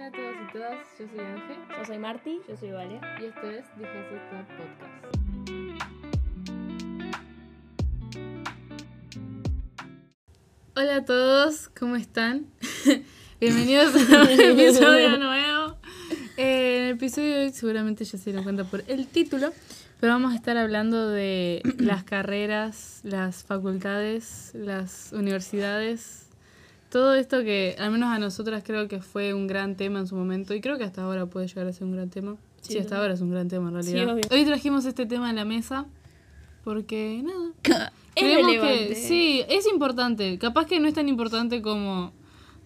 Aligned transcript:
Hola 0.00 0.08
a 0.08 0.12
todos 0.12 0.34
y 0.48 0.52
todas, 0.54 0.78
yo 0.98 1.06
soy 1.08 1.20
Ángel 1.20 1.56
Yo 1.76 1.84
soy 1.84 1.98
Marti. 1.98 2.40
Yo 2.48 2.56
soy 2.56 2.70
Vale. 2.70 2.98
y 3.20 3.24
esto 3.26 3.50
es 3.50 3.66
Difícil 3.76 4.18
Club 4.30 4.46
Podcast. 4.56 5.16
Hola 10.74 10.96
a 10.96 11.04
todos, 11.04 11.68
¿cómo 11.78 11.96
están? 11.96 12.46
Bienvenidos 13.42 13.94
a 13.94 14.22
un 14.22 14.30
episodio 14.40 15.18
nuevo. 15.18 15.76
Eh, 16.38 16.78
en 16.78 16.84
el 16.84 16.92
episodio 16.92 17.34
de 17.34 17.44
hoy 17.44 17.50
seguramente 17.50 18.06
ya 18.06 18.16
se 18.16 18.24
dieron 18.24 18.44
cuenta 18.44 18.64
por 18.64 18.82
el 18.86 19.06
título, 19.06 19.52
pero 20.00 20.14
vamos 20.14 20.32
a 20.32 20.36
estar 20.36 20.56
hablando 20.56 21.10
de 21.10 21.60
las 21.76 22.04
carreras, 22.04 23.00
las 23.02 23.44
facultades, 23.44 24.52
las 24.54 25.12
universidades, 25.12 26.29
todo 26.90 27.14
esto 27.14 27.42
que 27.42 27.76
al 27.78 27.90
menos 27.90 28.08
a 28.10 28.18
nosotras 28.18 28.62
creo 28.66 28.88
que 28.88 29.00
fue 29.00 29.32
un 29.34 29.46
gran 29.46 29.76
tema 29.76 30.00
en 30.00 30.06
su 30.06 30.16
momento 30.16 30.54
y 30.54 30.60
creo 30.60 30.76
que 30.76 30.84
hasta 30.84 31.02
ahora 31.04 31.26
puede 31.26 31.46
llegar 31.46 31.66
a 31.66 31.72
ser 31.72 31.84
un 31.84 31.92
gran 31.92 32.10
tema. 32.10 32.36
Sí, 32.60 32.74
Sí, 32.74 32.78
hasta 32.78 32.98
ahora 32.98 33.14
es 33.14 33.20
un 33.20 33.30
gran 33.30 33.48
tema 33.48 33.70
en 33.70 33.82
Sí, 33.82 33.92
realidad. 33.92 34.30
Hoy 34.30 34.44
trajimos 34.44 34.84
este 34.84 35.06
tema 35.06 35.30
a 35.30 35.32
la 35.32 35.44
mesa 35.44 35.86
porque 36.64 37.22
nada, 37.24 37.90
Es 38.16 38.24
Creemos 38.24 38.46
relevante. 38.52 38.88
que 38.88 38.94
sí, 38.96 39.42
es 39.48 39.66
importante. 39.68 40.36
Capaz 40.38 40.66
que 40.66 40.78
no 40.80 40.88
es 40.88 40.94
tan 40.94 41.08
importante 41.08 41.62
como 41.62 42.12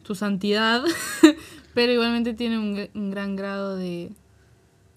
tu 0.03 0.15
santidad, 0.15 0.83
pero 1.75 1.93
igualmente 1.93 2.33
tiene 2.35 2.59
un, 2.59 2.75
gr- 2.77 2.91
un 2.95 3.11
gran 3.11 3.37
grado 3.37 3.77
de, 3.77 4.11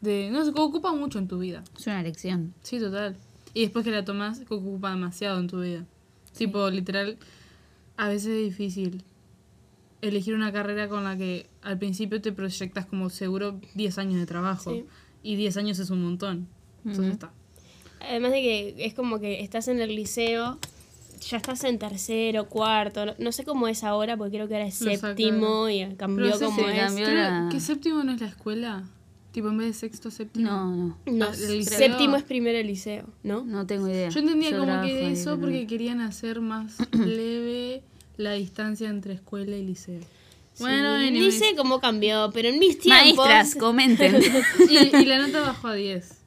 de... 0.02 0.30
No 0.32 0.44
sé, 0.46 0.52
ocupa 0.56 0.94
mucho 0.94 1.20
en 1.20 1.28
tu 1.28 1.38
vida. 1.38 1.64
Es 1.78 1.86
una 1.86 2.02
lección. 2.02 2.54
Sí, 2.64 2.80
total. 2.80 3.18
Y 3.54 3.62
después 3.64 3.84
que 3.86 3.92
la 3.92 4.04
tomas, 4.06 4.42
ocupa 4.50 4.92
demasiado 4.92 5.40
en 5.40 5.48
tu 5.48 5.60
vida. 5.62 5.86
Tipo, 6.36 6.70
literal, 6.70 7.18
a 7.98 8.08
veces 8.08 8.28
es 8.30 8.44
difícil 8.46 9.04
elegir 10.02 10.36
una 10.36 10.52
carrera 10.52 10.88
con 10.88 11.04
la 11.04 11.18
que 11.18 11.48
al 11.62 11.78
principio 11.78 12.22
te 12.22 12.32
proyectas 12.32 12.86
como 12.86 13.10
seguro 13.10 13.60
10 13.76 13.98
años 13.98 14.20
de 14.20 14.26
trabajo. 14.26 14.72
Sí. 14.72 14.86
Y 15.24 15.36
10 15.36 15.58
años 15.58 15.80
es 15.80 15.90
un 15.90 16.04
montón. 16.04 16.48
Entonces 16.86 17.14
está. 17.14 17.32
Además 18.00 18.32
de 18.32 18.42
que 18.42 18.76
es 18.86 18.94
como 18.94 19.20
que 19.20 19.42
estás 19.42 19.68
en 19.68 19.80
el 19.82 19.96
liceo, 19.96 20.60
ya 21.30 21.38
estás 21.38 21.64
en 21.64 21.80
tercero, 21.80 22.48
cuarto, 22.48 23.06
no- 23.08 23.16
no 23.18 23.32
sé 23.32 23.44
cómo 23.44 23.68
es 23.68 23.84
ahora, 23.84 24.16
porque 24.16 24.38
creo 24.38 24.48
que 24.48 24.54
ahora 24.54 24.68
es 24.68 24.76
séptimo 24.76 25.68
y 25.68 25.84
cambió 25.96 26.26
Pero 26.28 26.40
como 26.46 26.60
sé- 26.68 26.76
es. 26.76 26.80
cambió. 26.80 27.08
La- 27.12 27.50
que 27.52 27.60
séptimo 27.60 28.04
no 28.04 28.12
es 28.14 28.22
la 28.22 28.28
escuela. 28.28 28.84
Tipo, 29.32 29.50
en 29.50 29.58
vez 29.58 29.68
de 29.68 29.74
sexto, 29.74 30.10
séptimo. 30.10 30.50
No, 30.50 30.76
no. 30.76 30.98
No, 31.06 31.26
Ah, 31.26 31.34
séptimo 31.34 32.16
es 32.16 32.24
primero 32.24 32.58
el 32.58 32.68
liceo, 32.68 33.06
¿no? 33.24 33.44
No 33.44 33.68
tengo 33.68 33.88
idea. 33.88 34.10
Yo 34.10 34.20
entendía 34.20 34.58
como 34.58 34.82
que 34.84 35.12
eso 35.12 35.40
porque 35.40 35.68
querían 35.68 36.00
hacer 36.02 36.40
más 36.40 36.78
leve 36.94 37.84
la 38.18 38.34
distancia 38.34 38.90
entre 38.90 39.14
escuela 39.14 39.56
y 39.56 39.64
liceo. 39.66 40.00
Bueno, 40.60 40.98
Sí, 41.00 41.08
anyways. 41.08 41.34
ni 41.36 41.40
sé 41.40 41.56
cómo 41.56 41.80
cambió, 41.80 42.32
pero 42.34 42.50
en 42.50 42.58
mis 42.60 42.80
tiempos. 42.80 43.16
Maestras, 43.28 43.56
comenten. 43.56 44.16
y, 44.70 44.96
y 44.98 45.06
la 45.06 45.20
nota 45.20 45.42
bajó 45.42 45.68
a 45.68 45.74
10. 45.76 46.18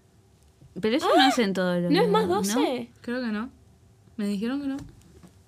pero 0.80 0.96
eso 0.96 1.08
no 1.16 1.28
es 1.28 1.38
en 1.38 1.52
todos 1.52 1.82
los 1.82 1.90
¿No 1.90 2.02
es 2.02 2.08
más 2.08 2.28
lados, 2.28 2.48
12? 2.54 2.88
Creo 3.00 3.20
que 3.20 3.26
no. 3.28 3.50
Me 4.16 4.26
dijeron 4.28 4.60
que 4.60 4.68
no. 4.68 4.76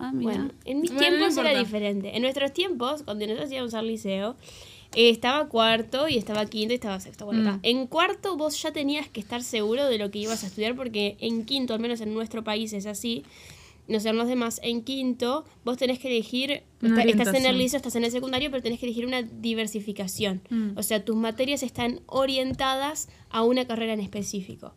Ah, 0.00 0.10
mira. 0.12 0.32
Bueno, 0.32 0.50
en 0.64 0.80
mis 0.80 0.92
Bueno, 0.92 1.10
no 1.12 1.16
tiempos 1.18 1.36
era 1.36 1.56
diferente. 1.58 2.16
En 2.16 2.22
nuestros 2.22 2.52
tiempos, 2.52 3.02
cuando 3.04 3.24
nosotros 3.26 3.52
íbamos 3.52 3.74
al 3.74 3.86
liceo, 3.86 4.34
eh, 4.96 5.10
estaba 5.10 5.46
cuarto 5.48 6.08
y 6.08 6.18
estaba 6.18 6.44
quinto 6.46 6.72
y 6.72 6.74
estaba 6.74 6.98
sexto. 6.98 7.24
Bueno, 7.24 7.42
Mm. 7.42 7.44
ta. 7.44 7.58
En 7.62 7.86
cuarto 7.86 8.36
vos 8.36 8.60
ya 8.60 8.72
tenías 8.72 9.08
que 9.08 9.20
estar 9.20 9.44
seguro 9.44 9.86
de 9.86 9.98
lo 9.98 10.10
que 10.10 10.18
ibas 10.18 10.42
a 10.42 10.48
estudiar 10.48 10.74
porque 10.74 11.16
en 11.20 11.44
quinto, 11.44 11.72
al 11.72 11.78
menos 11.80 12.00
en 12.00 12.12
nuestro 12.12 12.42
país 12.42 12.72
es 12.72 12.86
así. 12.86 13.22
No 13.92 14.00
sé, 14.00 14.12
los 14.12 14.26
demás, 14.26 14.58
en 14.64 14.82
quinto 14.82 15.44
vos 15.64 15.76
tenés 15.76 15.98
que 15.98 16.08
elegir, 16.08 16.62
está- 16.82 17.02
estás 17.02 17.34
en 17.34 17.46
el 17.46 17.58
liceo, 17.58 17.76
estás 17.76 17.94
en 17.94 18.04
el 18.04 18.10
secundario, 18.10 18.50
pero 18.50 18.62
tenés 18.62 18.80
que 18.80 18.86
elegir 18.86 19.06
una 19.06 19.22
diversificación. 19.22 20.40
Mm. 20.50 20.78
O 20.78 20.82
sea, 20.82 21.04
tus 21.04 21.14
materias 21.16 21.62
están 21.62 22.00
orientadas 22.06 23.08
a 23.30 23.42
una 23.42 23.66
carrera 23.66 23.92
en 23.92 24.00
específico. 24.00 24.72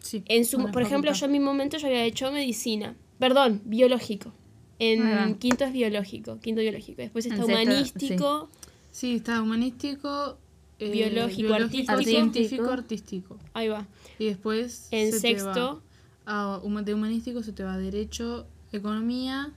Sí. 0.00 0.22
En 0.26 0.44
su, 0.44 0.58
por 0.70 0.82
ejemplo, 0.82 1.12
yo 1.12 1.26
en 1.26 1.32
mi 1.32 1.40
momento 1.40 1.76
yo 1.78 1.88
había 1.88 2.04
hecho 2.04 2.30
medicina. 2.30 2.94
Perdón, 3.18 3.60
biológico. 3.64 4.32
En 4.78 5.02
Ah. 5.02 5.34
quinto 5.38 5.64
es 5.64 5.72
biológico, 5.72 6.38
quinto 6.40 6.60
biológico. 6.60 7.00
Después 7.02 7.26
está 7.26 7.44
humanístico. 7.44 8.48
Sí, 8.92 9.16
está 9.16 9.42
humanístico, 9.42 10.38
eh, 10.78 10.90
Biológico, 10.90 11.54
artístico. 11.54 12.02
científico, 12.02 12.70
artístico. 12.70 13.38
Ahí 13.54 13.68
va. 13.68 13.86
Y 14.18 14.26
después. 14.26 14.88
En 14.90 15.12
se 15.12 15.20
sexto. 15.20 15.82
A 16.26 16.60
huma- 16.62 16.82
de 16.82 16.92
humanístico 16.94 17.42
se 17.42 17.52
te 17.52 17.62
va 17.64 17.78
derecho, 17.78 18.46
economía. 18.72 19.52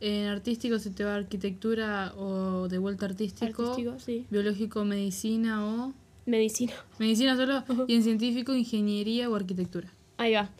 En 0.00 0.26
artístico 0.26 0.78
se 0.80 0.90
te 0.90 1.04
va 1.04 1.14
arquitectura 1.14 2.12
o 2.16 2.68
de 2.68 2.78
vuelta 2.78 3.06
artístico. 3.06 3.62
Artístico, 3.70 3.98
sí. 4.00 4.26
Biológico, 4.30 4.84
medicina 4.84 5.64
o. 5.64 5.92
Medicina. 6.26 6.72
Medicina 6.98 7.36
solo. 7.36 7.62
Y 7.88 7.94
en 7.94 8.02
científico, 8.02 8.54
ingeniería 8.54 9.30
o 9.30 9.34
arquitectura. 9.36 9.92
Ahí 10.18 10.34
va. 10.34 10.50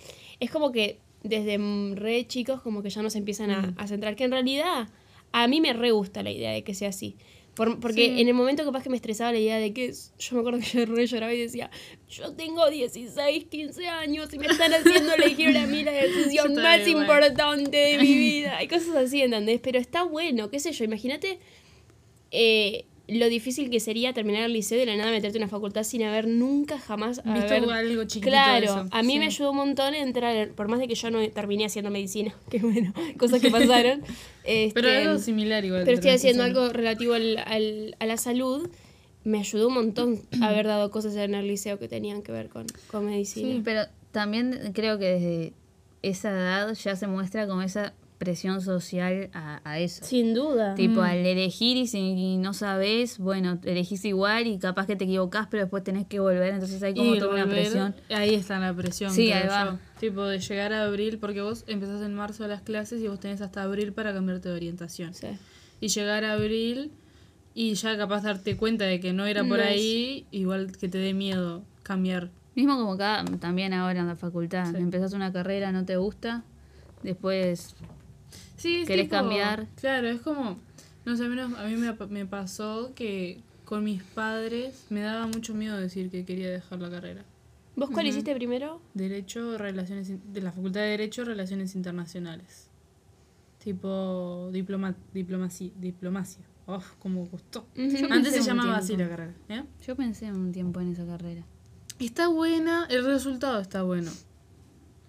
Es 0.40 0.50
como 0.50 0.70
que 0.72 0.98
desde 1.24 1.58
re 1.96 2.26
chicos 2.26 2.60
como 2.62 2.82
que 2.82 2.90
ya 2.90 3.02
nos 3.02 3.14
empiezan 3.16 3.50
a, 3.50 3.74
a 3.76 3.86
centrar. 3.88 4.14
Que 4.16 4.24
en 4.24 4.30
realidad 4.32 4.88
a 5.32 5.48
mí 5.48 5.60
me 5.60 5.72
re 5.72 5.90
gusta 5.90 6.22
la 6.22 6.30
idea 6.30 6.52
de 6.52 6.62
que 6.62 6.74
sea 6.74 6.90
así. 6.90 7.16
Por- 7.54 7.78
porque 7.80 8.06
Sí. 8.06 8.20
en 8.20 8.28
el 8.28 8.34
momento 8.34 8.64
capaz 8.64 8.82
que 8.82 8.88
me 8.88 8.96
estresaba 8.96 9.30
la 9.32 9.38
idea 9.38 9.58
de 9.58 9.74
que 9.74 9.86
es- 9.86 10.12
yo 10.18 10.34
me 10.36 10.40
acuerdo 10.40 10.60
que 10.60 10.64
yo 10.66 10.86
re 10.86 11.06
lloraba 11.06 11.34
y 11.34 11.38
decía, 11.40 11.70
yo 12.08 12.32
tengo 12.32 12.70
16, 12.70 13.44
15 13.44 13.88
años 13.88 14.32
y 14.32 14.38
me 14.38 14.46
están 14.46 14.72
haciendo 14.72 15.12
elegir 15.14 15.54
a 15.58 15.66
mí 15.66 15.82
la 15.84 15.92
decisión 15.92 16.54
más 16.54 16.86
igual. 16.88 17.02
importante 17.02 17.76
de 17.76 17.98
mi 17.98 18.14
vida. 18.18 18.62
Y 18.62 18.68
cosas 18.68 18.96
así, 18.96 19.20
¿entendés? 19.20 19.60
Pero 19.62 19.78
está 19.78 20.02
bueno, 20.04 20.48
qué 20.50 20.60
sé 20.60 20.72
yo, 20.72 20.84
imagínate 20.84 21.38
eh, 22.30 22.86
lo 23.18 23.28
difícil 23.28 23.70
que 23.70 23.80
sería 23.80 24.12
terminar 24.12 24.42
el 24.44 24.52
liceo 24.52 24.76
y 24.78 24.80
de 24.80 24.86
la 24.86 24.96
nada 24.96 25.10
meterte 25.10 25.38
en 25.38 25.42
una 25.44 25.50
facultad 25.50 25.82
sin 25.84 26.02
haber 26.02 26.26
nunca 26.28 26.78
jamás 26.78 27.22
Visto 27.24 27.54
haber 27.54 27.70
algo 27.70 28.04
chiquitito 28.04 28.26
de 28.26 28.30
Claro, 28.30 28.64
eso, 28.64 28.86
a 28.90 29.02
mí 29.02 29.12
sí. 29.14 29.18
me 29.18 29.26
ayudó 29.26 29.50
un 29.50 29.56
montón 29.56 29.94
entrar, 29.94 30.50
por 30.50 30.68
más 30.68 30.78
de 30.80 30.88
que 30.88 30.94
yo 30.94 31.10
no 31.10 31.26
terminé 31.30 31.64
haciendo 31.64 31.90
medicina, 31.90 32.34
que 32.50 32.58
bueno, 32.58 32.92
cosas 33.18 33.40
que 33.40 33.50
pasaron. 33.50 34.02
este, 34.44 34.72
Pero 34.80 34.88
algo 34.90 35.18
similar 35.18 35.64
igual. 35.64 35.82
pero 35.84 35.94
estoy 35.96 36.10
haciendo 36.10 36.42
algo 36.44 36.68
relativo 36.70 37.14
al, 37.14 37.38
al- 37.38 37.96
a 37.98 38.06
la 38.06 38.16
salud. 38.16 38.68
Me 39.24 39.38
ayudó 39.38 39.68
un 39.68 39.74
montón 39.74 40.20
haber 40.42 40.66
dado 40.66 40.90
cosas 40.90 41.14
en 41.16 41.34
el 41.34 41.46
liceo 41.46 41.78
que 41.78 41.88
tenían 41.88 42.22
que 42.22 42.32
ver 42.32 42.48
con, 42.48 42.66
con 42.88 43.06
medicina. 43.06 43.48
Sí, 43.48 43.62
pero 43.64 43.82
también 44.10 44.72
creo 44.74 44.98
que 44.98 45.04
desde 45.06 45.52
esa 46.02 46.30
edad 46.30 46.74
ya 46.74 46.96
se 46.96 47.06
muestra 47.06 47.46
como 47.46 47.62
esa 47.62 47.94
presión 48.22 48.60
social 48.60 49.30
a, 49.32 49.60
a 49.64 49.78
eso. 49.80 50.04
Sin 50.04 50.32
duda. 50.34 50.74
Tipo, 50.74 51.00
Mm. 51.00 51.04
al 51.04 51.26
elegir 51.26 51.76
y 51.76 51.86
si 51.88 52.36
no 52.36 52.54
sabes, 52.54 53.18
bueno, 53.18 53.58
elegís 53.64 54.04
igual 54.04 54.46
y 54.46 54.58
capaz 54.58 54.86
que 54.86 54.94
te 54.96 55.04
equivocás, 55.04 55.48
pero 55.50 55.64
después 55.64 55.82
tenés 55.82 56.06
que 56.06 56.20
volver, 56.20 56.54
entonces 56.54 56.80
hay 56.82 56.94
como 56.94 57.14
Y 57.14 57.18
toda 57.18 57.34
una 57.34 57.46
presión. 57.46 57.94
Ahí 58.10 58.34
está 58.34 58.58
la 58.60 58.72
presión. 58.74 59.10
Sí, 59.12 59.32
ahí 59.32 59.48
va. 59.48 59.78
Tipo 59.98 60.22
de 60.24 60.38
llegar 60.38 60.72
a 60.72 60.84
abril, 60.84 61.18
porque 61.18 61.40
vos 61.40 61.64
empezás 61.66 62.02
en 62.02 62.14
marzo 62.14 62.46
las 62.46 62.62
clases 62.62 63.00
y 63.02 63.08
vos 63.08 63.18
tenés 63.18 63.40
hasta 63.40 63.62
abril 63.62 63.92
para 63.92 64.12
cambiarte 64.12 64.48
de 64.50 64.54
orientación. 64.54 65.14
Sí. 65.14 65.26
Y 65.80 65.88
llegar 65.88 66.24
a 66.24 66.34
abril 66.34 66.92
y 67.54 67.74
ya 67.74 67.96
capaz 67.96 68.22
darte 68.22 68.56
cuenta 68.56 68.84
de 68.84 69.00
que 69.00 69.12
no 69.12 69.26
era 69.26 69.42
por 69.42 69.58
No 69.58 69.64
es. 69.64 69.70
ahí, 69.70 70.26
igual 70.30 70.70
que 70.76 70.88
te 70.88 70.98
dé 70.98 71.12
miedo 71.14 71.64
cambiar. 71.82 72.30
Mismo 72.54 72.76
como 72.76 72.92
acá, 72.92 73.24
también 73.40 73.72
ahora 73.72 74.00
en 74.00 74.06
la 74.06 74.14
facultad, 74.16 74.70
Sí. 74.70 74.76
empezás 74.76 75.12
una 75.12 75.32
carrera, 75.32 75.72
no 75.72 75.84
te 75.84 75.96
gusta, 75.96 76.44
después 77.02 77.74
Sí, 78.62 78.82
es 78.82 78.86
¿Querés 78.86 79.06
tipo- 79.06 79.16
cambiar? 79.16 79.66
Claro, 79.74 80.06
es 80.08 80.20
como, 80.20 80.56
no 81.04 81.16
sé, 81.16 81.28
menos 81.28 81.52
a 81.58 81.64
mí 81.64 81.74
me, 81.74 81.92
me 82.10 82.26
pasó 82.26 82.92
que 82.94 83.40
con 83.64 83.82
mis 83.82 84.04
padres 84.04 84.86
me 84.88 85.00
daba 85.00 85.26
mucho 85.26 85.52
miedo 85.52 85.76
decir 85.76 86.10
que 86.10 86.24
quería 86.24 86.48
dejar 86.48 86.78
la 86.78 86.88
carrera. 86.88 87.24
¿Vos 87.74 87.90
cuál 87.90 88.06
hiciste 88.06 88.32
primero? 88.36 88.80
Derecho, 88.94 89.58
relaciones, 89.58 90.12
de 90.32 90.42
la 90.42 90.52
Facultad 90.52 90.82
de 90.82 90.88
Derecho, 90.88 91.24
Relaciones 91.24 91.74
Internacionales. 91.74 92.68
Tipo 93.58 94.50
diploma, 94.52 94.94
diplomacia, 95.12 95.70
diplomacia. 95.80 96.44
Uf, 96.68 96.92
como 97.00 97.26
gustó. 97.26 97.66
Antes 98.10 98.32
se 98.34 98.42
llamaba 98.42 98.76
así 98.76 98.96
la 98.96 99.08
carrera. 99.08 99.34
¿eh? 99.48 99.64
yo 99.84 99.96
pensé 99.96 100.30
un 100.30 100.52
tiempo 100.52 100.80
en 100.80 100.92
esa 100.92 101.04
carrera. 101.04 101.42
Está 101.98 102.28
buena, 102.28 102.86
el 102.90 103.04
resultado 103.04 103.60
está 103.60 103.82
bueno. 103.82 104.12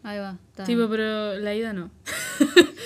Ahí 0.03 0.19
va. 0.19 0.37
está. 0.49 0.65
Tipo, 0.65 0.87
pero 0.89 1.35
la 1.39 1.55
ida 1.55 1.71
no. 1.73 1.89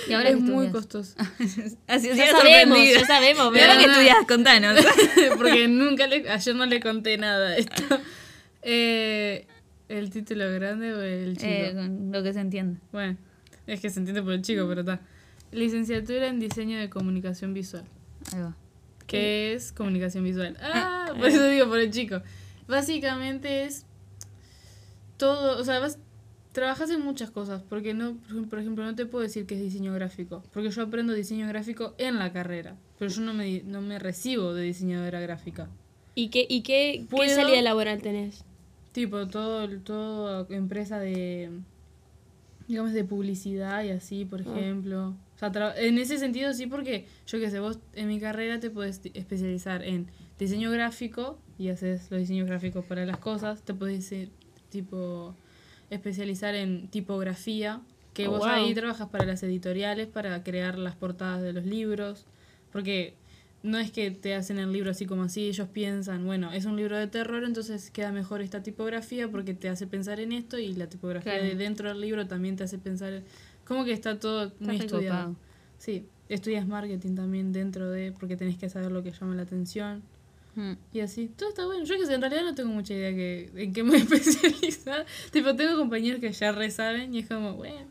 y 0.08 0.12
ahora 0.12 0.28
es 0.30 0.40
muy 0.40 0.68
costoso. 0.70 1.14
Así, 1.88 2.08
Ya 2.14 2.30
sabemos, 2.30 2.78
ya 2.78 3.04
sabemos. 3.06 3.48
¿Y 3.48 3.58
pero- 3.58 3.72
ahora 3.72 3.84
qué 3.84 3.90
estudias? 3.90 4.16
Contanos. 4.28 4.84
Porque 5.36 5.68
nunca 5.68 6.06
le, 6.06 6.28
ayer 6.30 6.54
no 6.54 6.64
le 6.66 6.80
conté 6.80 7.18
nada 7.18 7.50
de 7.50 7.60
esto. 7.60 7.82
Eh, 8.62 9.46
¿El 9.88 10.10
título 10.10 10.52
grande 10.52 10.94
o 10.94 11.00
el 11.02 11.36
chico? 11.36 11.48
Eh, 11.50 11.72
con 11.74 12.12
lo 12.12 12.22
que 12.22 12.32
se 12.32 12.40
entiende. 12.40 12.78
Bueno, 12.92 13.16
es 13.66 13.80
que 13.80 13.90
se 13.90 13.98
entiende 13.98 14.22
por 14.22 14.32
el 14.32 14.42
chico, 14.42 14.66
pero 14.68 14.80
está. 14.82 15.00
Licenciatura 15.50 16.26
en 16.28 16.38
diseño 16.40 16.78
de 16.78 16.90
comunicación 16.90 17.54
visual. 17.54 17.84
Ahí 18.32 18.42
va. 18.42 18.54
¿Qué 19.06 19.54
es 19.54 19.72
comunicación 19.72 20.22
visual? 20.24 20.56
Ah, 20.60 21.12
por 21.16 21.26
eso 21.26 21.48
digo 21.48 21.66
por 21.68 21.78
el 21.78 21.90
chico. 21.90 22.20
Básicamente 22.66 23.64
es 23.64 23.86
todo, 25.16 25.58
o 25.58 25.64
sea, 25.64 25.78
vas, 25.80 25.98
trabajas 26.58 26.90
en 26.90 27.00
muchas 27.00 27.30
cosas, 27.30 27.62
porque 27.68 27.94
no, 27.94 28.14
por 28.16 28.36
ejem- 28.36 28.48
por 28.48 28.58
ejemplo, 28.58 28.84
no 28.84 28.94
te 28.94 29.06
puedo 29.06 29.22
decir 29.22 29.46
que 29.46 29.54
es 29.54 29.60
diseño 29.62 29.94
gráfico, 29.94 30.42
porque 30.52 30.70
yo 30.70 30.82
aprendo 30.82 31.12
diseño 31.12 31.48
gráfico 31.48 31.94
en 31.98 32.18
la 32.18 32.32
carrera, 32.32 32.76
pero 32.98 33.10
yo 33.10 33.20
no 33.22 33.32
me, 33.34 33.62
no 33.64 33.80
me 33.80 33.98
recibo 33.98 34.52
de 34.54 34.64
diseñadora 34.64 35.20
gráfica. 35.20 35.68
¿Y 36.14 36.28
qué, 36.28 36.46
y 36.48 36.62
qué, 36.62 37.06
qué 37.10 37.28
salida 37.30 37.62
laboral 37.62 38.02
tenés? 38.02 38.44
Tipo, 38.92 39.26
todo, 39.28 39.68
todo 39.80 40.46
empresa 40.50 40.98
de, 40.98 41.50
digamos, 42.66 42.92
de 42.92 43.04
publicidad 43.04 43.84
y 43.84 43.90
así, 43.90 44.24
por 44.24 44.40
Ah. 44.40 44.44
ejemplo. 44.44 45.14
O 45.36 45.38
sea, 45.38 45.74
en 45.76 45.98
ese 45.98 46.18
sentido 46.18 46.52
sí, 46.52 46.66
porque 46.66 47.06
yo 47.26 47.38
qué 47.38 47.48
sé, 47.50 47.60
vos 47.60 47.78
en 47.94 48.08
mi 48.08 48.18
carrera 48.18 48.58
te 48.58 48.70
puedes 48.70 49.00
especializar 49.14 49.84
en 49.84 50.08
diseño 50.38 50.70
gráfico 50.72 51.38
y 51.58 51.68
haces 51.68 52.10
los 52.10 52.18
diseños 52.20 52.48
gráficos 52.48 52.84
para 52.84 53.06
las 53.06 53.18
cosas. 53.18 53.62
Te 53.62 53.72
puedes 53.72 54.10
eh, 54.10 54.28
tipo 54.68 55.36
especializar 55.90 56.54
en 56.54 56.88
tipografía, 56.88 57.80
que 58.14 58.26
Oh, 58.28 58.32
vos 58.32 58.40
wow. 58.40 58.48
ahí 58.48 58.74
trabajas 58.74 59.08
para 59.08 59.24
las 59.24 59.42
editoriales, 59.42 60.06
para 60.08 60.42
crear 60.42 60.78
las 60.78 60.96
portadas 60.96 61.42
de 61.42 61.52
los 61.52 61.64
libros, 61.64 62.26
porque 62.72 63.14
no 63.62 63.78
es 63.78 63.90
que 63.90 64.10
te 64.10 64.34
hacen 64.34 64.58
el 64.58 64.72
libro 64.72 64.90
así 64.90 65.06
como 65.06 65.24
así, 65.24 65.48
ellos 65.48 65.68
piensan, 65.68 66.24
bueno, 66.24 66.52
es 66.52 66.64
un 66.64 66.76
libro 66.76 66.96
de 66.96 67.06
terror, 67.06 67.42
entonces 67.44 67.90
queda 67.90 68.12
mejor 68.12 68.40
esta 68.40 68.62
tipografía 68.62 69.28
porque 69.30 69.54
te 69.54 69.68
hace 69.68 69.86
pensar 69.86 70.20
en 70.20 70.32
esto 70.32 70.58
y 70.58 70.72
la 70.74 70.88
tipografía 70.88 71.32
Claro. 71.32 71.46
de 71.48 71.54
dentro 71.56 71.88
del 71.88 72.00
libro 72.00 72.26
también 72.26 72.56
te 72.56 72.64
hace 72.64 72.78
pensar, 72.78 73.12
en- 73.12 73.24
como 73.64 73.84
que 73.84 73.92
está 73.92 74.18
todo 74.18 74.52
muy 74.60 74.76
estudiado. 74.76 75.34
Sí, 75.78 76.06
estudias 76.28 76.66
marketing 76.66 77.14
también 77.14 77.52
dentro 77.52 77.90
de, 77.90 78.12
porque 78.12 78.36
tenés 78.36 78.56
que 78.58 78.68
saber 78.68 78.90
lo 78.92 79.02
que 79.02 79.10
llama 79.12 79.34
la 79.34 79.42
atención. 79.42 80.02
Mm. 80.58 80.76
Y 80.92 81.00
así, 81.00 81.28
todo 81.28 81.48
está 81.50 81.64
bueno. 81.66 81.84
Yo 81.84 81.96
que 81.96 82.04
sé, 82.04 82.14
en 82.14 82.20
realidad 82.20 82.42
no 82.42 82.52
tengo 82.52 82.70
mucha 82.70 82.92
idea 82.92 83.12
que, 83.12 83.48
en 83.54 83.72
qué 83.72 83.84
me 83.84 83.90
voy 83.90 84.00
a 84.00 84.02
especializar. 84.02 85.06
tipo, 85.30 85.54
tengo 85.54 85.78
compañeros 85.78 86.20
que 86.20 86.32
ya 86.32 86.50
re 86.50 86.68
saben 86.72 87.14
y 87.14 87.20
es 87.20 87.28
como, 87.28 87.54
bueno, 87.54 87.86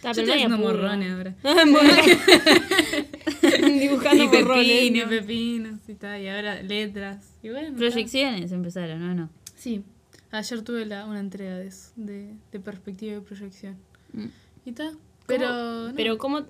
yo 0.00 0.10
estoy 0.10 0.30
haciendo 0.30 0.58
morrones 0.58 1.12
ahora. 1.12 1.34
Dibujando 3.80 4.22
y 4.22 4.28
morrones. 4.28 4.68
pepino, 4.68 4.96
y 4.96 5.02
¿no? 5.02 5.08
pepinos 5.08 5.80
y 5.88 5.94
tal, 5.94 6.22
y 6.22 6.28
ahora 6.28 6.62
letras. 6.62 7.32
Y 7.42 7.48
bueno, 7.48 7.66
está. 7.68 7.78
Proyecciones 7.78 8.52
empezaron, 8.52 9.00
¿no? 9.00 9.12
no. 9.12 9.28
Sí, 9.56 9.82
ayer 10.30 10.62
tuve 10.62 10.86
la, 10.86 11.06
una 11.06 11.18
entrega 11.18 11.58
de 11.58 11.66
eso, 11.66 11.90
de, 11.96 12.32
de 12.52 12.60
perspectiva 12.60 13.16
y 13.16 13.20
proyección. 13.22 13.76
Mm. 14.12 14.26
Y 14.66 14.72
tal, 14.72 14.96
pero... 15.26 15.88
no. 15.88 15.94
Pero 15.96 16.16
cómo, 16.18 16.44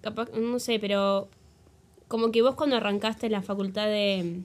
capaz, 0.00 0.30
no 0.32 0.58
sé, 0.58 0.78
pero 0.78 1.28
como 2.08 2.30
que 2.30 2.40
vos 2.40 2.54
cuando 2.54 2.76
arrancaste 2.76 3.28
la 3.28 3.42
facultad 3.42 3.88
de, 3.88 4.40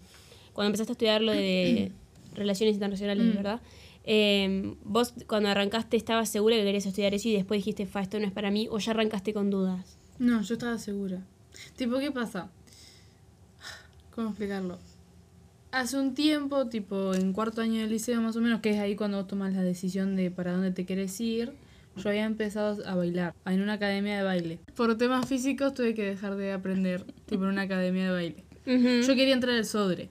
cuando 0.61 0.67
empezaste 0.77 0.91
a 0.91 0.93
estudiar 0.93 1.21
lo 1.21 1.31
de 1.31 1.91
relaciones 2.35 2.75
internacionales, 2.75 3.25
Mm. 3.25 3.35
¿verdad? 3.35 3.61
Eh, 4.03 4.75
vos 4.83 5.13
cuando 5.27 5.49
arrancaste 5.49 5.95
estabas 5.97 6.29
segura 6.29 6.55
que 6.55 6.63
querías 6.63 6.85
estudiar 6.85 7.13
eso 7.13 7.29
y 7.29 7.33
después 7.33 7.57
dijiste, 7.59 7.85
fa, 7.85 8.01
esto 8.01 8.19
no 8.19 8.25
es 8.25 8.31
para 8.31 8.49
mí, 8.51 8.67
o 8.71 8.79
ya 8.79 8.91
arrancaste 8.91 9.33
con 9.33 9.49
dudas. 9.49 9.97
No, 10.19 10.41
yo 10.41 10.53
estaba 10.55 10.77
segura. 10.77 11.21
Tipo, 11.75 11.97
¿qué 11.99 12.11
pasa? 12.11 12.49
¿Cómo 14.15 14.29
explicarlo? 14.29 14.77
Hace 15.71 15.97
un 15.97 16.13
tiempo, 16.15 16.67
tipo 16.67 17.13
en 17.13 17.31
cuarto 17.33 17.61
año 17.61 17.79
del 17.81 17.89
liceo 17.89 18.21
más 18.21 18.35
o 18.35 18.41
menos, 18.41 18.59
que 18.61 18.71
es 18.71 18.79
ahí 18.79 18.95
cuando 18.95 19.17
vos 19.17 19.27
tomas 19.27 19.53
la 19.53 19.61
decisión 19.63 20.15
de 20.15 20.29
para 20.31 20.51
dónde 20.51 20.71
te 20.71 20.85
querés 20.85 21.19
ir, 21.21 21.53
yo 21.95 22.09
había 22.09 22.25
empezado 22.25 22.85
a 22.85 22.95
bailar 22.95 23.33
en 23.45 23.61
una 23.61 23.73
academia 23.73 24.17
de 24.17 24.23
baile. 24.23 24.59
Por 24.75 24.97
temas 24.97 25.27
físicos 25.27 25.73
tuve 25.73 25.93
que 25.93 26.03
dejar 26.05 26.35
de 26.35 26.51
aprender, 26.51 27.05
tipo 27.25 27.43
en 27.43 27.49
una 27.51 27.61
academia 27.63 28.05
de 28.05 28.11
baile. 28.11 28.43
Yo 28.65 29.15
quería 29.15 29.33
entrar 29.33 29.55
al 29.55 29.65
Sodre. 29.65 30.09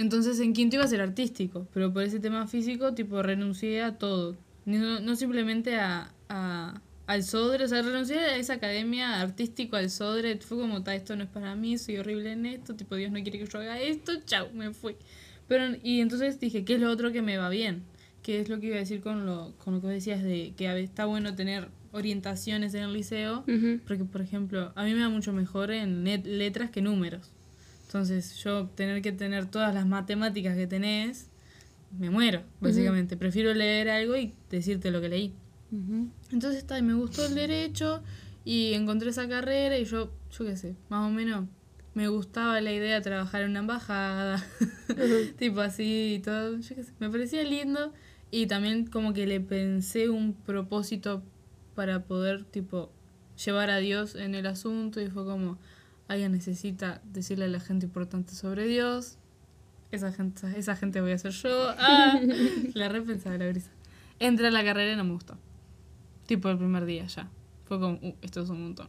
Entonces 0.00 0.40
en 0.40 0.52
quinto 0.54 0.76
iba 0.76 0.84
a 0.84 0.88
ser 0.88 1.00
artístico, 1.02 1.68
pero 1.74 1.92
por 1.92 2.02
ese 2.02 2.20
tema 2.20 2.46
físico, 2.46 2.94
tipo, 2.94 3.22
renuncié 3.22 3.82
a 3.82 3.98
todo. 3.98 4.36
No, 4.64 4.98
no 5.00 5.14
simplemente 5.16 5.76
a, 5.76 6.12
a- 6.28 6.80
al 7.06 7.22
Sodre, 7.24 7.64
o 7.64 7.68
sea, 7.68 7.82
renuncié 7.82 8.18
a 8.18 8.36
esa 8.36 8.54
academia 8.54 9.20
artístico 9.20 9.76
al 9.76 9.90
Sodre. 9.90 10.38
Fue 10.38 10.56
como, 10.58 10.82
ta, 10.82 10.94
esto 10.94 11.16
no 11.16 11.24
es 11.24 11.28
para 11.28 11.54
mí, 11.56 11.76
soy 11.76 11.98
horrible 11.98 12.32
en 12.32 12.46
esto, 12.46 12.74
tipo, 12.76 12.94
Dios 12.96 13.10
no 13.12 13.20
quiere 13.22 13.38
que 13.40 13.46
yo 13.46 13.58
haga 13.58 13.78
esto, 13.80 14.12
chau, 14.24 14.48
me 14.54 14.72
fui. 14.72 14.96
Pero, 15.48 15.76
y 15.82 16.00
entonces 16.00 16.38
dije, 16.40 16.64
¿qué 16.64 16.74
es 16.76 16.80
lo 16.80 16.88
otro 16.90 17.10
que 17.12 17.20
me 17.22 17.36
va 17.36 17.48
bien? 17.50 17.82
Que 18.22 18.40
es 18.40 18.48
lo 18.48 18.60
que 18.60 18.68
iba 18.68 18.76
a 18.76 18.80
decir 18.80 19.00
con 19.00 19.26
lo, 19.26 19.54
con 19.58 19.74
lo 19.74 19.80
que 19.82 19.88
decías 19.88 20.22
de 20.22 20.54
que 20.56 20.80
está 20.80 21.04
bueno 21.06 21.34
tener 21.34 21.68
orientaciones 21.92 22.72
en 22.74 22.84
el 22.84 22.92
liceo, 22.92 23.40
Ujú. 23.48 23.80
porque, 23.86 24.04
por 24.04 24.20
ejemplo, 24.22 24.72
a 24.76 24.84
mí 24.84 24.94
me 24.94 25.02
va 25.02 25.08
mucho 25.08 25.32
mejor 25.32 25.72
en 25.72 26.04
letras 26.04 26.70
que 26.70 26.80
números. 26.80 27.32
Entonces, 27.90 28.36
yo 28.36 28.68
tener 28.68 29.02
que 29.02 29.10
tener 29.10 29.46
todas 29.46 29.74
las 29.74 29.84
matemáticas 29.84 30.56
que 30.56 30.68
tenés, 30.68 31.28
me 31.98 32.08
muero, 32.08 32.44
básicamente. 32.60 33.16
Prefiero 33.16 33.52
leer 33.52 33.90
algo 33.90 34.16
y 34.16 34.32
decirte 34.48 34.92
lo 34.92 35.00
que 35.00 35.08
leí. 35.08 35.34
Entonces, 36.30 36.58
está, 36.58 36.78
y 36.78 36.82
me 36.82 36.94
gustó 36.94 37.26
el 37.26 37.34
derecho 37.34 38.00
y 38.44 38.74
encontré 38.74 39.10
esa 39.10 39.28
carrera 39.28 39.76
y 39.76 39.86
yo, 39.86 40.12
yo 40.30 40.44
qué 40.44 40.56
sé, 40.56 40.76
más 40.88 41.04
o 41.04 41.10
menos 41.10 41.48
me 41.94 42.06
gustaba 42.06 42.60
la 42.60 42.72
idea 42.72 42.94
de 42.94 43.00
trabajar 43.00 43.42
en 43.42 43.50
una 43.50 43.58
embajada, 43.58 44.40
tipo 45.36 45.60
así 45.60 46.14
y 46.14 46.18
todo, 46.20 46.60
yo 46.60 46.76
qué 46.76 46.84
sé, 46.84 46.92
me 47.00 47.10
parecía 47.10 47.42
lindo 47.42 47.92
y 48.30 48.46
también 48.46 48.86
como 48.86 49.12
que 49.14 49.26
le 49.26 49.40
pensé 49.40 50.10
un 50.10 50.34
propósito 50.34 51.24
para 51.74 52.04
poder, 52.04 52.44
tipo, 52.44 52.92
llevar 53.44 53.68
a 53.70 53.78
Dios 53.78 54.14
en 54.14 54.36
el 54.36 54.46
asunto 54.46 55.00
y 55.00 55.08
fue 55.08 55.24
como, 55.24 55.58
alguien 56.10 56.32
necesita 56.32 57.00
decirle 57.04 57.44
a 57.44 57.48
la 57.48 57.60
gente 57.60 57.86
importante 57.86 58.34
sobre 58.34 58.66
Dios, 58.66 59.16
esa 59.92 60.12
gente, 60.12 60.44
esa 60.56 60.74
gente 60.74 61.00
voy 61.00 61.12
a 61.12 61.18
ser 61.18 61.30
yo, 61.30 61.68
ah, 61.78 62.20
la 62.74 62.88
repensaba 62.88 63.38
la 63.38 63.48
brisa. 63.48 63.70
Entré 64.18 64.48
a 64.48 64.50
la 64.50 64.64
carrera 64.64 64.92
y 64.92 64.96
no 64.96 65.04
me 65.04 65.12
gustó. 65.12 65.36
Tipo 66.26 66.50
el 66.50 66.58
primer 66.58 66.84
día 66.84 67.06
ya. 67.06 67.30
Fue 67.66 67.78
como, 67.78 67.94
uh, 68.02 68.14
esto 68.22 68.42
es 68.42 68.50
un 68.50 68.60
montón. 68.60 68.88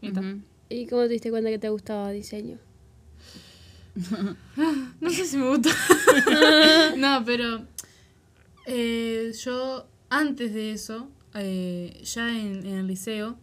Y 0.00 0.08
está. 0.08 0.20
Ujú. 0.20 0.40
¿Y 0.68 0.86
cómo 0.86 1.02
te 1.02 1.10
diste 1.10 1.30
cuenta 1.30 1.48
que 1.48 1.60
te 1.60 1.68
gustaba 1.68 2.10
diseño? 2.10 2.58
No 5.00 5.10
sé 5.10 5.26
si 5.26 5.36
me 5.36 5.46
gustó. 5.46 5.70
no, 6.96 7.24
pero 7.24 7.66
eh, 8.66 9.32
yo 9.44 9.86
antes 10.08 10.54
de 10.54 10.72
eso, 10.72 11.08
eh, 11.34 12.00
ya 12.02 12.36
en, 12.36 12.66
en 12.66 12.78
el 12.78 12.88
liceo, 12.88 13.38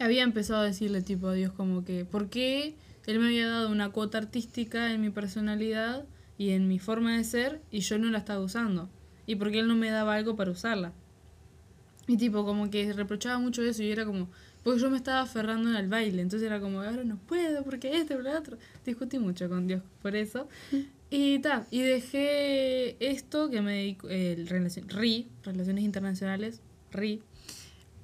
había 0.00 0.22
empezado 0.22 0.60
a 0.60 0.64
decirle 0.64 1.02
tipo 1.02 1.28
a 1.28 1.34
Dios 1.34 1.52
como 1.52 1.84
que, 1.84 2.04
¿por 2.04 2.28
qué 2.28 2.74
él 3.06 3.18
me 3.18 3.26
había 3.26 3.48
dado 3.48 3.70
una 3.70 3.90
cuota 3.90 4.18
artística 4.18 4.92
en 4.92 5.00
mi 5.00 5.10
personalidad 5.10 6.04
y 6.38 6.50
en 6.50 6.68
mi 6.68 6.78
forma 6.78 7.16
de 7.16 7.24
ser 7.24 7.60
y 7.70 7.80
yo 7.80 7.98
no 7.98 8.10
la 8.10 8.18
estaba 8.18 8.40
usando? 8.40 8.88
¿Y 9.26 9.36
por 9.36 9.50
qué 9.50 9.60
él 9.60 9.68
no 9.68 9.76
me 9.76 9.90
daba 9.90 10.14
algo 10.14 10.36
para 10.36 10.50
usarla? 10.50 10.92
Y 12.08 12.16
tipo, 12.16 12.44
como 12.44 12.70
que 12.70 12.92
reprochaba 12.92 13.38
mucho 13.38 13.62
eso 13.62 13.82
y 13.82 13.90
era 13.92 14.04
como, 14.04 14.28
porque 14.64 14.80
yo 14.80 14.90
me 14.90 14.96
estaba 14.96 15.20
aferrando 15.20 15.76
al 15.76 15.88
baile, 15.88 16.22
entonces 16.22 16.46
era 16.46 16.60
como, 16.60 16.80
ahora 16.80 17.04
no 17.04 17.16
puedo, 17.16 17.62
porque 17.62 17.96
esto, 17.96 18.16
por 18.16 18.26
otro. 18.26 18.58
Discutí 18.84 19.18
mucho 19.18 19.48
con 19.48 19.66
Dios 19.66 19.82
por 20.02 20.16
eso. 20.16 20.48
Y 21.12 21.40
ta, 21.40 21.66
y 21.72 21.80
dejé 21.80 22.96
esto 23.00 23.50
que 23.50 23.60
me 23.62 23.72
dedico, 23.72 24.08
el 24.08 24.46
relación, 24.46 24.88
RI, 24.88 25.26
Relaciones 25.42 25.82
Internacionales, 25.82 26.60
RI, 26.92 27.20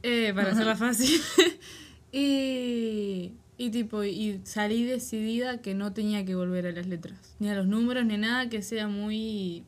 eh, 0.02 0.32
para 0.34 0.50
hacerla 0.50 0.74
fácil. 0.74 1.20
y, 2.12 3.32
y 3.58 3.70
tipo, 3.70 4.04
y 4.04 4.40
salí 4.44 4.84
decidida 4.84 5.60
que 5.60 5.74
no 5.74 5.92
tenía 5.92 6.24
que 6.24 6.34
volver 6.34 6.66
a 6.66 6.72
las 6.72 6.86
letras, 6.86 7.36
ni 7.38 7.48
a 7.48 7.54
los 7.54 7.66
números, 7.66 8.04
ni 8.06 8.16
nada 8.16 8.48
que 8.48 8.62
sea 8.62 8.88
muy 8.88 9.64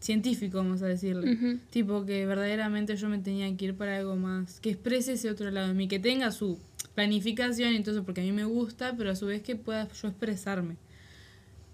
científico, 0.00 0.58
vamos 0.58 0.82
a 0.82 0.86
decirle. 0.86 1.58
Tipo 1.70 2.04
que 2.04 2.26
verdaderamente 2.26 2.94
yo 2.96 3.08
me 3.08 3.18
tenía 3.18 3.56
que 3.56 3.64
ir 3.64 3.74
para 3.74 3.96
algo 3.96 4.16
más, 4.16 4.60
que 4.60 4.70
exprese 4.70 5.14
ese 5.14 5.30
otro 5.30 5.50
lado 5.50 5.68
de 5.68 5.74
mí, 5.74 5.88
que 5.88 5.98
tenga 5.98 6.30
su 6.30 6.58
planificación 6.94 7.74
eso, 7.74 8.04
porque 8.04 8.20
a 8.20 8.24
mí 8.24 8.32
me 8.32 8.44
gusta, 8.44 8.94
pero 8.96 9.10
a 9.10 9.16
su 9.16 9.26
vez 9.26 9.42
que 9.42 9.56
pueda 9.56 9.88
yo 9.88 10.08
expresarme. 10.08 10.76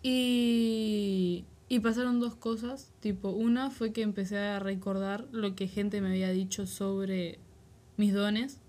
Y, 0.02 1.44
y 1.68 1.80
pasaron 1.80 2.20
dos 2.20 2.34
cosas, 2.36 2.90
tipo, 3.00 3.30
una 3.30 3.70
fue 3.70 3.92
que 3.92 4.02
empecé 4.02 4.38
a 4.38 4.58
recordar 4.60 5.26
lo 5.32 5.54
que 5.54 5.66
gente 5.68 6.00
me 6.00 6.08
había 6.08 6.30
dicho 6.30 6.66
sobre 6.66 7.38
mis 7.96 8.14
dones, 8.14 8.60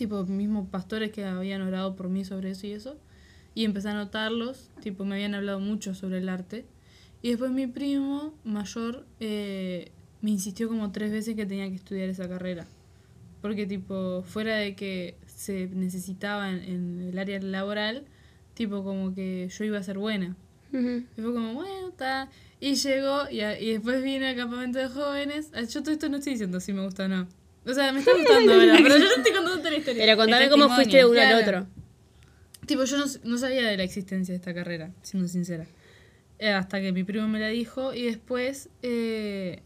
tipo, 0.00 0.24
mismos 0.24 0.66
pastores 0.68 1.12
que 1.12 1.24
habían 1.24 1.60
orado 1.62 1.94
por 1.94 2.08
mí 2.08 2.24
sobre 2.24 2.50
eso 2.52 2.66
y 2.66 2.72
eso, 2.72 2.96
y 3.54 3.64
empecé 3.64 3.90
a 3.90 3.94
notarlos, 3.94 4.70
tipo, 4.82 5.04
me 5.04 5.14
habían 5.16 5.34
hablado 5.34 5.60
mucho 5.60 5.94
sobre 5.94 6.18
el 6.18 6.28
arte. 6.28 6.64
Y 7.22 7.28
después 7.28 7.50
mi 7.50 7.66
primo 7.66 8.32
mayor 8.44 9.06
eh, 9.20 9.92
me 10.22 10.30
insistió 10.30 10.68
como 10.68 10.90
tres 10.90 11.10
veces 11.12 11.36
que 11.36 11.44
tenía 11.46 11.68
que 11.68 11.74
estudiar 11.74 12.08
esa 12.08 12.28
carrera. 12.28 12.66
Porque 13.42 13.66
tipo, 13.66 14.22
fuera 14.26 14.56
de 14.56 14.74
que 14.74 15.16
se 15.26 15.66
necesitaba 15.68 16.50
en, 16.50 16.58
en 16.64 17.08
el 17.10 17.18
área 17.18 17.38
laboral, 17.40 18.04
tipo 18.54 18.82
como 18.84 19.14
que 19.14 19.48
yo 19.50 19.64
iba 19.64 19.78
a 19.78 19.82
ser 19.82 19.98
buena. 19.98 20.34
Ujú. 20.72 21.04
Y 21.16 21.20
fue 21.20 21.34
como, 21.34 21.54
bueno, 21.54 21.88
está. 21.88 22.28
Y 22.60 22.74
llegó, 22.74 23.28
y, 23.30 23.40
a- 23.40 23.58
y 23.60 23.72
después 23.72 24.02
vine 24.02 24.28
al 24.28 24.36
campamento 24.36 24.78
de 24.78 24.88
jóvenes. 24.88 25.50
Ah, 25.54 25.62
Yo 25.62 25.82
todo 25.82 25.92
esto 25.92 26.08
no 26.08 26.16
estoy 26.18 26.34
diciendo 26.34 26.58
si 26.60 26.72
me 26.72 26.84
gusta 26.84 27.04
o 27.04 27.08
no. 27.08 27.28
O 27.66 27.74
sea, 27.74 27.92
me 27.92 27.98
está 27.98 28.12
gustando 28.16 28.54
ahora, 28.54 28.76
pero 28.82 28.96
yo 28.96 29.04
no 29.04 29.16
estoy 29.16 29.32
contando 29.32 29.70
la 29.70 29.76
historia. 29.76 30.04
Pero 30.04 30.16
contame 30.16 30.44
El 30.44 30.50
cómo 30.50 30.74
fuiste 30.74 30.96
de 30.96 31.04
uno 31.04 31.20
al 31.20 31.42
otro. 31.42 31.66
Tipo, 32.66 32.84
yo 32.84 32.98
no, 32.98 33.04
no 33.24 33.38
sabía 33.38 33.68
de 33.68 33.76
la 33.76 33.82
existencia 33.82 34.32
de 34.32 34.36
esta 34.36 34.54
carrera, 34.54 34.92
siendo 35.02 35.28
sincera. 35.28 35.66
Eh, 36.38 36.50
hasta 36.50 36.80
que 36.80 36.92
mi 36.92 37.04
primo 37.04 37.28
me 37.28 37.38
la 37.38 37.48
dijo 37.48 37.92
y 37.92 38.04
después 38.04 38.68
eh, 38.82 39.62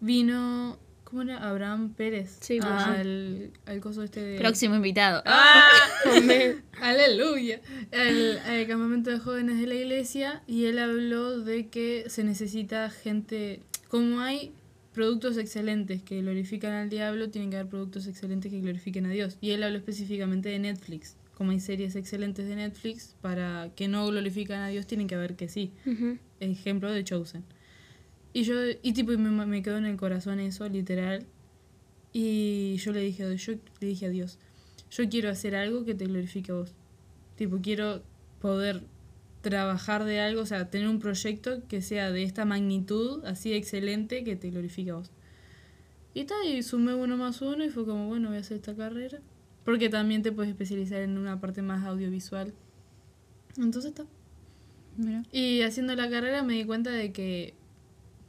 vino... 0.00 0.78
¿Cómo 1.04 1.20
¿Cómo 1.20 1.30
era? 1.30 1.48
Abraham 1.48 1.94
Pérez. 1.94 2.38
Sí, 2.40 2.58
pues, 2.58 2.72
al, 2.72 3.50
al 3.66 3.80
coso 3.80 4.02
este 4.02 4.20
de. 4.20 4.38
Próximo 4.38 4.74
invitado. 4.74 5.22
¡Ah! 5.26 5.68
Aleluya. 6.80 7.60
Al, 7.92 8.38
al 8.38 8.66
campamento 8.66 9.10
de 9.10 9.20
jóvenes 9.20 9.60
de 9.60 9.68
la 9.68 9.74
iglesia 9.74 10.42
y 10.48 10.64
él 10.64 10.80
habló 10.80 11.38
de 11.38 11.68
que 11.68 12.06
se 12.08 12.24
necesita 12.24 12.90
gente. 12.90 13.60
Como 13.88 14.22
hay 14.22 14.52
productos 14.94 15.36
excelentes 15.36 16.02
que 16.02 16.22
glorifican 16.22 16.72
al 16.72 16.88
diablo, 16.88 17.28
tienen 17.28 17.50
que 17.50 17.56
haber 17.56 17.68
productos 17.68 18.06
excelentes 18.06 18.50
que 18.50 18.60
glorifiquen 18.60 19.04
a 19.06 19.10
Dios. 19.10 19.36
Y 19.40 19.50
él 19.50 19.62
habló 19.62 19.76
específicamente 19.76 20.48
de 20.48 20.58
Netflix. 20.60 21.16
Como 21.34 21.50
hay 21.50 21.60
series 21.60 21.96
excelentes 21.96 22.46
de 22.48 22.56
Netflix, 22.56 23.16
para 23.20 23.70
que 23.74 23.88
no 23.88 24.06
glorifican 24.06 24.62
a 24.62 24.68
Dios, 24.68 24.86
tienen 24.86 25.08
que 25.08 25.16
haber 25.16 25.34
que 25.34 25.48
sí. 25.48 25.72
Ejemplo 26.38 26.90
de 26.92 27.02
Chosen. 27.02 27.44
Y 28.32 28.44
yo, 28.44 28.54
y 28.82 28.92
tipo, 28.92 29.12
me, 29.18 29.30
me 29.44 29.62
quedó 29.62 29.78
en 29.78 29.86
el 29.86 29.96
corazón 29.96 30.38
eso, 30.38 30.68
literal. 30.68 31.26
Y 32.12 32.76
yo 32.76 32.92
le 32.92 33.00
dije, 33.00 33.36
yo 33.36 33.52
le 33.80 33.86
dije 33.86 34.06
a 34.06 34.10
Dios, 34.10 34.38
yo 34.90 35.08
quiero 35.08 35.28
hacer 35.28 35.56
algo 35.56 35.84
que 35.84 35.94
te 35.94 36.06
glorifique 36.06 36.52
a 36.52 36.54
vos. 36.54 36.72
Tipo, 37.36 37.58
quiero 37.60 38.02
poder 38.40 38.82
trabajar 39.44 40.04
de 40.04 40.18
algo, 40.18 40.42
o 40.42 40.46
sea, 40.46 40.70
tener 40.70 40.88
un 40.88 40.98
proyecto 40.98 41.62
que 41.68 41.82
sea 41.82 42.10
de 42.10 42.24
esta 42.24 42.44
magnitud, 42.44 43.24
así 43.24 43.50
de 43.50 43.56
excelente, 43.56 44.24
que 44.24 44.34
te 44.34 44.50
glorifique 44.50 44.90
a 44.90 44.94
vos. 44.94 45.12
Y 46.14 46.20
está, 46.20 46.34
y 46.44 46.62
sumé 46.64 46.94
uno 46.94 47.16
más 47.16 47.40
uno 47.42 47.64
y 47.64 47.68
fue 47.70 47.84
como, 47.84 48.08
bueno, 48.08 48.28
voy 48.28 48.38
a 48.38 48.40
hacer 48.40 48.56
esta 48.56 48.74
carrera. 48.74 49.20
Porque 49.64 49.88
también 49.88 50.22
te 50.22 50.32
puedes 50.32 50.50
especializar 50.50 51.00
en 51.02 51.16
una 51.16 51.40
parte 51.40 51.62
más 51.62 51.84
audiovisual. 51.84 52.52
Entonces 53.56 53.90
está. 53.90 54.04
Mira. 54.96 55.22
Y 55.32 55.62
haciendo 55.62 55.94
la 55.94 56.08
carrera 56.08 56.42
me 56.42 56.54
di 56.54 56.64
cuenta 56.64 56.90
de 56.90 57.12
que 57.12 57.54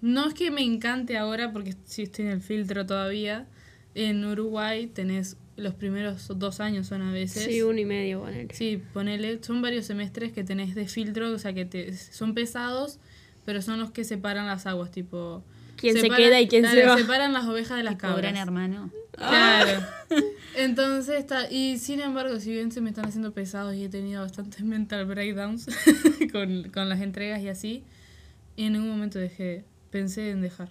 no 0.02 0.28
es 0.28 0.34
que 0.34 0.52
me 0.52 0.62
encante 0.62 1.18
ahora, 1.18 1.52
porque 1.52 1.76
sí 1.86 2.04
estoy 2.04 2.26
en 2.26 2.32
el 2.32 2.42
filtro 2.42 2.86
todavía. 2.86 3.48
En 3.94 4.26
Uruguay 4.26 4.88
tenés 4.88 5.38
los 5.58 5.74
primeros 5.74 6.28
dos 6.38 6.60
años 6.60 6.88
son 6.88 7.02
a 7.02 7.12
veces. 7.12 7.44
Sí, 7.44 7.62
uno 7.62 7.80
y 7.80 7.86
medio, 7.86 8.22
ponele. 8.22 8.54
Sí, 8.54 8.82
ponele, 8.94 9.44
son 9.44 9.62
varios 9.62 9.86
semestres 9.86 10.32
que 10.32 10.44
tenés 10.44 10.76
de 10.76 10.88
filtro, 10.88 11.32
o 11.32 11.40
sea 11.40 11.54
que 11.54 11.66
te, 11.66 11.96
son 11.96 12.34
pesados, 12.34 13.00
pero 13.46 13.62
son 13.62 13.80
los 13.80 13.92
que 13.92 14.04
separan 14.04 14.48
las 14.48 14.66
aguas, 14.66 14.92
tipo... 14.92 15.44
¿Quién 15.78 15.98
se 16.00 16.10
queda 16.10 16.40
y 16.40 16.48
quién 16.48 16.66
se 16.66 16.72
claro, 16.72 16.92
va? 16.92 16.98
Separan 16.98 17.34
las 17.34 17.46
ovejas 17.46 17.78
de 17.78 17.84
las 17.84 17.98
cabras. 17.98 18.22
gran 18.22 18.38
hermano. 18.38 18.92
Claro. 19.12 19.86
Entonces 20.56 21.20
está. 21.20 21.52
Y 21.52 21.80
sin 21.80 22.00
embargo, 22.00 22.40
si 22.40 22.52
bien 22.52 22.72
se 22.72 22.80
me 22.80 22.90
están 22.90 23.06
haciendo 23.06 23.34
pesados 23.34 23.76
y 23.76 23.84
he 23.84 23.90
tenido 23.90 24.22
bastantes 24.22 24.62
mental 24.64 25.06
breakdowns 25.06 25.68
con, 26.32 26.70
con 26.70 26.88
las 26.88 27.02
entregas 27.02 27.42
y 27.42 27.50
así, 27.50 27.84
en 28.58 28.74
ningún 28.74 28.90
momento 28.90 29.20
dejé. 29.20 29.66
Pensé 29.92 30.32
en 30.32 30.42
dejar. 30.42 30.70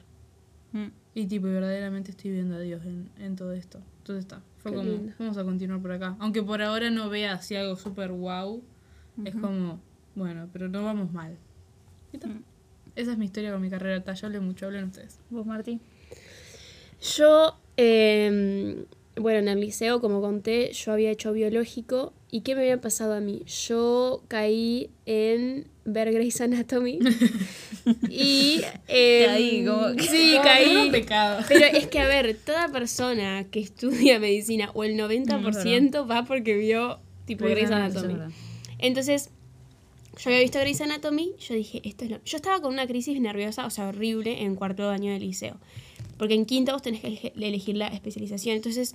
Mm. 0.73 0.89
Y 1.15 1.27
tipo, 1.27 1.47
verdaderamente 1.47 2.11
estoy 2.11 2.33
viendo 2.33 2.57
a 2.57 2.61
Dios 2.61 2.85
en, 2.85 3.09
en 3.19 3.37
todo 3.37 3.53
esto. 3.53 3.81
Entonces 3.99 4.25
está. 4.25 4.43
Fue 4.59 4.73
Qué 4.73 4.79
como, 4.79 4.91
lindo. 4.91 5.13
vamos 5.19 5.37
a 5.39 5.45
continuar 5.45 5.81
por 5.81 5.93
acá. 5.93 6.17
Aunque 6.19 6.43
por 6.43 6.61
ahora 6.61 6.91
no 6.91 7.09
vea 7.09 7.35
así 7.35 7.55
algo 7.55 7.77
súper 7.77 8.11
wow. 8.11 8.63
Es 9.25 9.35
como, 9.37 9.79
bueno, 10.17 10.49
pero 10.53 10.69
no 10.69 10.83
vamos 10.85 11.13
mal. 11.13 11.37
Y 12.13 12.17
está. 12.17 12.29
Esa 12.97 13.13
es 13.13 13.19
mi 13.19 13.27
historia 13.27 13.53
con 13.53 13.61
mi 13.63 13.71
carrera. 13.71 13.97
Está, 13.97 14.15
yo 14.15 14.27
hablé 14.27 14.41
mucho, 14.41 14.67
hablen 14.67 14.85
ustedes. 14.85 15.19
¿Vos, 15.31 15.47
Martín? 15.47 15.81
Yo, 17.01 17.57
eh, 17.77 18.85
bueno, 19.17 19.39
en 19.39 19.49
el 19.49 19.61
liceo, 19.61 20.01
como 20.01 20.21
conté, 20.21 20.73
yo 20.73 20.93
había 20.93 21.11
hecho 21.11 21.33
biológico. 21.33 22.13
¿Y 22.31 22.41
qué 22.41 22.55
me 22.55 22.63
había 22.63 22.81
pasado 22.81 23.15
a 23.15 23.21
mí? 23.21 23.43
Yo 23.47 24.23
caí 24.29 24.91
en 25.07 25.67
ver 25.85 26.13
Grey's 26.13 26.41
Anatomy. 26.41 26.99
y. 28.11 28.61
eh, 28.89 29.25
Caí, 29.27 29.65
como- 29.65 29.89
Sí, 30.03 30.33
No, 30.37 30.43
caí. 30.43 30.75
no, 30.75 30.91
pecado. 30.91 31.45
Pero 31.49 31.67
es 31.67 31.87
que, 31.87 31.99
a 32.01 32.07
ver, 32.07 32.37
toda 32.45 32.69
persona 32.69 33.45
que 33.51 33.61
estudia 33.61 34.19
medicina 34.19 34.71
o 34.75 34.85
el 34.85 34.97
90% 34.97 36.11
va 36.11 36.25
porque 36.25 36.55
vio 36.57 36.99
tipo 37.27 37.45
Grey's 37.47 37.71
Anatomy. 37.71 38.17
Entonces, 38.79 39.31
yo 40.23 40.31
había 40.31 40.41
visto 40.41 40.59
Grey's 40.61 40.81
Anatomy, 40.81 41.33
yo 41.39 41.55
dije, 41.55 41.81
esto 41.85 42.05
es 42.05 42.11
lo... 42.11 42.25
Yo 42.25 42.37
estaba 42.37 42.61
con 42.61 42.73
una 42.73 42.87
crisis 42.87 43.21
nerviosa, 43.21 43.67
o 43.67 43.71
sea, 43.71 43.89
horrible, 43.89 44.43
en 44.43 44.55
cuarto 44.55 44.89
año 44.91 45.13
de 45.13 45.19
liceo. 45.21 45.57
Porque 46.19 46.35
en 46.35 46.45
quinto 46.47 46.73
vos 46.73 46.83
tenés 46.83 47.01
que 47.01 47.33
elegir 47.37 47.77
la 47.77 47.89
especialización. 47.89 48.55
Entonces, 48.57 48.95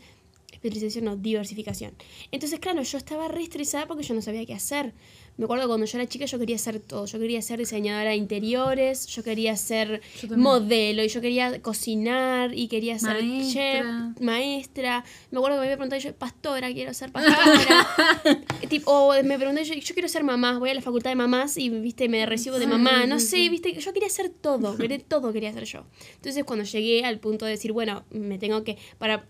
especialización 0.53 1.05
no, 1.05 1.15
diversificación. 1.17 1.91
Entonces, 2.31 2.59
claro, 2.59 2.81
yo 2.83 2.97
estaba 2.97 3.27
re 3.27 3.43
estresada 3.43 3.87
porque 3.87 4.03
yo 4.03 4.13
no 4.13 4.21
sabía 4.21 4.45
qué 4.45 4.53
hacer. 4.53 4.93
Me 5.39 5.45
acuerdo 5.45 5.67
cuando 5.67 5.85
yo 5.85 5.97
era 5.97 6.05
chica 6.05 6.25
yo 6.25 6.37
quería 6.37 6.57
hacer 6.57 6.81
todo. 6.81 7.05
Yo 7.05 7.17
quería 7.17 7.41
ser 7.41 7.59
diseñadora 7.59 8.09
de 8.09 8.17
interiores, 8.17 9.07
yo 9.07 9.23
quería 9.23 9.55
ser 9.55 10.01
Yo 10.21 10.35
modelo, 10.37 11.01
y 11.01 11.07
yo 11.07 11.21
quería 11.21 11.61
cocinar, 11.61 12.53
y 12.53 12.67
quería 12.67 12.99
ser 12.99 13.23
Maestra. 13.23 13.49
chef, 13.53 13.85
maestra. 14.21 15.05
Me 15.31 15.37
acuerdo 15.37 15.55
que 15.55 15.61
me 15.61 15.65
había 15.67 15.77
preguntado 15.77 16.01
yo, 16.01 16.13
pastora, 16.13 16.73
quiero 16.73 16.93
ser 16.93 17.13
pastora. 17.13 17.87
tipo, 18.69 18.91
o 18.91 19.23
me 19.23 19.37
pregunté 19.37 19.63
yo, 19.63 19.75
yo 19.75 19.93
quiero 19.93 20.09
ser 20.09 20.25
mamá, 20.25 20.59
voy 20.59 20.71
a 20.71 20.73
la 20.73 20.81
facultad 20.81 21.09
de 21.11 21.15
mamás 21.15 21.57
y, 21.57 21.69
viste, 21.69 22.09
me 22.09 22.25
recibo 22.25 22.59
de 22.59 22.67
mamá. 22.67 23.05
No 23.05 23.17
sé, 23.21 23.47
viste, 23.47 23.73
yo 23.79 23.93
quería 23.93 24.07
hacer 24.07 24.27
todo, 24.29 24.75
quería- 24.75 24.99
todo 24.99 25.31
quería 25.31 25.51
hacer 25.51 25.63
yo. 25.63 25.85
Entonces, 26.15 26.43
cuando 26.43 26.65
llegué 26.65 27.05
al 27.05 27.19
punto 27.19 27.45
de 27.45 27.51
decir, 27.51 27.71
bueno, 27.71 28.03
me 28.11 28.39
tengo 28.39 28.65
que, 28.65 28.77
para, 28.97 29.25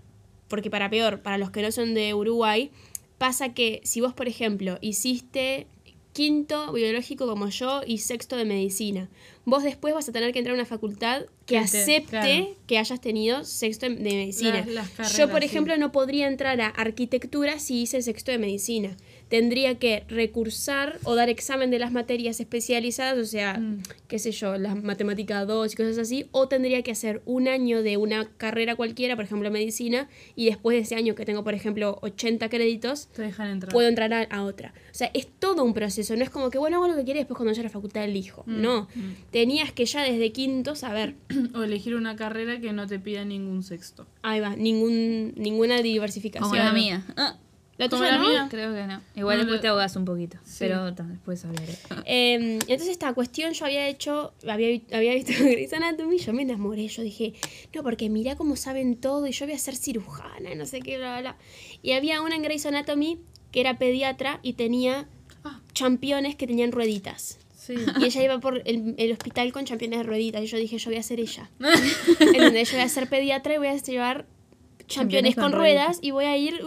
porque 0.48 0.72
para 0.72 0.90
peor, 0.90 1.22
para 1.22 1.38
los 1.38 1.52
que 1.52 1.62
no 1.62 1.72
son 1.72 1.94
de 1.94 2.16
Uruguay, 2.16 2.72
pasa 3.20 3.54
que 3.54 3.82
si 3.84 4.02
vos, 4.02 4.14
por 4.14 4.28
ejemplo, 4.28 4.80
hiciste 4.82 5.68
quinto 6.14 6.74
biológico 6.74 7.28
como 7.28 7.50
yo 7.50 7.82
y 7.86 8.00
sexto 8.00 8.36
de 8.36 8.46
medicina, 8.46 9.10
vos 9.46 9.64
después 9.64 9.94
vas 9.94 10.10
a 10.10 10.12
tener 10.12 10.32
que 10.34 10.40
entrar 10.40 10.56
a 10.56 10.60
una 10.60 10.66
facultad 10.66 11.22
que 11.46 11.56
Que 11.56 11.60
te- 11.60 11.60
acepte 11.82 12.10
claro. 12.10 12.56
que 12.68 12.78
hayas 12.78 13.00
tenido 13.02 13.46
sexto 13.46 13.88
de 13.88 13.96
medicina. 13.96 14.56
Las- 14.58 14.68
las 14.68 14.90
carreras, 14.90 15.18
yo, 15.18 15.30
por 15.30 15.40
sí. 15.42 15.46
ejemplo, 15.46 15.78
no 15.78 15.92
podría 15.92 16.28
entrar 16.28 16.60
a 16.62 16.68
arquitectura 16.68 17.60
si 17.60 17.82
hice 17.82 18.02
sexto 18.02 18.32
de 18.32 18.38
medicina. 18.40 18.98
Tendría 19.30 19.78
que 19.80 20.04
recursar 20.10 20.98
o 21.04 21.16
dar 21.16 21.30
examen 21.30 21.70
de 21.72 21.80
las 21.80 21.92
materias 21.92 22.40
especializadas, 22.40 23.18
o 23.18 23.26
sea, 23.26 23.58
Mm. 23.60 23.84
qué 24.08 24.20
sé 24.20 24.32
yo, 24.32 24.58
las 24.58 24.82
matemáticas 24.82 25.46
2 25.48 25.74
y 25.74 25.76
cosas 25.76 25.98
así, 26.00 26.26
o 26.32 26.48
tendría 26.48 26.82
que 26.82 26.92
hacer 26.92 27.22
un 27.26 27.48
año 27.48 27.82
de 27.84 27.98
una 27.98 28.26
carrera 28.38 28.76
cualquiera, 28.76 29.16
por 29.16 29.26
ejemplo, 29.26 29.50
medicina, 29.52 30.10
y 30.36 30.46
después 30.46 30.76
de 30.76 30.82
ese 30.82 30.96
año 30.96 31.16
que 31.16 31.26
tengo, 31.26 31.44
por 31.44 31.54
ejemplo, 31.54 32.00
80 32.02 32.50
créditos, 32.50 33.08
Te 33.16 33.22
dejan 33.22 33.50
entrar. 33.52 33.72
puedo 33.72 33.88
entrar 33.88 34.12
a, 34.14 34.22
a 34.24 34.44
otra. 34.44 34.74
O 34.92 34.96
sea, 34.96 35.12
es 35.14 35.28
todo 35.40 35.64
un 35.64 35.74
proceso, 35.74 36.16
no 36.16 36.24
es 36.24 36.30
como 36.30 36.50
que, 36.50 36.58
bueno, 36.58 36.78
hago 36.78 36.88
lo 36.88 36.96
que 36.96 37.04
quiera 37.06 37.20
y 37.20 37.22
después 37.24 37.38
cuando 37.38 37.52
llegue 37.54 37.62
a 37.62 37.70
la 37.70 37.70
facultad 37.70 38.04
elijo. 38.04 38.44
Mm, 38.48 38.62
No, 38.62 38.88
tenías 39.32 39.72
que 39.72 39.86
ya 39.86 40.02
desde 40.04 40.32
quinto 40.32 40.76
saber. 40.76 41.16
O 41.54 41.64
elegir 41.64 41.96
una 41.96 42.16
carrera 42.16 42.60
que 42.60 42.74
no 42.74 42.88
te 42.88 43.00
pida 43.00 43.24
ningún 43.26 43.64
sexto. 43.64 44.08
Ahí 44.22 44.40
va, 44.40 44.56
ningún, 44.56 45.34
ninguna 45.36 45.82
diversificación. 45.82 46.50
Como 46.50 46.62
la 46.64 46.72
mía. 46.74 47.06
Ah, 47.18 47.38
La 47.80 47.90
tuya 47.90 48.12
la 48.12 48.18
no? 48.20 48.30
mía. 48.30 48.48
creo 48.52 48.74
que 48.74 48.86
no. 48.86 49.02
Igual 49.16 49.38
No, 49.38 49.44
después 49.46 49.58
lo- 49.58 49.62
te 49.62 49.68
ahogas 49.70 49.96
un 49.96 50.06
poquito. 50.06 50.38
Sí. 50.44 50.58
Pero 50.60 50.92
después 50.92 51.44
hablaré. 51.46 51.74
Eh, 52.06 52.60
entonces 52.68 52.90
esta 52.90 53.14
cuestión 53.14 53.54
yo 53.54 53.66
había 53.66 53.88
hecho, 53.88 54.34
había, 54.48 54.80
había 54.92 55.16
visto 55.16 55.32
Grey's 55.40 55.74
Anatomy, 55.74 56.18
yo 56.20 56.34
me 56.34 56.44
enamoré, 56.44 56.88
yo 56.90 57.02
dije, 57.02 57.34
no, 57.74 57.82
porque 57.82 58.10
mirá 58.10 58.36
cómo 58.36 58.56
saben 58.56 58.96
todo 58.98 59.26
y 59.26 59.32
yo 59.32 59.46
voy 59.48 59.56
a 59.56 59.60
ser 59.60 59.76
cirujana, 59.76 60.52
y 60.52 60.56
no 60.56 60.66
sé 60.68 60.82
qué, 60.82 60.98
bla, 60.98 61.20
bla. 61.22 61.38
Y 61.82 61.94
había 61.94 62.22
una 62.22 62.36
en 62.36 62.44
Grey's 62.44 62.66
Anatomy 62.66 63.20
que 63.52 63.62
era 63.62 63.78
pediatra 63.80 64.40
y 64.44 64.54
tenía 64.54 65.08
Ah. 65.46 65.62
championes 65.74 66.36
que 66.36 66.46
tenían 66.48 66.72
rueditas. 66.74 67.40
Sí. 67.58 67.76
Y 68.02 68.06
ella 68.06 68.24
iba 68.24 68.40
por 68.40 68.62
el, 68.66 68.96
el 68.98 69.12
hospital 69.14 69.54
con 69.54 69.64
championes 69.64 70.00
de 70.00 70.04
rueditas 70.04 70.42
y 70.44 70.48
yo 70.48 70.58
dije, 70.58 70.78
yo 70.78 70.90
voy 70.90 71.00
a 71.00 71.04
ser 71.04 71.20
ella. 71.22 71.50
¿Entendés? 72.20 72.72
Yo 72.72 72.78
voy 72.78 72.86
a 72.86 72.90
ser 72.90 73.08
pediatra 73.08 73.54
y 73.56 73.58
voy 73.58 73.68
a 73.68 73.76
llevar 73.78 74.26
championes 74.88 74.88
Championes 74.88 75.36
con 75.36 75.44
con 75.46 75.52
ruedas 75.54 76.00
y 76.02 76.12
voy 76.12 76.26
a 76.26 76.36
ir 76.36 76.62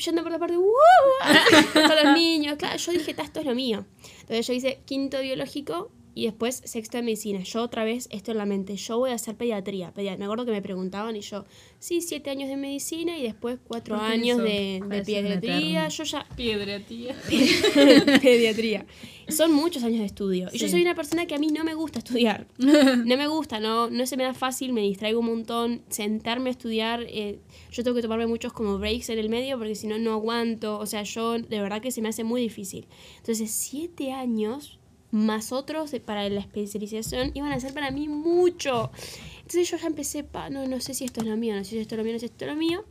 yendo 0.00 0.22
por 0.22 0.32
la 0.32 0.38
parte 0.38 0.56
¡uh! 0.56 0.64
con 1.72 1.82
los 1.82 2.14
niños. 2.14 2.56
Claro, 2.56 2.76
yo 2.76 2.92
dije, 2.92 3.14
"Ta, 3.14 3.22
esto 3.22 3.40
es 3.40 3.46
lo 3.46 3.54
mío. 3.54 3.84
Entonces 4.20 4.46
yo 4.46 4.52
hice 4.52 4.80
quinto 4.84 5.20
biológico 5.20 5.90
y 6.20 6.26
después 6.26 6.60
sexto 6.66 6.98
de 6.98 7.02
medicina. 7.02 7.40
Yo 7.40 7.62
otra 7.62 7.82
vez 7.82 8.06
esto 8.10 8.30
en 8.32 8.36
la 8.38 8.44
mente, 8.44 8.76
yo 8.76 8.98
voy 8.98 9.10
a 9.10 9.14
hacer 9.14 9.36
pediatría. 9.36 9.92
Pedia- 9.94 10.18
Me 10.18 10.24
acuerdo 10.24 10.44
que 10.44 10.52
me 10.52 10.60
preguntaban 10.60 11.16
y 11.16 11.20
yo, 11.22 11.46
sí, 11.78 12.02
siete 12.02 12.28
años 12.28 12.48
de 12.50 12.56
medicina 12.56 13.16
y 13.16 13.22
después 13.22 13.58
cuatro 13.66 13.96
¿Por 13.96 14.06
qué 14.06 14.12
años 14.12 14.38
de, 14.38 14.80
una 14.84 14.96
pediatría. 14.96 15.88
Yo 15.88 16.04
ya 16.04 16.26
Piedra, 16.36 16.78
tía. 16.80 17.14
pediatría. 18.20 18.84
Son 19.28 19.52
muchos 19.52 19.82
años 19.84 20.00
de 20.00 20.06
estudio. 20.06 20.48
Y 20.52 20.58
yo 20.58 20.68
soy 20.68 20.82
una 20.82 20.94
persona 20.94 21.24
que 21.26 21.34
a 21.36 21.38
mí 21.38 21.46
no 21.48 21.62
me 21.64 21.74
gusta 21.74 22.00
estudiar. 22.00 22.46
No 22.58 23.16
me 23.16 23.26
gusta, 23.28 23.60
no, 23.60 23.88
no 23.90 24.04
se 24.06 24.16
me 24.16 24.24
da 24.24 24.34
fácil, 24.34 24.72
me 24.72 24.82
distraigo 24.82 25.20
un 25.20 25.26
montón. 25.26 25.82
Sentarme 25.88 26.50
a 26.50 26.52
estudiar, 26.52 27.04
eh, 27.08 27.38
yo 27.72 27.82
tengo 27.82 27.94
que 27.94 28.02
tomarme 28.02 28.26
muchos 28.26 28.52
como 28.52 28.78
breaks 28.78 29.08
en 29.10 29.18
el 29.18 29.28
medio 29.28 29.56
porque 29.58 29.74
si 29.74 29.86
no, 29.86 29.98
no 29.98 30.12
aguanto. 30.12 30.78
O 30.78 30.86
sea, 30.86 31.02
yo 31.04 31.38
de 31.38 31.60
verdad 31.62 31.80
que 31.80 31.90
se 31.92 32.02
me 32.02 32.08
hace 32.08 32.24
muy 32.24 32.42
difícil. 32.42 32.86
Entonces, 33.18 33.50
siete 33.50 34.12
años 34.12 34.79
más 35.10 35.52
otros 35.52 35.92
para 36.04 36.28
la 36.28 36.40
especialización 36.40 37.32
iban 37.34 37.52
a 37.52 37.60
ser 37.60 37.74
para 37.74 37.90
mí 37.90 38.08
mucho. 38.08 38.90
Entonces 39.38 39.70
yo 39.70 39.76
ya 39.76 39.86
empecé, 39.86 40.24
pa, 40.24 40.50
no, 40.50 40.66
no 40.66 40.80
sé 40.80 40.94
si 40.94 41.04
esto 41.04 41.20
es 41.20 41.26
lo 41.26 41.36
mío, 41.36 41.54
no 41.54 41.64
sé 41.64 41.70
si 41.70 41.78
esto 41.78 41.94
es 41.94 41.98
lo 41.98 42.04
mío, 42.04 42.12
no 42.12 42.18
sé 42.18 42.26
si 42.26 42.32
esto 42.32 42.44
es 42.44 42.50
lo 42.50 42.56
mío. 42.56 42.84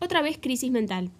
Otra 0.00 0.20
vez 0.22 0.38
crisis 0.38 0.70
mental. 0.70 1.10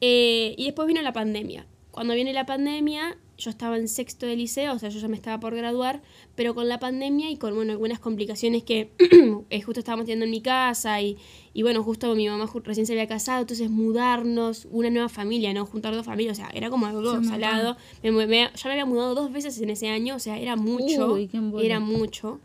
Eh, 0.00 0.54
y 0.56 0.64
después 0.64 0.86
vino 0.86 1.02
la 1.02 1.12
pandemia. 1.12 1.66
Cuando 1.90 2.14
viene 2.14 2.32
la 2.32 2.46
pandemia, 2.46 3.16
yo 3.38 3.50
estaba 3.50 3.76
en 3.78 3.86
sexto 3.86 4.26
de 4.26 4.34
liceo, 4.34 4.74
o 4.74 4.78
sea, 4.80 4.88
yo 4.88 4.98
ya 4.98 5.06
me 5.08 5.14
estaba 5.16 5.38
por 5.38 5.54
graduar, 5.54 6.02
pero 6.34 6.54
con 6.56 6.68
la 6.68 6.80
pandemia 6.80 7.30
y 7.30 7.36
con, 7.36 7.54
bueno, 7.54 7.70
algunas 7.72 8.00
complicaciones 8.00 8.64
que 8.64 8.90
eh, 9.50 9.62
justo 9.62 9.78
estábamos 9.78 10.06
teniendo 10.06 10.24
en 10.24 10.32
mi 10.32 10.40
casa 10.42 11.00
y, 11.00 11.16
y 11.54 11.62
bueno, 11.62 11.84
justo 11.84 12.12
mi 12.16 12.28
mamá 12.28 12.50
recién 12.64 12.84
se 12.86 12.94
había 12.94 13.06
casado, 13.06 13.42
entonces 13.42 13.70
mudarnos, 13.70 14.66
una 14.72 14.90
nueva 14.90 15.08
familia, 15.08 15.54
¿no? 15.54 15.64
Juntar 15.66 15.94
dos 15.94 16.04
familias, 16.04 16.36
o 16.36 16.40
sea, 16.42 16.50
era 16.52 16.68
como 16.68 16.86
algo 16.86 17.00
Sí, 17.22 17.28
salado. 17.28 17.76
Me 18.02 18.10
mu- 18.10 18.26
me- 18.26 18.50
ya 18.54 18.64
me 18.64 18.72
había 18.72 18.86
mudado 18.86 19.14
dos 19.14 19.30
veces 19.32 19.60
en 19.60 19.70
ese 19.70 19.88
año, 19.88 20.16
o 20.16 20.18
sea, 20.18 20.36
era 20.38 20.56
mucho, 20.56 21.12
Uy, 21.14 21.30
era 21.64 21.78
mucho. 21.78 22.40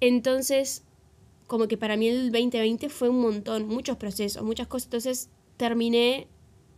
Entonces, 0.00 0.82
como 1.46 1.68
que 1.68 1.76
para 1.76 1.96
mí 1.96 2.08
el 2.08 2.32
2020 2.32 2.88
fue 2.88 3.08
un 3.10 3.20
montón, 3.20 3.68
muchos 3.68 3.96
procesos, 3.98 4.42
muchas 4.42 4.66
cosas. 4.66 4.86
Entonces 4.86 5.28
terminé 5.58 6.26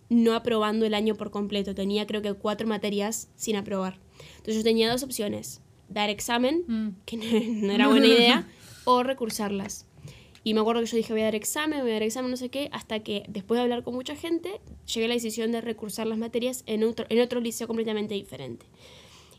no 0.08 0.34
aprobando 0.34 0.86
el 0.86 0.94
año 0.94 1.14
por 1.14 1.30
completo. 1.30 1.74
Tenía 1.74 2.06
creo 2.06 2.22
que 2.22 2.34
cuatro 2.34 2.66
materias 2.66 3.28
sin 3.36 3.56
aprobar. 3.56 3.98
Entonces 4.36 4.56
yo 4.56 4.62
tenía 4.62 4.90
dos 4.90 5.02
opciones. 5.02 5.60
Dar 5.88 6.10
examen, 6.10 6.64
Mm. 6.66 6.88
que 7.04 7.16
no, 7.62 7.66
no 7.68 7.72
era 7.72 7.88
buena 7.88 8.06
idea, 8.06 8.48
o 8.84 9.02
recursarlas. 9.02 9.86
Y 10.46 10.52
me 10.52 10.60
acuerdo 10.60 10.82
que 10.82 10.86
yo 10.88 10.96
dije 10.98 11.12
voy 11.12 11.22
a 11.22 11.24
dar 11.24 11.34
examen, 11.34 11.80
voy 11.80 11.90
a 11.90 11.94
dar 11.94 12.02
examen, 12.02 12.30
no 12.30 12.36
sé 12.36 12.50
qué, 12.50 12.68
hasta 12.72 13.00
que 13.00 13.24
después 13.28 13.56
de 13.58 13.62
hablar 13.62 13.82
con 13.82 13.94
mucha 13.94 14.14
gente, 14.14 14.60
llegué 14.92 15.06
a 15.06 15.08
la 15.08 15.14
decisión 15.14 15.52
de 15.52 15.62
recursar 15.62 16.06
las 16.06 16.18
materias 16.18 16.64
en 16.66 16.84
otro, 16.84 17.06
en 17.08 17.20
otro 17.20 17.40
liceo 17.40 17.66
completamente 17.66 18.12
diferente. 18.14 18.66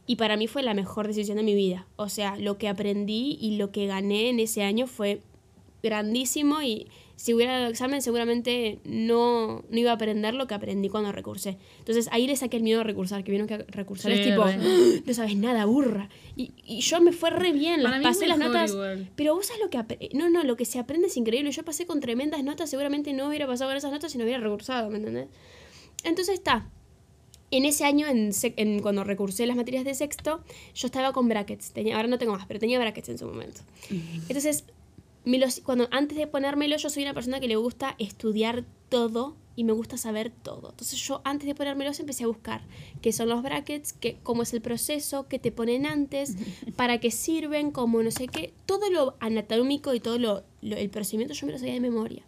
Y 0.07 0.15
para 0.15 0.35
mí 0.37 0.47
fue 0.47 0.63
la 0.63 0.73
mejor 0.73 1.07
decisión 1.07 1.37
de 1.37 1.43
mi 1.43 1.53
vida. 1.55 1.87
O 1.95 2.09
sea, 2.09 2.37
lo 2.37 2.57
que 2.57 2.67
aprendí 2.69 3.37
y 3.39 3.57
lo 3.57 3.71
que 3.71 3.85
gané 3.85 4.29
en 4.29 4.39
ese 4.39 4.63
año 4.63 4.87
fue 4.87 5.21
grandísimo 5.83 6.61
y 6.61 6.87
si 7.17 7.33
hubiera 7.33 7.57
dado 7.59 7.69
examen 7.71 8.01
seguramente 8.01 8.79
no, 8.83 9.63
no 9.69 9.79
iba 9.79 9.91
a 9.91 9.93
aprender 9.95 10.33
lo 10.33 10.47
que 10.47 10.53
aprendí 10.53 10.89
cuando 10.89 11.11
recursé. 11.11 11.57
Entonces 11.79 12.09
ahí 12.11 12.27
le 12.27 12.35
saqué 12.35 12.57
el 12.57 12.63
miedo 12.63 12.81
a 12.81 12.83
recursar, 12.83 13.23
que 13.23 13.31
vieron 13.31 13.47
que 13.47 13.57
recursar 13.59 14.11
Sí, 14.11 14.19
es 14.19 14.27
tipo. 14.27 14.43
"Ah, 14.43 14.55
no 15.05 15.13
sabes 15.13 15.35
nada, 15.37 15.65
burra. 15.65 16.09
Y, 16.35 16.51
y 16.65 16.81
yo 16.81 16.99
me 17.01 17.11
fue 17.13 17.29
re 17.29 17.51
bien, 17.53 17.83
las 17.83 18.01
pasé 18.01 18.27
las 18.27 18.37
notas. 18.37 18.71
igual. 18.71 19.09
Pero 19.15 19.33
vos 19.35 19.45
sabes 19.45 19.61
lo 19.63 19.69
que... 19.69 20.09
No, 20.13 20.29
no, 20.29 20.43
lo 20.43 20.55
que 20.57 20.65
se 20.65 20.77
aprende 20.79 21.07
es 21.07 21.15
increíble. 21.17 21.51
Yo 21.51 21.63
pasé 21.63 21.85
con 21.85 21.99
tremendas 22.01 22.43
notas, 22.43 22.69
seguramente 22.69 23.13
no 23.13 23.27
hubiera 23.29 23.47
pasado 23.47 23.69
con 23.69 23.77
esas 23.77 23.91
notas 23.91 24.11
si 24.11 24.17
no 24.17 24.23
hubiera 24.25 24.39
recursado, 24.41 24.89
¿me 24.89 24.97
entendés? 24.97 25.27
Entonces 26.03 26.33
está. 26.35 26.69
En 27.51 27.63
ese 27.63 27.85
año, 27.85 28.07
en, 28.07 28.31
en- 28.57 28.81
cuando 28.81 29.03
recursé 29.03 29.45
las 29.45 29.55
materias 29.55 29.85
de 29.85 29.93
sexto, 29.93 30.43
yo 30.73 30.87
estaba 30.87 31.13
con 31.13 31.29
brackets. 31.29 31.71
Tenía, 31.71 31.95
ahora 31.95 32.07
no 32.07 32.17
tengo 32.17 32.33
más, 32.33 32.45
pero 32.47 32.59
tenía 32.59 32.79
brackets 32.79 33.07
en 33.09 33.17
su 33.17 33.25
momento. 33.27 33.61
Entonces, 34.27 34.65
me 35.25 35.37
los- 35.39 35.59
cuando, 35.61 35.87
antes 35.91 36.17
de 36.17 36.27
ponérmelo, 36.27 36.77
yo 36.77 36.89
soy 36.89 37.03
una 37.03 37.13
persona 37.13 37.39
que 37.39 37.47
le 37.47 37.55
gusta 37.55 37.95
estudiar 37.99 38.63
todo 38.89 39.35
y 39.57 39.63
me 39.63 39.71
gusta 39.73 39.97
saber 39.97 40.31
todo. 40.31 40.69
Entonces 40.71 40.99
yo 40.99 41.21
antes 41.23 41.47
de 41.47 41.55
ponérmelos 41.55 41.99
empecé 41.99 42.25
a 42.25 42.27
buscar 42.27 42.61
qué 43.01 43.11
son 43.13 43.29
los 43.29 43.41
brackets, 43.41 43.93
qué, 43.93 44.17
cómo 44.23 44.43
es 44.43 44.53
el 44.53 44.61
proceso, 44.61 45.27
qué 45.27 45.39
te 45.39 45.51
ponen 45.51 45.85
antes, 45.85 46.35
para 46.75 46.99
qué 46.99 47.09
sirven, 47.11 47.71
cómo 47.71 48.03
no 48.03 48.11
sé 48.11 48.27
qué. 48.27 48.53
Todo 48.65 48.89
lo 48.89 49.15
anatómico 49.19 49.93
y 49.93 49.99
todo 49.99 50.19
lo, 50.19 50.43
lo- 50.61 50.75
el 50.77 50.89
procedimiento 50.89 51.33
yo 51.33 51.45
me 51.47 51.53
lo 51.53 51.57
sabía 51.59 51.73
de 51.73 51.79
memoria. 51.79 52.23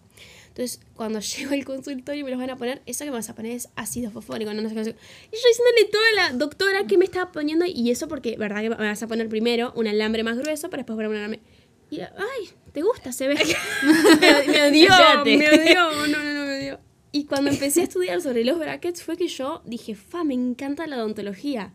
Entonces, 0.47 0.79
cuando 0.95 1.19
llego 1.37 1.51
al 1.53 1.65
consultorio 1.65 2.21
y 2.21 2.23
me 2.23 2.31
los 2.31 2.39
van 2.39 2.49
a 2.49 2.55
poner, 2.55 2.81
eso 2.87 3.03
que 3.05 3.11
me 3.11 3.17
vas 3.17 3.29
a 3.29 3.35
poner 3.35 3.51
es 3.51 3.69
ácido 3.75 4.09
fosfórico, 4.09 4.53
no, 4.53 4.61
no 4.61 4.69
sé 4.69 4.73
qué. 4.75 4.79
no 4.79 4.85
sé 4.85 4.93
qué. 4.93 4.99
Y 5.31 5.35
yo 5.35 5.47
diciéndole 5.49 5.85
toda 5.91 6.11
la 6.15 6.37
doctora 6.37 6.87
que 6.87 6.97
me 6.97 7.05
estaba 7.05 7.31
poniendo, 7.31 7.65
y 7.67 7.91
eso 7.91 8.07
porque, 8.07 8.37
verdad, 8.37 8.61
que 8.61 8.69
me 8.69 8.75
vas 8.75 9.03
a 9.03 9.07
poner 9.07 9.27
primero 9.29 9.71
un 9.75 9.85
alambre 9.87 10.23
más 10.23 10.37
grueso 10.39 10.69
para 10.71 10.81
después 10.81 10.95
poner 10.95 11.09
un 11.11 11.17
alambre. 11.17 11.41
Y, 11.89 12.01
ay, 12.01 12.49
¿te 12.73 12.81
gusta? 12.81 13.11
Se 13.11 13.27
ve. 13.27 13.35
me, 14.21 14.47
me 14.47 14.61
odió, 14.63 14.91
me 15.23 15.49
odió, 15.49 16.07
no, 16.07 16.23
no, 16.23 16.33
no, 16.33 16.45
me 16.45 16.57
odió. 16.57 16.79
Y 17.11 17.25
cuando 17.25 17.49
empecé 17.49 17.81
a 17.81 17.83
estudiar 17.83 18.21
sobre 18.21 18.43
los 18.43 18.59
brackets 18.59 19.03
fue 19.03 19.17
que 19.17 19.27
yo 19.27 19.61
dije, 19.65 19.95
fa, 19.95 20.23
me 20.23 20.33
encanta 20.33 20.85
la 20.87 20.97
odontología. 20.97 21.73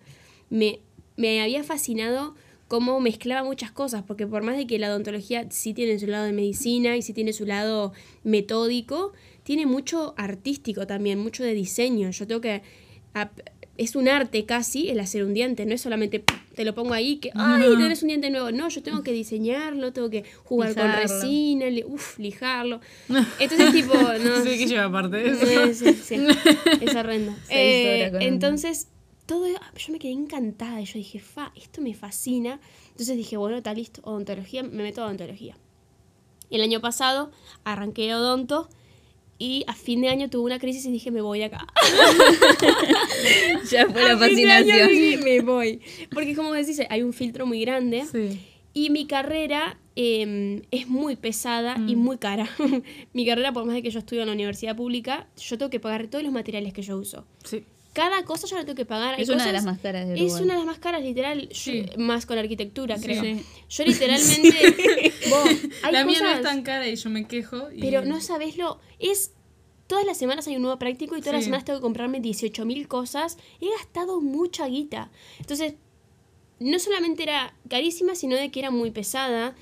Me, 0.51 0.81
me 1.17 1.41
había 1.43 1.65
fascinado 1.65 2.35
cómo 2.69 3.01
mezclaba 3.01 3.47
muchas 3.47 3.71
cosas, 3.71 4.03
porque 4.03 4.27
por 4.27 4.43
más 4.43 4.57
de 4.57 4.67
que 4.67 4.79
la 4.79 4.89
odontología 4.89 5.47
sí 5.51 5.75
tiene 5.75 5.99
su 5.99 6.07
lado 6.07 6.25
de 6.25 6.33
medicina 6.33 6.97
y 6.97 7.03
sí 7.03 7.13
tiene 7.13 7.33
su 7.33 7.45
lado 7.45 7.93
metódico, 8.23 9.13
tiene 9.43 9.67
mucho 9.67 10.15
artístico 10.17 10.87
también, 10.87 11.19
mucho 11.19 11.43
de 11.43 11.55
diseño. 11.55 12.11
Yo 12.11 12.27
tengo 12.27 12.41
que... 12.41 12.63
Es 13.79 13.97
un 13.97 14.07
arte 14.09 14.45
casi 14.45 14.91
el 14.91 15.01
hacer 15.01 15.25
un 15.25 15.33
diente, 15.33 15.65
no 15.65 15.73
es 15.75 15.81
solamente 15.81 16.23
te 16.55 16.65
lo 16.65 16.75
pongo 16.75 16.93
ahí 16.93 17.17
que, 17.17 17.31
ay, 17.35 17.63
tenés 17.79 18.03
un 18.03 18.09
diente 18.09 18.29
nuevo. 18.31 18.53
No, 18.53 18.69
yo 18.69 18.83
tengo 18.83 19.03
que 19.03 19.13
diseñarlo, 19.13 19.93
tengo 19.95 20.11
que 20.11 20.25
jugar 20.45 20.75
con 20.75 20.85
resina, 21.23 21.71
li- 21.71 21.83
uf, 21.85 22.19
lijarlo. 22.19 22.81
Entonces, 23.39 23.73
tipo, 23.73 23.95
no, 24.21 24.43
Sí, 24.45 24.59
que 24.59 24.67
lleva 24.67 24.85
aparte 24.85 25.17
de 25.17 25.31
eso. 25.31 25.75
Sí, 25.75 25.95
sí, 25.95 26.03
sí. 26.03 26.17
Es 26.83 26.95
horrendo. 26.95 27.33
Eh, 27.49 28.11
entonces, 28.27 28.89
todo, 29.25 29.47
yo 29.49 29.93
me 29.93 29.99
quedé 29.99 30.13
encantada. 30.13 30.81
Yo 30.83 30.95
dije, 30.95 31.19
fa, 31.21 31.51
esto 31.57 31.81
me 31.81 31.95
fascina. 31.95 32.61
Entonces 32.91 33.17
dije, 33.17 33.39
bueno, 33.39 33.57
está 33.57 33.73
listo, 33.73 34.03
odontología, 34.05 34.63
me 34.63 34.83
meto 34.83 35.01
a 35.03 35.07
odontología. 35.07 35.57
El 36.51 36.61
año 36.61 36.83
pasado 36.83 37.31
arranqué 37.65 38.15
odonto 38.15 38.69
y 39.45 39.65
a 39.67 39.75
fin 39.75 40.01
de 40.03 40.09
año 40.09 40.31
tuve 40.31 40.45
una 40.45 40.59
crisis 40.61 40.85
y 40.87 40.93
dije, 40.93 41.11
me 41.11 41.21
voy 41.21 41.43
acá. 41.43 41.67
Ya 43.71 43.87
fue 43.89 44.03
la 44.03 44.13
A 44.15 44.19
fascinación. 44.19 44.89
dije, 44.89 45.17
me 45.19 45.41
voy. 45.41 45.81
Porque 46.13 46.35
como 46.35 46.53
decís, 46.53 46.81
hay 46.89 47.03
un 47.03 47.13
filtro 47.13 47.47
muy 47.47 47.61
grande. 47.61 48.05
Sí. 48.11 48.41
Y 48.75 48.91
mi 48.91 49.07
carrera 49.07 49.79
eh, 49.97 50.63
es 50.71 50.89
muy 50.89 51.17
pesada 51.17 51.77
y 51.87 51.95
Mm. 51.97 51.99
muy 51.99 52.19
cara. 52.19 52.49
mi 53.13 53.27
carrera, 53.27 53.53
por 53.53 53.65
más 53.65 53.75
de 53.75 53.83
que 53.83 53.91
yo 53.91 53.99
estudio 53.99 54.23
en 54.23 54.29
la 54.29 54.35
universidad 54.35 54.77
pública, 54.77 55.27
yo 55.37 55.59
tengo 55.59 55.71
que 55.71 55.81
pagar 55.81 56.07
todos 56.09 56.25
los 56.25 56.33
materiales 56.33 56.73
que 56.73 56.83
yo 56.83 56.97
uso. 56.97 57.27
Sí. 57.45 57.65
Cada 57.93 58.25
cosa 58.25 58.47
yo 58.47 58.57
la 58.57 58.65
tengo 58.65 58.75
que 58.77 58.87
pagar. 58.87 59.15
Hay 59.17 59.23
Es 59.23 59.29
una 59.29 59.45
de 59.47 59.53
las 59.53 59.65
más 59.65 59.79
caras 59.79 60.09
de 60.09 60.15
Es 60.15 60.21
Uruguay. 60.23 60.43
una 60.45 60.53
de 60.55 60.59
las 60.61 60.67
más 60.67 60.79
caras, 60.79 61.03
literal. 61.03 61.49
yo- 61.51 61.73
más 61.99 62.25
con 62.27 62.39
arquitectura, 62.39 62.97
Sí. 62.97 63.05
creo. 63.05 63.23
Sí. 63.23 63.45
Yo 63.69 63.85
literalmente... 63.85 65.13
vos, 65.31 65.49
hay 65.83 65.93
La 65.93 66.05
mía 66.05 66.21
no 66.23 66.31
es 66.31 66.43
tan 66.43 66.63
cara 66.63 66.89
y 66.89 66.97
yo 66.97 67.11
me 67.11 67.27
quejo. 67.29 67.71
y- 67.71 67.81
Pero 67.81 68.05
no 68.05 68.21
sabés 68.21 68.57
lo... 68.57 68.81
Es... 68.99 69.33
Todas 69.89 70.07
las 70.07 70.17
semanas 70.17 70.47
hay 70.49 70.57
un 70.57 70.63
nuevo 70.63 70.79
práctico 70.79 71.17
y 71.17 71.21
todas 71.21 71.35
las 71.35 71.45
semanas 71.45 71.67
tengo 71.67 71.79
que 71.81 71.83
comprarme 71.83 72.21
18 72.21 72.65
mil 72.65 72.89
cosas. 72.89 73.37
He 73.61 73.69
gastado 73.77 74.23
mucha 74.23 74.67
guita. 74.67 75.11
Entonces, 75.39 75.75
no 76.61 76.79
solamente 76.79 77.25
era 77.25 77.55
carísima, 77.69 78.15
sino 78.15 78.37
de 78.37 78.51
que 78.51 78.61
era 78.61 78.71
muy 78.71 78.91
pesada. 78.91 79.55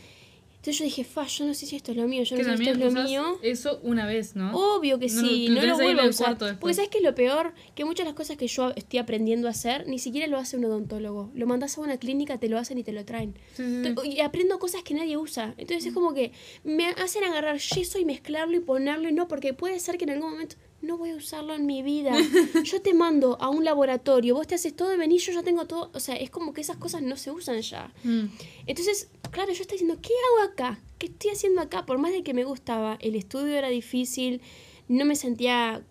Entonces 0.61 0.79
yo 0.79 0.85
dije, 0.85 1.05
fa, 1.05 1.27
yo 1.27 1.47
no 1.47 1.55
sé 1.55 1.65
si 1.65 1.75
esto 1.75 1.93
es 1.93 1.97
lo 1.97 2.07
mío, 2.07 2.23
yo 2.23 2.37
no 2.37 2.45
sé 2.45 2.55
si 2.59 2.69
esto 2.69 2.85
es 2.87 2.93
lo 2.93 3.03
mío. 3.03 3.39
eso 3.43 3.81
una 3.83 4.05
vez, 4.05 4.37
¿no? 4.37 4.53
Obvio 4.53 4.99
que 4.99 5.07
No, 5.07 5.23
sí, 5.23 5.49
no, 5.49 5.63
lo 5.63 5.79
vuelvo 5.79 6.03
a 6.03 6.09
usar. 6.09 6.37
Porque 6.37 6.75
sabes 6.75 6.91
que 6.91 6.99
es 6.99 7.05
lo 7.05 7.15
peor, 7.15 7.55
que 7.75 7.87
muchas 7.87 8.05
de 8.05 8.11
las 8.11 8.15
cosas 8.15 8.37
que 8.37 8.47
yo 8.47 8.71
estoy 8.77 8.99
aprendiendo 8.99 9.49
a 9.49 9.53
hacer, 9.53 9.89
ni 9.89 9.99
siquiera 9.99 10.27
lo 10.27 10.37
hace 10.37 10.59
un 10.59 10.67
odontólogo. 10.67 11.31
Lo 11.35 11.47
mandas 11.47 11.79
a 11.79 11.81
una 11.81 11.97
clínica, 11.97 12.37
te 12.37 12.51
lo 12.51 12.59
hacen 12.59 12.77
y 12.77 12.85
te 12.85 12.93
lo 12.93 13.07
traen. 13.07 13.39
Sí, 13.57 13.85
sí, 13.85 13.95
Y 14.05 14.21
aprendo 14.21 14.59
cosas 14.59 14.83
que 14.83 14.93
nadie 14.93 15.17
usa. 15.17 15.55
Entonces 15.57 15.87
es 15.87 15.95
como 15.95 16.13
que 16.13 16.33
me 16.63 16.89
hacen 16.89 17.25
agarrar 17.25 17.57
yeso 17.57 17.99
y 17.99 18.05
mezclarlo 18.05 18.55
y 18.55 18.61
ponerlo 18.61 19.09
y 19.09 19.13
no, 19.13 19.29
porque 19.29 19.55
puede 19.55 19.81
ser 19.81 19.97
que 19.97 20.05
en 20.05 20.11
algún 20.11 20.33
momento 20.33 20.57
no 20.83 20.97
voy 20.97 21.11
a 21.11 21.17
usarlo 21.17 21.55
en 21.55 21.67
mi 21.67 21.83
vida. 21.83 22.15
Yo 22.65 22.81
te 22.81 22.95
mando 22.95 23.37
a 23.41 23.49
un 23.49 23.65
laboratorio, 23.65 24.35
vos 24.35 24.47
te 24.47 24.55
haces 24.55 24.75
todo 24.75 24.89
de 24.89 24.97
venir, 24.97 25.21
yo 25.21 25.33
ya 25.33 25.43
tengo 25.43 25.67
todo. 25.67 25.91
O 25.93 26.01
sea, 26.01 26.17
es 26.17 26.31
como 26.31 26.53
que 26.53 26.61
esas 26.61 26.77
cosas 26.77 27.03
no 27.03 27.17
se 27.17 27.31
usan 27.31 27.61
ya. 27.61 27.93
Mm. 28.03 28.27
Entonces, 28.67 29.09
claro, 29.31 29.53
yo 29.53 29.63
estoy 29.63 29.79
diciendo, 29.79 30.01
¿qué 30.01 30.13
hago 30.13 30.51
acá? 30.51 30.81
¿Qué 30.99 31.07
estoy 31.07 31.31
haciendo 31.33 31.61
acá? 31.61 31.87
Por 31.87 31.99
más 31.99 32.13
de 32.13 32.23
que 32.23 32.35
me 32.35 32.45
gustaba, 32.45 32.97
el 33.01 33.15
estudio 33.15 33.57
era 33.57 33.69
difícil, 33.69 34.41
no 34.89 35.05
me 35.05 35.17
sentía 35.17 35.85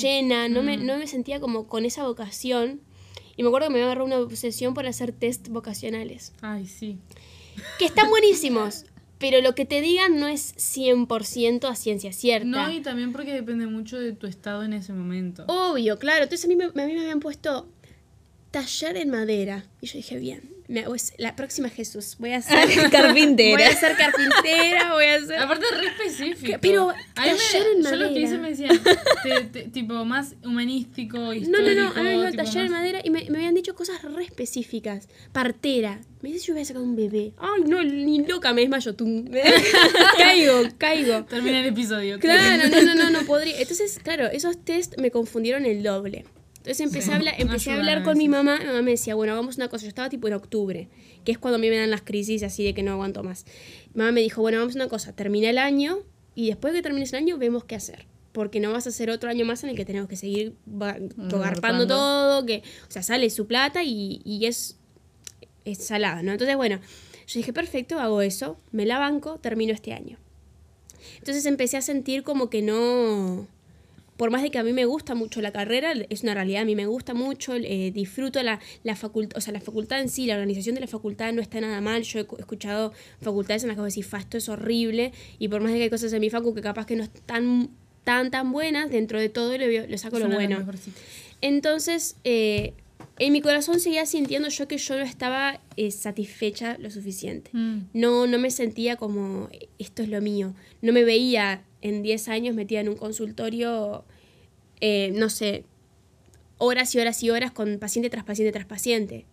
llena, 0.00 0.48
no, 0.48 0.62
me, 0.62 0.76
no 0.76 0.98
me 0.98 1.06
sentía 1.06 1.40
como 1.40 1.66
con 1.68 1.84
esa 1.84 2.06
vocación. 2.06 2.80
Y 3.36 3.42
me 3.42 3.48
acuerdo 3.48 3.68
que 3.68 3.74
me 3.74 3.82
agarró 3.82 4.04
una 4.04 4.18
obsesión 4.18 4.74
por 4.74 4.86
hacer 4.86 5.12
test 5.12 5.48
vocacionales. 5.48 6.32
Ay, 6.40 6.66
sí. 6.66 6.98
Que 7.78 7.84
están 7.84 8.08
buenísimos, 8.08 8.86
pero 9.18 9.40
lo 9.40 9.54
que 9.54 9.64
te 9.64 9.80
digan 9.80 10.18
no 10.20 10.26
es 10.26 10.54
100% 10.56 11.68
a 11.68 11.74
ciencia 11.74 12.12
cierta. 12.12 12.46
No, 12.46 12.70
y 12.70 12.80
también 12.80 13.12
porque 13.12 13.32
depende 13.32 13.66
mucho 13.66 13.98
de 13.98 14.12
tu 14.12 14.26
estado 14.26 14.62
en 14.62 14.72
ese 14.72 14.92
momento. 14.92 15.44
Obvio, 15.48 15.98
claro. 15.98 16.24
Entonces 16.24 16.44
a 16.44 16.48
mí 16.48 16.56
me, 16.56 16.64
a 16.64 16.86
mí 16.86 16.94
me 16.94 17.00
habían 17.00 17.20
puesto 17.20 17.68
taller 18.50 18.96
en 18.96 19.10
madera. 19.10 19.64
Y 19.80 19.86
yo 19.86 19.94
dije, 19.94 20.18
bien, 20.18 20.55
me 20.68 20.80
hago 20.80 20.94
es- 20.94 21.12
la 21.18 21.36
próxima 21.36 21.68
Jesús. 21.68 22.16
Voy 22.18 22.32
a 22.32 22.42
ser 22.42 22.90
Carpintera. 22.90 23.52
Voy 23.56 23.62
a 23.62 23.72
ser 23.76 23.96
carpintera, 23.96 24.92
voy 24.94 25.04
a 25.04 25.20
ser... 25.24 25.38
Aparte 25.38 25.64
es 25.70 25.78
re 25.78 25.86
específico. 25.86 26.58
Pero 26.60 26.90
A 26.90 26.94
mí 26.94 26.98
me- 27.30 27.36
taller 27.36 27.66
en 27.76 27.82
yo 27.82 27.96
lo 27.96 28.08
que 28.14 28.20
hice 28.20 28.38
me 28.38 28.50
decían, 28.50 28.80
te- 29.22 29.40
te- 29.44 29.62
tipo 29.68 30.04
más 30.04 30.34
humanístico, 30.44 31.18
No, 31.18 31.32
histórico. 31.32 31.80
no, 31.80 31.94
no, 31.94 32.00
a 32.00 32.02
mí 32.02 32.16
me 32.16 32.32
taller 32.32 32.56
en 32.66 32.70
más- 32.72 32.80
madera 32.80 33.00
y 33.04 33.10
me, 33.10 33.24
me 33.30 33.38
habían 33.38 33.54
dicho 33.54 33.74
cosas 33.74 34.02
re 34.02 34.24
específicas. 34.24 35.08
Partera. 35.32 36.00
Me 36.22 36.32
dice 36.32 36.46
yo 36.46 36.54
voy 36.54 36.62
a 36.62 36.64
sacar 36.64 36.82
un 36.82 36.96
bebé. 36.96 37.32
Ay, 37.38 37.62
no, 37.66 37.82
ni 37.84 38.24
loca, 38.24 38.52
me 38.52 38.62
desmayo. 38.62 38.94
Tum. 38.94 39.26
caigo, 40.18 40.62
caigo. 40.78 41.24
Termina 41.24 41.60
el 41.60 41.66
episodio. 41.66 42.18
Claro, 42.18 42.68
no, 42.68 42.82
no, 42.82 42.94
no, 42.94 43.10
no 43.10 43.22
podría. 43.26 43.60
Entonces, 43.60 43.98
claro, 44.02 44.26
esos 44.26 44.62
test 44.64 44.98
me 44.98 45.10
confundieron 45.10 45.66
el 45.66 45.82
doble. 45.82 46.24
Entonces 46.66 46.80
empecé, 46.80 47.06
Sí, 47.06 47.12
a, 47.12 47.16
hablar, 47.16 47.34
empecé 47.38 47.70
a 47.70 47.76
hablar 47.76 48.02
con 48.02 48.18
mi 48.18 48.28
mamá. 48.28 48.58
Mi 48.58 48.64
mamá 48.66 48.82
me 48.82 48.90
decía, 48.90 49.14
bueno, 49.14 49.32
hagamos 49.34 49.56
una 49.56 49.68
cosa. 49.68 49.84
Yo 49.84 49.88
estaba 49.88 50.08
tipo 50.08 50.26
en 50.26 50.34
octubre, 50.34 50.88
que 51.24 51.30
es 51.30 51.38
cuando 51.38 51.56
a 51.56 51.58
mí 51.60 51.70
me 51.70 51.76
dan 51.76 51.90
las 51.90 52.02
crisis 52.02 52.42
así 52.42 52.64
de 52.64 52.74
que 52.74 52.82
no 52.82 52.90
aguanto 52.92 53.22
más. 53.22 53.44
Mi 53.94 54.00
mamá 54.00 54.10
me 54.12 54.20
dijo, 54.20 54.40
bueno, 54.42 54.58
vamos 54.58 54.74
a 54.74 54.78
una 54.78 54.88
cosa. 54.88 55.12
Termina 55.14 55.48
el 55.48 55.58
año 55.58 55.98
y 56.34 56.48
después 56.48 56.72
de 56.74 56.80
que 56.80 56.82
termines 56.82 57.12
el 57.12 57.20
año 57.20 57.38
vemos 57.38 57.64
qué 57.64 57.76
hacer. 57.76 58.06
porque 58.32 58.60
no 58.60 58.70
vas 58.72 58.84
a 58.86 58.90
hacer 58.90 59.08
otro 59.10 59.30
año 59.30 59.44
más 59.46 59.62
en 59.64 59.70
el 59.70 59.76
que 59.76 59.84
tenemos 59.86 60.08
que 60.10 60.16
seguir 60.16 60.54
va- 60.68 60.92
Garpando. 60.98 61.38
garpando 61.38 61.86
todo, 61.86 62.44
que, 62.44 62.62
o 62.86 62.90
sea, 62.90 63.02
sale 63.02 63.30
su 63.30 63.46
plata 63.46 63.82
y, 63.82 64.20
y 64.26 64.44
es, 64.44 64.76
es 65.64 65.78
salada, 65.78 66.22
¿no? 66.22 66.32
Entonces, 66.32 66.54
bueno, 66.56 66.78
yo 67.28 67.38
dije, 67.38 67.52
perfecto, 67.54 67.98
hago 67.98 68.20
eso, 68.20 68.58
me 68.72 68.84
la 68.84 68.98
banco, 68.98 69.38
termino 69.38 69.72
este 69.72 69.94
año. 69.94 70.18
Entonces 71.18 71.46
empecé 71.46 71.76
a 71.78 71.80
sentir 71.82 72.24
como 72.24 72.50
que 72.50 72.60
no, 72.60 73.46
por 74.16 74.30
más 74.30 74.42
de 74.42 74.50
que 74.50 74.58
a 74.58 74.62
mí 74.62 74.72
me 74.72 74.84
gusta 74.86 75.14
mucho 75.14 75.40
la 75.42 75.52
carrera, 75.52 75.92
es 76.08 76.22
una 76.22 76.34
realidad, 76.34 76.62
a 76.62 76.64
mí 76.64 76.74
me 76.74 76.86
gusta 76.86 77.12
mucho, 77.14 77.54
eh, 77.54 77.90
disfruto 77.94 78.42
la, 78.42 78.60
la 78.82 78.96
facultad, 78.96 79.36
o 79.36 79.40
sea, 79.40 79.52
la 79.52 79.60
facultad 79.60 80.00
en 80.00 80.08
sí, 80.08 80.26
la 80.26 80.34
organización 80.34 80.74
de 80.74 80.80
la 80.80 80.86
facultad 80.86 81.32
no 81.32 81.42
está 81.42 81.60
nada 81.60 81.80
mal, 81.80 82.02
yo 82.02 82.20
he 82.20 82.24
cu- 82.24 82.36
escuchado 82.38 82.92
facultades 83.20 83.62
en 83.64 83.68
las 83.68 83.76
que 83.76 83.82
vos 83.82 83.92
decís, 83.94 84.06
fa, 84.06 84.18
esto 84.18 84.38
es 84.38 84.48
horrible, 84.48 85.12
y 85.38 85.48
por 85.48 85.60
más 85.60 85.70
de 85.72 85.78
que 85.78 85.84
hay 85.84 85.90
cosas 85.90 86.12
en 86.12 86.20
mi 86.20 86.30
facu 86.30 86.54
que 86.54 86.62
capaz 86.62 86.86
que 86.86 86.96
no 86.96 87.04
están 87.04 87.70
tan, 88.04 88.30
tan 88.30 88.52
buenas, 88.52 88.90
dentro 88.90 89.18
de 89.20 89.28
todo 89.28 89.56
le, 89.58 89.86
le 89.88 89.98
saco 89.98 90.18
lo 90.18 90.26
bueno. 90.36 90.56
Entonces, 91.40 92.16
eh, 92.24 92.72
en 93.18 93.32
mi 93.32 93.40
corazón 93.40 93.80
seguía 93.80 94.06
sintiendo 94.06 94.48
yo 94.48 94.68
que 94.68 94.78
yo 94.78 94.96
no 94.96 95.02
estaba 95.02 95.60
eh, 95.76 95.90
satisfecha 95.90 96.76
lo 96.78 96.90
suficiente. 96.90 97.50
Mm. 97.52 97.78
No, 97.94 98.26
no 98.26 98.38
me 98.38 98.50
sentía 98.50 98.96
como, 98.96 99.48
esto 99.78 100.02
es 100.02 100.08
lo 100.08 100.20
mío. 100.20 100.54
No 100.82 100.92
me 100.92 101.04
veía 101.04 101.62
en 101.82 102.02
10 102.02 102.28
años 102.28 102.54
metida 102.54 102.80
en 102.80 102.88
un 102.88 102.96
consultorio, 102.96 104.04
eh, 104.80 105.10
no 105.14 105.28
sé, 105.30 105.64
horas 106.58 106.94
y 106.94 106.98
horas 106.98 107.22
y 107.22 107.30
horas 107.30 107.52
con 107.52 107.78
paciente 107.78 108.10
tras 108.10 108.24
paciente 108.24 108.52
tras 108.52 108.66
paciente. 108.66 109.26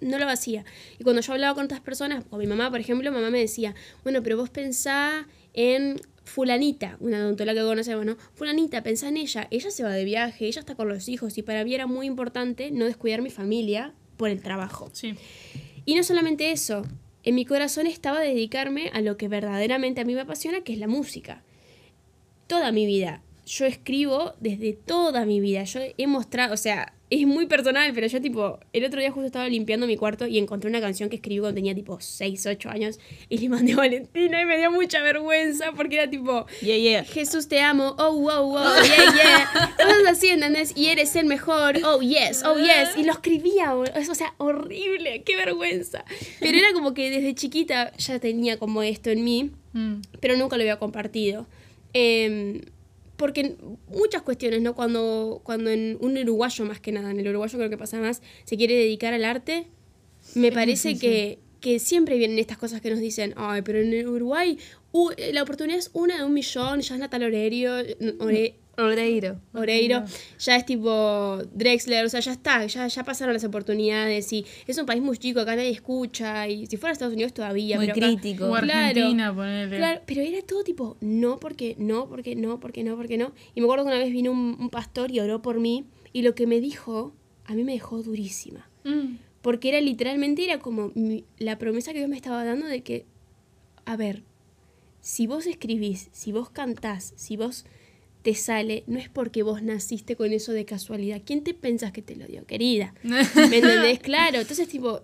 No 0.00 0.18
lo 0.18 0.28
hacía. 0.28 0.64
Y 0.98 1.04
cuando 1.04 1.22
yo 1.22 1.32
hablaba 1.32 1.54
con 1.54 1.64
otras 1.64 1.80
personas, 1.80 2.24
con 2.24 2.38
mi 2.38 2.46
mamá, 2.46 2.70
por 2.70 2.80
ejemplo, 2.80 3.10
mamá 3.10 3.30
me 3.30 3.38
decía, 3.38 3.74
bueno, 4.02 4.22
pero 4.22 4.36
vos 4.36 4.50
pensá 4.50 5.26
en 5.54 6.00
fulanita, 6.24 6.96
una 7.00 7.18
odontóloga 7.18 7.62
que 7.62 7.66
conocemos, 7.66 8.04
¿no? 8.04 8.16
Fulanita, 8.34 8.82
pensá 8.82 9.08
en 9.08 9.16
ella. 9.16 9.48
Ella 9.50 9.70
se 9.70 9.84
va 9.84 9.92
de 9.92 10.04
viaje, 10.04 10.46
ella 10.46 10.60
está 10.60 10.74
con 10.74 10.88
los 10.88 11.08
hijos 11.08 11.38
y 11.38 11.42
para 11.42 11.64
mí 11.64 11.74
era 11.74 11.86
muy 11.86 12.06
importante 12.06 12.70
no 12.70 12.84
descuidar 12.84 13.22
mi 13.22 13.30
familia 13.30 13.94
por 14.16 14.28
el 14.28 14.42
trabajo. 14.42 14.90
Sí. 14.92 15.14
Y 15.84 15.94
no 15.94 16.02
solamente 16.02 16.50
eso, 16.50 16.84
en 17.22 17.34
mi 17.34 17.44
corazón 17.44 17.86
estaba 17.86 18.20
dedicarme 18.20 18.90
a 18.92 19.00
lo 19.00 19.16
que 19.16 19.28
verdaderamente 19.28 20.00
a 20.00 20.04
mí 20.04 20.14
me 20.14 20.22
apasiona, 20.22 20.60
que 20.62 20.72
es 20.72 20.78
la 20.78 20.88
música. 20.88 21.42
Toda 22.46 22.72
mi 22.72 22.86
vida. 22.86 23.22
Yo 23.46 23.64
escribo 23.64 24.34
desde 24.40 24.72
toda 24.72 25.24
mi 25.24 25.40
vida. 25.40 25.62
Yo 25.64 25.80
he 25.96 26.06
mostrado, 26.08 26.54
o 26.54 26.56
sea, 26.56 26.92
es 27.10 27.24
muy 27.28 27.46
personal, 27.46 27.92
pero 27.94 28.08
yo 28.08 28.20
tipo, 28.20 28.58
el 28.72 28.84
otro 28.84 28.98
día 28.98 29.12
justo 29.12 29.26
estaba 29.26 29.48
limpiando 29.48 29.86
mi 29.86 29.96
cuarto 29.96 30.26
y 30.26 30.38
encontré 30.38 30.68
una 30.68 30.80
canción 30.80 31.08
que 31.08 31.14
escribí 31.14 31.38
cuando 31.38 31.54
tenía 31.54 31.72
tipo 31.72 32.00
6, 32.00 32.44
8 32.46 32.68
años 32.68 32.98
y 33.28 33.38
le 33.38 33.48
mandé 33.48 33.74
a 33.74 33.76
Valentina 33.76 34.42
y 34.42 34.44
me 34.46 34.58
dio 34.58 34.72
mucha 34.72 35.00
vergüenza 35.04 35.70
porque 35.76 35.94
era 35.94 36.10
tipo, 36.10 36.46
Yeah, 36.60 36.76
yeah. 36.76 37.04
Jesús 37.04 37.46
te 37.46 37.60
amo, 37.60 37.94
oh 38.00 38.12
wow 38.18 38.48
wow, 38.48 38.64
yeah 38.84 39.14
yeah, 39.14 39.74
cosas 39.76 40.06
así, 40.10 40.30
¿entendés? 40.30 40.72
Y 40.76 40.86
eres 40.88 41.14
el 41.14 41.26
mejor, 41.26 41.76
oh 41.84 42.00
yes, 42.00 42.42
oh 42.44 42.58
yes, 42.58 42.96
y 42.96 43.04
lo 43.04 43.12
escribía, 43.12 43.76
o 43.76 43.86
sea, 44.14 44.34
horrible, 44.38 45.22
qué 45.22 45.36
vergüenza. 45.36 46.04
Pero 46.40 46.58
era 46.58 46.72
como 46.72 46.92
que 46.94 47.10
desde 47.10 47.32
chiquita 47.36 47.92
ya 47.98 48.18
tenía 48.18 48.58
como 48.58 48.82
esto 48.82 49.10
en 49.10 49.22
mí, 49.22 49.50
Mm. 49.74 50.00
pero 50.20 50.36
nunca 50.38 50.56
lo 50.56 50.62
había 50.62 50.78
compartido. 50.78 51.46
Em, 51.98 52.60
porque 53.16 53.56
muchas 53.88 54.20
cuestiones, 54.22 54.60
¿no? 54.60 54.74
Cuando, 54.74 55.40
cuando 55.42 55.70
en 55.70 55.96
un 56.00 56.18
uruguayo 56.18 56.64
más 56.66 56.80
que 56.80 56.92
nada, 56.92 57.10
en 57.10 57.18
el 57.18 57.28
uruguayo 57.28 57.56
creo 57.56 57.70
que 57.70 57.78
pasa 57.78 57.98
más, 57.98 58.20
se 58.44 58.56
quiere 58.58 58.74
dedicar 58.74 59.14
al 59.14 59.24
arte, 59.24 59.66
me 60.34 60.52
parece 60.52 60.90
que, 61.00 61.38
que 61.60 61.78
siempre 61.78 62.18
vienen 62.18 62.38
estas 62.38 62.58
cosas 62.58 62.82
que 62.82 62.90
nos 62.90 63.00
dicen, 63.00 63.32
ay, 63.36 63.62
pero 63.62 63.80
en 63.80 63.94
el 63.94 64.06
Uruguay 64.06 64.58
uh, 64.92 65.10
la 65.32 65.42
oportunidad 65.42 65.78
es 65.78 65.90
una 65.94 66.18
de 66.18 66.24
un 66.24 66.34
millón, 66.34 66.80
ya 66.82 66.94
es 66.94 67.00
Natal 67.00 67.22
Oreiro, 67.22 67.78
Ore- 68.18 68.54
Oreiro. 68.78 69.40
Oreiro, 69.54 70.04
ya 70.38 70.56
es 70.56 70.66
tipo 70.66 71.38
Drexler, 71.54 72.04
o 72.04 72.08
sea, 72.08 72.20
ya 72.20 72.32
está, 72.32 72.66
ya, 72.66 72.86
ya 72.86 73.04
pasaron 73.04 73.32
las 73.34 73.44
oportunidades 73.44 74.32
y 74.32 74.44
es 74.66 74.76
un 74.78 74.84
país 74.86 75.02
muy 75.02 75.16
chico, 75.16 75.40
acá 75.40 75.56
nadie 75.56 75.70
escucha 75.70 76.46
y 76.48 76.66
si 76.66 76.76
fuera 76.76 76.92
Estados 76.92 77.14
Unidos 77.14 77.32
todavía, 77.32 77.76
Muy 77.76 77.86
pero 77.86 77.96
acá- 77.98 78.06
crítico. 78.06 78.46
O 78.46 78.54
Argentina, 78.54 79.34
ponele. 79.34 79.76
Claro, 79.76 80.00
pero 80.06 80.20
era 80.20 80.42
todo 80.42 80.62
tipo, 80.62 80.96
no, 81.00 81.38
porque 81.40 81.74
no, 81.78 82.08
porque 82.08 82.36
no, 82.36 82.60
porque 82.60 82.84
no, 82.84 82.96
porque 82.96 83.16
no. 83.16 83.32
Y 83.54 83.60
me 83.60 83.66
acuerdo 83.66 83.84
que 83.84 83.90
una 83.92 83.98
vez 83.98 84.12
vino 84.12 84.30
un, 84.30 84.56
un 84.60 84.68
pastor 84.70 85.10
y 85.10 85.20
oró 85.20 85.40
por 85.40 85.58
mí 85.58 85.84
y 86.12 86.22
lo 86.22 86.34
que 86.34 86.46
me 86.46 86.60
dijo, 86.60 87.14
a 87.46 87.54
mí 87.54 87.64
me 87.64 87.72
dejó 87.72 88.02
durísima. 88.02 88.68
Mm. 88.84 89.16
Porque 89.40 89.68
era 89.70 89.80
literalmente, 89.80 90.44
era 90.44 90.58
como 90.58 90.90
mi- 90.94 91.24
la 91.38 91.56
promesa 91.56 91.92
que 91.92 91.98
Dios 91.98 92.10
me 92.10 92.16
estaba 92.16 92.44
dando 92.44 92.66
de 92.66 92.82
que, 92.82 93.06
a 93.86 93.96
ver, 93.96 94.22
si 95.00 95.26
vos 95.26 95.46
escribís, 95.46 96.08
si 96.12 96.32
vos 96.32 96.50
cantás, 96.50 97.12
si 97.16 97.36
vos 97.36 97.64
te 98.26 98.34
sale, 98.34 98.82
no 98.88 98.98
es 98.98 99.08
porque 99.08 99.44
vos 99.44 99.62
naciste 99.62 100.16
con 100.16 100.32
eso 100.32 100.50
de 100.52 100.64
casualidad. 100.64 101.22
¿Quién 101.24 101.44
te 101.44 101.54
pensás 101.54 101.92
que 101.92 102.02
te 102.02 102.16
lo 102.16 102.26
dio, 102.26 102.44
querida? 102.44 102.92
¿Me 103.04 103.58
entendés? 103.58 104.00
Claro, 104.00 104.40
entonces 104.40 104.66
tipo, 104.66 105.00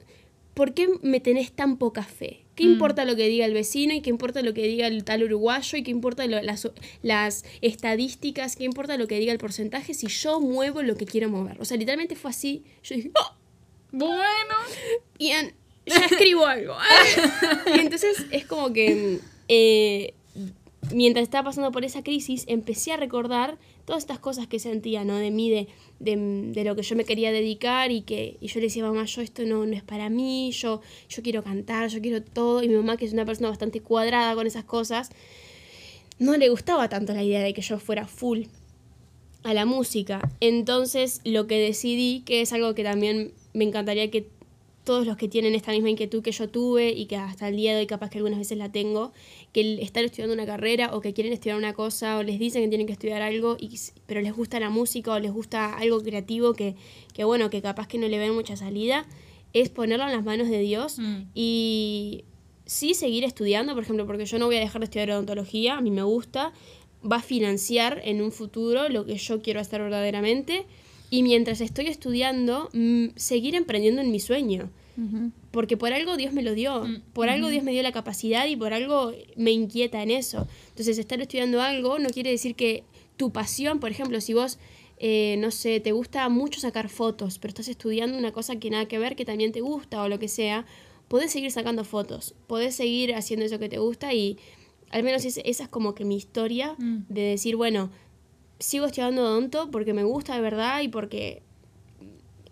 ¿por 0.55 0.75
qué 0.75 0.89
me 1.03 1.21
tenés 1.21 1.53
tan 1.53 1.77
poca 1.77 2.03
fe? 2.03 2.41
¿Qué 2.57 2.65
importa 2.65 3.05
lo 3.05 3.15
que 3.15 3.29
diga 3.29 3.47
el 3.47 3.55
vecino 3.55 3.95
y 3.95 4.01
qué 4.03 4.11
importa 4.11 4.43
lo 4.43 4.53
que 4.55 4.67
diga 4.67 4.89
el 4.89 5.05
tal 5.05 5.23
uruguayo 5.23 5.79
y 5.79 5.85
qué 5.85 5.93
importa 5.93 6.27
lo- 6.27 6.43
las, 6.43 6.69
las 7.03 7.45
estadísticas, 7.61 8.57
qué 8.57 8.65
importa 8.65 8.97
lo 8.97 9.07
que 9.07 9.19
diga 9.21 9.33
el 9.33 9.39
porcentaje 9.39 9.95
si 9.95 10.09
yo 10.09 10.41
muevo 10.41 10.83
lo 10.83 10.97
que 10.97 11.07
quiero 11.07 11.29
mover? 11.31 11.61
O 11.61 11.65
sea, 11.65 11.77
literalmente 11.77 12.17
fue 12.17 12.31
así. 12.33 12.65
Yo 12.83 12.97
dije, 12.97 13.11
¡oh! 13.15 13.35
Bueno. 13.93 14.55
Bien, 15.19 15.55
ya 15.87 16.05
escribo 16.07 16.45
algo. 16.47 16.75
Y 17.77 17.79
entonces 17.81 18.27
es 18.33 18.45
como 18.47 18.73
que 18.73 19.19
eh, 19.49 20.15
mientras 20.91 21.23
estaba 21.23 21.45
pasando 21.45 21.71
por 21.71 21.85
esa 21.85 22.03
crisis, 22.03 22.45
empecé 22.49 22.93
a 22.93 22.97
recordar 22.97 23.59
todas 23.85 24.03
estas 24.03 24.19
cosas 24.19 24.47
que 24.47 24.59
sentía, 24.59 25.05
¿no? 25.05 25.17
De 25.17 25.31
mí, 25.31 25.51
de, 25.51 25.69
de, 26.01 26.17
de 26.53 26.65
lo 26.65 26.75
que 26.75 26.83
yo 26.83 26.97
me 26.97 27.05
quería 27.05 27.33
dedicar 27.33 27.91
y 27.91 28.03
que 28.03 28.37
y 28.41 28.49
yo 28.49 28.61
le 28.61 28.67
decía, 28.67 28.85
mamá, 28.85 29.05
yo 29.05 29.23
esto 29.23 29.45
no, 29.45 29.65
no 29.65 29.75
es 29.75 29.83
para 29.83 30.11
mí, 30.11 30.51
yo, 30.53 30.81
yo 31.09 31.23
quiero 31.23 31.43
cantar, 31.43 31.89
yo 31.89 32.01
quiero 32.01 32.23
todo. 32.23 32.63
Y 32.63 32.69
mi 32.69 32.75
mamá, 32.75 32.97
que 32.97 33.05
es 33.05 33.13
una 33.13 33.25
persona 33.25 33.49
bastante 33.49 33.81
cuadrada 33.81 34.35
con 34.35 34.47
esas 34.47 34.65
cosas, 34.65 35.11
no 36.19 36.37
le 36.37 36.49
gustaba 36.49 36.89
tanto 36.89 37.13
la 37.15 37.23
idea 37.23 37.43
de 37.43 37.55
que 37.55 37.63
yo 37.63 37.79
fuera 37.79 38.07
full 38.07 38.43
a 39.43 39.55
la 39.55 39.65
música. 39.65 40.21
Entonces 40.41 41.21
lo 41.25 41.47
que 41.47 41.59
decidí, 41.59 42.23
que 42.25 42.43
es 42.43 42.53
algo 42.53 42.75
que 42.75 42.85
también 42.85 43.33
me 43.55 43.65
encantaría 43.65 44.11
que 44.11 44.29
todos 44.85 45.07
los 45.07 45.17
que 45.17 45.29
tienen 45.29 45.55
esta 45.55 45.71
misma 45.73 45.91
inquietud 45.91 46.23
que 46.23 46.33
yo 46.33 46.49
tuve 46.49 46.91
y 46.91 47.07
que 47.07 47.17
hasta 47.17 47.49
el 47.49 47.57
día 47.57 47.73
de 47.73 47.81
hoy 47.81 47.87
capaz 47.87 48.11
que 48.11 48.19
algunas 48.19 48.39
veces 48.39 48.59
la 48.59 48.73
tengo, 48.73 49.13
que 49.53 49.61
el 49.61 49.79
estar 49.79 50.05
estudiando 50.05 50.35
una 50.35 50.47
carrera 50.47 50.95
o 50.95 51.01
que 51.01 51.13
quieren 51.13 51.33
estudiar 51.33 51.57
una 51.57 51.73
cosa 51.73 52.19
o 52.19 52.23
les 52.23 52.39
dicen 52.39 52.63
que 52.63 52.69
tienen 52.69 52.87
que 52.87 52.93
estudiar 52.93 53.23
algo, 53.23 53.57
y, 53.61 53.79
pero 54.07 54.21
les 54.21 54.35
gusta 54.35 54.59
la 54.59 54.71
música 54.71 55.13
o 55.13 55.19
les 55.19 55.33
gusta 55.33 55.77
algo 55.77 56.01
creativo 56.03 56.55
que, 56.55 56.75
que 57.15 57.25
bueno, 57.25 57.49
que 57.51 57.63
capaz 57.63 57.87
que 57.87 57.99
no 57.99 58.09
le 58.09 58.19
ven 58.19 58.35
mucha 58.35 58.57
salida, 58.57 59.07
es 59.53 59.69
ponerlo 59.69 60.07
en 60.07 60.13
las 60.13 60.25
manos 60.25 60.49
de 60.49 60.61
Dios 60.61 60.99
Mm. 60.99 61.23
y 61.35 62.25
sí 62.67 62.95
seguir 62.95 63.25
estudiando, 63.25 63.75
por 63.75 63.83
ejemplo, 63.83 64.07
porque 64.07 64.25
yo 64.25 64.39
no 64.39 64.47
voy 64.47 64.57
a 64.57 64.61
dejar 64.61 64.81
de 64.81 64.85
estudiar 64.85 65.11
odontología, 65.11 65.77
a 65.77 65.81
mí 65.81 65.91
me 65.91 66.03
gusta, 66.03 66.53
va 67.05 67.17
a 67.17 67.23
financiar 67.23 68.01
en 68.05 68.23
un 68.23 68.33
futuro 68.33 68.89
lo 68.89 69.05
que 69.05 69.17
yo 69.17 69.43
quiero 69.43 69.61
hacer 69.61 69.83
verdaderamente 69.83 70.65
y 71.13 71.23
mientras 71.23 71.61
estoy 71.61 71.89
estudiando, 71.89 72.71
mm, 72.73 73.09
seguir 73.17 73.55
emprendiendo 73.55 74.01
en 74.01 74.11
mi 74.11 74.19
sueño. 74.19 74.71
Porque 75.51 75.77
por 75.77 75.93
algo 75.93 76.17
Dios 76.17 76.33
me 76.33 76.43
lo 76.43 76.55
dio, 76.55 76.85
Mm, 76.85 77.01
por 77.13 77.29
algo 77.29 77.49
Dios 77.49 77.65
me 77.65 77.73
dio 77.73 77.83
la 77.83 77.93
capacidad 77.93 78.47
y 78.47 78.57
por 78.57 78.73
algo 78.73 79.13
me 79.37 79.51
inquieta 79.51 80.03
en 80.03 80.11
eso. 80.11 80.47
Entonces, 80.71 80.97
estar 80.99 81.21
estudiando 81.21 81.61
algo 81.61 81.99
no 81.99 82.09
quiere 82.11 82.31
decir 82.31 82.55
que 82.55 82.85
tu 83.19 83.31
pasión, 83.31 83.79
por 83.79 83.91
ejemplo, 83.91 84.21
si 84.23 84.33
vos, 84.33 84.59
eh, 84.99 85.37
no 85.39 85.51
sé, 85.51 85.81
te 85.81 85.93
gusta 85.93 86.29
mucho 86.31 86.61
sacar 86.61 86.89
fotos, 86.89 87.39
pero 87.39 87.51
estás 87.51 87.69
estudiando 87.69 88.17
una 88.17 88.33
cosa 88.33 88.57
que 88.57 88.71
nada 88.71 88.87
que 88.87 88.99
ver, 88.99 89.15
que 89.17 89.25
también 89.27 89.53
te 89.53 89.61
gusta 89.61 90.03
o 90.03 90.09
lo 90.09 90.19
que 90.19 90.29
sea, 90.29 90.65
podés 91.09 91.31
seguir 91.33 91.51
sacando 91.51 91.85
fotos, 91.85 92.35
podés 92.47 92.75
seguir 92.75 93.15
haciendo 93.15 93.45
eso 93.45 93.59
que 93.59 93.69
te 93.69 93.79
gusta 93.79 94.15
y 94.15 94.39
al 94.91 95.03
menos 95.03 95.25
es- 95.27 95.41
esa 95.45 95.65
es 95.65 95.69
como 95.69 95.95
que 95.95 96.05
mi 96.05 96.17
historia 96.17 96.75
Mm. 96.79 97.05
de 97.09 97.21
decir, 97.23 97.57
bueno, 97.57 97.91
sigo 98.59 98.87
estudiando 98.87 99.23
odonto 99.23 99.71
porque 99.71 99.93
me 99.93 100.05
gusta 100.05 100.35
de 100.35 100.41
verdad 100.41 100.81
y 100.83 100.89
porque 100.89 101.43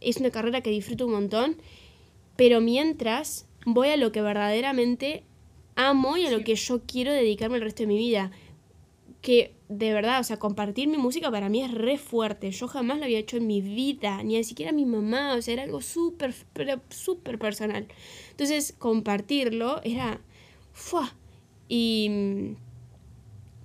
es 0.01 0.17
una 0.19 0.31
carrera 0.31 0.61
que 0.61 0.71
disfruto 0.71 1.07
un 1.07 1.13
montón, 1.13 1.57
pero 2.37 2.61
mientras 2.61 3.47
voy 3.67 3.89
a 3.89 3.97
lo 3.97 4.13
que 4.13 4.23
verdaderamente 4.23 5.25
amo 5.77 6.17
y 6.17 6.27
a 6.27 6.31
lo 6.31 6.43
que 6.45 6.55
yo 6.55 6.83
quiero 6.87 7.13
dedicarme 7.13 7.57
el 7.57 7.63
resto 7.63 7.83
de 7.83 7.89
mi 7.89 7.99
vida. 7.99 8.31
Que 9.23 9.55
de 9.69 9.93
verdad, 9.93 10.21
o 10.21 10.25
sea, 10.25 10.39
compartir 10.39 10.89
mi 10.89 10.97
música 10.97 11.31
para 11.31 11.49
mí 11.49 11.63
es 11.63 11.73
re 11.73 11.99
fuerte. 11.99 12.51
Yo 12.51 12.69
jamás 12.69 12.99
lo 12.99 13.05
había 13.05 13.19
hecho 13.19 13.37
en 13.37 13.47
mi 13.47 13.61
vida, 13.61 14.23
ni 14.23 14.43
siquiera 14.45 14.73
mi 14.73 14.87
mamá, 14.87 15.35
o 15.35 15.43
sea, 15.43 15.55
era 15.55 15.63
algo 15.65 15.81
súper, 15.81 16.35
súper 16.89 17.39
personal. 17.39 17.87
Entonces, 18.31 18.75
compartirlo 18.79 19.81
era. 19.85 20.21
¡Fua! 20.73 21.15
Y. 21.69 22.57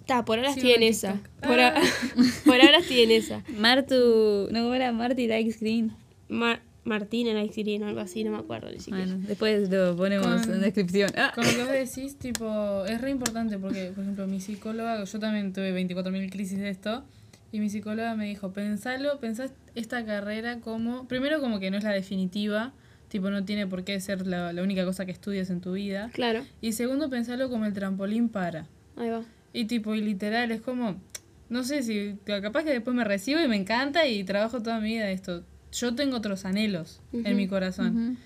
Ta, 0.06 0.24
por 0.26 0.38
ahora 0.38 0.54
Sí, 0.54 0.60
estoy 0.60 0.74
en 0.74 0.84
esa. 0.84 1.20
Por, 1.42 1.60
a- 1.60 1.74
por 2.46 2.56
ahora 2.62 2.78
estoy 2.78 3.02
en 3.02 3.12
esa. 3.12 3.44
Martu, 3.58 4.48
no, 4.52 4.62
¿cómo 4.64 4.74
era? 4.74 4.92
Marty 4.92 5.28
Likes 5.28 5.58
Green. 5.60 5.92
Mar- 6.30 6.62
Martín 6.84 7.26
en 7.28 7.38
Aixirino, 7.38 7.88
algo 7.88 8.00
así, 8.00 8.24
no 8.24 8.30
me 8.32 8.38
acuerdo 8.38 8.70
ni 8.72 8.80
siquiera. 8.80 9.06
Bueno, 9.08 9.24
después 9.28 9.70
lo 9.72 9.96
ponemos 9.96 10.28
Con- 10.46 10.54
en 10.56 10.62
descripción. 10.62 11.10
Ah. 11.18 11.32
Con 11.34 11.44
lo 11.44 11.50
que 11.52 11.64
vos 11.64 11.72
decís, 11.72 12.16
tipo, 12.18 12.86
es 12.86 13.02
re 13.02 13.10
importante 13.10 13.58
porque, 13.58 13.92
por 13.96 14.04
ejemplo, 14.04 14.28
mi 14.28 14.40
psicóloga, 14.40 15.04
yo 15.04 15.20
también 15.20 15.52
tuve 15.52 15.74
24.000 15.74 16.30
crisis 16.30 16.60
de 16.60 16.70
esto, 16.70 17.04
y 17.52 17.60
mi 17.60 17.70
psicóloga 17.72 18.14
me 18.16 18.26
dijo, 18.28 18.54
pensalo, 18.54 19.20
pensá 19.20 19.48
esta 19.74 20.06
carrera 20.06 20.60
como, 20.60 21.08
primero 21.08 21.40
como 21.40 21.60
que 21.60 21.72
no 21.72 21.78
es 21.78 21.84
la 21.84 21.92
definitiva, 21.92 22.72
tipo, 23.08 23.32
no 23.32 23.44
tiene 23.46 23.66
por 23.66 23.84
qué 23.84 24.00
ser 24.00 24.28
la, 24.28 24.54
la 24.54 24.62
única 24.62 24.86
cosa 24.86 25.06
que 25.08 25.12
estudias 25.12 25.50
en 25.50 25.62
tu 25.62 25.74
vida, 25.74 26.12
Claro, 26.14 26.44
y 26.62 26.74
segundo, 26.74 27.10
pensalo 27.10 27.50
como 27.50 27.66
el 27.66 27.74
trampolín 27.74 28.30
para. 28.30 28.68
ahí 28.96 29.10
va. 29.10 29.24
Y 29.56 29.66
tipo, 29.66 29.96
y 29.96 30.02
literal, 30.02 30.52
es 30.52 30.60
como, 30.60 31.00
no 31.48 31.64
sé 31.64 31.82
si, 31.82 32.18
capaz 32.26 32.66
que 32.66 32.72
después 32.72 32.94
me 32.94 33.06
recibo 33.06 33.40
y 33.40 33.48
me 33.48 33.56
encanta 33.56 34.06
y 34.06 34.26
trabajo 34.26 34.62
toda 34.62 34.82
mi 34.82 34.90
vida 34.90 35.10
esto. 35.10 35.44
Yo 35.72 35.96
tengo 35.96 36.18
otros 36.18 36.44
anhelos 36.44 37.02
en 37.14 37.38
mi 37.38 37.48
corazón, 37.48 38.18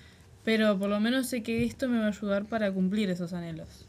pero 0.44 0.76
por 0.76 0.90
lo 0.90 0.98
menos 0.98 1.28
sé 1.28 1.44
que 1.44 1.64
esto 1.64 1.88
me 1.88 2.00
va 2.00 2.06
a 2.06 2.08
ayudar 2.08 2.46
para 2.46 2.72
cumplir 2.72 3.10
esos 3.10 3.32
anhelos. 3.32 3.86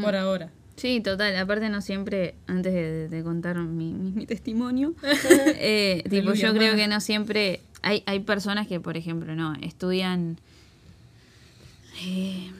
Por 0.00 0.16
ahora. 0.16 0.50
Sí, 0.76 1.02
total. 1.02 1.36
Aparte 1.36 1.68
no 1.68 1.82
siempre, 1.82 2.36
antes 2.46 2.72
de, 2.72 3.08
de 3.08 3.22
contar 3.22 3.58
mi, 3.58 3.92
mi, 3.92 4.12
mi 4.12 4.24
testimonio, 4.24 4.94
eh, 5.58 6.04
tipo, 6.08 6.32
yo 6.32 6.54
creo 6.54 6.74
que 6.74 6.88
no 6.88 7.00
siempre... 7.02 7.60
Hay, 7.82 8.02
hay 8.06 8.20
personas 8.20 8.66
que, 8.66 8.80
por 8.80 8.96
ejemplo, 8.96 9.36
no, 9.36 9.54
estudian 9.60 10.38
eh, 12.02 12.50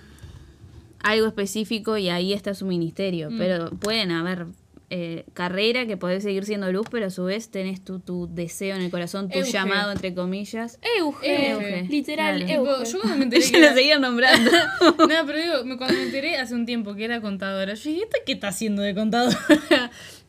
algo 1.10 1.26
específico 1.26 1.96
y 1.96 2.08
ahí 2.08 2.32
está 2.32 2.54
su 2.54 2.66
ministerio. 2.66 3.30
Mm. 3.30 3.38
Pero 3.38 3.70
pueden 3.70 4.10
haber 4.10 4.46
eh, 4.90 5.24
carrera 5.34 5.86
que 5.86 5.96
podés 5.98 6.22
seguir 6.22 6.46
siendo 6.46 6.72
luz, 6.72 6.86
pero 6.90 7.06
a 7.06 7.10
su 7.10 7.24
vez 7.24 7.50
tenés 7.50 7.84
tu, 7.84 8.00
tu 8.00 8.26
deseo 8.32 8.74
en 8.74 8.80
el 8.82 8.90
corazón, 8.90 9.28
tu 9.28 9.38
Euge. 9.38 9.52
llamado, 9.52 9.92
entre 9.92 10.14
comillas. 10.14 10.78
Euge, 10.98 11.50
Euge, 11.50 11.82
literal, 11.90 12.42
claro. 12.44 12.64
Euge. 12.78 12.90
yo 12.92 13.00
cuando 13.00 13.18
me 13.18 13.24
enteré 13.28 13.44
Ella 13.46 13.58
lo 13.70 13.74
seguía 13.76 13.98
nombrando. 13.98 14.50
No, 14.98 15.26
pero 15.26 15.38
digo, 15.38 15.64
me- 15.64 15.76
cuando 15.76 15.94
me 15.96 16.04
enteré 16.04 16.36
hace 16.38 16.54
un 16.54 16.64
tiempo 16.66 16.94
que 16.94 17.04
era 17.04 17.20
contadora, 17.20 17.74
yo 17.74 17.90
dije, 17.90 18.02
¿esta 18.04 18.18
qué 18.24 18.32
está 18.32 18.48
haciendo 18.48 18.80
de 18.82 18.94
contadora? 18.94 19.38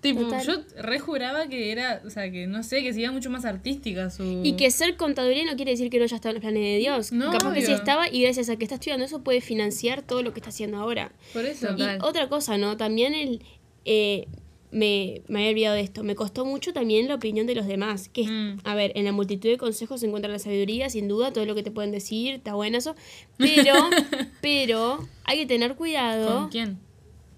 Tipo, 0.01 0.21
Total. 0.21 0.45
yo 0.45 0.53
rejuraba 0.81 1.47
que 1.47 1.71
era, 1.71 2.01
o 2.05 2.09
sea, 2.09 2.31
que 2.31 2.47
no 2.47 2.63
sé, 2.63 2.81
que 2.83 2.93
sería 2.93 3.11
mucho 3.11 3.29
más 3.29 3.43
artística 3.45 4.09
su... 4.09 4.41
Y 4.43 4.53
que 4.53 4.71
ser 4.71 4.95
contaduría 4.95 5.43
no 5.45 5.55
quiere 5.55 5.71
decir 5.71 5.89
que 5.89 5.97
no 5.97 6.05
haya 6.05 6.15
estado 6.15 6.31
en 6.31 6.35
los 6.35 6.41
planes 6.41 6.63
de 6.63 6.77
Dios. 6.77 7.11
No, 7.11 7.31
Capaz 7.31 7.53
que 7.53 7.61
sí 7.61 7.67
obvio. 7.67 7.75
estaba 7.77 8.09
y 8.09 8.21
gracias 8.21 8.49
a 8.49 8.55
que 8.55 8.63
está 8.63 8.75
estudiando 8.75 9.05
eso 9.05 9.23
puede 9.23 9.41
financiar 9.41 10.01
todo 10.01 10.23
lo 10.23 10.31
que 10.33 10.39
está 10.39 10.49
haciendo 10.49 10.77
ahora. 10.77 11.11
Por 11.33 11.45
eso. 11.45 11.67
Total. 11.67 11.97
Y 12.01 12.05
otra 12.05 12.29
cosa, 12.29 12.57
¿no? 12.57 12.77
También 12.77 13.13
el... 13.13 13.41
eh, 13.85 14.27
me, 14.71 15.23
me 15.27 15.39
había 15.39 15.49
olvidado 15.49 15.75
de 15.77 15.81
esto. 15.81 16.03
Me 16.03 16.13
costó 16.13 16.45
mucho 16.45 16.73
también 16.73 17.07
la 17.07 17.15
opinión 17.15 17.47
de 17.47 17.55
los 17.55 17.65
demás. 17.65 18.07
Que, 18.07 18.23
Mm. 18.25 18.59
a 18.63 18.75
ver, 18.75 18.91
en 18.93 19.03
la 19.05 19.11
multitud 19.11 19.49
de 19.49 19.57
consejos 19.57 19.99
se 20.01 20.05
encuentra 20.05 20.31
la 20.31 20.37
sabiduría, 20.37 20.91
sin 20.91 21.07
duda, 21.07 21.33
todo 21.33 21.45
lo 21.45 21.55
que 21.55 21.63
te 21.63 21.71
pueden 21.71 21.91
decir, 21.91 22.35
está 22.35 22.53
bueno 22.53 22.77
eso. 22.77 22.95
Pero, 23.37 23.73
pero 24.41 25.07
hay 25.25 25.39
que 25.39 25.45
tener 25.47 25.75
cuidado 25.75 26.41
¿Con 26.41 26.49
quién? 26.49 26.77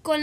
con, 0.02 0.20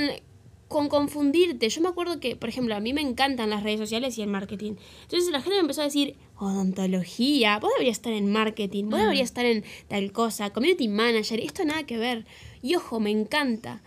con 0.70 0.88
confundirte. 0.88 1.68
Yo 1.68 1.82
me 1.82 1.90
acuerdo 1.90 2.20
que, 2.20 2.36
por 2.36 2.48
ejemplo, 2.48 2.76
a 2.76 2.80
mí 2.80 2.94
me 2.94 3.02
encantan 3.02 3.50
las 3.50 3.64
redes 3.64 3.80
sociales 3.80 4.18
y 4.18 4.22
el 4.22 4.30
marketing. 4.30 4.74
Entonces 5.02 5.30
la 5.32 5.42
gente 5.42 5.56
me 5.56 5.62
empezó 5.62 5.82
a 5.82 5.86
decir, 5.86 6.16
odontología, 6.38 7.60
vos 7.60 7.72
deberías 7.74 7.98
estar 7.98 8.14
en 8.14 8.32
marketing, 8.32 8.86
vos 8.86 9.00
deberías 9.00 9.26
estar 9.26 9.46
en 9.46 9.66
tal 9.88 10.12
cosa, 10.12 10.52
community 10.52 10.88
manager, 10.88 11.40
esto 11.40 11.66
nada 11.66 11.84
que 11.84 11.98
ver. 11.98 12.26
Y 12.62 12.76
ojo, 12.76 13.00
me 13.00 13.10
encanta. 13.10 13.82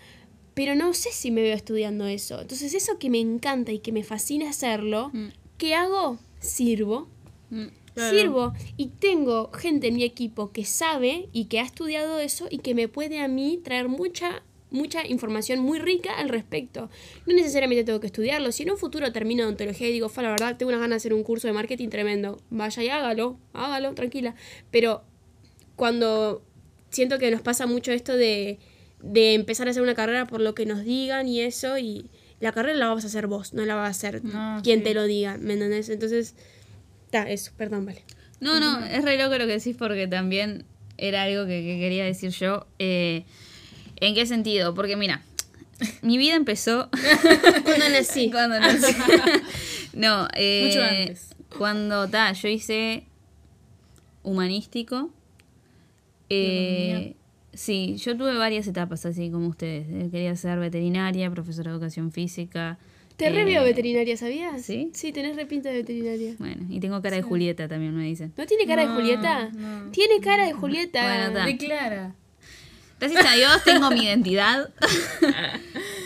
Pero 0.54 0.74
no 0.74 0.92
sé 0.92 1.12
si 1.12 1.30
me 1.30 1.40
veo 1.40 1.54
estudiando 1.54 2.06
eso. 2.06 2.40
Entonces 2.40 2.74
eso 2.74 2.98
que 2.98 3.08
me 3.08 3.20
encanta 3.20 3.72
y 3.72 3.78
que 3.78 3.92
me 3.92 4.02
fascina 4.02 4.50
hacerlo, 4.50 5.12
¿qué 5.56 5.74
hago? 5.76 6.18
Sirvo. 6.40 7.08
Claro. 7.94 8.18
Sirvo 8.18 8.52
y 8.78 8.86
tengo 8.86 9.52
gente 9.52 9.88
en 9.88 9.96
mi 9.96 10.02
equipo 10.02 10.50
que 10.50 10.64
sabe 10.64 11.28
y 11.32 11.44
que 11.44 11.60
ha 11.60 11.62
estudiado 11.62 12.18
eso 12.18 12.48
y 12.50 12.58
que 12.58 12.74
me 12.74 12.88
puede 12.88 13.20
a 13.20 13.28
mí 13.28 13.60
traer 13.62 13.88
mucha 13.88 14.42
mucha 14.72 15.06
información 15.06 15.60
muy 15.60 15.78
rica 15.78 16.18
al 16.18 16.28
respecto. 16.28 16.90
No 17.26 17.34
necesariamente 17.34 17.84
tengo 17.84 18.00
que 18.00 18.06
estudiarlo. 18.08 18.50
Si 18.50 18.64
en 18.64 18.70
un 18.72 18.78
futuro 18.78 19.12
termino 19.12 19.44
odontología 19.44 19.88
y 19.88 19.92
digo, 19.92 20.08
fa, 20.08 20.22
la 20.22 20.30
verdad, 20.30 20.56
tengo 20.56 20.70
unas 20.70 20.80
ganas 20.80 20.96
de 20.96 21.06
hacer 21.08 21.14
un 21.14 21.22
curso 21.22 21.46
de 21.46 21.52
marketing 21.52 21.88
tremendo, 21.88 22.40
vaya 22.50 22.82
y 22.82 22.88
hágalo, 22.88 23.38
hágalo, 23.52 23.94
tranquila. 23.94 24.34
Pero 24.70 25.04
cuando 25.76 26.42
siento 26.90 27.18
que 27.18 27.30
nos 27.30 27.40
pasa 27.42 27.66
mucho 27.66 27.92
esto 27.92 28.16
de, 28.16 28.58
de 29.02 29.34
empezar 29.34 29.68
a 29.68 29.70
hacer 29.70 29.82
una 29.82 29.94
carrera 29.94 30.26
por 30.26 30.40
lo 30.40 30.54
que 30.54 30.66
nos 30.66 30.84
digan 30.84 31.28
y 31.28 31.40
eso, 31.40 31.78
y 31.78 32.10
la 32.40 32.52
carrera 32.52 32.76
la 32.78 32.88
vas 32.92 33.04
a 33.04 33.06
hacer 33.06 33.26
vos, 33.26 33.54
no 33.54 33.64
la 33.64 33.74
va 33.74 33.86
a 33.86 33.90
hacer 33.90 34.24
No, 34.24 34.60
quien 34.62 34.80
sí. 34.80 34.84
te 34.84 34.94
lo 34.94 35.04
diga, 35.04 35.38
¿me 35.38 35.54
entendés? 35.54 35.88
Entonces, 35.88 36.34
está, 37.06 37.30
eso, 37.30 37.52
perdón, 37.56 37.86
vale. 37.86 38.04
No, 38.40 38.58
no, 38.58 38.84
es 38.84 39.04
re 39.04 39.16
loco 39.16 39.38
lo 39.38 39.46
que 39.46 39.52
decís 39.52 39.76
porque 39.78 40.06
también 40.08 40.64
era 40.98 41.22
algo 41.22 41.46
que, 41.46 41.62
que 41.62 41.78
quería 41.78 42.04
decir 42.04 42.30
yo. 42.30 42.66
Eh, 42.78 43.24
¿En 44.02 44.14
qué 44.14 44.26
sentido? 44.26 44.74
Porque 44.74 44.96
mira, 44.96 45.22
mi 46.02 46.18
vida 46.18 46.34
empezó 46.34 46.90
Cuando 47.64 47.88
nací. 47.88 48.30
cuando 48.32 48.58
nací. 48.60 48.94
no, 49.94 50.28
eh, 50.34 50.64
Mucho 50.66 50.82
antes. 50.82 51.34
Cuando 51.56 52.08
ta, 52.08 52.32
yo 52.32 52.48
hice 52.48 53.04
humanístico. 54.22 55.10
Eh, 56.28 57.14
sí, 57.52 57.96
yo 57.98 58.16
tuve 58.16 58.36
varias 58.36 58.66
etapas 58.66 59.04
así 59.06 59.30
como 59.30 59.48
ustedes. 59.48 59.86
Eh, 59.90 60.08
Quería 60.10 60.34
ser 60.36 60.58
veterinaria, 60.58 61.30
profesora 61.30 61.70
de 61.70 61.76
educación 61.76 62.10
física. 62.10 62.78
Te 63.16 63.28
re 63.30 63.42
eh, 63.42 63.44
veo 63.44 63.62
veterinaria, 63.64 64.16
¿sabías? 64.16 64.62
¿sí? 64.62 64.90
Sí, 64.94 65.12
tenés 65.12 65.36
repinta 65.36 65.68
de 65.68 65.76
veterinaria. 65.76 66.34
Bueno, 66.38 66.64
y 66.70 66.80
tengo 66.80 67.00
cara 67.02 67.16
de 67.16 67.22
Julieta 67.22 67.68
también, 67.68 67.94
me 67.94 68.04
dicen. 68.04 68.32
¿No 68.36 68.46
tiene 68.46 68.66
cara 68.66 68.84
No, 68.84 68.90
de 68.90 68.96
Julieta? 68.96 69.50
no. 69.50 69.90
Tiene 69.90 70.20
cara 70.20 70.46
de 70.46 70.54
Julieta. 70.54 71.02
Bueno, 71.02 71.32
ta. 71.38 71.44
De 71.46 71.56
Clara. 71.58 72.14
Gracias 73.10 73.26
a 73.26 73.34
Dios 73.36 73.64
tengo 73.64 73.90
mi 73.90 74.04
identidad. 74.04 74.70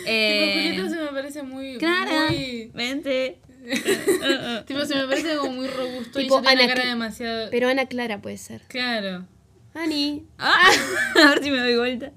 Tipo, 0.07 0.09
Eh, 0.09 0.71
Julieta 0.77 0.89
se 0.89 1.01
me 1.01 1.07
parece 1.07 1.43
muy... 1.43 1.77
Clara, 1.77 2.27
muy- 2.29 2.71
vente. 2.73 3.39
tipo, 4.65 4.85
se 4.85 4.95
me 4.95 5.05
parece 5.05 5.35
como 5.35 5.51
muy 5.51 5.67
robusto 5.67 6.17
Tipo 6.19 6.39
y 6.39 6.41
tiene 6.43 6.47
Ana 6.61 6.63
una 6.65 6.73
cara 6.75 6.89
demasiado... 6.89 7.49
Pero 7.51 7.67
Ana 7.67 7.85
Clara 7.87 8.21
puede 8.21 8.37
ser. 8.37 8.61
Claro. 8.69 9.25
Ani, 9.73 10.25
Ah, 10.39 10.71
a 11.25 11.29
ver 11.29 11.43
si 11.43 11.51
me 11.51 11.59
doy 11.59 11.75
vuelta. 11.75 12.11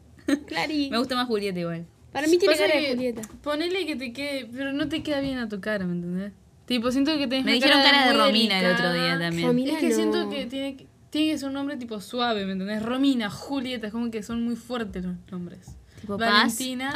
Clary. 0.47 0.89
Me 0.91 0.99
gusta 0.99 1.17
más 1.17 1.27
Julieta 1.27 1.59
igual. 1.59 1.85
Para 2.13 2.29
mí 2.29 2.39
tiene 2.39 2.55
Pasa 2.55 2.69
cara 2.69 2.81
de 2.81 2.89
Julieta. 2.95 3.23
Ponele 3.43 3.85
que 3.87 3.97
te 3.97 4.13
quede, 4.13 4.47
pero 4.55 4.73
no 4.73 4.89
te 4.89 5.03
queda 5.03 5.21
bien 5.21 5.39
a 5.39 5.49
tu 5.49 5.61
cara, 5.61 5.85
¿me 5.85 5.95
entendés? 5.95 6.33
Tipo, 6.67 6.93
siento 6.93 7.19
que 7.19 7.27
tenés 7.27 7.45
Me 7.45 7.53
dijeron 7.55 7.83
cara 7.83 8.07
de 8.07 8.15
muy 8.15 8.23
Romina 8.25 8.61
el 8.61 8.73
otro 8.73 8.93
día 8.93 9.19
también. 9.19 9.49
Romina. 9.49 9.73
Es 9.73 9.79
que 9.81 9.89
no. 9.89 9.95
siento 9.97 10.31
que 10.31 10.47
tiene, 10.47 10.77
que 10.77 10.87
tiene 11.11 11.33
que 11.33 11.39
ser 11.39 11.49
un 11.49 11.55
nombre 11.55 11.77
tipo 11.77 12.01
suave, 12.01 12.45
¿me 12.47 12.53
entendés? 12.53 12.83
Romina, 12.83 13.29
Julieta, 13.31 13.89
es 13.89 13.93
como 13.93 14.11
que 14.11 14.23
son 14.23 14.43
muy 14.45 14.57
fuertes 14.57 15.05
los 15.05 15.17
nombres. 15.31 15.67
Tipo 16.01 16.17
Paz. 16.17 16.31
Valentina. 16.31 16.95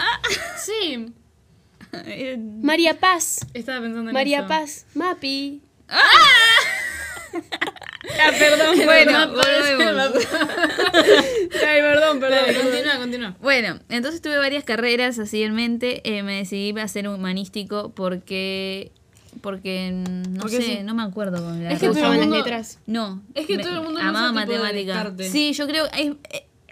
Sí, 0.57 1.13
Eh, 2.07 2.37
María 2.63 2.99
Paz. 2.99 3.41
estaba 3.55 3.81
pensando 3.81 4.11
en 4.11 4.15
María 4.15 4.39
eso. 4.41 4.49
Paz. 4.49 4.87
Mapi. 4.95 5.61
Ah, 5.89 6.01
perdón, 8.39 8.77
Bueno, 8.85 9.13
perdón, 9.35 9.79
volvemos. 9.79 10.27
Ay, 11.67 11.81
perdón, 11.81 12.21
perdón. 12.21 12.55
Continúa, 12.63 12.97
continúa. 12.99 13.37
Bueno, 13.41 13.81
entonces 13.89 14.21
tuve 14.23 14.37
varias 14.39 14.65
carreras 14.65 15.19
así 15.19 15.43
en 15.43 15.55
mente. 15.55 16.01
eh, 16.05 16.23
me 16.23 16.37
decidí 16.37 16.79
a 16.79 16.85
hacer 16.85 17.09
humanístico 17.09 17.93
porque. 17.95 18.93
Porque 19.45 19.91
no 19.93 20.41
Porque 20.41 20.57
sé, 20.57 20.63
sí. 20.63 20.79
no 20.83 20.95
me 20.95 21.03
acuerdo 21.03 21.55
la 21.61 21.71
Es 21.73 21.79
que 21.79 21.89
¿Te 21.91 21.95
todo 22.01 22.13
el 22.15 22.19
las 22.21 22.29
letras? 22.31 22.81
No. 22.87 23.23
Es 23.35 23.47
que 23.47 23.59
me- 23.59 23.63
todo 23.63 23.75
el 23.77 23.83
mundo 23.83 24.03
no 24.03 24.09
amaba 24.09 24.29
de 24.29 24.33
matemática. 24.59 25.15
Sí, 25.31 25.53
yo 25.53 25.67
creo. 25.69 25.85
eh, 25.97 26.15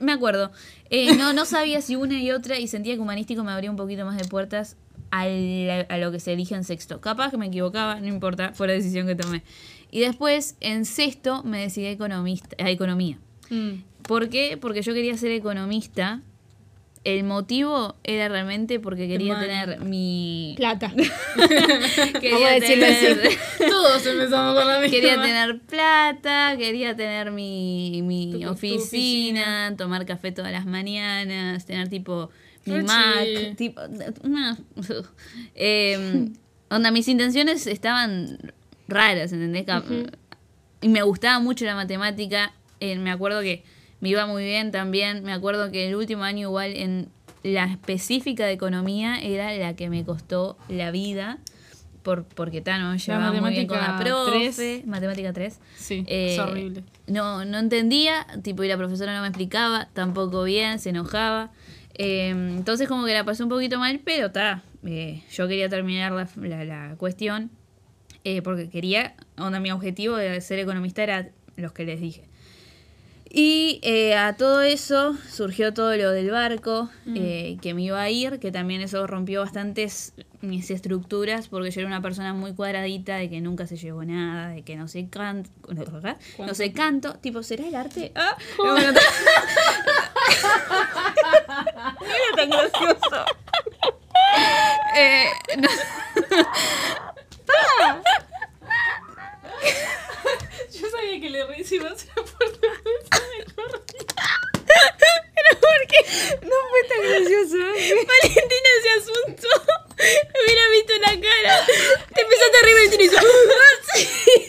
me 0.01 0.11
acuerdo. 0.13 0.51
Eh, 0.91 1.15
no, 1.17 1.33
no 1.35 1.45
sabía 1.45 1.83
si 1.83 1.97
una 1.97 2.21
y 2.21 2.31
otra 2.31 2.59
y 2.59 2.67
sentía 2.69 2.95
que 2.95 3.01
humanístico 3.01 3.45
me 3.45 3.53
abría 3.53 3.71
un 3.71 3.77
poquito 3.77 4.05
más 4.07 4.17
de 4.17 4.25
puertas 4.25 4.77
al- 5.11 5.87
a 5.91 5.99
lo 5.99 6.11
que 6.11 6.19
se 6.19 6.33
elige 6.33 6.55
en 6.55 6.65
sexto. 6.65 7.01
Capaz 7.03 7.31
que 7.31 7.37
me 7.37 7.47
equivocaba, 7.47 8.01
no 8.01 8.07
importa, 8.09 8.53
fue 8.55 8.67
la 8.69 8.73
decisión 8.73 9.07
que 9.07 9.15
tomé. 9.15 9.43
Y 9.91 10.01
después, 10.01 10.57
en 10.61 10.87
sexto, 10.87 11.43
me 11.45 11.61
decidí 11.61 11.87
a, 11.87 11.91
economista, 11.91 12.57
a 12.59 12.71
economía. 12.71 13.19
Mm. 13.51 13.83
¿Por 14.03 14.31
qué? 14.31 14.57
Porque 14.59 14.81
yo 14.81 14.95
quería 14.95 15.17
ser 15.19 15.31
economista. 15.33 16.23
El 17.05 17.25
motivo 17.25 17.97
era 18.05 18.29
realmente 18.29 18.79
porque 18.79 19.09
quería 19.09 19.39
tener 19.41 19.81
mi... 19.81 20.55
Plata. 20.57 20.93
Quería 22.21 22.61
tener- 22.61 23.19
Todos 23.59 24.07
empezamos 24.07 24.55
con 24.55 24.69
la 24.69 24.79
misma. 24.79 24.91
Quería 24.95 25.21
tener 25.21 25.61
plata, 25.63 26.55
quería 26.57 26.95
tener 26.97 27.33
mi, 27.33 28.03
mi 28.03 28.31
Tu- 28.33 28.41
tu 28.41 28.51
oficina, 28.51 29.75
tomar 29.77 30.07
café 30.07 30.31
todas 30.33 30.53
las 30.53 30.65
mañanas, 30.67 31.67
tener 31.67 31.89
tipo 31.89 32.31
mi 32.67 32.75
Qué 32.77 32.83
Mac, 32.85 33.57
tipo 33.57 33.81
una- 34.23 34.57
eh, 35.55 36.29
onda, 36.71 36.91
mis 36.93 37.09
intenciones 37.09 37.67
estaban 37.67 38.39
raras, 38.89 39.33
¿entendés? 39.33 39.67
Y 40.81 40.89
me 40.89 41.03
gustaba 41.03 41.39
mucho 41.41 41.65
la 41.65 41.75
matemática. 41.75 42.53
eh, 42.81 42.97
me 42.97 43.11
acuerdo 43.11 43.41
que 43.43 43.65
me 44.03 44.11
iba 44.11 44.27
muy 44.27 44.45
bien 44.45 44.71
también. 44.71 45.25
Me 45.25 45.33
acuerdo 45.33 45.71
que 45.71 45.89
el 45.89 45.95
último 45.95 46.23
año 46.25 46.49
igual 46.49 46.77
en 46.77 47.09
la 47.43 47.65
específica 47.65 48.45
de 48.45 48.53
economía 48.53 49.19
era 49.21 49.53
la 49.55 49.75
que 49.75 49.89
me 49.89 50.05
costó 50.05 50.59
la 50.69 50.91
vida. 50.91 51.39
por, 52.03 52.25
porque 52.25 52.61
ta, 52.61 52.79
no 52.79 52.91
me 52.91 52.99
llevaba 52.99 53.27
muy 53.41 53.51
bien 53.53 53.67
con 53.69 53.79
la 53.79 53.97
profe. 54.59 54.83
Matemática 54.87 55.33
3. 55.33 55.61
Sí, 55.77 56.05
Eh, 56.09 56.35
es 56.35 56.39
horrible. 56.41 56.83
No, 57.07 57.45
no 57.45 57.59
entendía, 57.59 58.27
tipo, 58.43 58.65
y 58.65 58.69
la 58.69 58.77
profesora 58.77 59.15
no 59.15 59.21
me 59.23 59.29
explicaba, 59.29 59.89
tampoco 59.93 60.43
bien, 60.43 60.81
se 60.81 60.91
enojaba. 60.91 61.53
Eh, 61.95 62.31
entonces 62.31 62.89
como 62.89 63.05
que 63.07 63.15
la 63.15 63.23
pasé 63.25 63.45
un 63.45 63.49
poquito 63.49 63.79
mal, 63.79 64.01
pero 64.05 64.27
está, 64.27 64.63
yo 64.83 65.47
quería 65.47 65.69
terminar 65.69 66.11
la, 66.13 66.29
la- 66.37 66.65
la 66.65 66.95
cuestión 66.97 67.51
eh, 68.25 68.43
porque 68.43 68.69
quería, 68.69 69.15
onda, 69.39 69.61
mi 69.61 69.71
objetivo 69.71 70.17
de 70.17 70.41
ser 70.41 70.59
economista 70.59 71.03
era 71.05 71.29
los 71.57 71.71
que 71.73 71.85
les 71.85 72.01
dije. 72.01 72.25
Y 73.35 73.81
eh, 73.83 74.15
a 74.15 74.35
todo 74.37 74.61
eso 74.61 75.17
surgió 75.31 75.73
todo 75.73 75.97
lo 75.97 76.11
del 76.11 76.31
barco, 76.31 76.91
eh, 77.15 77.57
que 77.63 77.73
me 77.73 77.81
iba 77.81 77.99
a 77.99 78.11
ir, 78.11 78.39
que 78.41 78.53
también 78.53 78.83
eso 78.83 79.07
rompió 79.07 79.41
bastantes 79.41 80.13
mis 80.43 80.71
estructuras, 80.71 81.49
porque 81.49 81.71
yo 81.71 81.81
era 81.81 81.89
una 81.89 82.03
persona 82.03 82.35
muy 82.35 82.53
cuadradita, 82.55 83.17
de 83.17 83.31
que 83.31 83.41
nunca 83.41 83.67
se 83.67 83.79
llevó 83.79 84.05
nada, 84.05 84.49
de 84.51 84.61
que 84.65 84.77
no 84.77 84.87
sé 84.87 85.09
canto, 85.09 85.49
no 86.39 86.53
sé 86.55 86.73
canto, 86.75 87.15
tipo, 87.15 87.43
¿será 87.43 87.67
el 87.67 87.75
arte? 87.75 88.13
Ah, 88.15 88.37
no, 88.59 88.75
no 88.75 88.79
era 88.81 88.93
tan 92.37 92.51
gracioso. 92.51 93.25
Eh, 94.95 95.25
no- 95.57 95.69
Yo 100.73 100.91
sabía 100.91 101.21
que 101.21 101.31
le 101.31 101.45
reí 101.47 101.65
si 101.65 101.77
iba 101.77 101.91
a 101.91 101.97
ser 101.99 102.09
fuerte. 102.15 102.69
Pero 104.65 105.61
porque 105.61 105.99
no 106.43 106.57
fue 106.71 106.83
tan 106.89 107.01
gracioso. 107.03 107.57
Valentina 107.59 108.71
se 108.83 108.91
asustó. 108.91 109.49
Me 109.99 110.45
hubiera 110.45 110.69
visto 110.71 110.93
la 111.01 111.21
cara. 111.21 111.67
Te 112.15 112.21
empezaste 112.23 112.57
a 112.59 112.63
reír 112.63 113.01
y 113.01 113.05
hizo. 113.05 113.17
Sí, 113.95 114.09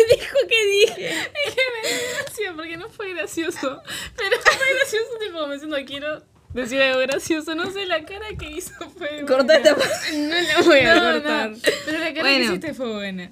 dijo 0.09 0.37
que 0.47 0.65
dije. 0.67 1.09
Es 1.09 1.53
que 1.53 1.61
me 1.73 1.89
dio 1.89 1.97
gracia 2.17 2.53
porque 2.55 2.77
no 2.77 2.89
fue 2.89 3.13
gracioso. 3.13 3.81
Pero 4.15 4.37
fue 4.39 4.73
gracioso, 4.75 5.17
tipo, 5.19 5.39
como 5.39 5.53
diciendo, 5.53 5.77
quiero 5.85 6.23
decir 6.53 6.81
algo 6.81 6.99
gracioso. 7.01 7.55
No 7.55 7.69
sé, 7.71 7.85
la 7.85 8.05
cara 8.05 8.27
que 8.39 8.45
hizo 8.51 8.73
fue. 8.97 9.25
Corta 9.25 9.55
esta 9.57 9.75
parte. 9.75 10.11
No 10.13 10.35
la 10.41 10.61
voy 10.61 10.79
a 10.79 10.95
No, 10.95 11.11
cortar. 11.13 11.49
no. 11.51 11.57
Pero 11.85 11.97
la 11.99 12.13
cara 12.13 12.21
Bueno. 12.21 12.37
que 12.37 12.43
hiciste 12.45 12.73
fue 12.73 12.91
buena. 12.93 13.31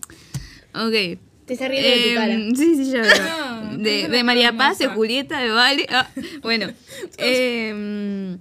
Ok. 0.73 1.19
Te 1.51 1.55
está 1.55 1.67
riendo 1.67 1.89
de 1.89 2.09
tu 2.09 2.15
cara. 2.15 2.33
Em, 2.33 2.55
Sí, 2.55 2.75
sí, 2.85 2.91
veo. 2.93 3.03
No, 3.71 3.77
de, 3.77 4.23
María 4.23 4.53
Paz, 4.55 4.79
de. 4.79 4.87
Julieta, 4.87 5.41
de 5.41 5.49
Vale. 5.49 5.85
Ah, 5.89 6.07
bueno. 6.41 6.67
em, 7.17 8.39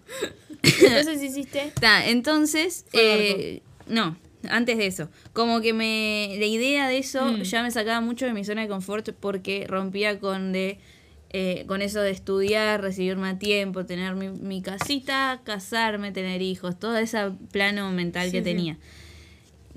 Entonces 0.62 1.20
hiciste. 1.20 1.72
Ta, 1.80 2.06
entonces, 2.08 2.84
eh, 2.92 3.62
no, 3.88 4.16
antes 4.48 4.78
de 4.78 4.86
eso, 4.86 5.08
como 5.32 5.60
que 5.60 5.72
me, 5.72 6.36
la 6.38 6.46
idea 6.46 6.86
de 6.88 6.98
eso 6.98 7.24
Mm. 7.24 7.42
ya 7.42 7.64
me 7.64 7.72
sacaba 7.72 8.00
mucho 8.00 8.26
de 8.26 8.32
mi 8.32 8.44
zona 8.44 8.62
de 8.62 8.68
confort 8.68 9.08
porque 9.18 9.66
rompía 9.68 10.20
con 10.20 10.52
de, 10.52 10.78
eh, 11.30 11.64
con 11.66 11.82
eso 11.82 12.00
de 12.02 12.12
estudiar, 12.12 12.80
recibirme 12.80 13.28
a 13.30 13.38
tiempo, 13.40 13.84
tener 13.86 14.14
mi, 14.14 14.28
mi 14.28 14.62
casita, 14.62 15.40
casarme, 15.42 16.12
tener 16.12 16.42
hijos, 16.42 16.78
todo 16.78 16.96
ese 16.96 17.18
plano 17.50 17.90
mental 17.90 18.26
Sí, 18.26 18.30
que 18.32 18.38
sí. 18.38 18.44
tenía. 18.44 18.76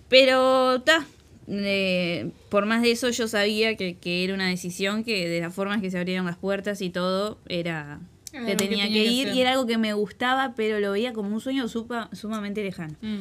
Pero, 0.07 0.81
ta, 0.83 1.07
eh, 1.47 2.31
por 2.49 2.65
más 2.65 2.81
de 2.81 2.91
eso 2.91 3.09
yo 3.09 3.27
sabía 3.27 3.75
que, 3.75 3.95
que 3.97 4.23
era 4.23 4.33
una 4.33 4.47
decisión 4.47 5.03
que 5.03 5.27
de 5.27 5.41
las 5.41 5.53
formas 5.53 5.81
que 5.81 5.91
se 5.91 5.97
abrieron 5.97 6.25
las 6.25 6.37
puertas 6.37 6.81
y 6.81 6.89
todo 6.89 7.37
era 7.47 7.99
que 8.31 8.37
tenía 8.39 8.55
que, 8.55 8.57
tenía 8.57 8.87
que 8.87 9.05
ir 9.05 9.27
y 9.29 9.41
era 9.41 9.51
algo 9.51 9.67
que 9.67 9.77
me 9.77 9.93
gustaba 9.93 10.53
pero 10.55 10.79
lo 10.79 10.91
veía 10.91 11.13
como 11.13 11.29
un 11.33 11.41
sueño 11.41 11.67
supa- 11.67 12.09
sumamente 12.13 12.63
lejano. 12.63 12.95
Mm. 13.01 13.19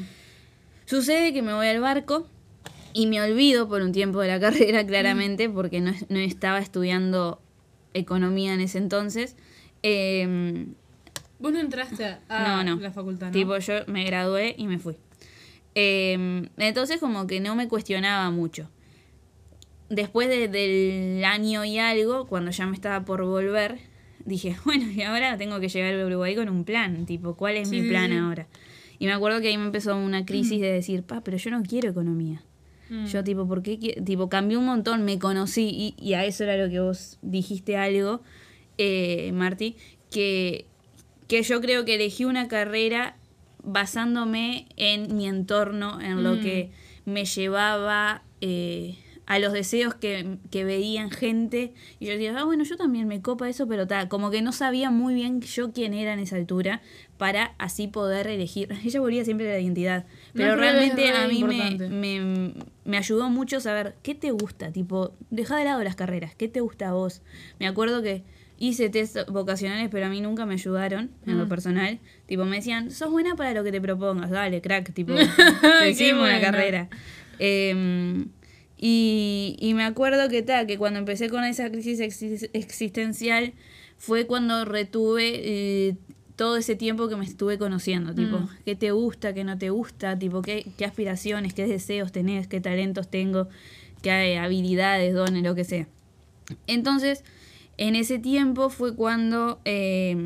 Sucede 0.87 1.33
que 1.33 1.43
me 1.43 1.53
voy 1.53 1.67
al 1.69 1.81
barco 1.81 2.27
y 2.93 3.07
me 3.07 3.21
olvido 3.23 3.69
por 3.69 3.83
un 3.83 3.93
tiempo 3.93 4.21
de 4.21 4.29
la 4.29 4.41
carrera 4.41 4.87
claramente 4.87 5.49
porque 5.51 5.81
no, 5.81 5.93
no 6.09 6.19
estaba 6.19 6.59
estudiando 6.59 7.41
economía 7.95 8.55
en 8.55 8.61
ese 8.61 8.79
entonces. 8.79 9.37
Eh, 9.83 10.67
Vos 11.39 11.53
no 11.53 11.59
entraste 11.61 12.05
a, 12.05 12.21
a 12.29 12.63
no, 12.65 12.77
no. 12.77 12.81
la 12.81 12.93
facultad, 12.93 13.27
¿no? 13.27 13.33
Tipo, 13.33 13.59
yo 13.59 13.75
me 13.89 14.05
gradué 14.05 14.55
y 14.57 14.67
me 14.69 14.79
fui. 14.79 14.97
Eh, 15.75 16.49
entonces 16.59 16.99
como 17.01 17.27
que 17.27 17.41
no 17.41 17.55
me 17.57 17.69
cuestionaba 17.69 18.31
mucho. 18.31 18.69
Después 19.89 20.29
de- 20.29 20.49
del 20.49 21.25
año 21.25 21.65
y 21.65 21.79
algo, 21.79 22.27
cuando 22.27 22.51
ya 22.51 22.67
me 22.67 22.75
estaba 22.75 23.05
por 23.05 23.25
volver, 23.25 23.79
dije, 24.25 24.57
bueno, 24.65 24.91
y 24.91 25.03
ahora 25.03 25.37
tengo 25.37 25.61
que 25.61 25.69
llegar 25.69 25.95
a 25.95 26.07
Uruguay 26.07 26.35
con 26.35 26.49
un 26.49 26.65
plan. 26.65 27.05
Tipo, 27.07 27.35
¿cuál 27.37 27.57
es 27.57 27.69
Sí, 27.69 27.81
mi 27.83 27.89
plan 27.89 28.13
ahora? 28.13 28.47
Y 28.99 29.07
me 29.07 29.13
acuerdo 29.13 29.41
que 29.41 29.49
ahí 29.49 29.59
me 29.59 29.67
empezó 29.67 29.97
una 29.97 30.25
crisis 30.25 30.61
de 30.61 30.73
decir, 30.73 31.03
pa, 31.03 31.23
pero 31.23 31.37
yo 31.37 31.51
no 31.51 31.63
quiero 31.63 31.91
economía. 31.91 32.43
Mm. 32.89 33.07
Yo 33.07 33.25
tipo, 33.25 33.47
¿por 33.49 33.63
qué? 33.63 33.77
Tipo, 34.05 34.29
cambié 34.29 34.57
un 34.57 34.65
montón, 34.67 35.05
me 35.05 35.19
conocí 35.19 35.69
y, 35.69 35.95
y 35.99 36.15
a 36.15 36.25
eso 36.25 36.45
era 36.45 36.57
lo 36.57 36.71
que 36.71 36.79
vos 36.81 37.19
dijiste 37.21 37.77
algo, 37.77 38.23
eh, 38.79 39.33
Marty, 39.33 39.77
que, 40.11 40.67
que 41.27 41.43
yo 41.43 41.61
creo 41.61 41.85
que 41.85 41.97
elegí 41.97 42.25
una 42.25 42.47
carrera 42.49 43.17
basándome 43.63 44.67
en 44.77 45.17
mi 45.17 45.27
entorno, 45.27 46.01
en 46.01 46.23
lo 46.23 46.37
Mm. 46.37 46.41
que 46.41 46.71
me 47.05 47.25
llevaba 47.25 48.23
eh, 48.41 48.97
a 49.27 49.39
los 49.39 49.53
deseos 49.53 49.95
que, 49.95 50.39
que 50.51 50.65
veían 50.65 51.11
gente. 51.11 51.73
Y 52.01 52.07
yo 52.07 52.13
decía, 52.13 52.35
ah, 52.37 52.45
bueno, 52.45 52.65
yo 52.65 52.77
también 52.77 53.07
me 53.07 53.23
copa 53.23 53.49
eso, 53.49 53.69
pero 53.69 53.87
tal, 53.87 54.09
como 54.09 54.31
que 54.33 54.43
no 54.43 54.51
sabía 54.53 54.91
muy 54.91 55.15
bien 55.15 55.41
yo 55.41 55.73
quién 55.73 55.95
era 55.95 56.13
en 56.13 56.19
esa 56.19 56.37
altura 56.37 56.83
para 57.19 57.55
así 57.59 57.87
poder 57.87 58.27
elegir. 58.27 58.69
Ella 58.85 59.01
volvía 59.01 59.25
siempre 59.25 59.49
a 59.49 59.55
la 59.55 59.61
identidad. 59.61 60.07
Pero 60.35 60.57
realmente 60.57 61.11
re 61.13 61.17
a 61.17 61.29
mí 61.29 61.45
me, 61.45 61.89
me, 61.89 62.53
me 62.85 62.97
ayudó 62.99 63.31
mucho 63.31 63.61
saber 63.61 63.95
qué 64.03 64.15
te 64.17 64.33
gusta, 64.33 64.73
tipo, 64.73 65.13
deja 65.31 65.57
de 65.57 65.65
lado 65.65 65.83
las 65.85 65.95
carreras, 65.95 66.35
qué 66.35 66.49
te 66.49 66.61
gusta 66.61 66.89
a 66.89 66.93
vos. 66.93 67.23
Me 67.61 67.69
acuerdo 67.69 68.03
que 68.03 68.25
hice 68.59 68.91
test 68.91 69.17
vocacionales, 69.29 69.89
pero 69.91 70.07
a 70.07 70.09
mí 70.09 70.21
nunca 70.21 70.47
me 70.47 70.55
ayudaron 70.55 71.11
en 71.27 71.39
lo 71.39 71.47
Mm. 71.47 71.49
personal. 71.49 72.01
Tipo, 72.33 72.47
me 72.47 72.57
decían, 72.57 72.91
sos 72.91 73.11
buena 73.11 73.37
para 73.37 73.53
lo 73.53 73.63
que 73.63 73.71
te 73.71 73.79
propongas, 73.79 74.31
dale, 74.31 74.63
crack, 74.63 74.95
tipo, 74.95 75.13
Qué 75.61 75.85
decimos 75.85 76.23
una 76.27 76.41
carrera. 76.41 76.89
Em, 77.39 78.29
y, 78.79 79.55
y 79.61 79.75
me 79.75 79.85
acuerdo 79.85 80.31
que 80.31 80.41
tal, 80.41 80.67
que 80.67 80.79
cuando 80.79 80.99
empecé 80.99 81.29
con 81.29 81.45
esa 81.45 81.71
crisis 81.71 82.01
exis- 82.01 82.49
existencial 82.55 83.53
fue 83.99 84.27
cuando 84.27 84.65
retuve 84.65 85.33
eh, 85.35 85.97
todo 86.37 86.57
ese 86.57 86.75
tiempo 86.75 87.07
que 87.11 87.17
me 87.17 87.27
estuve 87.27 87.59
conociendo, 87.59 88.15
tipo, 88.15 88.39
Mm. 88.39 88.49
qué 88.65 88.77
te 88.77 88.93
gusta, 88.93 89.35
qué 89.35 89.45
no 89.45 89.59
te 89.59 89.69
gusta, 89.69 90.19
tipo, 90.19 90.41
qué, 90.41 90.65
qué 90.79 90.87
aspiraciones, 90.87 91.53
qué 91.53 91.67
deseos 91.67 92.13
tenés, 92.13 92.47
qué 92.47 92.63
talentos 92.63 93.11
tengo, 93.11 93.47
qué 94.01 94.39
habilidades, 94.39 95.13
dones, 95.13 95.43
lo 95.43 95.55
que 95.55 95.65
sea. 95.65 95.87
Entonces, 96.67 97.25
en 97.77 97.95
ese 97.95 98.19
tiempo 98.19 98.71
fue 98.71 98.97
cuando 98.97 99.61
eh, 99.67 100.17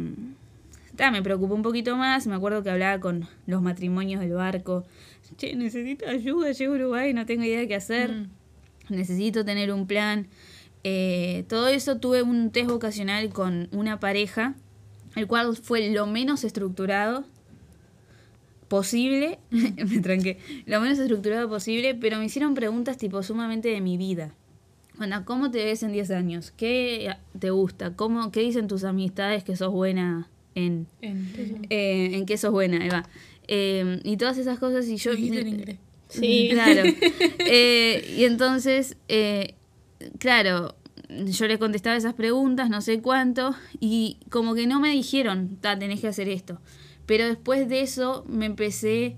ta, 0.96 1.10
me 1.10 1.22
preocupó 1.22 1.54
un 1.54 1.62
poquito 1.62 1.96
más. 1.96 2.26
Me 2.26 2.34
acuerdo 2.34 2.62
que 2.62 2.70
hablaba 2.70 3.00
con 3.00 3.28
los 3.46 3.62
matrimonios 3.62 4.20
del 4.20 4.32
barco. 4.32 4.84
Che, 5.36 5.54
necesito 5.54 6.08
ayuda, 6.08 6.52
llego 6.52 6.72
a 6.72 6.76
Uruguay, 6.76 7.12
no 7.12 7.26
tengo 7.26 7.44
idea 7.44 7.60
de 7.60 7.68
qué 7.68 7.74
hacer. 7.74 8.12
Mm. 8.12 8.30
Necesito 8.88 9.44
tener 9.44 9.72
un 9.72 9.86
plan. 9.86 10.28
Eh, 10.84 11.44
todo 11.48 11.68
eso 11.68 11.98
tuve 11.98 12.22
un 12.22 12.50
test 12.50 12.70
vocacional 12.70 13.28
con 13.30 13.68
una 13.72 13.98
pareja, 13.98 14.54
el 15.16 15.26
cual 15.26 15.56
fue 15.56 15.90
lo 15.90 16.06
menos 16.06 16.44
estructurado 16.44 17.24
posible. 18.68 19.38
me 19.50 20.00
tranqué. 20.00 20.38
Lo 20.66 20.80
menos 20.80 20.98
estructurado 20.98 21.48
posible, 21.48 21.94
pero 21.94 22.18
me 22.18 22.26
hicieron 22.26 22.54
preguntas 22.54 22.96
tipo 22.96 23.22
sumamente 23.22 23.68
de 23.68 23.80
mi 23.80 23.96
vida. 23.96 24.34
Bueno, 24.96 25.24
¿cómo 25.26 25.50
te 25.50 25.62
ves 25.62 25.82
en 25.82 25.92
10 25.92 26.10
años? 26.12 26.52
¿Qué 26.56 27.14
te 27.38 27.50
gusta? 27.50 27.94
¿Cómo, 27.94 28.30
¿Qué 28.30 28.40
dicen 28.40 28.66
tus 28.66 28.84
amistades 28.84 29.44
que 29.44 29.54
sos 29.54 29.70
buena 29.70 30.30
en, 30.56 30.88
En- 31.02 31.66
eh, 31.70 32.10
en 32.14 32.26
qué 32.26 32.36
sos 32.36 32.50
buena? 32.50 32.82
Ahí 32.82 32.88
va. 32.88 33.04
Eh, 33.46 34.00
y 34.02 34.16
todas 34.16 34.38
esas 34.38 34.58
cosas 34.58 34.88
y 34.88 34.96
yo... 34.96 35.12
En 35.12 35.18
inglés. 35.48 35.78
Sí. 36.08 36.48
Claro. 36.52 36.82
Eh, 37.48 38.14
y 38.18 38.24
entonces, 38.24 38.96
eh, 39.08 39.54
claro, 40.18 40.74
yo 41.08 41.46
le 41.46 41.58
contestaba 41.58 41.94
esas 41.96 42.14
preguntas, 42.14 42.68
no 42.70 42.80
sé 42.80 43.00
cuánto, 43.00 43.54
y 43.78 44.16
como 44.30 44.54
que 44.56 44.66
no 44.66 44.80
me 44.80 44.90
dijeron, 44.90 45.58
tenés 45.60 46.00
que 46.00 46.08
hacer 46.08 46.28
esto. 46.28 46.60
Pero 47.06 47.26
después 47.28 47.68
de 47.68 47.82
eso 47.82 48.24
me 48.28 48.46
empecé... 48.46 49.16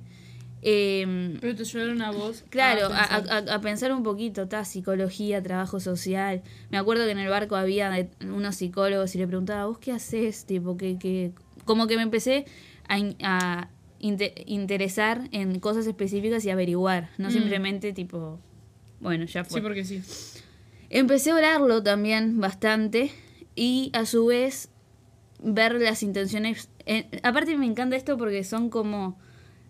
eh, 0.62 1.36
Pero 1.40 1.54
te 1.54 1.62
ayudaron 1.62 2.02
a 2.02 2.10
vos. 2.10 2.44
Claro, 2.50 2.86
a 2.92 3.04
a, 3.04 3.16
pensar. 3.20 3.48
a- 3.48 3.54
a 3.54 3.60
pensar 3.60 3.92
un 3.92 4.02
poquito, 4.02 4.48
ta, 4.48 4.64
psicología, 4.64 5.42
trabajo 5.42 5.80
social. 5.80 6.42
Me 6.70 6.78
acuerdo 6.78 7.04
que 7.04 7.12
en 7.12 7.18
el 7.18 7.28
barco 7.28 7.56
había 7.56 7.90
de- 7.90 8.08
unos 8.26 8.56
psicólogos 8.56 9.14
y 9.14 9.18
le 9.18 9.26
preguntaba, 9.26 9.66
¿vos 9.66 9.78
qué 9.78 9.92
haces? 9.92 10.44
Tipo, 10.46 10.76
que, 10.76 10.98
que... 10.98 11.32
Como 11.64 11.86
que 11.86 11.96
me 11.96 12.02
empecé 12.02 12.44
a, 12.88 12.98
in- 12.98 13.16
a 13.22 13.68
inte- 14.00 14.32
interesar 14.46 15.28
en 15.32 15.60
cosas 15.60 15.86
específicas 15.86 16.44
y 16.44 16.50
averiguar, 16.50 17.10
no 17.18 17.28
Mm. 17.28 17.32
simplemente 17.32 17.92
tipo, 17.92 18.40
bueno, 19.00 19.24
ya 19.26 19.44
fue. 19.44 19.60
Sí, 19.60 19.62
porque 19.62 19.84
sí. 19.84 20.02
Empecé 20.90 21.30
a 21.30 21.34
orarlo 21.36 21.82
también 21.82 22.40
bastante 22.40 23.12
y 23.54 23.90
a 23.92 24.06
su 24.06 24.26
vez 24.26 24.70
ver 25.42 25.74
las 25.74 26.02
intenciones. 26.02 26.68
eh, 26.86 27.06
aparte 27.22 27.56
me 27.58 27.66
encanta 27.66 27.96
esto 27.96 28.16
porque 28.16 28.42
son 28.44 28.70
como 28.70 29.18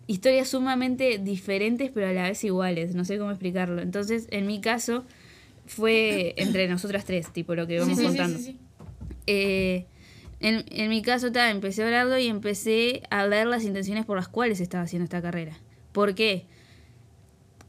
historias 0.09 0.47
sumamente 0.49 1.19
diferentes 1.19 1.91
pero 1.93 2.07
a 2.07 2.11
la 2.13 2.23
vez 2.23 2.43
iguales, 2.43 2.95
no 2.95 3.05
sé 3.05 3.17
cómo 3.17 3.29
explicarlo. 3.29 3.81
Entonces, 3.81 4.27
en 4.31 4.47
mi 4.47 4.59
caso, 4.59 5.05
fue 5.65 6.33
entre 6.37 6.67
nosotras 6.67 7.05
tres, 7.05 7.31
tipo 7.31 7.53
lo 7.55 7.67
que 7.67 7.79
vamos 7.79 7.95
Sí, 7.97 8.03
sí, 8.03 8.11
sí, 8.11 8.17
contando. 8.17 8.39
sí. 8.39 8.57
Eh, 9.27 9.85
en, 10.39 10.65
en 10.71 10.89
mi 10.89 11.01
caso, 11.01 11.31
ta, 11.31 11.51
empecé 11.51 11.83
a 11.83 11.87
orarlo 11.87 12.17
y 12.17 12.27
empecé 12.27 13.03
a 13.09 13.25
ver 13.27 13.45
las 13.45 13.63
intenciones 13.65 14.05
por 14.05 14.17
las 14.17 14.27
cuales 14.27 14.59
estaba 14.61 14.83
haciendo 14.83 15.03
esta 15.03 15.21
carrera. 15.21 15.59
¿Por 15.91 16.15
qué? 16.15 16.45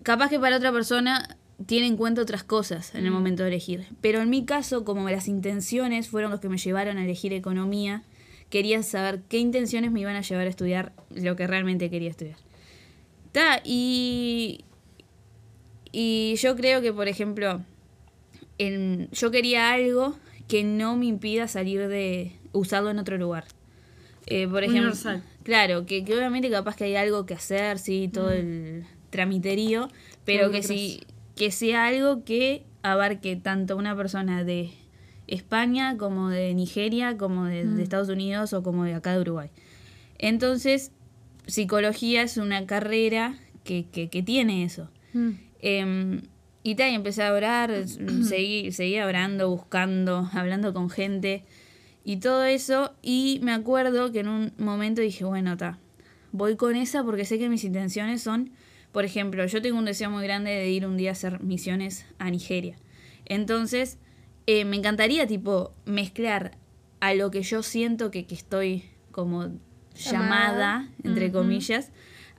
Capaz 0.03 0.31
que 0.31 0.39
para 0.41 0.57
otra 0.57 0.73
persona 0.73 1.37
tiene 1.67 1.87
en 1.89 1.97
cuenta 1.99 2.23
otras 2.23 2.43
cosas 2.43 2.95
en 2.95 3.05
el 3.05 3.11
momento 3.11 3.43
de 3.43 3.51
elegir. 3.51 3.87
Pero 4.01 4.23
en 4.23 4.31
mi 4.31 4.47
caso, 4.47 4.85
como 4.85 5.11
las 5.11 5.29
intenciones 5.29 6.09
fueron 6.09 6.31
los 6.31 6.41
que 6.41 6.49
me 6.49 6.57
llevaron 6.57 6.97
a 6.97 7.05
elegir 7.05 7.33
economía, 7.35 8.03
quería 8.51 8.83
saber 8.83 9.21
qué 9.29 9.39
intenciones 9.39 9.91
me 9.93 10.01
iban 10.01 10.17
a 10.17 10.21
llevar 10.23 10.47
a 10.47 10.51
estudiar 10.51 10.93
lo 11.15 11.37
que 11.37 11.47
realmente 11.47 11.89
quería 11.89 12.11
estudiar. 12.11 12.37
Ta, 13.33 13.61
y, 13.65 14.65
y 15.93 16.35
yo 16.37 16.57
creo 16.57 16.81
que, 16.83 16.93
por 16.93 17.09
ejemplo, 17.09 17.63
en- 18.59 19.09
yo 19.13 19.31
quería 19.31 19.73
algo 19.73 20.17
que 20.49 20.65
no 20.65 20.97
me 20.97 21.07
impida 21.07 21.49
salir 21.49 21.87
de 21.89 22.33
usarlo 22.53 22.91
en 22.91 22.99
otro 22.99 23.17
lugar. 23.19 23.45
Eh, 24.27 24.47
por 24.49 24.63
ejemplo, 24.63 24.83
Universal. 24.91 25.23
claro, 25.45 25.87
que, 25.87 26.05
que 26.05 26.15
obviamente 26.17 26.51
capaz 26.51 26.77
que 26.77 26.85
hay 26.85 26.97
algo 26.97 27.27
que 27.27 27.35
hacer, 27.35 27.79
sí, 27.79 28.09
todo 28.13 28.31
el 28.33 28.85
tramiterío, 29.11 29.89
pero 30.25 30.51
que 30.51 30.63
sí, 30.63 31.03
que 31.37 31.51
sea 31.51 31.87
algo 31.87 32.25
que 32.25 32.65
abarque 32.83 33.37
tanto 33.37 33.77
una 33.77 33.97
persona 33.97 34.45
de 34.45 34.71
España 35.31 35.97
como 35.97 36.29
de 36.29 36.53
Nigeria, 36.55 37.17
como 37.17 37.45
de, 37.47 37.65
de 37.65 37.83
Estados 37.83 38.09
Unidos 38.09 38.53
o 38.53 38.63
como 38.63 38.85
de 38.85 38.95
acá 38.95 39.13
de 39.15 39.21
Uruguay. 39.21 39.51
Entonces, 40.19 40.93
psicología 41.47 42.23
es 42.23 42.37
una 42.37 42.67
carrera 42.67 43.39
que, 43.65 43.87
que, 43.91 44.09
que 44.09 44.23
tiene 44.23 44.65
eso. 44.65 44.91
Mm. 45.13 45.31
Em, 45.61 46.23
y 46.63 46.75
tal, 46.75 46.91
y 46.91 46.95
empecé 46.95 47.23
a 47.23 47.33
orar, 47.33 47.87
seguí, 48.25 48.73
seguía 48.73 49.07
orando, 49.07 49.49
buscando, 49.49 50.29
hablando 50.33 50.75
con 50.75 50.91
gente 50.91 51.45
y 52.05 52.17
todo 52.17 52.45
eso. 52.45 52.93
Y 53.03 53.41
me 53.43 53.53
acuerdo 53.53 54.13
que 54.13 54.21
en 54.21 54.29
un 54.29 54.53
momento 54.59 55.01
dije, 55.01 55.25
bueno, 55.25 55.57
ta, 55.57 55.79
voy 56.33 56.57
con 56.57 56.77
esa 56.77 57.05
porque 57.05 57.25
sé 57.25 57.39
que 57.39 57.49
mis 57.49 57.65
intenciones 57.65 58.23
son, 58.23 58.51
por 58.93 59.05
ejemplo, 59.05 59.47
yo 59.47 59.63
tengo 59.63 59.79
un 59.79 59.85
deseo 59.85 60.11
muy 60.11 60.25
grande 60.25 60.51
de 60.51 60.71
ir 60.71 60.87
un 60.87 60.97
día 60.97 61.11
a 61.11 61.13
hacer 61.13 61.41
misiones 61.41 62.07
a 62.19 62.31
Nigeria. 62.31 62.77
Entonces, 63.25 63.99
eh, 64.53 64.65
me 64.65 64.77
encantaría, 64.77 65.27
tipo, 65.27 65.73
mezclar 65.85 66.57
a 67.01 67.15
lo 67.15 67.31
que 67.31 67.43
yo 67.43 67.63
siento 67.63 68.11
que, 68.11 68.27
que 68.27 68.35
estoy 68.35 68.85
como 69.13 69.51
llamada, 69.95 70.89
entre 71.05 71.27
comillas, 71.33 71.91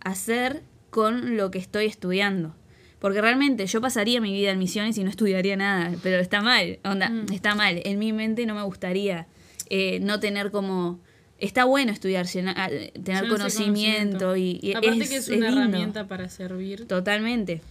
a 0.04 0.10
hacer 0.12 0.64
con 0.90 1.38
lo 1.38 1.52
que 1.52 1.60
estoy 1.60 1.86
estudiando. 1.86 2.56
Porque 3.00 3.20
realmente 3.22 3.66
yo 3.66 3.82
pasaría 3.82 4.22
mi 4.22 4.32
vida 4.32 4.52
en 4.52 4.60
misiones 4.60 4.98
y 4.98 5.04
no 5.04 5.10
estudiaría 5.10 5.56
nada, 5.58 5.92
pero 6.04 6.20
está 6.20 6.42
mal, 6.42 6.80
onda, 6.84 7.12
está 7.34 7.56
mal. 7.56 7.82
En 7.84 7.98
mi 7.98 8.14
mente 8.14 8.46
no 8.46 8.54
me 8.56 8.62
gustaría 8.64 9.28
eh, 9.70 10.00
no 10.02 10.20
tener 10.20 10.52
como... 10.52 11.00
Está 11.40 11.66
bueno 11.66 11.92
estudiar, 11.92 12.28
llena- 12.28 12.70
tener 13.04 13.28
conocimiento 13.28 14.36
y, 14.38 14.60
y 14.62 14.74
Aparte 14.76 15.08
que 15.10 15.16
es 15.16 15.28
una 15.30 15.48
herramienta 15.50 16.08
para 16.08 16.30
servir. 16.30 16.86
Totalmente. 16.88 17.62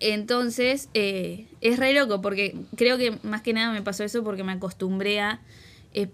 Entonces, 0.00 0.88
eh, 0.94 1.46
es 1.60 1.78
re 1.78 1.92
loco 1.92 2.22
porque 2.22 2.56
creo 2.76 2.96
que 2.96 3.18
más 3.22 3.42
que 3.42 3.52
nada 3.52 3.72
me 3.72 3.82
pasó 3.82 4.02
eso 4.02 4.24
porque 4.24 4.42
me 4.42 4.52
acostumbré 4.52 5.20
a, 5.20 5.40
eh, 5.92 6.08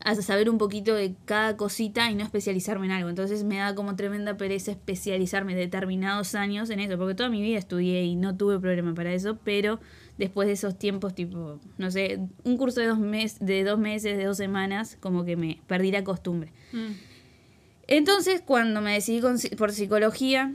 a 0.00 0.14
saber 0.16 0.50
un 0.50 0.58
poquito 0.58 0.94
de 0.94 1.14
cada 1.24 1.56
cosita 1.56 2.10
y 2.10 2.16
no 2.16 2.24
especializarme 2.24 2.86
en 2.86 2.92
algo. 2.92 3.08
Entonces 3.08 3.44
me 3.44 3.58
da 3.58 3.76
como 3.76 3.94
tremenda 3.94 4.36
pereza 4.36 4.72
especializarme 4.72 5.54
determinados 5.54 6.34
años 6.34 6.68
en 6.70 6.80
eso, 6.80 6.98
porque 6.98 7.14
toda 7.14 7.28
mi 7.28 7.40
vida 7.40 7.58
estudié 7.58 8.04
y 8.04 8.16
no 8.16 8.36
tuve 8.36 8.58
problema 8.58 8.92
para 8.94 9.12
eso, 9.12 9.38
pero 9.44 9.78
después 10.18 10.48
de 10.48 10.54
esos 10.54 10.76
tiempos, 10.76 11.14
tipo, 11.14 11.60
no 11.78 11.90
sé, 11.92 12.18
un 12.42 12.56
curso 12.56 12.80
de 12.80 12.88
dos, 12.88 12.98
mes, 12.98 13.38
de 13.38 13.62
dos 13.62 13.78
meses, 13.78 14.16
de 14.16 14.24
dos 14.24 14.36
semanas, 14.36 14.96
como 15.00 15.24
que 15.24 15.36
me 15.36 15.60
perdí 15.68 15.92
la 15.92 16.02
costumbre. 16.02 16.52
Mm. 16.72 16.92
Entonces, 17.86 18.42
cuando 18.44 18.80
me 18.80 18.92
decidí 18.92 19.20
con 19.20 19.38
por 19.56 19.72
psicología, 19.72 20.52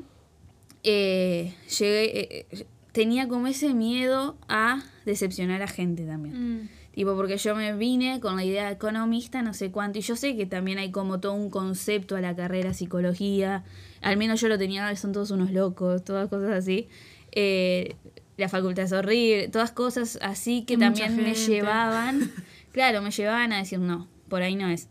eh, 0.84 1.54
llegué, 1.80 2.22
eh, 2.52 2.66
tenía 2.94 3.28
como 3.28 3.48
ese 3.48 3.74
miedo 3.74 4.38
a 4.48 4.82
decepcionar 5.06 5.62
a 5.62 5.68
gente 5.68 6.06
también. 6.06 6.62
Mm. 6.64 6.70
Tipo, 6.94 7.16
porque 7.16 7.38
yo 7.38 7.56
me 7.56 7.76
vine 7.76 8.20
con 8.20 8.36
la 8.36 8.46
idea 8.46 8.68
de 8.68 8.74
economista, 8.74 9.42
no 9.42 9.56
sé 9.56 9.72
cuánto, 9.72 9.98
y 9.98 10.04
yo 10.04 10.16
sé 10.16 10.38
que 10.38 10.46
también 10.46 10.78
hay 10.78 10.92
como 10.92 11.20
todo 11.20 11.34
un 11.34 11.50
concepto 11.50 12.16
a 12.16 12.22
la 12.22 12.36
carrera 12.36 12.74
psicología, 12.76 13.64
al 14.02 14.16
menos 14.16 14.40
yo 14.40 14.48
lo 14.48 14.60
tenía, 14.60 14.88
"Ay, 14.88 14.96
son 14.96 15.12
todos 15.12 15.32
unos 15.32 15.52
locos, 15.52 16.04
todas 16.04 16.30
cosas 16.30 16.52
así. 16.52 16.88
Eh, 17.32 17.96
la 18.38 18.48
facultad 18.48 18.86
es 18.86 18.92
horrible, 18.92 19.48
todas 19.48 19.72
cosas 19.72 20.20
así 20.22 20.66
que 20.66 20.78
también 20.78 21.16
me 21.18 21.34
llevaban, 21.34 22.32
claro, 22.72 23.02
me 23.02 23.10
llevaban 23.10 23.54
a 23.54 23.58
decir, 23.58 23.80
no, 23.80 24.08
por 24.30 24.44
ahí 24.44 24.56
no 24.56 24.68
es. 24.70 24.88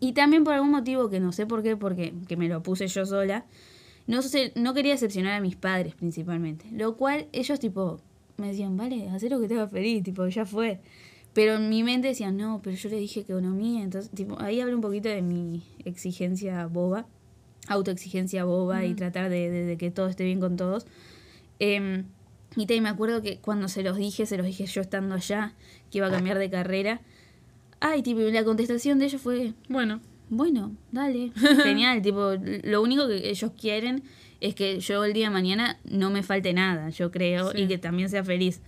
Y 0.00 0.12
también 0.12 0.44
por 0.44 0.52
algún 0.54 0.70
motivo 0.70 1.08
que 1.08 1.18
no 1.20 1.32
sé 1.32 1.46
por 1.46 1.62
qué, 1.62 1.76
porque 1.76 2.12
que 2.28 2.36
me 2.36 2.48
lo 2.48 2.62
puse 2.62 2.88
yo 2.88 3.06
sola, 3.06 3.46
no 4.06 4.20
no 4.56 4.74
quería 4.74 4.92
decepcionar 4.92 5.34
a 5.34 5.40
mis 5.40 5.56
padres 5.56 5.94
principalmente. 5.94 6.66
Lo 6.72 6.96
cual 6.96 7.26
ellos 7.32 7.60
tipo 7.60 8.00
me 8.36 8.48
decían, 8.48 8.76
vale, 8.76 9.08
haz 9.08 9.22
lo 9.24 9.40
que 9.40 9.48
te 9.48 9.54
haga 9.54 9.68
feliz, 9.68 10.02
tipo, 10.02 10.26
ya 10.26 10.44
fue. 10.46 10.80
Pero 11.34 11.54
en 11.54 11.68
mi 11.68 11.82
mente 11.82 12.08
decían, 12.08 12.36
no, 12.36 12.60
pero 12.62 12.76
yo 12.76 12.88
le 12.88 12.96
dije 12.96 13.20
economía, 13.20 13.82
entonces, 13.82 14.10
tipo, 14.10 14.38
ahí 14.40 14.60
hablo 14.60 14.74
un 14.74 14.80
poquito 14.82 15.08
de 15.08 15.22
mi 15.22 15.62
exigencia 15.84 16.66
boba, 16.66 17.06
autoexigencia 17.68 18.44
boba 18.44 18.84
y 18.84 18.94
tratar 18.94 19.30
de, 19.30 19.50
de- 19.50 19.64
de 19.64 19.76
que 19.76 19.90
todo 19.90 20.08
esté 20.08 20.24
bien 20.24 20.40
con 20.40 20.56
todos. 20.56 20.86
Em, 21.58 22.04
y 22.56 22.66
te, 22.66 22.80
me 22.80 22.88
acuerdo 22.88 23.22
que 23.22 23.38
cuando 23.38 23.68
se 23.68 23.82
los 23.82 23.96
dije, 23.96 24.26
se 24.26 24.36
los 24.36 24.44
dije 24.46 24.66
yo 24.66 24.80
estando 24.80 25.14
allá, 25.14 25.54
que 25.90 25.98
iba 25.98 26.08
a 26.08 26.10
cambiar 26.10 26.38
de 26.38 26.50
carrera. 26.50 27.00
Ay, 27.80 28.02
tipo, 28.02 28.20
y 28.20 28.30
la 28.32 28.44
contestación 28.44 28.98
de 28.98 29.06
ellos 29.06 29.22
fue, 29.22 29.54
Bueno, 29.68 30.00
bueno, 30.34 30.74
dale, 30.92 31.30
genial, 31.62 32.00
tipo, 32.00 32.32
lo 32.64 32.80
único 32.80 33.06
que 33.06 33.28
ellos 33.28 33.50
quieren 33.60 34.02
es 34.40 34.54
que 34.54 34.80
yo 34.80 35.04
el 35.04 35.12
día 35.12 35.26
de 35.28 35.34
mañana 35.34 35.78
no 35.84 36.08
me 36.10 36.22
falte 36.22 36.54
nada, 36.54 36.88
yo 36.88 37.10
creo, 37.10 37.52
Sí. 37.52 37.58
y 37.62 37.68
que 37.68 37.76
también 37.76 38.08
sea 38.08 38.24
feliz. 38.24 38.60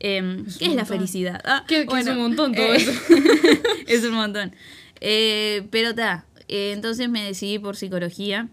Em, 0.00 0.44
Es 0.46 0.58
¿Qué 0.58 0.66
es 0.66 0.74
la 0.74 0.84
felicidad? 0.84 1.40
Ah, 1.44 1.64
que, 1.68 1.86
que 1.86 1.98
es 2.00 2.06
un 2.08 2.18
montón 2.18 2.52
todo 2.52 2.72
eh, 2.74 2.76
eso. 2.76 2.92
es 3.86 4.04
un 4.04 4.14
montón. 4.14 4.52
Eh, 5.00 5.66
pero 5.70 5.90
está, 5.90 6.26
entonces 6.48 7.08
me 7.08 7.22
decidí 7.24 7.58
por 7.60 7.76
psicología. 7.76 8.48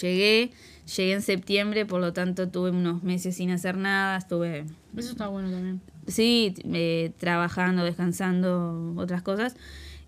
Llegué, 0.00 0.52
llegué 0.96 1.12
en 1.14 1.22
septiembre, 1.22 1.84
por 1.84 2.00
lo 2.00 2.12
tanto 2.12 2.48
tuve 2.48 2.70
unos 2.70 3.02
meses 3.02 3.36
sin 3.36 3.50
hacer 3.50 3.76
nada, 3.76 4.16
estuve 4.18 4.64
Eso 4.96 5.10
está 5.10 5.26
bueno 5.26 5.50
también. 5.50 5.80
sí, 6.06 6.54
eh, 6.72 7.10
trabajando, 7.18 7.82
descansando, 7.84 8.94
otras 8.96 9.22
cosas. 9.22 9.56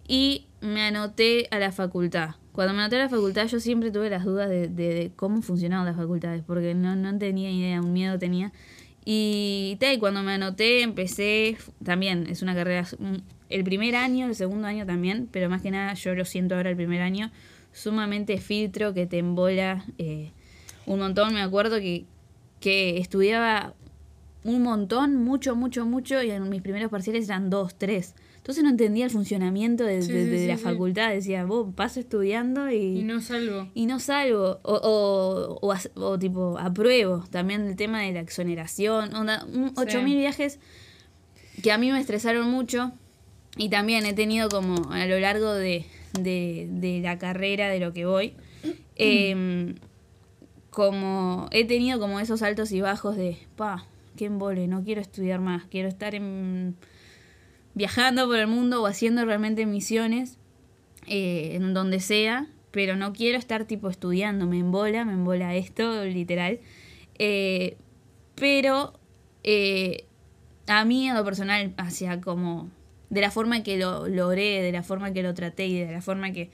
Y 0.07 0.47
me 0.61 0.83
anoté 0.83 1.49
a 1.51 1.59
la 1.59 1.73
facultad. 1.73 2.37
Cuando 2.53 2.75
me 2.75 2.81
anoté 2.81 2.97
a 2.97 3.01
la 3.01 3.09
facultad 3.09 3.47
yo 3.47 3.61
siempre 3.61 3.91
tuve 3.91 4.11
las 4.11 4.25
dudas 4.25 4.49
de, 4.51 4.69
de- 4.69 4.95
de 4.95 5.11
cómo 5.17 5.41
funcionaban 5.43 5.87
las 5.87 5.97
facultades, 5.97 6.43
porque 6.47 6.75
no, 6.75 6.95
no 6.97 7.17
tenía 7.19 7.51
idea, 7.51 7.81
un 7.81 7.93
miedo 7.93 8.19
tenía. 8.19 8.53
Y, 9.05 9.79
y 9.81 9.99
cuando 9.99 10.23
me 10.23 10.33
anoté 10.35 10.83
empecé, 10.83 11.57
también 11.83 12.27
es 12.29 12.43
una 12.43 12.55
carrera, 12.55 12.87
el 13.49 13.65
primer 13.65 13.97
año, 13.97 14.27
el 14.27 14.35
segundo 14.37 14.69
año 14.69 14.87
también, 14.87 15.29
pero 15.33 15.49
más 15.51 15.63
que 15.63 15.71
nada 15.71 15.95
yo 15.95 16.15
lo 16.15 16.25
siento 16.25 16.55
ahora 16.57 16.71
el 16.71 16.77
primer 16.77 17.01
año, 17.03 17.31
sumamente 17.73 18.39
filtro 18.39 18.95
que 18.95 19.07
te 19.07 19.19
embola 19.19 19.85
eh, 19.99 20.31
un 20.87 20.99
montón. 21.01 21.35
Me 21.35 21.41
acuerdo 21.43 21.79
que, 21.79 22.05
que 22.61 22.99
estudiaba 22.99 23.75
un 24.45 24.63
montón, 24.63 25.17
mucho, 25.17 25.57
mucho, 25.57 25.87
mucho, 25.87 26.23
y 26.23 26.31
en 26.31 26.49
mis 26.49 26.63
primeros 26.63 26.91
parciales 26.91 27.29
eran 27.29 27.51
dos, 27.51 27.75
tres. 27.77 28.15
Entonces 28.43 28.65
no 28.65 28.71
entendía 28.71 29.05
el 29.05 29.11
funcionamiento 29.13 29.85
de, 29.85 30.03
Sí, 30.03 30.11
de- 30.13 30.27
de 30.27 30.39
sí, 30.41 30.47
la 30.49 30.57
sí. 30.57 30.65
facultad. 30.65 31.11
Decía, 31.13 31.45
vos 31.45 31.73
paso 31.77 32.01
estudiando 32.01 32.71
y, 32.73 32.99
Y 32.99 33.03
no 33.05 33.21
salgo. 33.21 33.69
y 33.73 33.87
no 33.87 34.01
salgo. 34.01 34.59
O, 34.65 35.59
o, 35.63 35.81
o, 36.03 36.19
tipo, 36.19 36.59
apruebo. 36.59 37.23
También 37.31 37.63
el 37.69 37.77
tema 37.77 38.01
de 38.03 38.13
la 38.13 38.21
exoneración. 38.21 39.15
Onda, 39.15 39.45
un- 39.45 39.69
Sí. 39.69 39.75
8000 39.77 40.17
viajes 40.19 40.59
que 41.63 41.71
a 41.71 41.79
mí 41.79 41.93
me 41.93 42.01
estresaron 42.01 42.51
mucho. 42.51 42.91
Y 43.57 43.69
también 43.69 44.07
he 44.07 44.13
tenido 44.13 44.49
como 44.49 44.91
a 44.91 45.07
lo 45.07 45.21
largo 45.21 45.53
de, 45.55 45.85
de, 46.19 46.67
de 46.71 47.01
la 47.01 47.19
carrera, 47.19 47.69
de 47.69 47.79
lo 47.79 47.93
que 47.93 48.07
voy, 48.07 48.35
em, 48.97 49.77
como 50.71 51.49
he 51.51 51.65
tenido 51.67 52.01
como 52.01 52.19
esos 52.19 52.43
altos 52.43 52.73
y 52.73 52.81
bajos 52.81 53.15
de, 53.17 53.37
pa, 53.57 53.85
qué 54.17 54.25
embole, 54.27 54.67
no 54.69 54.83
quiero 54.85 55.01
estudiar 55.01 55.41
más, 55.41 55.65
quiero 55.67 55.89
estar 55.89 56.15
en, 56.15 56.77
viajando 57.75 58.27
por 58.27 58.39
el 58.39 58.47
mundo 58.47 58.83
o 58.83 58.87
haciendo 58.87 59.25
realmente 59.25 59.67
misiones 59.67 60.39
eh, 61.07 61.53
en 61.55 61.75
donde 61.75 62.01
sea, 62.01 62.47
pero 62.71 62.97
no 62.97 63.13
quiero 63.13 63.39
estar 63.39 63.65
tipo 63.65 63.89
estudiando, 63.89 64.47
me 64.47 64.59
embola, 64.59 65.05
me 65.05 65.13
embola 65.13 65.55
esto, 65.55 66.05
literal. 66.05 66.61
Eh, 67.19 67.77
pero 68.35 68.95
eh, 69.45 70.07
a 70.67 70.85
mí, 70.85 71.09
a 71.09 71.15
lo 71.15 71.25
personal, 71.25 71.75
hacia 71.77 72.21
como 72.21 72.71
de 73.11 73.21
la 73.21 73.31
forma 73.31 73.63
que 73.63 73.77
lo 73.77 74.09
logré, 74.09 74.63
de 74.63 74.73
la 74.73 74.83
forma 74.83 75.13
que 75.13 75.23
lo 75.23 75.35
traté 75.35 75.67
y 75.67 75.79
de 75.81 75.93
la 75.93 76.01
forma 76.01 76.33
que 76.33 76.51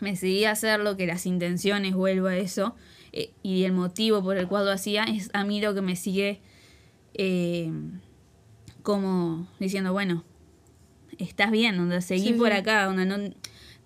me 0.00 0.10
decidí 0.10 0.44
a 0.44 0.52
hacerlo, 0.52 0.96
que 0.96 1.06
las 1.06 1.26
intenciones, 1.26 1.94
vuelvo 1.94 2.26
a 2.26 2.36
eso, 2.36 2.74
eh, 3.12 3.30
y 3.42 3.64
el 3.64 3.72
motivo 3.72 4.22
por 4.22 4.36
el 4.36 4.46
cual 4.46 4.66
lo 4.66 4.72
hacía, 4.72 5.04
es 5.04 5.30
a 5.32 5.44
mí 5.44 5.60
lo 5.60 5.74
que 5.74 5.82
me 5.82 5.96
sigue 5.96 6.40
como 8.82 9.46
diciendo, 9.58 9.92
bueno, 9.92 10.24
estás 11.24 11.50
bien, 11.50 11.76
donde 11.76 12.00
seguí 12.02 12.28
Sí, 12.28 12.32
por 12.34 12.48
sí. 12.50 12.56
acá, 12.58 12.84
donde 12.86 13.04
no, 13.06 13.16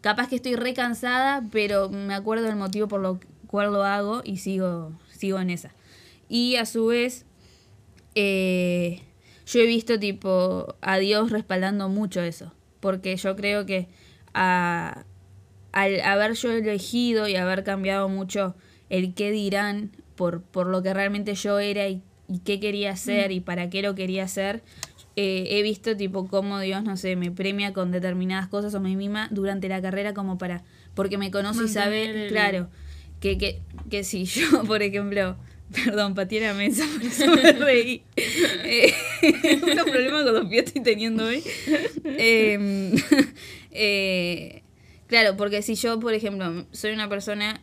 capaz 0.00 0.28
que 0.28 0.36
estoy 0.36 0.56
re 0.56 0.74
cansada, 0.74 1.42
pero 1.50 1.88
me 1.88 2.14
acuerdo 2.14 2.44
del 2.44 2.56
motivo 2.56 2.88
por 2.88 3.00
lo 3.00 3.20
cual 3.46 3.72
lo 3.72 3.84
hago 3.84 4.22
y 4.24 4.38
sigo, 4.38 4.92
sigo 5.10 5.38
en 5.40 5.50
esa. 5.50 5.70
Y 6.28 6.56
a 6.56 6.66
su 6.66 6.86
vez, 6.86 7.24
eh, 8.14 9.00
yo 9.46 9.60
he 9.60 9.66
visto 9.66 9.98
tipo 9.98 10.74
a 10.80 10.98
Dios 10.98 11.30
respaldando 11.30 11.88
mucho 11.88 12.20
eso, 12.22 12.52
porque 12.80 13.16
yo 13.16 13.36
creo 13.36 13.66
que 13.66 13.88
a- 14.32 15.04
al 15.72 16.00
haber 16.02 16.34
yo 16.34 16.50
elegido 16.52 17.28
y 17.28 17.36
haber 17.36 17.64
cambiado 17.64 18.08
mucho 18.08 18.54
el 18.90 19.14
qué 19.14 19.30
dirán 19.30 19.90
por, 20.14 20.42
por 20.42 20.66
lo 20.68 20.82
que 20.82 20.94
realmente 20.94 21.34
yo 21.34 21.58
era 21.58 21.88
y, 21.88 22.02
y 22.28 22.38
qué 22.38 22.60
quería 22.60 22.92
hacer 22.92 23.32
y 23.32 23.40
para 23.40 23.68
qué 23.70 23.82
lo 23.82 23.94
quería 23.94 24.24
hacer, 24.24 24.62
eh, 25.16 25.46
he 25.50 25.62
visto 25.62 25.96
tipo 25.96 26.26
cómo 26.28 26.58
Dios, 26.60 26.82
no 26.84 26.96
sé, 26.96 27.16
me 27.16 27.30
premia 27.30 27.72
con 27.72 27.92
determinadas 27.92 28.48
cosas 28.48 28.74
o 28.74 28.80
me 28.80 28.96
mima 28.96 29.28
durante 29.30 29.68
la 29.68 29.80
carrera 29.80 30.12
como 30.14 30.38
para, 30.38 30.62
porque 30.94 31.18
me 31.18 31.30
conoce 31.30 31.64
y 31.64 31.68
sabe, 31.68 32.24
el- 32.24 32.28
claro, 32.30 32.68
que, 33.20 33.38
que, 33.38 33.60
que 33.90 34.02
si 34.04 34.24
yo, 34.26 34.64
por 34.64 34.82
ejemplo, 34.82 35.36
perdón, 35.72 36.14
pateé 36.14 36.40
la 36.40 36.54
mesa, 36.54 36.84
por 36.92 37.02
eso 37.04 37.26
me 37.34 37.52
reí. 37.52 38.02
Eh, 38.16 38.92
un 39.62 39.90
problema 39.92 40.24
con 40.24 40.34
los 40.34 40.46
pies 40.46 40.64
estoy 40.66 40.82
teniendo 40.82 41.24
hoy. 41.26 41.42
Eh, 42.04 42.92
eh, 43.70 44.62
claro, 45.06 45.36
porque 45.36 45.62
si 45.62 45.74
yo, 45.74 45.98
por 46.00 46.14
ejemplo, 46.14 46.66
soy 46.72 46.92
una 46.92 47.08
persona 47.08 47.60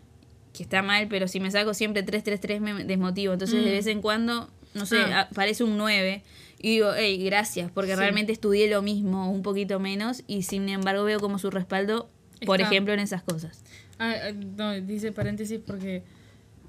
que 0.54 0.64
está 0.64 0.82
mal, 0.82 1.08
pero 1.10 1.28
si 1.28 1.40
me 1.40 1.50
saco 1.52 1.74
siempre 1.74 2.04
3-3-3 2.06 2.60
me 2.60 2.84
desmotivo. 2.84 3.34
Entonces, 3.34 3.64
de 3.64 3.70
Mm. 3.70 3.74
vez 3.74 3.88
en 3.88 4.02
cuando, 4.02 4.50
no 4.74 4.86
sé, 4.86 4.98
Ah. 5.00 5.28
aparece 5.32 5.64
un 5.64 5.78
9 5.78 6.24
y 6.62 6.70
digo, 6.72 6.92
hey, 6.96 7.24
gracias, 7.26 7.72
porque 7.72 7.92
Sí. 7.94 7.98
realmente 8.00 8.32
estudié 8.32 8.70
lo 8.70 8.82
mismo, 8.82 9.32
un 9.32 9.42
poquito 9.42 9.80
menos, 9.80 10.24
y 10.28 10.44
sin 10.44 10.70
embargo 10.70 11.04
veo 11.04 11.20
como 11.20 11.40
su 11.40 11.50
respaldo, 11.52 12.10
por 12.46 12.60
Está. 12.62 12.72
ejemplo, 12.72 12.94
en 12.94 13.00
esas 13.00 13.24
cosas. 13.24 13.64
Ah, 14.00 14.14
ah, 14.28 14.32
no, 14.58 14.74
dice 14.82 15.12
paréntesis 15.12 15.60
porque 15.66 16.04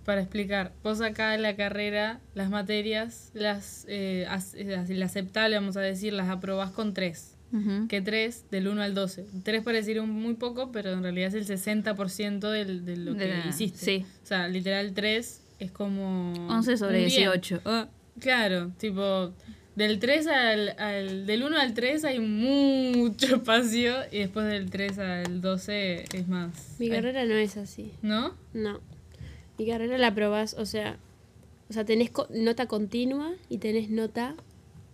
para 0.04 0.20
explicar, 0.20 0.72
vos 0.82 1.00
acá 1.00 1.34
en 1.34 1.42
la 1.42 1.54
carrera, 1.56 2.20
las 2.34 2.50
materias, 2.50 3.30
las, 3.34 3.84
eh, 3.88 4.26
as- 4.28 4.54
eh, 4.54 4.64
las, 4.64 5.10
aceptables, 5.10 5.60
vamos 5.60 5.76
a 5.76 5.80
decir, 5.80 6.12
las 6.12 6.28
aprobás 6.28 6.70
con 6.72 6.92
3. 6.92 7.36
Ujú. 7.52 7.86
Que 7.86 8.00
3 8.00 8.46
del 8.50 8.66
1 8.68 8.82
al 8.82 8.94
12. 8.94 9.26
3 9.44 9.62
parece 9.62 9.92
ir 9.92 10.00
un- 10.00 10.10
muy 10.10 10.34
poco, 10.34 10.72
pero 10.72 10.92
en 10.92 11.02
realidad 11.02 11.28
es 11.28 11.34
el 11.34 11.46
60% 11.46 12.50
del, 12.50 12.84
de 12.84 12.96
lo 12.96 13.14
De 13.14 13.26
que 13.26 13.34
la- 13.34 13.46
hiciste. 13.46 13.78
sí. 13.78 14.06
O 14.22 14.26
sea, 14.26 14.48
literal 14.48 14.92
3 14.94 15.40
es 15.60 15.70
como... 15.70 16.32
11 16.48 16.76
sobre 16.78 16.94
un 17.02 17.06
10. 17.08 17.16
18. 17.18 17.60
Ah. 17.64 17.88
Claro, 18.20 18.72
tipo, 18.78 19.32
del 19.76 19.98
3 19.98 20.26
al, 20.26 20.74
al- 20.78 21.26
del 21.26 21.42
1 21.44 21.58
al 21.58 21.74
3 21.74 22.04
hay 22.04 22.18
mucho 22.20 23.36
espacio 23.36 23.94
y 24.10 24.18
después 24.18 24.46
del 24.46 24.70
3 24.70 24.98
al 24.98 25.40
12 25.40 26.04
es 26.12 26.28
más. 26.28 26.76
Mi 26.78 26.88
carrera 26.88 27.24
no 27.24 27.34
es 27.34 27.56
así. 27.56 27.92
¿No? 28.02 28.34
No. 28.52 28.80
Mi 29.58 29.66
carrera 29.66 29.98
la 29.98 30.14
probás, 30.14 30.54
o 30.54 30.66
sea, 30.66 30.98
o 31.68 31.72
sea, 31.72 31.84
tenés 31.84 32.10
co- 32.10 32.28
nota 32.30 32.66
continua 32.66 33.32
y 33.48 33.58
tenés 33.58 33.88
nota 33.90 34.34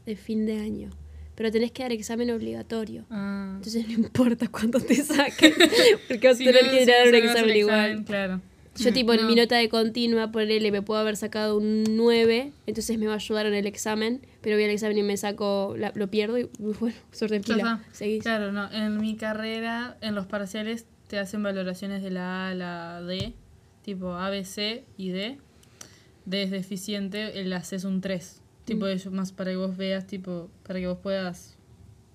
de 0.06 0.16
fin 0.16 0.46
de 0.46 0.58
año. 0.58 0.90
Pero 1.34 1.52
tenés 1.52 1.70
que 1.70 1.82
dar 1.84 1.92
examen 1.92 2.30
obligatorio. 2.32 3.04
Ah. 3.10 3.52
Entonces 3.56 3.86
no 3.86 3.94
importa 3.94 4.48
cuánto 4.48 4.80
te 4.80 4.96
saquen, 4.96 5.54
porque 6.08 6.26
vas 6.28 6.34
a 6.34 6.38
Si 6.38 6.44
tener 6.44 6.64
no, 6.64 6.70
que 6.70 6.76
ir 6.80 6.84
si 6.84 6.90
a 6.92 6.98
dar 6.98 7.08
un 7.08 7.14
examen 7.14 7.56
igual. 7.56 8.04
Claro. 8.04 8.40
Yo 8.78 8.92
tipo 8.92 9.12
en 9.12 9.22
No. 9.22 9.26
mi 9.28 9.34
nota 9.34 9.56
de 9.56 9.68
continua, 9.68 10.30
ponele, 10.30 10.70
me 10.70 10.82
puedo 10.82 11.00
haber 11.00 11.16
sacado 11.16 11.56
un 11.58 11.84
9, 11.90 12.52
entonces 12.66 12.98
me 12.98 13.06
va 13.06 13.14
a 13.14 13.16
ayudar 13.16 13.46
en 13.46 13.54
el 13.54 13.66
examen, 13.66 14.20
pero 14.40 14.56
voy 14.56 14.64
al 14.64 14.70
examen 14.70 14.98
y 14.98 15.02
me 15.02 15.16
saco, 15.16 15.74
la- 15.76 15.92
lo 15.94 16.08
pierdo 16.08 16.38
y 16.38 16.48
bueno, 16.58 16.94
suerte 17.12 17.36
en 17.36 17.42
pila. 17.42 17.84
Seguís. 17.92 18.22
Claro, 18.22 18.52
no. 18.52 18.70
En 18.72 18.98
mi 18.98 19.16
carrera, 19.16 19.96
en 20.00 20.14
los 20.14 20.26
parciales, 20.26 20.86
te 21.08 21.18
hacen 21.18 21.42
valoraciones 21.42 22.02
de 22.02 22.10
la 22.10 22.46
A 22.46 22.50
a 22.50 22.54
la 22.54 23.02
D, 23.02 23.34
tipo 23.82 24.12
A, 24.14 24.30
B, 24.30 24.44
C 24.44 24.84
y 24.96 25.10
D. 25.10 25.38
D 26.26 26.42
es 26.42 26.50
deficiente, 26.50 27.40
el 27.40 27.52
AC 27.52 27.72
es 27.76 27.84
un 27.84 28.00
3. 28.02 28.42
Tipo, 28.66 28.84
Mm. 28.84 28.88
eso 28.90 29.10
más 29.10 29.32
para 29.32 29.50
que 29.50 29.56
vos 29.56 29.76
veas, 29.78 30.06
tipo, 30.06 30.50
para 30.62 30.78
que 30.78 30.86
vos 30.86 30.98
puedas 31.02 31.56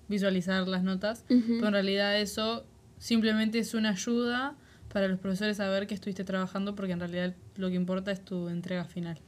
visualizar 0.08 0.68
las 0.68 0.82
notas. 0.84 1.24
Ujú. 1.28 1.42
Pero 1.56 1.66
en 1.66 1.72
realidad 1.72 2.20
eso 2.20 2.64
simplemente 2.98 3.58
es 3.58 3.74
una 3.74 3.90
ayuda 3.90 4.54
para 4.94 5.08
los 5.08 5.18
profesores 5.18 5.60
a 5.60 5.68
ver 5.68 5.86
que 5.86 5.92
estuviste 5.94 6.24
trabajando, 6.24 6.74
porque 6.74 6.92
en 6.92 7.00
realidad 7.00 7.34
lo 7.56 7.68
que 7.68 7.74
importa 7.74 8.10
es 8.12 8.24
tu 8.24 8.48
entrega 8.48 8.84
final. 8.86 9.18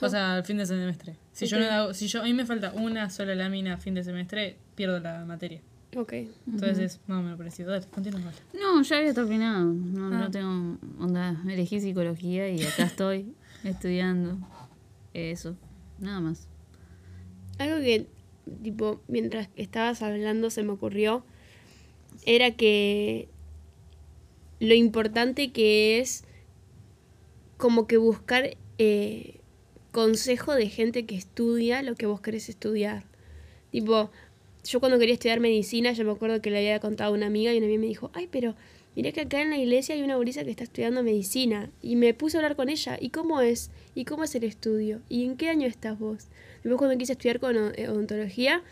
O 0.00 0.08
sea, 0.08 0.36
al 0.36 0.44
fin 0.44 0.56
de 0.56 0.64
semestre. 0.64 1.16
Si 1.32 1.44
yo 1.46 1.58
no 1.58 1.66
hago- 1.66 1.92
si 1.94 2.06
yo, 2.08 2.22
a 2.22 2.24
mí 2.24 2.32
me 2.32 2.46
falta 2.46 2.72
una 2.72 3.10
sola 3.10 3.34
lámina 3.34 3.74
a 3.74 3.76
fin 3.76 3.92
de 3.94 4.02
semestre, 4.04 4.56
pierdo 4.74 4.98
la 5.00 5.26
materia. 5.26 5.60
Ok. 5.96 6.12
Entonces 6.46 6.78
es 6.78 7.00
más 7.08 7.18
o 7.18 7.22
menos 7.22 7.36
parecido. 7.36 7.72
Dale, 7.72 7.84
continúa. 7.88 8.20
Vale. 8.20 8.36
No, 8.54 8.80
ya 8.82 8.96
había 8.98 9.12
terminado. 9.12 9.64
No, 9.64 10.06
Ah. 10.06 10.18
no 10.20 10.30
tengo 10.30 10.78
onda. 11.00 11.42
Elegí 11.46 11.80
psicología 11.80 12.48
y 12.48 12.62
acá 12.62 12.84
estoy 12.84 13.34
estudiando 13.64 14.38
eso. 15.12 15.56
Nada 15.98 16.20
más. 16.20 16.46
Algo 17.58 17.76
que, 17.80 18.06
tipo, 18.62 19.02
mientras 19.08 19.48
estabas 19.56 20.00
hablando 20.02 20.48
se 20.50 20.62
me 20.62 20.70
ocurrió, 20.70 21.24
era 22.24 22.52
que 22.52 23.28
lo 24.60 24.74
importante 24.74 25.50
que 25.50 25.98
es 25.98 26.24
como 27.56 27.86
que 27.86 27.96
buscar 27.96 28.56
eh, 28.78 29.40
consejo 29.90 30.54
de 30.54 30.68
gente 30.68 31.06
que 31.06 31.16
estudia 31.16 31.82
lo 31.82 31.94
que 31.94 32.06
vos 32.06 32.20
querés 32.20 32.48
estudiar. 32.48 33.04
Tipo, 33.70 34.10
yo 34.64 34.80
cuando 34.80 34.98
quería 34.98 35.14
estudiar 35.14 35.40
medicina, 35.40 35.92
yo 35.92 36.04
me 36.04 36.12
acuerdo 36.12 36.40
que 36.40 36.50
le 36.50 36.58
había 36.58 36.80
contado 36.80 37.12
a 37.12 37.16
una 37.16 37.26
amiga 37.26 37.52
y 37.52 37.58
una 37.58 37.66
amiga 37.66 37.80
me 37.80 37.86
dijo, 37.86 38.10
ay, 38.14 38.28
pero 38.30 38.54
mirá 38.94 39.12
que 39.12 39.22
acá 39.22 39.40
en 39.40 39.50
la 39.50 39.58
iglesia 39.58 39.94
hay 39.94 40.02
una 40.02 40.16
gurisa 40.16 40.44
que 40.44 40.50
está 40.50 40.64
estudiando 40.64 41.02
medicina. 41.02 41.70
Y 41.82 41.96
me 41.96 42.14
puse 42.14 42.36
a 42.36 42.40
hablar 42.40 42.56
con 42.56 42.68
ella. 42.68 42.98
¿Y 43.00 43.10
cómo 43.10 43.40
es? 43.40 43.70
¿Y 43.94 44.04
cómo 44.04 44.24
es 44.24 44.34
el 44.34 44.44
estudio? 44.44 45.00
¿Y 45.08 45.24
en 45.24 45.36
qué 45.36 45.48
año 45.48 45.66
estás 45.66 45.98
vos? 45.98 46.28
Después 46.62 46.78
cuando 46.78 46.98
quise 46.98 47.12
estudiar 47.12 47.40
con 47.40 47.56
eh, 47.56 47.88
odontología, 47.88 48.62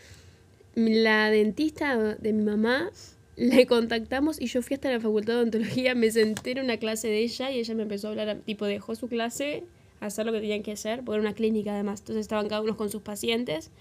la 0.75 1.29
dentista 1.31 1.97
de 2.15 2.33
mi 2.33 2.43
mamá 2.43 2.91
le 3.39 3.65
contactamos 3.65 4.39
y 4.41 4.47
yo 4.47 4.61
fui 4.61 4.73
hasta 4.73 4.91
la 4.91 4.99
facultad 4.99 5.33
de 5.33 5.39
odontología, 5.39 5.95
me 5.95 6.11
senté 6.11 6.51
en 6.51 6.59
una 6.59 6.75
clase 6.75 7.07
de 7.07 7.19
ella 7.19 7.49
y 7.51 7.59
ella 7.59 7.73
me 7.73 7.83
empezó 7.83 8.07
a 8.07 8.11
hablar, 8.11 8.41
tipo 8.45 8.65
dejó 8.65 8.95
su 8.95 9.07
clase, 9.07 9.63
a 10.01 10.07
hacer 10.07 10.25
lo 10.25 10.33
que 10.33 10.41
tenían 10.41 10.61
que 10.61 10.73
hacer, 10.73 11.05
porque 11.05 11.19
era 11.19 11.29
una 11.29 11.33
clínica 11.33 11.71
además, 11.71 12.01
entonces 12.01 12.21
estaban 12.21 12.49
cada 12.49 12.61
uno 12.61 12.75
con 12.75 12.89
sus 12.89 13.01
pacientes. 13.01 13.71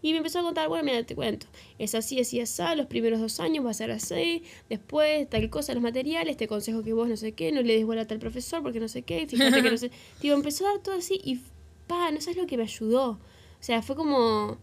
Y 0.00 0.12
me 0.12 0.18
empezó 0.18 0.38
a 0.38 0.42
contar, 0.42 0.68
bueno, 0.68 0.84
mira, 0.84 1.02
te 1.02 1.16
cuento, 1.16 1.46
es 1.78 1.94
así, 1.94 2.20
así, 2.20 2.38
así, 2.38 2.62
los 2.76 2.86
primeros 2.86 3.18
dos 3.18 3.40
años 3.40 3.64
va 3.64 3.70
a 3.70 3.74
ser 3.74 3.90
así, 3.90 4.44
después 4.68 5.28
tal 5.28 5.48
cosa, 5.50 5.72
los 5.72 5.82
materiales, 5.82 6.36
te 6.36 6.44
aconsejo 6.44 6.84
que 6.84 6.92
vos 6.92 7.08
no 7.08 7.16
sé 7.16 7.32
qué, 7.32 7.50
no 7.50 7.62
le 7.62 7.74
des 7.74 7.86
bola 7.86 8.02
a 8.02 8.06
tal 8.06 8.18
profesor 8.18 8.62
porque 8.62 8.78
no 8.78 8.88
sé 8.88 9.02
qué, 9.02 9.26
fíjate 9.26 9.62
que 9.62 9.70
no 9.70 9.76
sé. 9.76 9.90
Digo, 10.20 10.36
empezó 10.36 10.66
a 10.66 10.72
dar 10.72 10.82
todo 10.82 10.94
así 10.94 11.18
y, 11.24 11.40
pa, 11.88 12.10
no 12.12 12.20
sabes 12.20 12.36
lo 12.36 12.46
que 12.46 12.56
me 12.56 12.64
ayudó. 12.64 13.12
O 13.12 13.62
sea, 13.62 13.82
fue 13.82 13.96
como, 13.96 14.58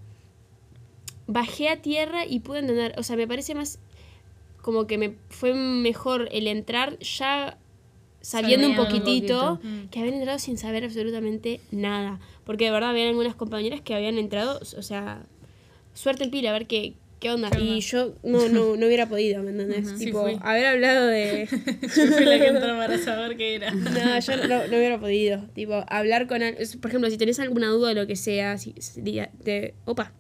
bajé 1.28 1.68
a 1.68 1.82
tierra 1.82 2.26
y 2.26 2.40
pude 2.40 2.60
entender, 2.60 2.94
o 2.98 3.04
sea, 3.04 3.18
me 3.18 3.28
parece 3.28 3.56
más 3.56 3.80
como 4.66 4.88
que 4.88 4.98
me 4.98 5.14
fue 5.30 5.54
mejor 5.54 6.28
el 6.32 6.48
entrar 6.48 6.98
ya 6.98 7.60
sabiendo 8.22 8.66
un 8.66 8.72
un 8.72 8.78
poquitito, 8.78 9.60
poquito. 9.60 9.60
Mm. 9.62 9.90
que 9.90 10.00
haber 10.00 10.16
entrado 10.16 10.40
sin 10.40 10.58
saber 10.58 10.84
absolutamente 10.84 11.62
nada. 11.70 12.20
Porque 12.46 12.66
de 12.66 12.72
verdad 12.72 12.90
habían 12.90 13.10
algunas 13.10 13.36
compañeras 13.36 13.82
que 13.82 13.94
habían 13.94 14.18
entrado, 14.18 14.60
o 14.60 14.82
sea, 14.82 15.22
suerte 15.94 16.24
el 16.24 16.32
pila, 16.32 16.50
a 16.50 16.54
ver 16.54 16.66
qué, 16.66 16.96
qué 17.20 17.30
onda. 17.30 17.52
¿Qué 17.52 17.58
onda? 17.58 17.76
Y 17.76 17.82
yo 17.82 18.16
no, 18.24 18.50
no, 18.50 18.76
no 18.78 18.88
hubiera 18.88 19.08
podido, 19.08 19.44
¿me 19.44 19.52
entendés? 19.52 19.88
Sí 20.00 20.06
tipo, 20.06 20.24
fui. 20.24 20.36
haber 20.42 20.66
hablado 20.66 21.06
de... 21.06 21.48
Yo 21.84 22.08
fui 22.08 22.26
la 22.26 22.40
que 22.40 22.48
entró 22.48 22.76
para 22.76 22.98
saber 22.98 23.38
qué 23.38 23.54
era. 23.54 23.72
No, 23.76 24.20
yo 24.20 24.48
no, 24.48 24.68
no 24.68 24.78
hubiera 24.78 25.00
podido. 25.00 25.44
Tipo, 25.54 25.86
hablar 25.90 26.26
con 26.26 26.42
Por 26.82 26.90
ejemplo, 26.90 27.12
si 27.12 27.20
tenés 27.20 27.40
alguna 27.40 27.68
duda 27.68 27.90
de 27.90 27.94
lo 27.94 28.08
que 28.08 28.16
sea, 28.16 28.58
si, 28.58 28.74
si 28.80 29.04
te, 29.44 29.76
opa. 29.86 30.12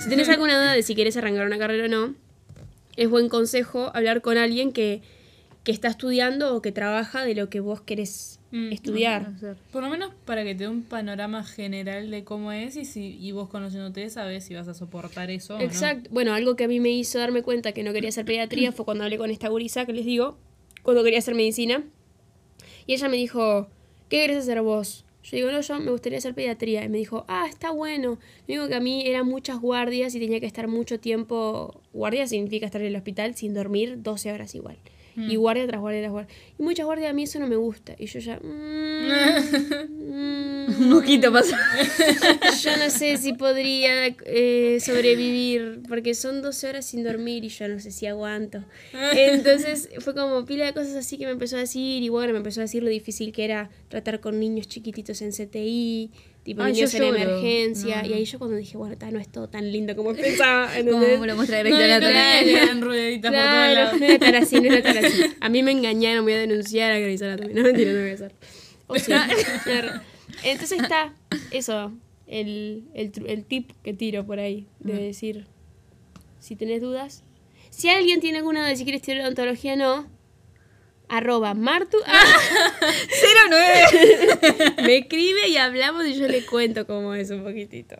Si 0.00 0.08
tenés 0.08 0.30
alguna 0.30 0.54
duda 0.54 0.72
de 0.72 0.82
si 0.82 0.94
querés 0.94 1.18
arrancar 1.18 1.46
una 1.46 1.58
carrera 1.58 1.84
o 1.84 1.88
no, 1.88 2.14
es 2.96 3.08
buen 3.08 3.28
consejo 3.28 3.90
hablar 3.94 4.20
con 4.22 4.38
alguien 4.38 4.72
que, 4.72 5.02
que 5.64 5.72
está 5.72 5.88
estudiando 5.88 6.54
o 6.54 6.62
que 6.62 6.72
trabaja 6.72 7.24
de 7.24 7.34
lo 7.34 7.48
que 7.48 7.60
vos 7.60 7.80
querés 7.80 8.40
Mm, 8.52 8.70
estudiar. 8.70 9.32
Por 9.72 9.82
lo 9.82 9.88
menos 9.88 10.12
para 10.26 10.44
que 10.44 10.54
te 10.54 10.64
dé 10.64 10.68
un 10.68 10.82
panorama 10.82 11.42
general 11.42 12.10
de 12.10 12.22
cómo 12.22 12.52
es 12.52 12.76
y 12.76 12.84
si 12.84 13.16
y 13.18 13.32
vos 13.32 13.48
conociéndote 13.48 14.10
sabes 14.10 14.44
si 14.44 14.54
vas 14.54 14.68
a 14.68 14.74
soportar 14.74 15.30
eso 15.30 15.54
o 15.54 15.58
no. 15.58 15.64
Exacto. 15.64 16.10
Bueno, 16.12 16.34
algo 16.34 16.54
que 16.54 16.64
a 16.64 16.68
mí 16.68 16.78
me 16.78 16.90
hizo 16.90 17.18
darme 17.18 17.42
cuenta 17.42 17.72
que 17.72 17.82
no 17.82 17.94
quería 17.94 18.10
hacer 18.10 18.26
pediatría 18.26 18.70
fue 18.70 18.84
cuando 18.84 19.04
hablé 19.04 19.16
con 19.16 19.30
esta 19.30 19.48
gurisa 19.48 19.86
que 19.86 19.94
les 19.94 20.04
digo, 20.04 20.36
cuando 20.82 21.02
quería 21.02 21.18
hacer 21.18 21.34
medicina. 21.34 21.82
Y 22.86 22.92
ella 22.92 23.08
me 23.08 23.16
dijo, 23.16 23.68
¿qué 24.10 24.18
querés 24.18 24.36
hacer 24.36 24.60
vos? 24.60 25.06
Yo 25.22 25.36
digo, 25.36 25.50
no, 25.52 25.60
yo 25.60 25.78
me 25.78 25.90
gustaría 25.90 26.18
hacer 26.18 26.34
pediatría. 26.34 26.84
Y 26.84 26.88
me 26.88 26.98
dijo, 26.98 27.24
ah, 27.28 27.46
está 27.48 27.70
bueno. 27.70 28.18
Lo 28.46 28.54
único 28.54 28.68
que 28.68 28.74
a 28.74 28.80
mí 28.80 29.06
eran 29.06 29.26
muchas 29.26 29.60
guardias 29.60 30.14
y 30.14 30.20
tenía 30.20 30.40
que 30.40 30.46
estar 30.46 30.68
mucho 30.68 30.98
tiempo. 30.98 31.80
Guardia 31.92 32.26
significa 32.26 32.66
estar 32.66 32.80
en 32.80 32.88
el 32.88 32.96
hospital 32.96 33.34
sin 33.34 33.54
dormir 33.54 34.02
12 34.02 34.32
horas 34.32 34.54
igual. 34.54 34.78
Y 35.16 35.36
guardia 35.36 35.66
tras 35.66 35.80
guardia 35.80 36.00
tras 36.00 36.12
guardia. 36.12 36.34
Y 36.58 36.62
muchas 36.62 36.86
guardias 36.86 37.10
a 37.10 37.12
mí 37.12 37.24
eso 37.24 37.38
no 37.38 37.46
me 37.46 37.56
gusta. 37.56 37.94
Y 37.98 38.06
yo 38.06 38.18
ya... 38.18 38.38
mm, 38.38 39.08
mm, 39.88 40.82
Un 40.82 40.90
mosquito 40.90 41.32
pasó. 41.32 41.54
yo 42.62 42.76
no 42.76 42.90
sé 42.90 43.16
si 43.18 43.32
podría 43.34 44.06
eh, 44.24 44.78
sobrevivir, 44.80 45.80
porque 45.88 46.14
son 46.14 46.42
12 46.42 46.68
horas 46.68 46.86
sin 46.86 47.04
dormir 47.04 47.44
y 47.44 47.48
yo 47.48 47.68
no 47.68 47.78
sé 47.80 47.90
si 47.90 48.06
aguanto. 48.06 48.64
Entonces 48.92 49.88
fue 49.98 50.14
como 50.14 50.44
pila 50.44 50.64
de 50.66 50.72
cosas 50.72 50.94
así 50.94 51.18
que 51.18 51.26
me 51.26 51.32
empezó 51.32 51.56
a 51.56 51.60
decir, 51.60 52.02
y 52.02 52.08
bueno, 52.08 52.32
me 52.32 52.38
empezó 52.38 52.60
a 52.60 52.62
decir 52.64 52.82
lo 52.82 52.88
difícil 52.90 53.32
que 53.32 53.44
era 53.44 53.70
tratar 53.88 54.20
con 54.20 54.38
niños 54.40 54.68
chiquititos 54.68 55.20
en 55.22 55.32
CTI, 55.32 56.10
tipo 56.42 56.62
Ay, 56.62 56.72
niños 56.72 56.94
en 56.94 57.02
lloro. 57.02 57.16
emergencia. 57.16 58.02
No, 58.02 58.08
Y 58.08 58.12
ahí 58.14 58.24
yo 58.24 58.38
cuando 58.38 58.56
dije, 58.56 58.76
bueno, 58.76 58.96
ta, 58.98 59.10
no 59.10 59.18
es 59.18 59.28
todo 59.28 59.48
tan 59.48 59.70
lindo 59.70 59.94
como 59.96 60.14
pensaba. 60.14 60.70
Como 60.90 61.26
lo 61.26 61.36
muestra 61.36 61.62
No, 61.62 61.70
Grey's 61.70 61.88
no, 61.88 62.90
todos 62.90 63.30
Claro, 63.30 63.98
no 63.98 64.04
era 64.04 64.18
tan 64.18 64.34
así, 64.34 64.60
no 64.60 64.72
era 64.72 64.82
tan 64.82 64.98
así. 65.04 65.22
A 65.40 65.48
mí 65.48 65.62
me 65.62 65.70
engañaron, 65.72 66.24
voy 66.24 66.34
a 66.34 66.38
denunciar 66.38 66.92
a 66.92 66.98
Grey's 66.98 67.22
Anatomy. 67.22 67.54
No, 67.54 67.62
mentira, 67.62 67.92
no 67.92 68.00
voy 68.00 68.10
a 68.10 68.14
hacer. 68.14 68.34
O 68.86 68.98
sí. 68.98 69.12
Entonces 70.44 70.80
está 70.80 71.14
eso, 71.50 71.92
el, 72.26 72.84
el, 72.94 73.12
el 73.26 73.44
tip 73.44 73.70
que 73.84 73.92
tiro 73.92 74.26
por 74.26 74.38
ahí, 74.40 74.66
de 74.80 74.94
decir, 74.94 75.46
si 76.40 76.56
tenés 76.56 76.80
dudas. 76.80 77.22
Si 77.70 77.88
alguien 77.88 78.20
tiene 78.20 78.38
alguna 78.38 78.60
duda 78.60 78.70
de 78.70 78.76
si 78.76 78.82
quiere 78.84 78.96
estudiar 78.96 79.22
odontología 79.22 79.76
no, 79.76 80.06
arroba 81.12 81.52
martu, 81.52 81.98
Cero 83.20 83.40
nueve. 83.50 84.74
me 84.82 84.96
escribe 84.96 85.48
y 85.48 85.58
hablamos 85.58 86.06
y 86.06 86.14
yo 86.14 86.26
le 86.26 86.44
cuento 86.46 86.86
cómo 86.86 87.12
es 87.12 87.30
un 87.30 87.44
poquitito. 87.44 87.96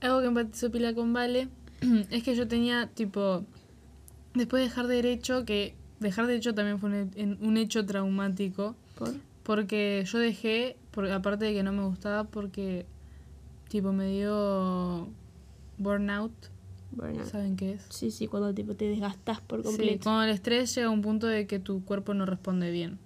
Algo 0.00 0.20
que 0.20 0.26
empatizó 0.26 0.70
pila 0.70 0.94
con 0.94 1.12
Vale 1.12 1.48
es 2.10 2.22
que 2.22 2.36
yo 2.36 2.46
tenía, 2.46 2.86
tipo, 2.86 3.44
después 4.34 4.62
de 4.62 4.68
dejar 4.68 4.86
derecho, 4.86 5.44
que 5.44 5.74
dejar 5.98 6.28
derecho 6.28 6.54
también 6.54 6.78
fue 6.78 6.90
un 7.40 7.56
hecho 7.56 7.84
traumático, 7.84 8.76
¿Por? 8.96 9.14
porque 9.42 10.04
yo 10.06 10.20
dejé, 10.20 10.76
por, 10.92 11.10
aparte 11.10 11.46
de 11.46 11.52
que 11.52 11.64
no 11.64 11.72
me 11.72 11.82
gustaba, 11.82 12.24
porque, 12.24 12.86
tipo, 13.68 13.92
me 13.92 14.06
dio 14.06 15.08
burnout, 15.78 16.32
Burnout. 16.96 17.26
¿saben 17.26 17.56
qué 17.56 17.74
es? 17.74 17.86
Sí, 17.90 18.10
sí, 18.10 18.26
cuando 18.26 18.52
tipo, 18.54 18.74
te 18.74 18.88
desgastas 18.88 19.40
por 19.40 19.60
Sí, 19.60 19.64
completo. 19.68 20.02
cuando 20.04 20.24
el 20.24 20.30
estrés 20.30 20.74
llega 20.74 20.88
a 20.88 20.90
un 20.90 21.02
punto 21.02 21.26
de 21.26 21.46
que 21.46 21.58
tu 21.58 21.84
cuerpo 21.84 22.14
no 22.14 22.26
responde 22.26 22.70
bien, 22.70 22.98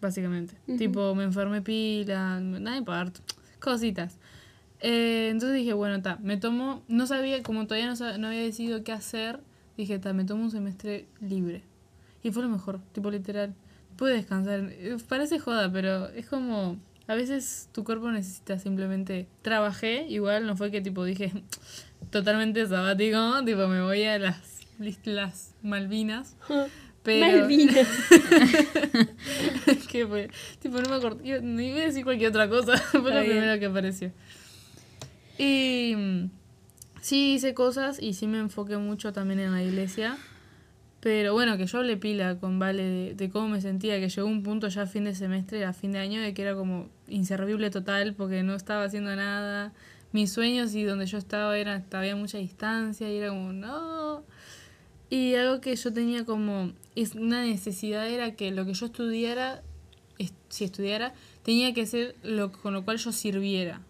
básicamente. 0.00 0.54
Tipo, 0.78 1.14
me 1.14 1.24
enfermé 1.24 1.62
pila, 1.62 2.40
nada 2.40 2.76
importa, 2.76 3.20
cositas. 3.60 4.18
Eh, 4.80 5.28
entonces 5.30 5.56
dije, 5.58 5.72
bueno, 5.74 5.96
está, 5.96 6.16
me 6.22 6.36
tomo, 6.38 6.82
no 6.88 7.06
sabía, 7.06 7.42
como 7.42 7.66
todavía 7.66 7.86
no, 7.86 7.96
sab- 7.96 8.18
no 8.18 8.28
había 8.28 8.40
decidido 8.42 8.82
qué 8.82 8.92
hacer, 8.92 9.40
dije, 9.76 9.94
está, 9.94 10.12
me 10.12 10.24
tomo 10.24 10.42
un 10.44 10.50
semestre 10.50 11.06
libre. 11.20 11.62
Y 12.22 12.30
fue 12.32 12.42
lo 12.42 12.48
mejor, 12.48 12.80
tipo 12.92 13.10
literal. 13.10 13.54
Pude 13.96 14.14
descansar. 14.14 14.60
Eh, 14.70 14.96
Parece 15.08 15.38
joda, 15.38 15.70
pero 15.70 16.08
es 16.08 16.26
como, 16.26 16.76
a 17.10 17.14
veces 17.16 17.68
tu 17.72 17.82
cuerpo 17.82 18.12
necesita 18.12 18.60
simplemente, 18.60 19.26
trabajé, 19.42 20.06
igual 20.08 20.46
no 20.46 20.56
fue 20.56 20.70
que 20.70 20.80
tipo 20.80 21.04
dije, 21.04 21.32
totalmente 22.10 22.64
sabático, 22.68 23.44
tipo 23.44 23.66
me 23.66 23.82
voy 23.82 24.04
a 24.04 24.20
las 24.20 24.60
Islas 24.78 25.56
Malvinas. 25.60 26.36
Pero, 27.02 27.38
Malvinas. 27.38 27.78
¿Qué 29.90 30.06
fue? 30.06 30.30
Tipo, 30.60 30.80
no 30.82 30.90
me 30.90 30.96
acuerdo. 30.96 31.18
Iba, 31.24 31.40
no 31.40 31.60
iba 31.60 31.78
a 31.78 31.86
decir 31.86 32.04
cualquier 32.04 32.28
otra 32.28 32.48
cosa. 32.48 32.76
fue 32.76 33.00
lo 33.00 33.22
primero 33.22 33.58
que 33.58 33.66
apareció. 33.66 34.12
Y 35.36 35.94
mm, 35.96 36.30
sí 37.00 37.34
hice 37.34 37.54
cosas 37.54 38.00
y 38.00 38.12
sí 38.12 38.28
me 38.28 38.38
enfoqué 38.38 38.76
mucho 38.76 39.12
también 39.12 39.40
en 39.40 39.52
la 39.52 39.64
iglesia. 39.64 40.16
Pero 41.00 41.32
bueno, 41.32 41.56
que 41.56 41.66
yo 41.66 41.78
hablé 41.78 41.96
pila 41.96 42.38
con 42.38 42.58
Vale 42.58 42.82
de, 42.82 43.14
de 43.14 43.30
cómo 43.30 43.48
me 43.48 43.62
sentía, 43.62 43.98
que 43.98 44.10
llegó 44.10 44.28
un 44.28 44.42
punto 44.42 44.68
ya 44.68 44.82
a 44.82 44.86
fin 44.86 45.04
de 45.04 45.14
semestre, 45.14 45.64
a 45.64 45.72
fin 45.72 45.92
de 45.92 45.98
año, 45.98 46.20
de 46.20 46.34
que 46.34 46.42
era 46.42 46.54
como 46.54 46.90
inservible 47.10 47.70
total 47.70 48.14
porque 48.14 48.42
no 48.42 48.54
estaba 48.54 48.84
haciendo 48.84 49.14
nada. 49.14 49.72
Mis 50.12 50.32
sueños 50.32 50.74
y 50.74 50.82
donde 50.84 51.06
yo 51.06 51.18
estaba 51.18 51.56
era, 51.58 51.84
había 51.92 52.16
mucha 52.16 52.38
distancia 52.38 53.12
y 53.12 53.16
era 53.18 53.28
como, 53.28 53.52
no. 53.52 54.24
Y 55.08 55.34
algo 55.34 55.60
que 55.60 55.74
yo 55.76 55.92
tenía 55.92 56.24
como, 56.24 56.72
es 56.96 57.14
una 57.14 57.42
necesidad 57.44 58.08
era 58.08 58.34
que 58.34 58.50
lo 58.52 58.64
que 58.64 58.74
yo 58.74 58.86
estudiara, 58.86 59.62
es- 60.18 60.32
si 60.48 60.64
estudiara, 60.64 61.14
tenía 61.42 61.74
que 61.74 61.86
ser 61.86 62.14
lo 62.22 62.52
con 62.52 62.72
lo 62.74 62.84
cual 62.84 62.96
yo 62.98 63.12
sirviera. 63.12 63.82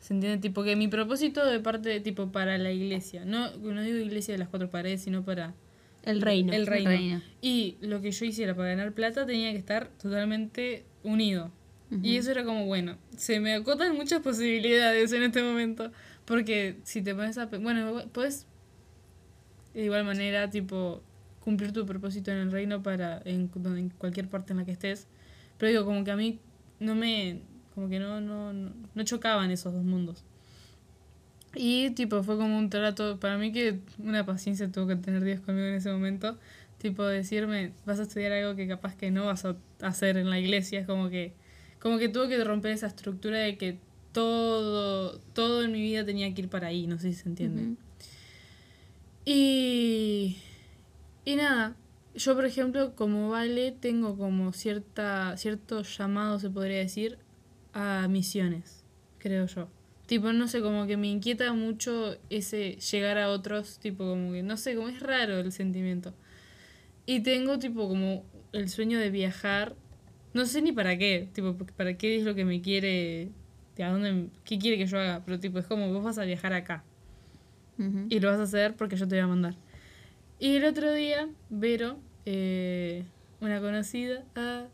¿Se 0.00 0.14
entiende? 0.14 0.38
Tipo 0.38 0.62
que 0.62 0.76
mi 0.76 0.86
propósito 0.88 1.44
de 1.44 1.58
parte 1.60 1.88
de 1.88 2.00
tipo 2.00 2.30
para 2.30 2.58
la 2.58 2.70
iglesia, 2.70 3.24
no, 3.24 3.50
no 3.56 3.82
digo 3.82 3.98
iglesia 3.98 4.32
de 4.34 4.38
las 4.38 4.48
cuatro 4.48 4.70
paredes, 4.70 5.02
sino 5.02 5.24
para 5.24 5.54
El 6.04 6.20
reino. 6.22 6.52
el 6.52 6.66
reino. 6.66 6.90
reino. 6.90 7.22
Y 7.42 7.76
lo 7.80 8.00
que 8.00 8.12
yo 8.12 8.24
hiciera 8.24 8.54
para 8.54 8.68
ganar 8.68 8.92
plata 8.92 9.26
tenía 9.26 9.50
que 9.52 9.58
estar 9.58 9.88
totalmente 10.00 10.84
unido. 11.02 11.50
Y 12.02 12.16
eso 12.16 12.32
era 12.32 12.44
como, 12.44 12.66
bueno, 12.66 12.96
se 13.16 13.38
me 13.38 13.54
acotan 13.54 13.94
muchas 13.94 14.20
posibilidades 14.20 15.12
en 15.12 15.22
este 15.22 15.42
momento. 15.42 15.92
Porque 16.24 16.78
si 16.82 17.02
te 17.02 17.14
pones 17.14 17.38
a... 17.38 17.46
Bueno, 17.46 18.08
puedes 18.12 18.46
de 19.72 19.84
igual 19.84 20.04
manera, 20.04 20.50
tipo, 20.50 21.02
cumplir 21.40 21.72
tu 21.72 21.86
propósito 21.86 22.30
en 22.30 22.38
el 22.38 22.50
reino 22.50 22.82
para 22.82 23.20
en, 23.24 23.50
en 23.54 23.90
cualquier 23.90 24.28
parte 24.28 24.52
en 24.52 24.58
la 24.58 24.64
que 24.64 24.72
estés. 24.72 25.06
Pero 25.58 25.70
digo, 25.70 25.84
como 25.84 26.02
que 26.02 26.10
a 26.10 26.16
mí 26.16 26.40
no 26.80 26.94
me... 26.94 27.40
Como 27.74 27.88
que 27.88 27.98
no, 27.98 28.20
no, 28.20 28.52
no, 28.52 28.72
no 28.94 29.04
chocaban 29.04 29.50
esos 29.50 29.72
dos 29.72 29.84
mundos. 29.84 30.24
Y 31.56 31.90
tipo, 31.90 32.22
fue 32.22 32.36
como 32.36 32.58
un 32.58 32.68
trato, 32.68 33.18
para 33.18 33.38
mí 33.38 33.50
que 33.50 33.80
una 33.98 34.26
paciencia 34.26 34.70
tuvo 34.70 34.86
que 34.86 34.96
tener 34.96 35.24
Dios 35.24 35.40
conmigo 35.40 35.66
en 35.66 35.74
ese 35.74 35.90
momento, 35.90 36.38
tipo 36.78 37.04
decirme, 37.04 37.72
vas 37.86 37.98
a 37.98 38.02
estudiar 38.02 38.32
algo 38.32 38.54
que 38.56 38.68
capaz 38.68 38.94
que 38.94 39.10
no 39.10 39.24
vas 39.24 39.46
a 39.46 39.56
hacer 39.80 40.18
en 40.18 40.28
la 40.28 40.38
iglesia, 40.38 40.80
es 40.80 40.86
como 40.86 41.08
que, 41.08 41.32
como 41.86 41.98
que 41.98 42.08
tuvo 42.08 42.26
que 42.26 42.42
romper 42.42 42.72
esa 42.72 42.88
estructura 42.88 43.38
de 43.38 43.56
que 43.56 43.78
todo, 44.10 45.20
todo 45.34 45.62
en 45.62 45.70
mi 45.70 45.80
vida 45.80 46.04
tenía 46.04 46.34
que 46.34 46.42
ir 46.42 46.48
para 46.48 46.66
ahí, 46.66 46.88
no 46.88 46.98
sé 46.98 47.12
si 47.12 47.20
se 47.20 47.28
entiende. 47.28 47.76
Y, 49.24 50.36
y 51.24 51.36
nada, 51.36 51.76
yo 52.16 52.34
por 52.34 52.44
ejemplo 52.44 52.96
como 52.96 53.30
vale 53.30 53.70
tengo 53.70 54.18
como 54.18 54.52
cierta, 54.52 55.36
cierto 55.36 55.82
llamado, 55.82 56.40
se 56.40 56.50
podría 56.50 56.78
decir, 56.78 57.20
a 57.72 58.08
misiones, 58.08 58.82
creo 59.18 59.46
yo. 59.46 59.68
Tipo, 60.06 60.32
no 60.32 60.48
sé, 60.48 60.62
como 60.62 60.88
que 60.88 60.96
me 60.96 61.06
inquieta 61.06 61.52
mucho 61.52 62.16
ese 62.30 62.78
llegar 62.78 63.16
a 63.16 63.30
otros, 63.30 63.78
tipo, 63.78 63.98
como 63.98 64.32
que, 64.32 64.42
no 64.42 64.56
sé, 64.56 64.74
como 64.74 64.88
es 64.88 64.98
raro 64.98 65.38
el 65.38 65.52
sentimiento. 65.52 66.14
Y 67.06 67.20
tengo, 67.20 67.60
tipo, 67.60 67.88
como 67.88 68.24
el 68.50 68.70
sueño 68.70 68.98
de 68.98 69.10
viajar, 69.10 69.76
no 70.36 70.44
sé 70.44 70.60
ni 70.60 70.70
para 70.70 70.98
qué, 70.98 71.28
tipo, 71.32 71.56
para 71.76 71.96
qué 71.96 72.18
es 72.18 72.24
lo 72.24 72.34
que 72.34 72.44
me 72.44 72.60
quiere, 72.60 73.30
de 73.74 73.82
a 73.82 73.90
dónde, 73.90 74.28
qué 74.44 74.58
quiere 74.58 74.76
que 74.76 74.86
yo 74.86 74.98
haga, 74.98 75.22
pero 75.24 75.40
tipo, 75.40 75.58
es 75.58 75.66
como, 75.66 75.90
vos 75.90 76.04
vas 76.04 76.18
a 76.18 76.24
viajar 76.24 76.52
acá. 76.52 76.84
Ujú. 77.78 78.06
Y 78.10 78.20
lo 78.20 78.30
vas 78.30 78.38
a 78.38 78.42
hacer 78.42 78.76
porque 78.76 78.96
yo 78.96 79.08
te 79.08 79.14
voy 79.14 79.24
a 79.24 79.26
mandar. 79.26 79.54
Y 80.38 80.56
el 80.56 80.66
otro 80.66 80.92
día, 80.92 81.26
Vero, 81.48 81.98
eh, 82.26 83.04
una 83.40 83.62
conocida, 83.62 84.24
ah, 84.34 84.66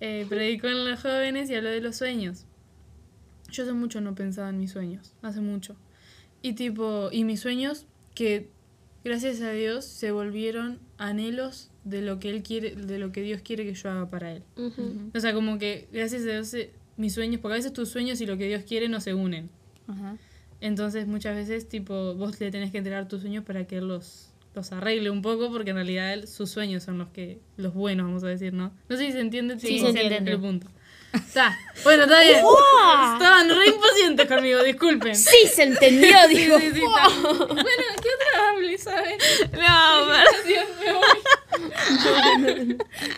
eh, 0.00 0.24
predicó 0.30 0.68
en 0.68 0.88
los 0.88 1.02
jóvenes 1.02 1.50
y 1.50 1.56
habló 1.56 1.68
de 1.68 1.82
los 1.82 1.96
sueños. 1.96 2.46
Yo 3.50 3.64
hace 3.64 3.74
mucho 3.74 4.00
no 4.00 4.14
pensaba 4.14 4.48
en 4.48 4.58
mis 4.58 4.72
sueños, 4.72 5.14
hace 5.20 5.42
mucho. 5.42 5.76
Y 6.40 6.54
tipo, 6.54 7.10
y 7.12 7.24
mis 7.24 7.40
sueños 7.40 7.86
que 8.14 8.48
gracias 9.04 9.42
a 9.42 9.50
Dios 9.50 9.84
se 9.84 10.10
volvieron 10.10 10.80
anhelos 10.96 11.70
de 11.84 12.00
lo 12.02 12.18
que 12.20 12.30
él 12.30 12.42
quiere, 12.42 12.74
de 12.76 12.98
lo 12.98 13.10
que 13.12 13.22
Dios 13.22 13.40
quiere 13.42 13.64
que 13.64 13.74
yo 13.74 13.90
haga 13.90 14.08
para 14.10 14.32
él. 14.32 14.42
Ujú. 14.56 15.10
O 15.14 15.20
sea, 15.20 15.32
como 15.34 15.58
que 15.58 15.88
gracias 15.92 16.22
a 16.22 16.26
Dios 16.26 16.54
mis 16.96 17.14
sueños, 17.14 17.40
porque 17.40 17.54
a 17.54 17.56
veces 17.58 17.72
tus 17.72 17.88
sueños 17.88 18.20
y 18.20 18.26
lo 18.26 18.36
que 18.36 18.46
Dios 18.46 18.62
quiere 18.66 18.88
no 18.88 19.00
se 19.00 19.14
unen. 19.14 19.50
Ajá. 19.88 20.16
Entonces 20.60 21.06
muchas 21.06 21.34
veces 21.34 21.68
tipo 21.68 22.14
vos 22.14 22.38
le 22.40 22.50
tenés 22.50 22.70
que 22.70 22.78
entregar 22.78 23.08
tus 23.08 23.22
sueños 23.22 23.44
para 23.44 23.66
que 23.66 23.78
él 23.78 23.88
los, 23.88 24.28
los 24.54 24.70
arregle 24.70 25.10
un 25.10 25.20
poco 25.22 25.50
porque 25.50 25.70
en 25.70 25.76
realidad 25.76 26.12
él- 26.12 26.28
sus 26.28 26.50
sueños 26.50 26.84
son 26.84 26.98
los 26.98 27.08
que 27.08 27.40
los 27.56 27.74
buenos, 27.74 28.06
vamos 28.06 28.22
a 28.22 28.28
decir, 28.28 28.52
¿no? 28.52 28.72
No 28.88 28.96
sé 28.96 29.06
si 29.06 29.12
se 29.12 29.20
entiende, 29.20 29.58
Sí, 29.58 29.66
tipo, 29.66 29.90
se 29.90 30.00
entiende. 30.00 30.30
el 30.32 30.38
punto. 30.40 30.68
Está. 31.12 31.58
Bueno, 31.84 32.04
está 32.04 32.22
bien. 32.22 32.40
¡Fua! 32.40 33.14
Estaban 33.18 33.48
re 33.48 33.66
impacientes 33.68 34.26
conmigo, 34.28 34.62
disculpen. 34.62 35.14
Sí, 35.16 35.46
se 35.52 35.64
entendió, 35.64 36.16
Sí, 36.28 36.34
digo. 36.36 36.58
sí, 36.58 36.70
sí, 36.72 36.80
está. 36.80 37.08
Bueno, 37.48 37.62
¿qué 38.02 38.08
otra 38.14 38.50
hable, 38.50 38.78
sabes? 38.78 39.14
No, 39.52 40.06
Dios, 40.46 40.64
me 40.80 40.92
voy. 40.92 41.02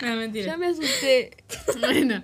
No, 0.03 0.17
mentira. 0.17 0.47
Ya 0.47 0.57
me 0.57 0.67
asusté. 0.67 1.31
Bueno, 1.81 2.23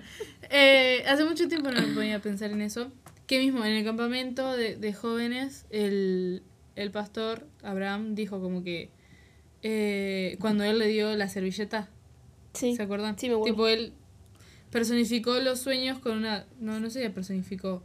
eh, 0.49 1.03
hace 1.07 1.23
mucho 1.25 1.47
tiempo 1.47 1.71
no 1.71 1.81
me 1.81 1.93
ponía 1.93 2.17
a 2.17 2.19
pensar 2.19 2.51
en 2.51 2.61
eso. 2.61 2.91
Que 3.27 3.39
mismo 3.39 3.63
en 3.63 3.73
el 3.73 3.85
campamento 3.85 4.55
de, 4.57 4.75
de 4.75 4.93
jóvenes, 4.93 5.65
el, 5.69 6.43
el 6.75 6.91
pastor 6.91 7.47
Abraham 7.63 8.13
dijo 8.15 8.41
como 8.41 8.63
que 8.63 8.89
eh, 9.63 10.37
cuando 10.39 10.63
él 10.63 10.79
le 10.79 10.87
dio 10.87 11.15
la 11.15 11.29
servilleta, 11.29 11.89
Sí. 12.53 12.75
¿se 12.75 12.83
acuerdan? 12.83 13.17
Sí, 13.17 13.27
me 13.29 13.35
acuerdo. 13.35 13.53
Tipo, 13.53 13.67
él 13.67 13.93
personificó 14.71 15.39
los 15.39 15.59
sueños 15.61 15.99
con 15.99 16.17
una... 16.17 16.45
No, 16.59 16.81
no 16.81 16.89
sé 16.89 17.09
personificó. 17.09 17.81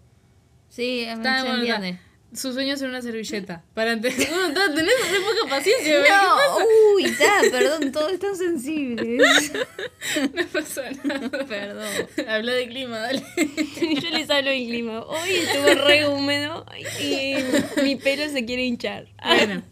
Sí, 0.68 1.00
Está 1.04 1.44
bueno. 1.44 1.98
Su 2.32 2.52
sueño 2.52 2.74
es 2.74 2.80
ser 2.80 2.88
una 2.88 3.02
servilleta. 3.02 3.64
Para 3.74 3.92
entender. 3.92 4.28
No, 4.30 4.48
no, 4.48 4.74
tenés 4.74 4.94
re 5.10 5.20
poca 5.20 5.56
paciencia. 5.56 6.00
No, 6.00 6.94
uy, 6.94 7.04
está, 7.04 7.40
perdón, 7.50 7.92
todo 7.92 8.08
es 8.08 8.18
tan 8.18 8.36
sensible. 8.36 9.18
No 10.34 10.46
pasa 10.52 10.82
nada. 11.04 11.30
Perdón. 11.46 11.86
Habla 12.28 12.52
de 12.52 12.68
clima, 12.68 12.98
dale. 12.98 13.22
Yo 14.00 14.10
les 14.10 14.30
hablo 14.30 14.50
del 14.50 14.66
clima. 14.66 15.02
Hoy 15.02 15.30
estuvo 15.30 15.84
re 15.86 16.08
húmedo 16.08 16.64
y 17.00 17.34
mi 17.82 17.96
pelo 17.96 18.28
se 18.30 18.44
quiere 18.44 18.64
hinchar. 18.64 19.08
Bueno. 19.22 19.62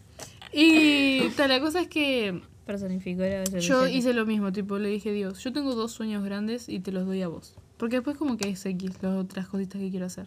Y 0.51 1.29
tal, 1.29 1.49
la 1.49 1.59
cosa 1.59 1.81
es 1.81 1.87
que 1.87 2.41
Personificó 2.65 3.21
la 3.21 3.43
yo 3.59 3.87
hice 3.87 4.13
lo 4.13 4.25
mismo, 4.25 4.51
tipo, 4.51 4.79
le 4.79 4.89
dije, 4.89 5.11
Dios, 5.11 5.43
yo 5.43 5.53
tengo 5.53 5.75
dos 5.75 5.91
sueños 5.91 6.23
grandes 6.23 6.67
y 6.67 6.79
te 6.79 6.91
los 6.91 7.05
doy 7.05 7.21
a 7.21 7.27
vos. 7.27 7.53
Porque 7.77 7.97
después 7.97 8.17
como 8.17 8.37
que 8.37 8.49
es 8.49 8.65
X 8.65 9.03
las 9.03 9.15
otras 9.17 9.47
cositas 9.47 9.79
que 9.79 9.91
quiero 9.91 10.07
hacer. 10.07 10.25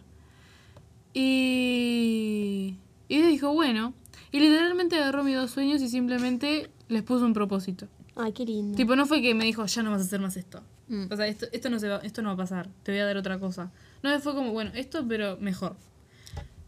Y... 1.13 2.75
Y 3.07 3.15
ella 3.17 3.27
dijo, 3.27 3.53
bueno. 3.53 3.93
Y 4.31 4.39
literalmente 4.39 4.95
agarró 4.97 5.23
mis 5.23 5.35
dos 5.35 5.51
sueños 5.51 5.81
y 5.81 5.89
simplemente 5.89 6.69
les 6.87 7.01
puso 7.03 7.25
un 7.25 7.33
propósito. 7.33 7.87
Ay, 8.15 8.31
qué 8.33 8.45
lindo. 8.45 8.75
Tipo, 8.77 8.95
no 8.95 9.05
fue 9.07 9.21
que 9.21 9.33
me 9.33 9.45
dijo, 9.45 9.65
ya 9.65 9.81
no 9.81 9.91
vas 9.91 10.01
a 10.01 10.03
hacer 10.05 10.19
más 10.19 10.37
esto. 10.37 10.61
Mm. 10.87 11.05
O 11.11 11.15
sea, 11.15 11.27
esto, 11.27 11.47
esto, 11.51 11.69
no 11.69 11.79
se 11.79 11.87
va, 11.87 11.97
esto 12.03 12.21
no 12.21 12.29
va 12.29 12.33
a 12.33 12.37
pasar, 12.37 12.69
te 12.83 12.91
voy 12.91 12.99
a 12.99 13.05
dar 13.05 13.17
otra 13.17 13.39
cosa. 13.39 13.71
No, 14.03 14.19
fue 14.19 14.35
como, 14.35 14.51
bueno, 14.51 14.71
esto, 14.75 15.05
pero 15.07 15.37
mejor. 15.39 15.75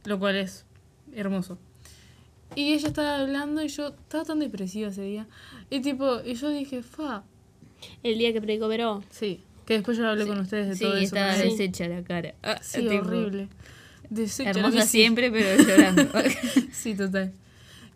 Lo 0.06 0.18
cual 0.18 0.36
es 0.38 0.66
hermoso. 1.14 1.58
Y 2.56 2.74
ella 2.74 2.88
estaba 2.88 3.20
hablando 3.20 3.62
y 3.64 3.68
yo 3.68 3.90
estaba 3.90 4.24
tan 4.26 4.40
depresiva 4.40 4.90
ese 4.90 5.04
día. 5.04 5.28
Y 5.70 5.82
tipo, 5.82 6.22
y 6.26 6.34
yo 6.34 6.50
dije, 6.50 6.82
fa, 6.82 7.24
El 8.04 8.18
día 8.18 8.34
que 8.34 8.42
predicó 8.42 8.68
Veró. 8.68 9.04
sí. 9.10 9.44
Que 9.66 9.76
después 9.76 9.96
yo 9.98 10.08
hablé 10.10 10.26
con 10.26 10.40
ustedes 10.40 10.68
de 10.68 10.76
Sí, 10.76 10.84
todo 10.84 10.96
eso. 10.96 11.04
estaba 11.06 11.32
también. 11.34 11.50
deshecha 11.58 11.88
la 11.88 12.04
cara. 12.04 12.34
Ah, 12.42 12.60
Sí, 12.62 12.86
horrible. 12.88 13.48
Deshecha 14.12 14.52
la 14.52 14.60
Hermosa 14.60 14.86
siempre, 14.86 15.32
pero 15.32 15.64
llorando. 15.64 16.06
Sí, 16.74 16.96
total. 16.96 17.32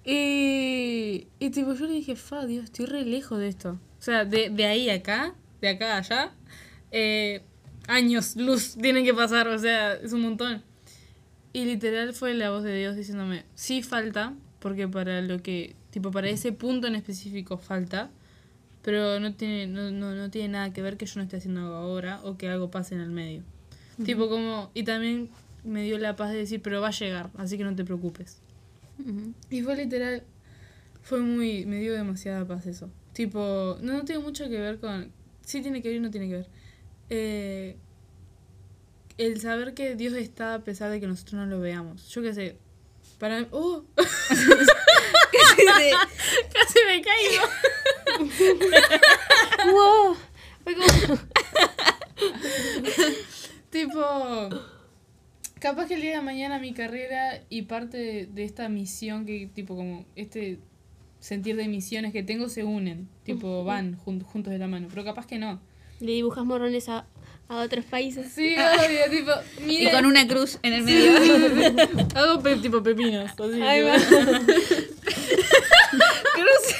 Y, 0.05 1.27
y 1.39 1.49
tipo, 1.49 1.73
yo 1.73 1.85
le 1.87 1.93
dije, 1.93 2.15
fa, 2.15 2.45
Dios, 2.45 2.63
estoy 2.63 2.85
re 2.85 3.03
lejos 3.03 3.37
de 3.37 3.49
esto. 3.49 3.71
O 3.99 4.01
sea, 4.01 4.23
de, 4.23 4.49
de 4.49 4.65
ahí 4.65 4.89
a 4.89 4.95
acá, 4.95 5.35
de 5.59 5.67
acá 5.67 5.95
a 5.95 5.97
allá, 5.97 6.31
eh, 6.91 7.41
años 7.87 8.37
luz 8.37 8.77
tienen 8.81 9.03
que 9.03 9.13
pasar, 9.13 9.49
o 9.49 9.59
sea, 9.59 9.95
es 9.95 10.13
un 10.13 10.21
montón. 10.21 10.63
Y 11.51 11.65
literal 11.65 12.13
fue 12.13 12.33
la 12.33 12.49
voz 12.49 12.63
de 12.63 12.77
Dios 12.77 12.95
diciéndome, 12.95 13.43
sí 13.53 13.83
falta, 13.83 14.33
porque 14.59 14.87
para 14.87 15.21
lo 15.21 15.43
que, 15.43 15.75
tipo, 15.89 16.11
para 16.11 16.29
ese 16.29 16.53
punto 16.53 16.87
en 16.87 16.95
específico 16.95 17.57
falta, 17.57 18.09
pero 18.83 19.19
no 19.19 19.33
tiene, 19.33 19.67
no, 19.67 19.91
no, 19.91 20.15
no 20.15 20.29
tiene 20.29 20.47
nada 20.47 20.71
que 20.71 20.81
ver 20.81 20.95
que 20.95 21.07
yo 21.07 21.15
no 21.17 21.23
esté 21.23 21.37
haciendo 21.37 21.59
algo 21.59 21.75
ahora 21.75 22.21
o 22.23 22.37
que 22.37 22.47
algo 22.47 22.71
pase 22.71 22.95
en 22.95 23.01
el 23.01 23.09
medio. 23.09 23.43
Tipo 24.03 24.29
como, 24.29 24.69
y 24.73 24.83
también 24.83 25.29
me 25.65 25.83
dio 25.83 25.97
la 25.97 26.15
paz 26.15 26.31
de 26.31 26.37
decir, 26.37 26.61
pero 26.61 26.81
va 26.81 26.89
a 26.89 26.91
llegar, 26.91 27.31
así 27.37 27.57
que 27.57 27.63
no 27.63 27.75
te 27.75 27.83
preocupes. 27.83 28.41
Y 29.49 29.61
fue 29.61 29.75
literal, 29.75 30.23
fue 31.01 31.19
muy, 31.19 31.65
me 31.65 31.79
dio 31.79 31.93
demasiada 31.93 32.45
paz 32.45 32.65
eso. 32.65 32.89
Tipo, 33.13 33.77
no, 33.81 33.93
no 33.93 34.05
tiene 34.05 34.21
mucho 34.21 34.49
que 34.49 34.59
ver 34.59 34.79
con, 34.79 35.11
sí 35.41 35.61
tiene 35.61 35.81
que 35.81 35.89
ver 35.89 35.97
y 35.97 35.99
no 36.01 36.11
tiene 36.11 36.29
que 36.29 36.35
ver. 36.35 36.47
Eh, 37.09 37.77
el 39.17 39.39
saber 39.39 39.73
que 39.73 39.95
Dios 39.95 40.13
está 40.13 40.55
a 40.55 40.63
pesar 40.63 40.91
de 40.91 40.99
que 40.99 41.07
nosotros 41.07 41.33
no 41.41 41.45
lo 41.45 41.59
veamos. 41.59 42.09
Yo 42.09 42.21
qué 42.21 42.33
sé, 42.33 42.57
para 43.19 43.47
¡oh! 43.51 43.83
Casi 46.53 46.79
me 46.87 47.01
caigo. 47.07 47.43
¡Wow! 49.71 50.17
Fue 50.63 50.75
como. 50.75 51.19
tipo, 53.69 54.49
capaz 55.69 55.87
que 55.87 55.95
el 55.95 56.01
día 56.01 56.17
de 56.17 56.21
mañana 56.21 56.59
mi 56.59 56.73
carrera 56.73 57.41
y 57.49 57.63
parte 57.63 57.97
de, 57.97 58.25
de 58.27 58.43
esta 58.43 58.69
misión 58.69 59.25
que, 59.25 59.49
tipo, 59.53 59.75
como 59.75 60.05
este 60.15 60.59
sentir 61.19 61.55
de 61.55 61.67
misiones 61.67 62.13
que 62.13 62.21
tengo 62.21 62.49
se 62.49 62.63
unen, 62.63 63.07
tipo, 63.23 63.63
van 63.63 63.97
jun- 63.97 64.21
juntos 64.23 64.53
de 64.53 64.59
la 64.59 64.67
mano, 64.67 64.87
pero 64.89 65.03
capaz 65.03 65.25
que 65.25 65.39
no. 65.39 65.59
Le 65.99 66.11
dibujas 66.11 66.45
morrones 66.45 66.87
a, 66.89 67.07
a 67.47 67.55
otros 67.61 67.83
países. 67.85 68.31
Sí, 68.31 68.55
obvio, 68.55 68.99
tipo, 69.09 69.31
Y 69.63 69.65
mira, 69.79 69.91
con 69.93 70.05
una 70.05 70.27
cruz 70.27 70.59
en 70.61 70.73
el 70.73 70.83
medio. 70.83 71.13
hago 72.15 72.43
pe- 72.43 72.57
tipo 72.57 72.83
pepinos, 72.83 73.31
así. 73.31 73.61
Ahí 73.61 73.81
tipo. 73.81 73.91
va. 73.91 74.39
cruz. 76.35 76.75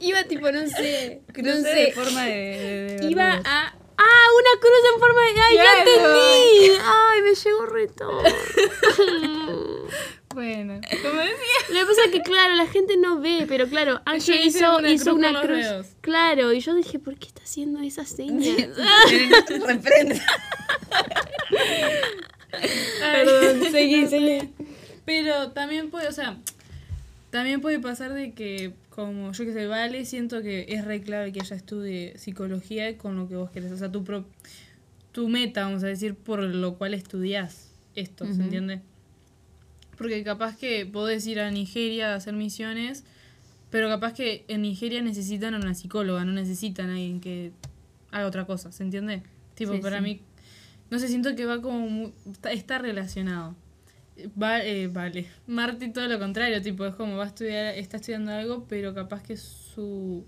Iba 0.00 0.24
tipo, 0.24 0.50
no 0.50 0.66
sé. 0.66 1.20
Cruz 1.32 1.46
no 1.46 1.62
sé. 1.62 1.92
forma 1.92 2.24
de. 2.24 2.32
de- 2.34 2.96
de 2.98 3.10
Iba 3.10 3.40
a. 3.44 3.73
¡Ah! 3.96 4.26
Una 4.38 4.60
cruz 4.60 4.82
en 4.94 5.00
forma 5.00 5.20
de. 5.22 5.40
¡Ay, 5.40 5.56
ya 5.56 5.78
entendí! 5.78 6.78
¡Ay, 6.82 7.22
me 7.22 7.34
llegó 7.34 7.66
reto! 7.66 8.22
Bueno, 10.34 10.80
como 11.00 11.20
decía. 11.20 11.36
Lo 11.68 11.78
que 11.78 11.86
pasa 11.86 12.04
es 12.06 12.10
que, 12.10 12.22
claro, 12.22 12.54
la 12.54 12.66
gente 12.66 12.96
no 12.96 13.20
ve, 13.20 13.46
pero 13.48 13.68
claro, 13.68 14.00
Ángel 14.04 14.40
hizo, 14.44 14.78
una 14.78 14.90
hizo 14.90 15.12
cruz 15.12 15.18
una 15.18 15.40
cruz. 15.40 15.58
dedos. 15.58 15.86
Claro, 16.00 16.52
y 16.52 16.58
yo 16.58 16.74
dije, 16.74 16.98
¿por 16.98 17.16
qué 17.16 17.28
está 17.28 17.42
haciendo 17.44 17.78
esa 17.80 18.04
seña? 18.04 18.52
Reprende. 19.64 20.20
Perdón, 23.00 23.70
seguí, 23.70 24.06
seguí. 24.08 24.52
Pero 25.04 25.52
también 25.52 25.90
puede, 25.90 26.08
o 26.08 26.12
sea, 26.12 26.36
también 27.30 27.60
puede 27.60 27.78
pasar 27.78 28.12
de 28.12 28.32
que, 28.34 28.72
como 28.94 29.32
yo 29.32 29.44
que 29.44 29.52
sé, 29.52 29.66
vale, 29.66 30.04
siento 30.04 30.40
que 30.40 30.66
es 30.68 30.84
re 30.84 31.02
clave 31.02 31.32
que 31.32 31.40
ella 31.40 31.56
estudie 31.56 32.16
psicología 32.16 32.96
con 32.96 33.16
lo 33.16 33.28
que 33.28 33.34
vos 33.34 33.50
querés. 33.50 33.72
O 33.72 33.76
sea, 33.76 33.90
tu, 33.90 34.04
pro, 34.04 34.24
tu 35.10 35.28
meta, 35.28 35.64
vamos 35.64 35.82
a 35.82 35.88
decir, 35.88 36.14
por 36.14 36.40
lo 36.42 36.76
cual 36.76 36.94
estudias 36.94 37.72
esto, 37.96 38.24
¿se 38.32 38.42
entiende? 38.42 38.82
Porque 39.98 40.22
capaz 40.22 40.56
que 40.56 40.86
podés 40.86 41.26
ir 41.26 41.40
a 41.40 41.50
Nigeria 41.50 42.12
a 42.12 42.16
hacer 42.16 42.34
misiones, 42.34 43.04
pero 43.70 43.88
capaz 43.88 44.12
que 44.14 44.44
en 44.48 44.62
Nigeria 44.62 45.02
necesitan 45.02 45.54
a 45.54 45.58
una 45.58 45.74
psicóloga, 45.74 46.24
no 46.24 46.32
necesitan 46.32 46.90
a 46.90 46.92
alguien 46.92 47.20
que 47.20 47.50
haga 48.12 48.26
otra 48.26 48.44
cosa, 48.46 48.70
¿se 48.70 48.84
entiende? 48.84 49.22
Tipo, 49.54 49.72
Sí, 49.74 49.78
para 49.80 49.98
sí. 49.98 50.02
mí, 50.04 50.20
no 50.90 50.98
sé, 51.00 51.08
siento 51.08 51.34
que 51.34 51.46
va 51.46 51.60
como, 51.60 51.88
muy- 51.88 52.12
está, 52.30 52.52
está 52.52 52.78
relacionado. 52.78 53.56
Va, 54.40 54.62
eh, 54.64 54.86
vale. 54.88 55.26
Marty 55.46 55.92
todo 55.92 56.06
lo 56.06 56.18
contrario, 56.18 56.62
tipo, 56.62 56.86
es 56.86 56.94
como 56.94 57.16
va 57.16 57.24
a 57.24 57.26
estudiar, 57.26 57.74
está 57.74 57.96
estudiando 57.96 58.30
algo, 58.32 58.64
pero 58.68 58.94
capaz 58.94 59.22
que 59.22 59.36
su, 59.36 60.24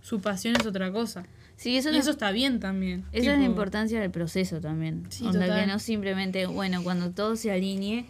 su 0.00 0.20
pasión 0.20 0.56
es 0.58 0.66
otra 0.66 0.90
cosa. 0.92 1.24
Sí, 1.56 1.76
eso, 1.76 1.90
y 1.90 1.94
es- 1.96 2.00
eso 2.02 2.10
está 2.12 2.30
bien 2.32 2.58
también. 2.60 3.04
esa 3.12 3.32
es 3.34 3.38
la 3.38 3.44
importancia 3.44 4.00
del 4.00 4.10
proceso 4.10 4.60
también. 4.60 5.04
Sí, 5.10 5.24
Onda 5.26 5.60
que 5.60 5.66
no 5.66 5.78
simplemente, 5.78 6.46
bueno, 6.46 6.82
cuando 6.82 7.10
todo 7.12 7.36
se 7.36 7.50
alinee 7.52 8.04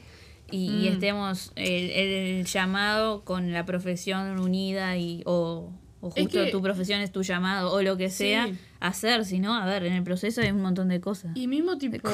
y, 0.51 0.67
y 0.87 0.91
Mm. 0.91 0.93
estemos 0.95 1.53
el, 1.57 1.91
el 1.91 2.45
llamado 2.47 3.25
con 3.25 3.53
la 3.53 3.67
profesión 3.67 4.39
unida 4.41 4.97
y 4.97 5.23
o, 5.27 5.71
o 6.01 6.09
Es 6.17 6.25
justo 6.25 6.45
que- 6.45 6.51
tu 6.51 6.63
profesión 6.63 7.01
es 7.01 7.13
tu 7.13 7.23
llamado 7.23 7.73
o 7.73 7.83
lo 7.83 7.97
que 7.99 8.09
sea, 8.09 8.47
Sí. 8.47 8.59
hacer, 8.81 9.25
si 9.27 9.39
no, 9.39 9.55
a 9.55 9.67
ver, 9.67 9.85
en 9.85 9.93
el 9.93 10.03
proceso 10.03 10.41
hay 10.41 10.51
un 10.51 10.63
montón 10.63 10.89
de 10.89 11.01
cosas. 11.01 11.33
Y 11.37 11.47
mismo 11.47 11.77
tipo, 11.79 12.09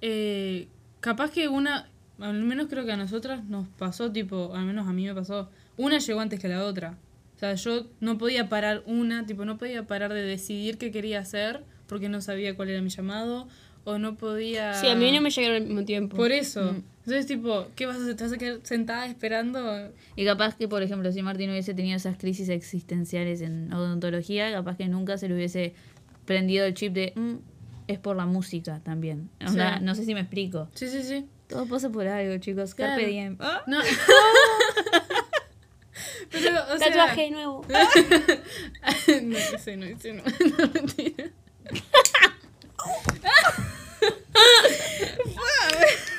eh, 0.00 0.68
capaz 1.00 1.30
que 1.30 1.48
una, 1.48 1.88
al 2.18 2.42
menos 2.42 2.66
creo 2.68 2.84
que 2.84 2.92
a 2.92 2.96
nosotras 2.96 3.44
nos 3.44 3.68
pasó, 3.68 4.10
tipo, 4.12 4.54
al 4.54 4.64
menos 4.64 4.86
a 4.88 4.92
mí 4.92 5.04
me 5.06 5.14
pasó, 5.14 5.50
una 5.76 5.98
llegó 5.98 6.20
antes 6.20 6.40
que 6.40 6.48
la 6.48 6.64
otra. 6.64 6.96
O 7.36 7.38
sea, 7.38 7.54
yo 7.54 7.86
no 8.00 8.18
podía 8.18 8.48
parar 8.48 8.82
una, 8.86 9.24
tipo, 9.26 9.44
no 9.44 9.58
podía 9.58 9.86
parar 9.86 10.12
de 10.12 10.22
decidir 10.22 10.76
qué 10.76 10.90
quería 10.90 11.20
hacer 11.20 11.62
porque 11.86 12.08
no 12.08 12.20
sabía 12.20 12.56
cuál 12.56 12.70
era 12.70 12.82
mi 12.82 12.90
llamado 12.90 13.46
o 13.84 13.98
no 13.98 14.16
podía... 14.16 14.74
Sí, 14.74 14.88
a 14.88 14.94
mí 14.96 15.10
no 15.12 15.20
me 15.20 15.30
llegaron 15.30 15.56
al 15.62 15.62
mismo 15.68 15.84
tiempo. 15.84 16.16
Por 16.16 16.32
eso. 16.32 16.74
Entonces, 16.98 17.26
tipo, 17.26 17.68
¿qué 17.74 17.86
vas 17.86 17.96
a 17.96 18.02
hacer? 18.02 18.16
¿Te 18.16 18.24
vas 18.24 18.32
a 18.32 18.36
quedar 18.36 18.58
sentada 18.64 19.06
esperando? 19.06 19.90
Y 20.14 20.24
capaz 20.26 20.56
que, 20.56 20.68
por 20.68 20.82
ejemplo, 20.82 21.10
si 21.12 21.22
Martín 21.22 21.48
hubiese 21.48 21.72
tenido 21.72 21.96
esas 21.96 22.18
crisis 22.18 22.48
existenciales 22.50 23.40
en 23.40 23.72
odontología, 23.72 24.52
capaz 24.52 24.76
que 24.76 24.88
nunca 24.88 25.16
se 25.16 25.28
le 25.28 25.34
hubiese 25.34 25.72
prendido 26.26 26.66
el 26.66 26.74
chip 26.74 26.92
de, 26.92 27.12
"Mm, 27.14 27.34
es 27.88 27.98
por 27.98 28.16
la 28.16 28.26
música 28.26 28.80
también. 28.84 29.30
Onda, 29.44 29.78
Sí. 29.78 29.84
No 29.84 29.94
sé 29.94 30.04
si 30.04 30.14
me 30.14 30.20
explico. 30.20 30.68
Sí, 30.74 30.88
sí, 30.88 31.02
sí. 31.02 31.26
Todo 31.48 31.66
pasa 31.66 31.88
por 31.90 32.06
algo, 32.06 32.38
chicos. 32.38 32.74
Claro. 32.74 32.92
Carpe 32.92 33.06
diem. 33.06 33.36
Ah. 33.40 33.62
No. 33.66 33.80
Pero, 36.30 36.50
o 36.74 36.78
sea, 36.78 36.88
Tatuaje 36.88 37.30
nuevo. 37.30 37.64
no, 39.22 39.38
ese 39.38 39.76
no, 39.76 39.86
ese 39.86 40.12
no. 40.12 40.22
No, 40.58 40.68
mentira. 40.72 41.30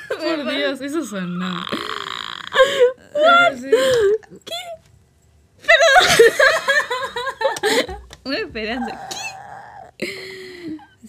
Por 0.08 0.50
Dios, 0.52 0.80
eso 0.80 1.04
sonó. 1.04 1.64
Sí. 3.56 3.70
Una 8.24 8.38
esperanza. 8.38 9.08
¿Qué? 9.98 10.39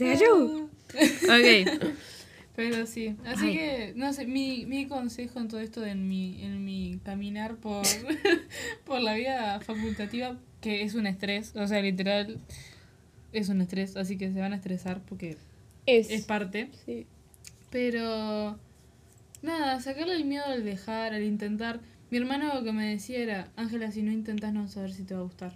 ¿Se 0.01 0.13
cayó? 0.13 0.65
Ok. 0.65 1.91
Pero 2.55 2.85
sí, 2.85 3.15
así 3.25 3.45
Ay. 3.47 3.53
que, 3.53 3.93
no 3.95 4.11
sé, 4.11 4.27
mi, 4.27 4.65
mi 4.65 4.85
consejo 4.85 5.39
en 5.39 5.47
todo 5.47 5.61
esto, 5.61 5.85
en 5.85 6.07
mi, 6.09 6.43
en 6.43 6.65
mi 6.65 6.99
caminar 7.03 7.55
por, 7.55 7.83
por 8.85 8.99
la 9.01 9.13
vida 9.13 9.59
facultativa, 9.61 10.37
que 10.59 10.83
es 10.83 10.93
un 10.93 11.07
estrés, 11.07 11.55
o 11.55 11.65
sea, 11.67 11.81
literal, 11.81 12.39
es 13.31 13.47
un 13.47 13.61
estrés, 13.61 13.95
así 13.95 14.17
que 14.17 14.31
se 14.33 14.39
van 14.39 14.51
a 14.51 14.57
estresar 14.57 15.01
porque 15.01 15.37
Es. 15.85 16.09
es 16.09 16.25
parte. 16.25 16.69
Sí. 16.85 17.07
Pero 17.69 18.59
Nada, 19.41 19.79
sacarle 19.79 20.15
el 20.15 20.25
miedo 20.25 20.45
al 20.45 20.63
dejar, 20.63 21.13
al 21.13 21.23
intentar. 21.23 21.79
Mi 22.11 22.17
hermano 22.17 22.53
lo 22.53 22.63
que 22.63 22.71
me 22.73 22.87
decía 22.87 23.19
era, 23.19 23.47
Ángela, 23.55 23.91
si 23.91 24.03
no 24.03 24.11
intentas 24.11 24.53
no 24.53 24.67
ver 24.75 24.93
si 24.93 25.03
te 25.03 25.13
va 25.15 25.21
a 25.21 25.23
gustar. 25.23 25.53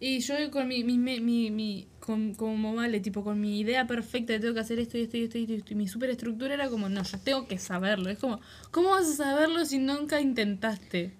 Y 0.00 0.20
yo 0.20 0.34
con 0.52 0.68
mi, 0.68 0.84
mi, 0.84 0.96
mi, 0.96 1.20
mi, 1.20 1.50
mi- 1.50 1.88
con, 1.98 2.34
como 2.34 2.74
vale, 2.74 3.00
tipo, 3.00 3.24
con 3.24 3.40
mi 3.40 3.58
idea 3.58 3.86
perfecta 3.86 4.32
de 4.32 4.38
tengo 4.40 4.54
que 4.54 4.60
hacer 4.60 4.78
esto 4.78 4.96
y 4.96 5.02
esto 5.02 5.16
y 5.16 5.24
esto 5.24 5.38
y 5.38 5.52
esto, 5.54 5.72
y 5.72 5.76
mi 5.76 5.88
superestructura 5.88 6.54
era 6.54 6.68
como, 6.70 6.88
no, 6.88 7.02
yo 7.02 7.18
tengo 7.18 7.46
que 7.48 7.58
saberlo. 7.58 8.08
Es 8.08 8.18
como, 8.18 8.40
¿cómo 8.70 8.90
vas 8.90 9.08
a 9.08 9.14
saberlo 9.16 9.64
si 9.64 9.78
nunca 9.78 10.20
intentaste? 10.20 11.14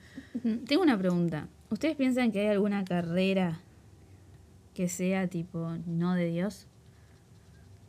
Tengo 0.67 0.83
una 0.83 0.97
pregunta. 0.97 1.49
¿Ustedes 1.71 1.97
piensan 1.97 2.31
que 2.31 2.41
hay 2.41 2.47
alguna 2.47 2.85
carrera 2.85 3.61
que 4.75 4.89
sea 4.89 5.27
tipo 5.27 5.77
no 5.87 6.15
de 6.15 6.27
Dios? 6.31 6.67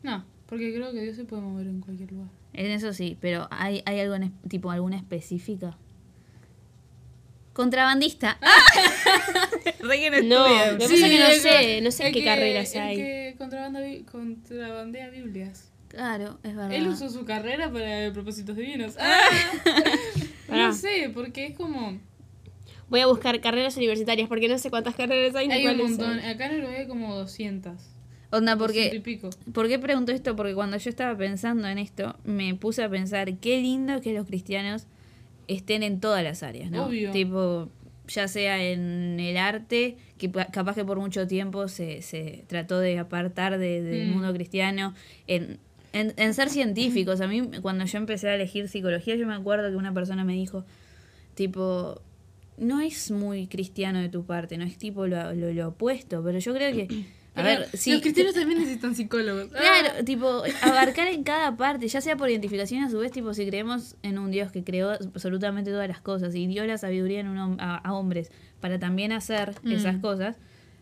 No, 0.02 0.26
porque 0.48 0.74
creo 0.74 0.92
que 0.92 1.02
Dios 1.04 1.16
se 1.16 1.26
puede 1.26 1.44
mover 1.44 1.68
en 1.68 1.82
cualquier 1.82 2.12
lugar. 2.12 2.30
En 2.54 2.72
eso 2.72 2.94
sí, 2.94 3.16
pero 3.22 3.48
¿hay, 3.52 3.84
hay 3.86 4.00
algo 4.00 4.16
en 4.16 4.32
tipo 4.48 4.72
alguna 4.72 4.98
específica? 4.98 5.78
Contrabandista. 7.60 8.40
Re 9.82 10.00
que 10.00 10.10
No, 10.24 10.46
estudia. 10.46 10.72
lo 10.72 10.78
que 10.78 10.84
pasa 10.86 10.94
es 10.96 11.02
que 11.02 11.20
no 11.20 11.26
el 11.28 11.92
sé, 11.92 12.06
no 12.06 12.14
qué 12.14 12.20
que- 12.20 12.24
carreras 12.24 12.74
el 12.74 12.82
hay. 12.82 12.96
que 12.96 13.36
contrabanda 13.38 13.82
bi- 13.82 14.04
contrabandea 14.04 15.10
Biblias. 15.10 15.70
Claro, 15.90 16.40
es 16.44 16.56
verdad. 16.56 16.72
Él 16.72 16.88
usó 16.88 17.10
su 17.10 17.26
carrera 17.26 17.70
para 17.70 18.14
propósitos 18.14 18.56
divinos. 18.56 18.96
Ah. 18.98 19.20
Pará. 20.48 20.68
no 20.68 20.74
sé, 20.74 21.12
porque 21.14 21.48
es 21.48 21.58
como... 21.58 22.00
Voy 22.88 23.02
a 23.02 23.08
buscar 23.08 23.42
carreras 23.42 23.76
universitarias 23.76 24.30
porque 24.30 24.48
no 24.48 24.58
sé 24.58 24.70
cuántas 24.70 24.96
carreras 24.96 25.36
hay 25.36 25.50
ni 25.50 25.56
Hay 25.56 25.68
un 25.68 25.76
cuáles 25.78 25.98
montón. 25.98 26.22
son. 26.22 26.30
Acá 26.30 26.46
en 26.46 26.60
Uruguay 26.60 26.76
hay 26.84 26.88
como 26.88 27.14
200. 27.14 27.74
Onda, 28.32 28.56
200 28.56 28.56
y 28.56 29.00
porque... 29.00 29.02
pico. 29.02 29.30
¿Por 29.52 29.68
qué 29.68 29.80
pregunto 29.80 30.14
esto? 30.14 30.36
Porque 30.38 30.54
cuando 30.56 30.78
yo 30.78 30.90
estaba 30.90 31.18
pensando 31.18 31.68
en 31.68 31.78
esto, 31.78 32.16
me 32.24 32.56
puse 32.56 32.84
a 32.84 32.90
pensar 32.90 33.34
qué 33.40 33.60
lindo 33.62 34.00
que 34.00 34.14
los 34.14 34.26
cristianos 34.26 34.88
estén 35.50 35.84
en 35.84 36.00
todas 36.00 36.24
las 36.24 36.42
áreas, 36.44 36.72
¿no? 36.72 36.86
Obvio. 36.86 37.12
Tipo, 37.12 37.70
ya 38.08 38.28
sea 38.28 38.64
en 38.64 39.20
el 39.20 39.36
arte, 39.38 39.98
que 40.18 40.30
pa- 40.30 40.46
capaz 40.46 40.76
que 40.76 40.86
por 40.86 41.00
mucho 41.00 41.28
tiempo 41.28 41.68
se, 41.68 42.02
se 42.02 42.44
trató 42.48 42.80
de 42.80 42.98
apartar 43.00 43.58
de- 43.60 43.82
del 43.82 44.08
Mm. 44.08 44.12
mundo 44.14 44.34
cristiano, 44.34 44.94
en, 45.28 45.60
en, 45.94 46.14
en 46.18 46.34
ser 46.34 46.50
científicos. 46.50 47.20
A 47.22 47.28
mí, 47.28 47.42
cuando 47.62 47.86
yo 47.86 47.98
empecé 47.98 48.30
a 48.30 48.36
elegir 48.36 48.68
psicología, 48.70 49.16
yo 49.16 49.28
me 49.28 49.34
acuerdo 49.36 49.70
que 49.70 49.76
una 49.76 49.94
persona 49.94 50.24
me 50.24 50.34
dijo, 50.34 50.66
tipo, 51.36 52.02
no 52.58 52.82
es 52.82 53.12
muy 53.12 53.48
cristiano 53.48 54.00
de 54.00 54.10
tu 54.10 54.26
parte, 54.26 54.58
no 54.58 54.66
es 54.66 54.78
tipo 54.78 55.08
lo, 55.08 55.34
lo, 55.34 55.54
lo 55.54 55.68
opuesto, 55.70 56.24
pero 56.24 56.40
yo 56.40 56.54
creo 56.54 56.74
que... 56.76 56.88
A 57.40 57.44
Pero 57.44 57.60
ver, 57.62 57.70
sí, 57.78 57.92
los 57.92 58.02
cristianos 58.02 58.34
también 58.36 58.60
necesitan 58.60 58.96
psicólogos. 58.96 59.50
Ah. 59.56 59.60
Claro, 59.82 60.06
tipo, 60.06 60.44
abarcar 60.62 61.08
en 61.08 61.24
cada 61.24 61.56
parte, 61.58 61.88
ya 61.88 62.02
sea 62.02 62.16
por 62.18 62.30
identificación, 62.30 62.84
a 62.84 62.90
su 62.90 62.98
vez, 63.00 63.12
tipo, 63.12 63.34
si 63.34 63.46
creemos 63.46 63.96
en 64.04 64.18
un 64.20 64.32
Dios 64.32 64.52
que 64.52 64.64
creó 64.64 64.92
absolutamente 64.92 65.72
todas 65.72 65.88
las 65.88 66.02
cosas 66.02 66.36
y 66.36 66.48
dio 66.48 66.66
la 66.66 66.78
sabiduría 66.78 67.20
en 67.22 67.28
un 67.28 67.38
hom- 67.38 67.58
a, 67.60 67.76
a 67.78 67.94
hombres 67.94 68.32
para 68.60 68.80
también 68.80 69.12
hacer 69.12 69.56
Mm. 69.64 69.72
esas 69.72 69.98
cosas, 69.98 70.38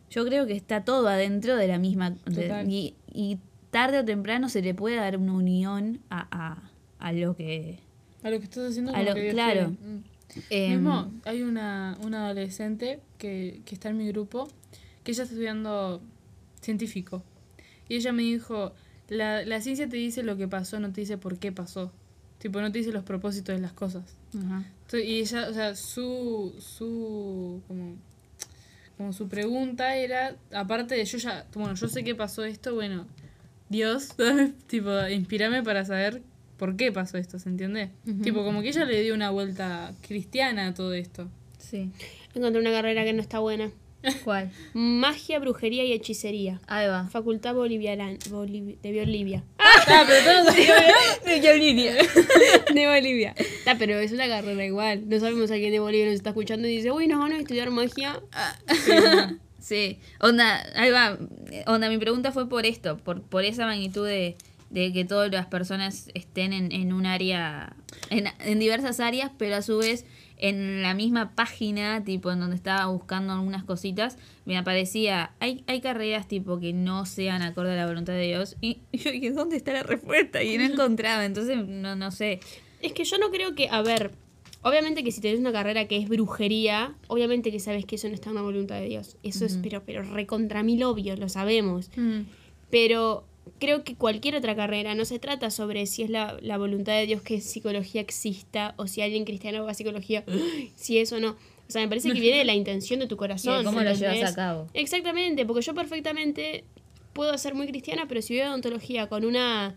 yo 0.10 0.26
creo 0.26 0.46
que 0.48 0.54
está 0.56 0.84
todo 0.84 1.08
adentro 1.08 1.56
de 1.56 1.68
la 1.68 1.78
misma. 1.80 2.12
de- 2.26 2.66
y, 2.68 2.96
y 3.14 3.38
tarde 3.72 4.00
o 4.00 4.06
temprano 4.06 4.48
se 4.50 4.62
le 4.62 4.74
puede 4.74 4.96
dar 4.96 5.18
una 5.18 5.34
unión 5.34 6.00
a, 6.10 6.28
a, 6.32 6.70
a 7.00 7.12
lo 7.14 7.36
que. 7.36 7.80
A 8.24 8.30
lo 8.30 8.40
que 8.40 8.46
estás 8.46 8.70
haciendo 8.72 8.96
A 8.96 9.04
lo- 9.04 9.14
que 9.14 9.30
claro. 9.32 9.70
Mm. 9.70 9.98
em, 10.50 10.72
Mismo, 10.74 11.12
hay 11.26 11.42
una, 11.44 11.98
una 12.04 12.26
adolescente 12.26 13.00
que, 13.18 13.62
que 13.66 13.76
está 13.76 13.90
en 13.90 13.98
mi 13.98 14.08
grupo, 14.08 14.48
que 15.04 15.12
ella 15.12 15.24
está 15.24 15.34
estudiando 15.34 16.02
científico. 16.62 17.24
Y 17.90 17.96
ella 17.96 18.12
me 18.12 18.24
dijo, 18.24 18.74
la, 19.10 19.46
la 19.46 19.62
ciencia 19.62 19.88
te 19.88 19.98
dice 19.98 20.24
lo 20.24 20.38
que 20.38 20.48
pasó, 20.48 20.80
no 20.80 20.92
te 20.92 21.02
dice 21.02 21.18
por 21.18 21.38
qué 21.38 21.52
pasó. 21.52 21.92
Tipo, 22.40 22.62
no 22.62 22.72
te 22.72 22.80
dice 22.80 22.92
los 22.92 23.04
propósitos 23.04 23.56
de 23.56 23.62
las 23.62 23.74
cosas. 23.74 24.04
Entonces, 24.34 25.06
y 25.06 25.20
ella, 25.20 25.48
o 25.50 25.54
sea, 25.54 25.76
su, 25.76 26.54
su, 26.60 27.62
como, 27.68 27.96
como 28.98 29.14
su 29.14 29.28
pregunta 29.28 29.96
era, 29.96 30.36
aparte 30.54 30.96
de 30.96 31.06
yo 31.06 31.18
ya, 31.18 31.48
bueno, 31.56 31.74
yo 31.74 31.88
sé 31.88 32.04
que 32.04 32.14
pasó 32.14 32.44
esto, 32.44 32.76
bueno, 32.76 33.08
Dios, 33.70 34.16
tipo, 34.68 35.08
inspírame 35.08 35.64
para 35.64 35.86
saber 35.86 36.22
por 36.58 36.76
qué 36.76 36.92
pasó 36.92 37.18
esto, 37.18 37.40
¿se 37.40 37.50
entiende? 37.50 37.90
Tipo, 38.22 38.44
como 38.44 38.62
que 38.62 38.70
ella 38.70 38.86
le 38.86 39.02
dio 39.02 39.14
una 39.14 39.30
vuelta 39.32 39.94
cristiana 40.02 40.68
a 40.68 40.74
todo 40.74 40.94
esto. 40.94 41.30
Sí. 41.58 41.92
Encontré 42.36 42.62
una 42.62 42.72
carrera 42.72 43.04
que 43.04 43.14
no 43.14 43.22
está 43.22 43.40
buena. 43.40 43.72
¿Cuál? 44.24 44.52
Magia, 44.74 45.40
brujería 45.40 45.84
y 45.84 45.92
hechicería. 45.92 46.62
Ahí 46.68 46.88
va. 46.88 47.08
Facultad 47.10 47.54
Boliviana, 47.56 48.12
Boliv- 48.30 48.78
de 48.82 49.00
Bolivia. 49.00 49.44
Ah, 49.60 50.06
pero 50.08 50.44
todos 50.44 50.56
de 51.26 52.88
Bolivia. 52.88 53.34
Está, 53.38 53.76
pero 53.78 54.00
es 54.00 54.12
una 54.12 54.28
carrera 54.28 54.66
igual. 54.66 55.10
No 55.10 55.20
sabemos 55.20 55.52
a 55.52 55.56
quién 55.56 55.72
de 55.72 55.80
Bolivia 55.80 56.06
nos 56.06 56.16
está 56.16 56.30
escuchando 56.30 56.68
y 56.68 56.78
dice, 56.78 56.92
uy, 56.92 57.08
nos 57.08 57.20
van 57.20 57.34
a 57.34 57.38
estudiar 57.40 57.72
magia. 57.72 58.22
Sí, 59.60 60.00
onda, 60.22 60.64
ahí 60.76 60.92
va. 60.92 61.18
Onda, 61.66 61.90
mi 61.90 61.98
pregunta 61.98 62.32
fue 62.32 62.48
por 62.48 62.66
esto, 62.66 62.98
por, 62.98 63.22
por 63.24 63.44
esa 63.44 63.66
magnitud 63.66 64.08
de, 64.08 64.38
de 64.70 64.94
que 64.94 65.04
todas 65.04 65.32
las 65.32 65.48
personas 65.48 66.10
estén 66.14 66.54
en, 66.54 66.72
en 66.72 66.94
un 66.94 67.06
área, 67.06 67.76
en, 68.10 68.26
en 68.40 68.60
diversas 68.60 69.00
áreas, 69.00 69.32
pero 69.38 69.56
a 69.56 69.62
su 69.62 69.78
vez 69.80 70.06
en 70.38 70.82
la 70.82 70.94
misma 70.94 71.36
página, 71.36 72.04
tipo 72.04 72.32
en 72.32 72.40
donde 72.40 72.56
estaba 72.56 72.86
buscando 72.88 73.34
algunas 73.34 73.64
cositas, 73.64 74.18
me 74.46 74.58
aparecía, 74.58 75.32
hay, 75.40 75.64
hay 75.68 75.82
carreras 75.82 76.28
tipo 76.28 76.60
que 76.60 76.74
no 76.74 77.06
sean 77.06 77.42
acorde 77.42 77.74
a 77.74 77.76
la 77.76 77.88
voluntad 77.88 78.14
de 78.14 78.28
Dios, 78.28 78.56
y 78.62 78.80
yo 78.94 79.12
dije, 79.12 79.32
¿dónde 79.32 79.58
está 79.58 79.74
la 79.74 79.84
respuesta? 79.84 80.44
Y 80.44 80.58
no 80.58 80.64
encontraba, 80.74 81.26
entonces 81.26 81.58
no, 81.68 81.96
no 81.96 82.12
sé. 82.12 82.40
Es 82.82 82.94
que 82.94 83.04
yo 83.04 83.18
no 83.18 83.32
creo 83.32 83.56
que, 83.56 83.70
a 83.70 83.82
ver, 83.82 84.12
obviamente 84.62 85.04
que 85.04 85.12
si 85.12 85.22
tenés 85.22 85.40
una 85.40 85.52
carrera 85.52 85.88
que 85.88 85.98
es 85.98 86.08
brujería, 86.08 86.96
obviamente 87.08 87.52
que 87.52 87.60
sabes 87.60 87.86
que 87.86 87.96
eso 87.96 88.08
no 88.08 88.14
está 88.14 88.30
en 88.30 88.36
la 88.36 88.42
voluntad 88.42 88.80
de 88.80 88.88
Dios. 88.88 89.18
Eso 89.24 89.46
es, 89.46 89.60
pero, 89.62 89.84
pero 89.84 90.04
recontra 90.04 90.62
mil 90.62 90.84
obvio, 90.84 91.16
lo 91.16 91.30
sabemos. 91.30 91.90
Pero 92.70 93.27
creo 93.60 93.84
que 93.84 93.96
cualquier 93.96 94.36
otra 94.36 94.56
carrera 94.56 94.96
no 94.96 95.06
se 95.06 95.20
trata 95.20 95.52
sobre 95.52 95.86
si 95.86 96.04
es 96.04 96.10
la, 96.10 96.38
la 96.42 96.58
voluntad 96.58 96.94
de 96.94 97.06
Dios 97.06 97.22
que 97.22 97.42
psicología 97.42 98.02
exista 98.02 98.74
o 98.78 98.88
si 98.88 99.02
alguien 99.02 99.26
cristiano 99.26 99.64
va 99.64 99.72
a 99.72 99.74
psicología, 99.74 100.24
si 100.76 100.98
eso 101.00 101.20
no. 101.20 101.32
O 101.32 101.72
sea, 101.72 101.82
me 101.82 101.90
parece 101.90 102.12
que 102.14 102.20
viene 102.20 102.38
de 102.38 102.46
la 102.46 102.56
intención 102.56 103.00
de 103.00 103.08
tu 103.08 103.18
corazón. 103.18 103.64
¿Cómo 103.66 103.82
lo 103.82 103.94
llevas 103.94 104.32
a 104.32 104.36
cabo? 104.36 104.68
Exactamente, 104.74 105.46
porque 105.46 105.62
yo 105.62 105.74
perfectamente 105.74 106.64
puedo 107.14 107.38
ser 107.38 107.56
muy 107.56 107.68
cristiana, 107.68 108.06
pero 108.08 108.22
si 108.22 108.36
veo 108.36 108.48
odontología 108.48 109.08
con 109.08 109.26
una 109.26 109.76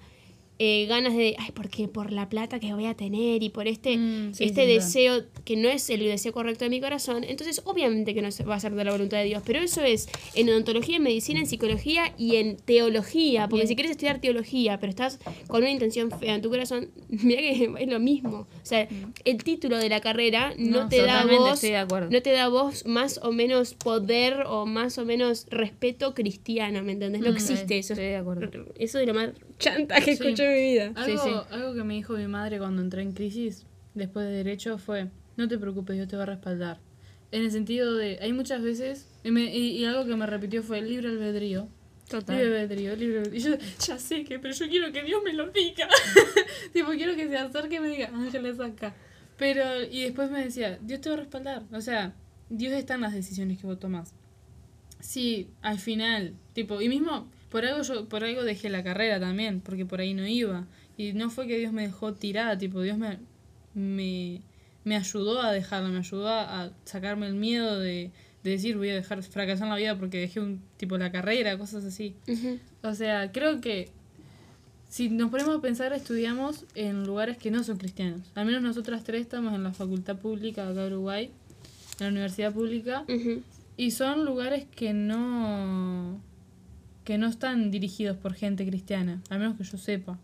eh, 0.63 0.85
ganas 0.87 1.17
de, 1.17 1.37
ay, 1.39 1.53
porque 1.55 1.89
por 1.89 2.13
la 2.13 2.29
plata 2.29 2.61
que 2.61 2.75
voy 2.75 2.85
a 2.85 2.93
tener 2.95 3.43
y 3.43 3.49
por 3.49 3.67
este, 3.67 3.97
Mm, 3.97 4.35
sí, 4.35 4.45
este 4.45 4.67
sí, 4.67 4.73
deseo 4.75 5.25
que 5.47 5.57
no 5.57 5.71
es 5.71 5.89
el 5.89 6.01
deseo 6.01 6.33
correcto 6.35 6.65
de 6.65 6.69
mi 6.71 6.83
corazón, 6.83 7.25
entonces 7.25 7.63
obviamente 7.65 8.13
que 8.13 8.21
no 8.21 8.31
se- 8.31 8.45
va 8.45 8.57
a 8.57 8.61
ser 8.61 8.75
de 8.75 8.85
la 8.85 8.93
voluntad 8.93 9.17
de 9.19 9.25
Dios, 9.25 9.43
pero 9.47 9.59
eso 9.61 9.83
es 9.83 10.09
en 10.35 10.51
odontología, 10.51 10.97
en 10.97 11.03
medicina, 11.03 11.41
en 11.41 11.47
psicología 11.47 12.13
y 12.19 12.37
en 12.37 12.57
teología, 12.59 13.49
porque 13.49 13.63
Bien. 13.63 13.69
si 13.69 13.75
quieres 13.75 13.93
estudiar 13.93 14.21
teología, 14.21 14.79
pero 14.79 14.91
estás 14.91 15.19
con 15.49 15.63
una 15.63 15.71
intención 15.71 16.11
fea 16.11 16.35
en 16.35 16.43
tu 16.43 16.51
corazón, 16.51 16.91
mira 17.09 17.41
que 17.41 17.71
es 17.79 17.89
lo 17.89 17.99
mismo. 17.99 18.41
O 18.63 18.67
sea, 18.67 18.87
el 19.25 19.43
título 19.43 19.79
de 19.79 19.89
la 19.89 20.01
carrera 20.03 20.53
no, 20.59 20.83
No, 20.83 20.89
te 20.91 21.01
da 21.03 21.25
voz, 21.25 21.61
de 21.63 21.87
no 22.11 22.21
te 22.23 22.31
da 22.33 22.49
voz 22.49 22.85
más 22.85 23.19
o 23.23 23.33
menos 23.33 23.73
poder 23.75 24.45
o 24.47 24.67
más 24.67 24.99
o 24.99 25.07
menos 25.07 25.47
respeto 25.51 26.13
cristiano, 26.15 26.83
¿me 26.83 26.93
entendés? 26.93 27.23
No 27.23 27.31
Mm, 27.33 27.37
existe 27.37 27.79
eso. 27.79 27.95
estoy 27.95 28.09
de 28.09 28.17
acuerdo. 28.17 28.51
Eso 28.77 28.99
es 28.99 29.07
lo 29.07 29.15
más 29.15 29.31
chanta 29.59 29.97
que 30.01 30.17
Sí. 30.17 30.23
escuché 30.23 30.50
en 30.51 30.63
mi 30.63 30.71
vida. 30.73 30.93
Algo, 30.95 31.25
sí. 31.25 31.31
algo 31.51 31.75
que 31.75 31.85
me 31.85 31.95
dijo 31.95 32.15
mi 32.15 32.27
madre 32.27 32.59
cuando 32.59 32.83
entré 32.83 33.03
en 33.03 33.13
crisis, 33.13 33.67
después 33.95 34.27
de 34.27 34.33
derecho, 34.33 34.79
fue, 34.79 35.09
no 35.37 35.49
te 35.49 35.59
preocupes, 35.59 35.97
Dios 35.97 36.09
te 36.09 36.17
va 36.17 36.25
a 36.25 36.27
respaldar. 36.27 36.79
En 37.33 37.43
el 37.43 37.51
sentido 37.53 37.95
de, 37.95 38.19
hay 38.21 38.33
muchas 38.33 38.61
veces, 38.63 39.07
y, 39.25 39.31
me- 39.31 39.57
y- 39.57 39.77
y 39.79 39.85
algo 39.85 40.05
que 40.05 40.17
me 40.17 40.27
repitió 40.27 40.63
fue 40.63 40.81
libre 40.83 41.09
albedrío. 41.09 41.69
Libre 42.11 42.47
albedrío, 42.63 42.97
libre 42.97 43.19
albedrío. 43.21 43.39
Y 43.39 43.43
yo, 43.43 43.57
ya 43.87 43.99
sé 43.99 44.25
que, 44.25 44.39
pero 44.41 44.53
yo 44.53 44.69
quiero 44.69 44.91
que 44.93 45.03
Dios 45.05 45.23
me 45.25 45.33
lo 45.33 45.49
diga. 45.51 45.89
tipo, 46.73 46.91
quiero 46.91 47.15
que 47.15 47.29
se 47.29 47.37
acerque 47.37 47.77
y 47.77 47.81
me 47.81 47.89
diga, 47.89 48.09
Ángeles 48.13 48.59
acá. 48.59 48.95
Pero, 49.37 49.63
y 49.85 50.03
después 50.03 50.29
me 50.31 50.43
decía, 50.45 50.77
Dios 50.83 51.01
te 51.01 51.09
va 51.09 51.15
a 51.15 51.19
respaldar. 51.19 51.63
O 51.73 51.81
sea, 51.81 52.15
Dios 52.49 52.73
está 52.75 52.95
en 52.95 53.03
las 53.03 53.13
decisiones 53.15 53.59
que 53.59 53.67
vos 53.69 53.79
tomás. 53.79 54.13
Sí, 54.99 55.49
al 55.63 55.79
final, 55.79 56.35
tipo, 56.53 56.83
y 56.83 56.89
mismo, 56.89 57.31
por 57.51 57.65
algo 57.65 57.83
yo, 57.83 58.09
por 58.09 58.25
algo 58.25 58.45
dejé 58.45 58.71
la 58.71 58.83
carrera 58.83 59.21
también, 59.21 59.61
porque 59.61 59.85
por 59.85 60.01
ahí 60.01 60.15
no 60.15 60.27
iba. 60.27 60.67
Y 60.97 61.13
no 61.13 61.31
fue 61.31 61.47
que 61.47 61.59
Dios 61.59 61.73
me 61.73 61.83
dejó 61.83 62.15
tirada, 62.15 62.57
tipo, 62.57 62.81
Dios 62.81 62.97
me, 62.97 63.19
me, 63.75 64.41
me 64.85 64.97
ayudó 64.97 65.43
a 65.43 65.53
dejarla, 65.53 65.89
me 65.89 65.99
ayudó 65.99 66.29
a, 66.29 66.71
sacarme 66.85 67.27
el 67.27 67.35
miedo 67.35 67.79
de, 67.79 68.11
de 68.45 68.51
decir 68.51 68.77
voy 68.77 68.91
a 68.91 68.95
dejar 68.95 69.23
fracasar 69.23 69.65
en 69.65 69.71
la 69.71 69.77
vida 69.77 69.99
porque 69.99 70.19
dejé 70.19 70.41
un 70.41 70.63
tipo 70.77 70.97
la 70.97 71.11
carrera, 71.11 71.59
cosas 71.59 71.85
así. 71.85 72.15
O 72.83 72.95
sea, 72.95 73.33
creo 73.33 73.61
que 73.61 73.91
si 74.89 75.09
nos 75.09 75.31
ponemos 75.31 75.59
a 75.59 75.61
pensar, 75.61 75.93
estudiamos 75.93 76.65
en 76.75 77.05
lugares 77.05 77.37
que 77.37 77.51
no 77.51 77.65
son 77.65 77.79
cristianos. 77.79 78.23
Al 78.35 78.47
menos 78.47 78.63
nosotras 78.63 79.05
tres 79.05 79.23
estamos 79.23 79.55
en 79.55 79.63
la 79.63 79.73
facultad 79.73 80.19
pública 80.19 80.69
acá 80.69 80.83
de 80.83 80.87
Uruguay, 80.89 81.31
en 81.99 82.07
la 82.07 82.09
universidad 82.09 82.53
pública, 82.53 83.05
y 83.77 83.91
son 83.91 84.25
lugares 84.25 84.67
que 84.75 84.93
no 84.93 86.21
que 87.05 87.19
no 87.19 87.27
están 87.27 87.71
dirigidos 87.71 88.17
por 88.17 88.35
gente 88.35 88.67
cristiana, 88.67 89.23
al 89.31 89.39
menos 89.39 89.57
que 89.57 89.65
yo 89.65 89.79
sepa. 89.79 90.19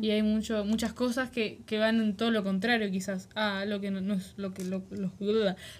Y 0.00 0.10
hay 0.10 0.22
mucho, 0.22 0.64
muchas 0.64 0.94
cosas 0.94 1.28
que, 1.28 1.60
que 1.66 1.78
van 1.78 2.00
en 2.00 2.16
todo 2.16 2.30
lo 2.30 2.42
contrario, 2.42 2.90
quizás, 2.90 3.28
a 3.34 3.66
lo 3.66 3.78
que 3.78 3.90
no, 3.90 4.00
no 4.00 4.14
es 4.14 4.32
lo 4.38 4.54
que 4.54 4.64
lo, 4.64 4.82
lo, 4.90 5.12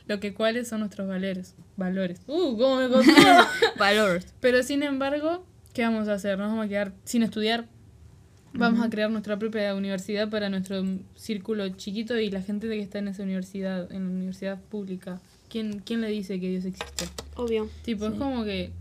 lo 0.06 0.20
que 0.20 0.34
cuáles 0.34 0.68
son 0.68 0.80
nuestros 0.80 1.08
valores. 1.08 1.54
Valores. 1.78 2.20
Uh, 2.26 2.58
cómo 2.58 2.76
me 2.76 2.88
costó. 2.90 3.12
Valores. 3.78 4.34
Pero 4.40 4.62
sin 4.62 4.82
embargo, 4.82 5.46
¿qué 5.72 5.82
vamos 5.82 6.08
a 6.08 6.14
hacer? 6.14 6.36
Nos 6.38 6.48
vamos 6.48 6.66
a 6.66 6.68
quedar 6.68 6.92
sin 7.04 7.22
estudiar. 7.22 7.68
Vamos 8.52 8.84
a 8.84 8.90
crear 8.90 9.10
nuestra 9.10 9.38
propia 9.38 9.74
universidad 9.74 10.28
para 10.28 10.50
nuestro 10.50 10.82
círculo 11.14 11.68
chiquito 11.70 12.18
y 12.18 12.30
la 12.30 12.42
gente 12.42 12.68
que 12.68 12.80
está 12.80 12.98
en 12.98 13.08
esa 13.08 13.22
universidad, 13.22 13.90
en 13.92 14.04
la 14.04 14.10
universidad 14.10 14.60
pública. 14.60 15.20
¿Quién, 15.48 15.80
quién 15.80 16.02
le 16.02 16.08
dice 16.08 16.38
que 16.38 16.50
Dios 16.50 16.64
existe? 16.66 17.06
Obvio. 17.34 17.68
Tipo, 17.82 18.08
es 18.08 18.14
como 18.14 18.44
que 18.44 18.72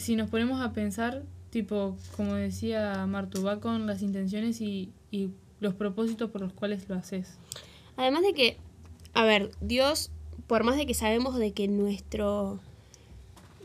si 0.00 0.16
nos 0.16 0.28
ponemos 0.30 0.60
a 0.60 0.72
pensar, 0.72 1.22
tipo, 1.50 1.96
como 2.16 2.34
decía 2.34 3.06
Martu, 3.06 3.42
va 3.42 3.60
con 3.60 3.86
las 3.86 4.02
intenciones 4.02 4.60
y, 4.60 4.90
y 5.10 5.30
los 5.60 5.74
propósitos 5.74 6.30
por 6.30 6.40
los 6.40 6.52
cuales 6.52 6.88
lo 6.88 6.94
haces. 6.96 7.38
Además 7.96 8.22
de 8.22 8.32
que, 8.34 8.56
a 9.14 9.24
ver, 9.24 9.50
Dios, 9.60 10.10
por 10.46 10.64
más 10.64 10.76
de 10.76 10.86
que 10.86 10.94
sabemos 10.94 11.36
de 11.38 11.52
que 11.52 11.68
nuestro, 11.68 12.58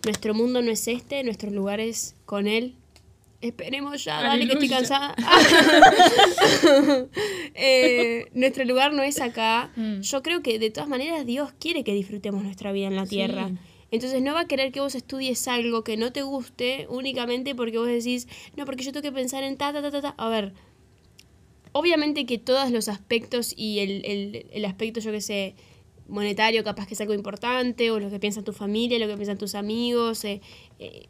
nuestro 0.04 0.34
mundo 0.34 0.62
no 0.62 0.72
es 0.72 0.88
este, 0.88 1.24
nuestros 1.24 1.54
lugares 1.54 2.16
con 2.26 2.48
Él, 2.48 2.76
esperemos 3.42 4.04
ya, 4.04 4.22
dale 4.22 4.46
que 4.48 4.54
estoy 4.54 4.70
cansada. 4.70 5.16
Eh, 7.58 8.26
nuestro 8.34 8.66
lugar 8.66 8.94
no 8.94 9.02
es 9.04 9.22
acá. 9.22 9.72
Mm. 9.76 10.02
Yo 10.02 10.22
creo 10.22 10.42
que 10.42 10.60
de 10.60 10.70
todas 10.72 10.90
maneras 10.90 11.26
Dios 11.26 11.54
quiere 11.60 11.84
que 11.84 11.94
disfrutemos 11.94 12.44
nuestra 12.44 12.72
vida 12.74 12.88
en 12.88 12.96
la 12.96 13.04
Sí. 13.06 13.12
tierra. 13.16 13.50
Entonces 13.96 14.22
no 14.22 14.34
va 14.34 14.42
a 14.42 14.48
querer 14.48 14.72
que 14.72 14.80
vos 14.82 14.94
estudies 14.96 15.48
algo 15.48 15.84
que 15.84 15.98
no 15.98 16.12
te 16.12 16.22
guste 16.22 16.86
únicamente 16.90 17.56
porque 17.56 17.78
vos 17.78 17.88
decís, 17.88 18.28
no, 18.56 18.66
porque 18.66 18.84
yo 18.84 18.92
tengo 18.92 19.04
que 19.04 19.12
pensar 19.12 19.44
en 19.44 19.58
ta, 19.58 19.74
ta, 19.74 19.82
ta, 19.82 19.92
ta, 19.92 20.02
ta. 20.02 20.16
A 20.18 20.30
ver, 20.30 20.54
obviamente 21.72 22.26
que 22.26 22.38
todos 22.38 22.72
los 22.72 22.88
aspectos 22.88 23.54
y 23.56 23.80
el, 23.80 24.06
el, 24.06 24.46
el 24.52 24.66
aspecto, 24.66 25.00
yo 25.00 25.12
que 25.12 25.22
sé, 25.22 25.56
monetario 26.08 26.64
capaz 26.64 26.88
que 26.88 26.94
es 26.94 27.02
algo 27.02 27.14
importante, 27.14 27.92
o 27.92 28.00
lo 28.00 28.10
que 28.10 28.20
piensa 28.20 28.44
tu 28.44 28.54
familia, 28.54 29.00
lo 29.00 29.08
que 29.08 29.16
piensan 29.16 29.38
tus 29.38 29.56
amigos, 29.56 30.24
eh, 30.26 30.42
eh, 30.80 31.08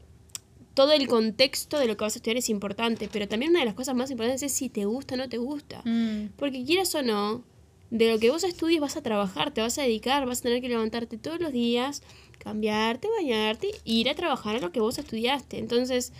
todo 0.73 0.91
el 0.91 1.07
contexto 1.07 1.79
de 1.79 1.87
lo 1.87 1.97
que 1.97 2.03
vas 2.03 2.15
a 2.15 2.19
estudiar 2.19 2.37
es 2.37 2.49
importante, 2.49 3.09
pero 3.11 3.27
también 3.27 3.51
una 3.51 3.59
de 3.59 3.65
las 3.65 3.75
cosas 3.75 3.95
más 3.95 4.11
importantes 4.11 4.43
es 4.43 4.51
si 4.51 4.69
te 4.69 4.85
gusta 4.85 5.15
o 5.15 5.17
no 5.17 5.29
te 5.29 5.37
gusta. 5.37 5.81
Mm. 5.85 6.33
Porque 6.35 6.63
quieras 6.65 6.93
o 6.95 7.01
no, 7.01 7.43
de 7.91 8.11
lo 8.11 8.19
que 8.19 8.29
vos 8.29 8.43
estudies 8.43 8.81
vas 8.81 8.97
a 8.97 9.01
trabajar, 9.01 9.53
te 9.53 9.61
vas 9.61 9.77
a 9.77 9.83
dedicar, 9.83 10.25
vas 10.25 10.39
a 10.39 10.43
tener 10.43 10.61
que 10.61 10.69
levantarte 10.69 11.17
todos 11.17 11.39
los 11.39 11.53
días, 11.53 12.01
cambiarte, 12.45 13.09
bañarte, 13.09 13.71
e 13.85 13.91
ir 13.91 14.07
a 14.07 14.13
trabajar 14.13 14.55
a 14.55 14.59
lo 14.59 14.71
que 14.71 14.79
vos 14.79 14.99
estudiaste. 14.99 15.57
Entonces, 15.57 16.13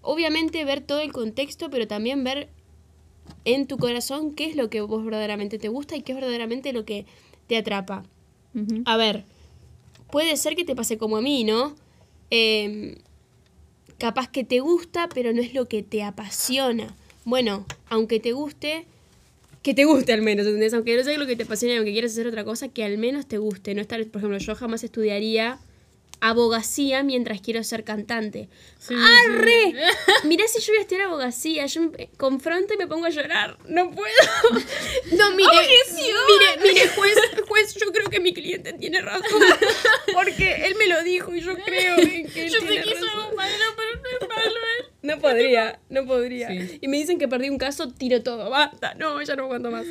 obviamente 0.00 0.64
ver 0.64 0.80
todo 0.80 1.00
el 1.00 1.12
contexto, 1.12 1.68
pero 1.68 1.88
también 1.88 2.22
ver 2.22 2.48
en 3.44 3.66
tu 3.66 3.76
corazón 3.76 4.36
qué 4.36 4.44
es 4.44 4.54
lo 4.54 4.70
que 4.70 4.80
vos 4.80 5.04
verdaderamente 5.04 5.58
te 5.58 5.68
gusta 5.68 5.96
y 5.96 6.02
qué 6.02 6.12
es 6.12 6.16
verdaderamente 6.16 6.72
lo 6.72 6.84
que 6.84 7.06
te 7.48 7.56
atrapa. 7.56 8.04
A 8.84 8.96
ver, 8.96 9.24
puede 10.12 10.36
ser 10.36 10.54
que 10.54 10.64
te 10.64 10.76
pase 10.76 10.96
como 10.96 11.16
a 11.16 11.22
mí, 11.22 11.42
¿no? 11.42 11.74
Em, 12.30 12.94
capaz 13.98 14.28
que 14.28 14.44
te 14.44 14.60
gusta, 14.60 15.08
pero 15.12 15.32
no 15.32 15.42
es 15.42 15.54
lo 15.54 15.66
que 15.66 15.82
te 15.82 16.04
apasiona. 16.04 16.96
Bueno, 17.24 17.66
aunque 17.90 18.20
te 18.20 18.32
guste, 18.32 18.86
que 19.66 19.74
te 19.74 19.84
guste 19.84 20.12
al 20.12 20.22
menos, 20.22 20.46
¿entendés? 20.46 20.72
Aunque 20.74 20.96
no 20.96 21.02
sea 21.02 21.18
lo 21.18 21.26
que 21.26 21.34
te 21.34 21.42
apasiona, 21.42 21.74
aunque 21.74 21.90
quieras 21.90 22.12
hacer 22.12 22.28
otra 22.28 22.44
cosa, 22.44 22.68
que 22.68 22.84
al 22.84 22.98
menos 22.98 23.26
te 23.26 23.38
guste. 23.38 23.74
No 23.74 23.80
estar, 23.80 24.00
por 24.06 24.20
ejemplo, 24.20 24.38
yo 24.38 24.54
jamás 24.54 24.84
estudiaría 24.84 25.58
abogacía 26.20 27.02
mientras 27.02 27.40
quiero 27.40 27.64
ser 27.64 27.82
cantante. 27.82 28.48
Sí, 28.78 28.94
¡Arre! 28.94 29.74
Mirá 30.24 30.46
si 30.46 30.60
yo 30.60 30.68
voy 30.72 30.78
a 30.78 30.82
estudiar 30.82 31.06
abogacía, 31.08 31.66
yo 31.66 31.82
me 31.82 32.08
confronto 32.16 32.74
y 32.74 32.76
me 32.76 32.86
pongo 32.86 33.06
a 33.06 33.10
llorar. 33.10 33.58
No 33.68 33.90
puedo. 33.90 34.06
No, 35.18 35.34
mire. 35.34 35.50
Mire, 35.96 36.62
mire, 36.62 36.88
juez, 36.90 37.18
juez, 37.48 37.74
yo 37.74 37.92
creo 37.92 38.08
que 38.08 38.20
mi 38.20 38.32
cliente 38.32 38.72
tiene 38.72 39.00
razón. 39.02 39.42
Porque 40.14 40.66
él 40.66 40.76
me 40.76 40.86
lo 40.86 41.02
dijo 41.02 41.34
y 41.34 41.40
yo 41.40 41.54
creo 41.58 41.96
que 41.96 42.20
él 42.20 42.50
Yo 42.52 42.60
sé 42.60 42.66
tiene 42.66 42.84
que 42.84 42.90
hizo 42.90 43.04
razón. 43.04 43.34
pero 43.76 43.85
él. 44.12 44.86
No 45.02 45.18
podría, 45.20 45.78
no 45.88 46.04
podría. 46.04 46.48
Sí. 46.48 46.78
Y 46.80 46.88
me 46.88 46.96
dicen 46.96 47.18
que 47.18 47.28
perdí 47.28 47.48
un 47.48 47.58
caso, 47.58 47.88
tiro 47.88 48.22
todo. 48.22 48.50
Basta, 48.50 48.94
no, 48.94 49.22
ya 49.22 49.36
no 49.36 49.44
aguanto 49.44 49.70
más. 49.70 49.86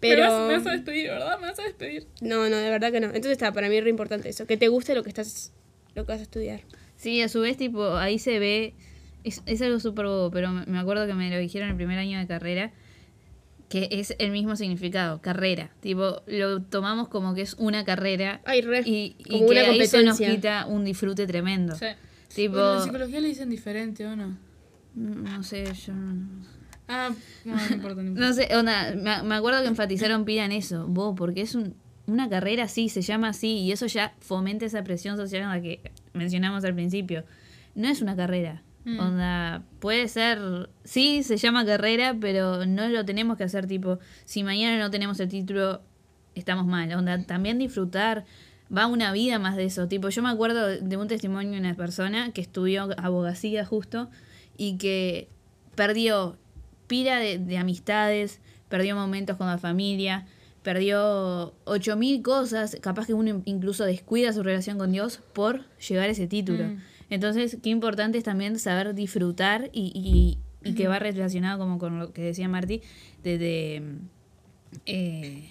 Pero... 0.00 0.22
Pero. 0.22 0.22
Me 0.24 0.28
vas, 0.30 0.48
me 0.48 0.56
vas 0.58 0.66
a 0.66 0.70
despedir, 0.72 1.08
¿verdad? 1.08 1.38
Me 1.40 1.46
vas 1.48 1.58
a 1.58 1.62
despedir. 1.64 2.06
No, 2.20 2.48
no, 2.48 2.56
de 2.56 2.70
verdad 2.70 2.92
que 2.92 3.00
no. 3.00 3.06
Entonces 3.06 3.32
está, 3.32 3.52
para 3.52 3.68
mí 3.68 3.76
es 3.76 3.84
re 3.84 3.90
importante 3.90 4.28
eso. 4.28 4.46
Que 4.46 4.56
te 4.56 4.68
guste 4.68 4.94
lo 4.94 5.02
que 5.02 5.08
estás. 5.08 5.52
lo 5.94 6.04
que 6.06 6.12
vas 6.12 6.20
a 6.20 6.24
estudiar. 6.24 6.60
Sí, 6.96 7.20
a 7.22 7.28
su 7.28 7.40
vez, 7.40 7.56
tipo, 7.56 7.96
ahí 7.96 8.18
se 8.18 8.38
ve. 8.38 8.74
Es, 9.24 9.42
es 9.46 9.60
algo 9.62 9.80
súper 9.80 10.06
bobo, 10.06 10.30
pero 10.30 10.50
me 10.50 10.66
me 10.66 10.78
acuerdo 10.78 11.06
que 11.06 11.14
me 11.14 11.30
lo 11.30 11.38
dijeron 11.38 11.68
el 11.70 11.76
primer 11.76 11.98
año 11.98 12.18
de 12.18 12.26
carrera. 12.26 12.72
Que 13.68 13.88
es 13.90 14.14
el 14.18 14.32
mismo 14.32 14.54
significado, 14.54 15.22
carrera. 15.22 15.70
Tipo, 15.80 16.22
lo 16.26 16.60
tomamos 16.62 17.08
como 17.08 17.34
que 17.34 17.40
es 17.40 17.54
una 17.54 17.84
carrera. 17.86 18.42
Ay, 18.44 18.60
re. 18.60 18.82
Y, 18.84 19.16
y 19.18 19.24
como 19.24 19.46
que 19.46 19.50
una 19.52 19.60
a 19.62 19.64
eso 19.64 20.02
nos 20.02 20.18
competencia. 20.18 20.30
quita 20.30 20.66
un 20.66 20.84
disfrute 20.84 21.26
tremendo. 21.26 21.74
Sí. 21.74 21.86
Tipo, 22.34 22.54
Bueno, 22.54 22.76
en 22.78 22.82
psicología 22.84 23.20
le 23.20 23.28
dicen 23.28 23.50
diferente, 23.50 24.06
¿o 24.06 24.16
no? 24.16 24.36
no 24.94 25.42
sé, 25.42 25.64
yo 25.74 25.94
no- 25.94 26.44
Ah, 26.88 27.10
no, 27.44 27.54
no 27.56 27.74
importa, 27.74 28.02
no 28.02 28.08
importa. 28.08 28.28
No 28.28 28.32
sé, 28.34 28.48
onda, 28.56 28.94
me, 28.94 29.22
me 29.26 29.34
acuerdo 29.36 29.62
que 29.62 29.68
enfatizaron 29.68 30.24
pila 30.24 30.44
en 30.44 30.52
eso, 30.52 30.86
vos, 30.88 31.14
porque 31.16 31.40
es 31.42 31.54
un, 31.54 31.74
una 32.06 32.28
carrera 32.28 32.64
así, 32.64 32.88
se 32.88 33.00
llama 33.02 33.28
así, 33.28 33.58
y 33.58 33.72
eso 33.72 33.86
ya 33.86 34.14
fomenta 34.20 34.66
esa 34.66 34.82
presión 34.84 35.16
social 35.16 35.42
en 35.42 35.48
la 35.48 35.62
que 35.62 35.80
mencionamos 36.12 36.64
al 36.64 36.74
principio. 36.74 37.24
No 37.74 37.88
es 37.88 38.02
una 38.02 38.16
carrera. 38.16 38.62
Mm. 38.84 38.98
Onda, 38.98 39.62
puede 39.78 40.08
ser, 40.08 40.68
sí, 40.84 41.22
se 41.22 41.36
llama 41.36 41.64
carrera, 41.64 42.16
pero 42.20 42.66
no 42.66 42.88
lo 42.88 43.04
tenemos 43.04 43.38
que 43.38 43.44
hacer 43.44 43.66
tipo, 43.66 43.98
si 44.24 44.42
mañana 44.42 44.78
no 44.78 44.90
tenemos 44.90 45.18
el 45.20 45.28
título, 45.28 45.80
estamos 46.34 46.66
mal. 46.66 46.92
Onda, 46.92 47.22
también 47.24 47.58
disfrutar, 47.58 48.24
va 48.76 48.86
una 48.86 49.12
vida 49.12 49.38
más 49.38 49.56
de 49.56 49.64
eso. 49.64 49.88
Tipo, 49.88 50.08
yo 50.08 50.22
me 50.22 50.30
acuerdo 50.30 50.66
de 50.66 50.96
un 50.96 51.08
testimonio 51.08 51.52
de 51.52 51.58
una 51.58 51.74
persona 51.74 52.32
que 52.32 52.40
estudió 52.40 52.88
abogacía 52.98 53.64
justo 53.64 54.08
y 54.56 54.76
que 54.78 55.28
perdió 55.74 56.36
pila 56.86 57.18
de, 57.18 57.38
de 57.38 57.58
amistades, 57.58 58.40
perdió 58.68 58.94
momentos 58.96 59.36
con 59.36 59.46
la 59.46 59.58
familia, 59.58 60.26
perdió 60.62 61.54
ocho 61.64 61.96
mil 61.96 62.22
cosas, 62.22 62.76
capaz 62.80 63.06
que 63.06 63.14
uno 63.14 63.42
incluso 63.46 63.84
descuida 63.84 64.32
su 64.32 64.42
relación 64.42 64.78
con 64.78 64.92
Dios 64.92 65.20
por 65.32 65.64
llegar 65.78 66.08
a 66.08 66.12
ese 66.12 66.26
título. 66.26 66.64
Mm. 66.64 66.76
Entonces, 67.10 67.58
qué 67.62 67.70
importante 67.70 68.16
es 68.18 68.24
también 68.24 68.58
saber 68.58 68.94
disfrutar 68.94 69.68
y, 69.72 69.92
y- 69.94 70.38
y 70.64 70.74
que 70.74 70.86
va 70.86 70.98
relacionado 71.00 71.58
como 71.58 71.78
con 71.78 71.98
lo 71.98 72.12
que 72.12 72.22
decía 72.22 72.48
Marty, 72.48 72.80
de... 73.24 73.38
de 73.38 73.82
eh, 74.86 75.50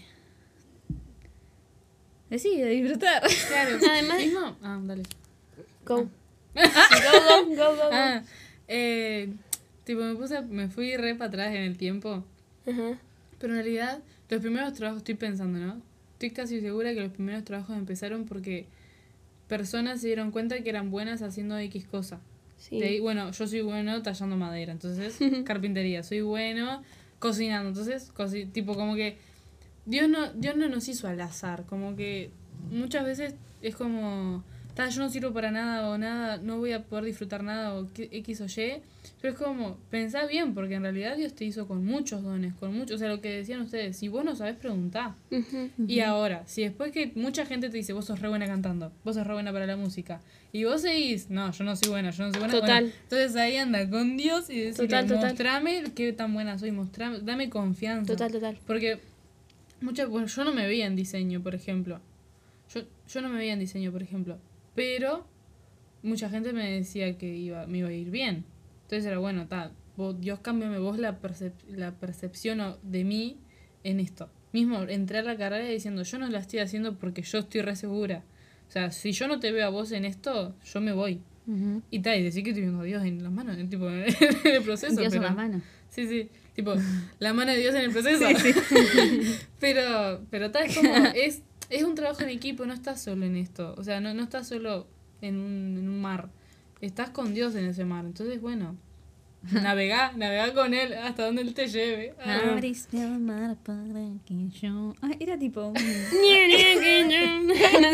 de 2.31 2.39
sí, 2.39 2.57
de 2.59 2.69
disfrutar. 2.69 3.21
Claro. 3.47 3.77
Además- 3.91 4.17
Mismo- 4.17 4.57
Ah, 4.63 4.79
dale. 4.83 5.03
Go. 5.85 5.97
go, 6.05 6.09
go, 6.55 7.45
go, 7.49 7.55
go, 7.55 7.75
go. 7.75 7.89
Ah, 7.91 8.23
eh, 8.67 9.29
tipo, 9.83 10.01
me 10.01 10.15
puse, 10.15 10.41
me 10.41 10.67
fui 10.67 10.97
re 10.97 11.13
para 11.15 11.27
atrás 11.29 11.47
en 11.55 11.61
el 11.61 11.77
tiempo. 11.77 12.23
Ajá. 12.67 12.97
Pero 13.39 13.53
en 13.53 13.59
realidad, 13.59 13.99
los 14.29 14.41
primeros 14.41 14.73
trabajos, 14.73 14.99
estoy 14.99 15.15
pensando, 15.15 15.59
¿no? 15.59 15.81
Estoy 16.13 16.31
casi 16.31 16.61
segura 16.61 16.93
que 16.93 17.01
los 17.01 17.11
primeros 17.11 17.43
trabajos 17.43 17.75
empezaron 17.77 18.25
porque 18.25 18.65
personas 19.47 20.01
se 20.01 20.07
dieron 20.07 20.31
cuenta 20.31 20.61
que 20.61 20.69
eran 20.69 20.91
buenas 20.91 21.21
haciendo 21.21 21.57
X 21.57 21.85
cosa. 21.87 22.19
Sí. 22.57 22.79
De 22.79 22.85
ahí, 22.87 22.99
bueno, 22.99 23.31
yo 23.31 23.47
soy 23.47 23.61
bueno 23.61 24.01
tallando 24.03 24.37
madera, 24.37 24.71
entonces 24.71 25.17
carpintería. 25.45 26.03
Soy 26.03 26.21
bueno 26.21 26.83
cocinando, 27.19 27.69
entonces, 27.69 28.11
tipo 28.53 28.75
como 28.75 28.95
que 28.95 29.17
Dios 29.85 30.09
no, 30.09 30.31
Dios 30.33 30.55
no 30.55 30.69
nos 30.69 30.87
hizo 30.87 31.07
al 31.07 31.19
azar, 31.21 31.65
como 31.65 31.95
que 31.95 32.29
muchas 32.71 33.05
veces 33.05 33.35
es 33.61 33.75
como, 33.75 34.43
"Ta, 34.75 34.89
yo 34.89 35.01
no 35.01 35.09
sirvo 35.09 35.33
para 35.33 35.51
nada 35.51 35.89
o 35.89 35.97
nada, 35.97 36.37
no 36.37 36.57
voy 36.59 36.71
a 36.73 36.83
poder 36.83 37.05
disfrutar 37.05 37.43
nada 37.43 37.73
o 37.73 37.87
X 37.95 38.41
o 38.41 38.45
Y, 38.45 38.81
pero 39.19 39.33
es 39.33 39.39
como, 39.39 39.77
pensá 39.89 40.25
bien, 40.27 40.53
porque 40.53 40.75
en 40.75 40.83
realidad 40.83 41.17
Dios 41.17 41.33
te 41.33 41.43
hizo 41.45 41.67
con 41.67 41.83
muchos 41.85 42.21
dones, 42.23 42.53
con 42.55 42.73
muchos, 42.75 42.95
o 42.95 42.97
sea, 42.99 43.07
lo 43.09 43.19
que 43.21 43.29
decían 43.31 43.61
ustedes, 43.61 43.97
si 43.97 44.07
vos 44.07 44.23
no 44.23 44.35
sabés 44.35 44.55
preguntar. 44.55 45.13
Y 45.87 45.99
ahora, 46.01 46.43
si 46.45 46.61
después 46.63 46.91
que 46.91 47.11
mucha 47.15 47.45
gente 47.45 47.69
te 47.69 47.77
dice, 47.77 47.93
vos 47.93 48.05
sos 48.05 48.19
re 48.19 48.29
buena 48.29 48.45
cantando, 48.47 48.91
vos 49.03 49.15
sos 49.15 49.25
re 49.25 49.33
buena 49.33 49.51
para 49.51 49.65
la 49.65 49.75
música, 49.77 50.21
y 50.53 50.63
vos 50.65 50.81
seguís, 50.81 51.29
no, 51.29 51.51
yo 51.51 51.63
no 51.63 51.75
soy 51.75 51.89
buena, 51.89 52.11
yo 52.11 52.25
no 52.25 52.31
soy 52.31 52.39
buena. 52.39 52.53
Total. 52.53 52.83
bueno, 52.83 52.97
entonces 53.03 53.35
ahí 53.35 53.57
anda 53.57 53.89
con 53.89 54.17
Dios 54.17 54.49
y 54.49 54.59
decirle, 54.59 54.87
Total, 54.87 55.07
total. 55.07 55.25
mostrame 55.29 55.83
qué 55.95 56.13
tan 56.13 56.33
buena 56.33 56.57
soy, 56.59 56.71
mostrame, 56.71 57.19
dame 57.21 57.49
confianza. 57.49 58.13
Total, 58.13 58.31
total. 58.31 58.59
Porque 58.67 58.99
muchas, 59.81 60.07
bueno, 60.09 60.27
yo 60.27 60.43
no 60.43 60.53
me 60.53 60.65
veía 60.65 60.85
en 60.87 60.95
diseño, 60.95 61.41
por 61.43 61.55
ejemplo. 61.55 61.99
Yo, 62.73 62.81
yo 63.07 63.21
no 63.21 63.29
me 63.29 63.37
veía 63.37 63.53
en 63.53 63.59
diseño, 63.59 63.91
por 63.91 64.01
ejemplo. 64.03 64.37
Pero 64.75 65.27
mucha 66.03 66.29
gente 66.29 66.53
me 66.53 66.71
decía 66.71 67.17
que 67.17 67.35
iba, 67.35 67.67
me 67.67 67.79
iba 67.79 67.89
a 67.89 67.93
ir 67.93 68.09
bien. 68.09 68.45
Entonces 68.83 69.05
era 69.05 69.17
bueno, 69.19 69.47
tal, 69.47 69.73
Dios 70.19 70.39
cámbiame 70.39 70.79
vos 70.79 70.97
la, 70.97 71.21
percep- 71.21 71.65
la 71.67 71.91
percepción 71.91 72.77
de 72.83 73.03
mí 73.03 73.37
en 73.83 73.99
esto. 73.99 74.29
Mismo, 74.53 74.81
entré 74.83 75.19
a 75.19 75.23
la 75.23 75.37
carrera 75.37 75.65
diciendo, 75.65 76.03
yo 76.03 76.17
no 76.19 76.27
la 76.27 76.39
estoy 76.39 76.59
haciendo 76.59 76.97
porque 76.97 77.21
yo 77.21 77.39
estoy 77.39 77.61
re 77.61 77.75
segura. 77.75 78.23
O 78.67 78.71
sea, 78.71 78.91
si 78.91 79.11
yo 79.11 79.27
no 79.27 79.39
te 79.39 79.51
veo 79.51 79.65
a 79.67 79.69
vos 79.69 79.91
en 79.91 80.05
esto, 80.05 80.55
yo 80.63 80.81
me 80.81 80.93
voy. 80.93 81.21
Y 81.89 81.99
tal, 81.99 82.17
y 82.19 82.23
decir 82.23 82.43
que 82.45 82.51
estoy 82.51 82.61
viendo 82.63 82.79
a 82.81 82.85
Dios 82.85 83.03
en 83.03 83.21
las 83.23 83.31
manos, 83.31 83.57
en, 83.57 83.69
tipo, 83.69 83.89
en 83.89 84.05
el 84.45 84.61
proceso. 84.63 84.93
Dios 84.99 85.13
en 85.13 85.19
pero- 85.19 85.23
las 85.23 85.35
manos. 85.35 85.61
Sí, 85.89 86.07
sí. 86.07 86.29
Tipo, 86.53 86.73
la 87.19 87.33
mano 87.33 87.51
de 87.51 87.57
Dios 87.59 87.75
en 87.75 87.81
el 87.81 87.91
proceso. 87.91 88.25
pero, 89.59 90.21
pero 90.29 90.51
tal, 90.51 90.65
es 90.65 90.75
como, 90.77 90.93
es, 91.15 91.41
es 91.69 91.83
un 91.83 91.95
trabajo 91.95 92.21
en 92.23 92.29
equipo, 92.29 92.65
no 92.65 92.73
estás 92.73 93.01
solo 93.01 93.25
en 93.25 93.35
esto. 93.37 93.75
O 93.77 93.83
sea, 93.83 93.99
no, 93.99 94.13
no 94.13 94.23
estás 94.23 94.47
solo 94.47 94.87
en 95.21 95.37
un, 95.37 95.77
en 95.77 95.89
un 95.89 96.01
mar. 96.01 96.29
Estás 96.81 97.09
con 97.11 97.33
Dios 97.33 97.55
en 97.55 97.65
ese 97.65 97.85
mar. 97.85 98.05
Entonces, 98.05 98.41
bueno, 98.41 98.75
navegá, 99.51 100.11
navegá 100.15 100.53
con 100.53 100.73
Él 100.73 100.93
hasta 100.93 101.25
donde 101.25 101.41
Él 101.43 101.53
te 101.53 101.67
lleve. 101.67 102.13
Ah. 102.19 102.41
Abriste 102.51 103.01
el 103.01 103.19
mar 103.19 103.55
para 103.63 103.83
que 104.25 104.49
yo... 104.49 104.93
Ah, 105.01 105.11
era 105.19 105.37
tipo... 105.39 105.67
un- 105.67 105.73
no 105.73 105.79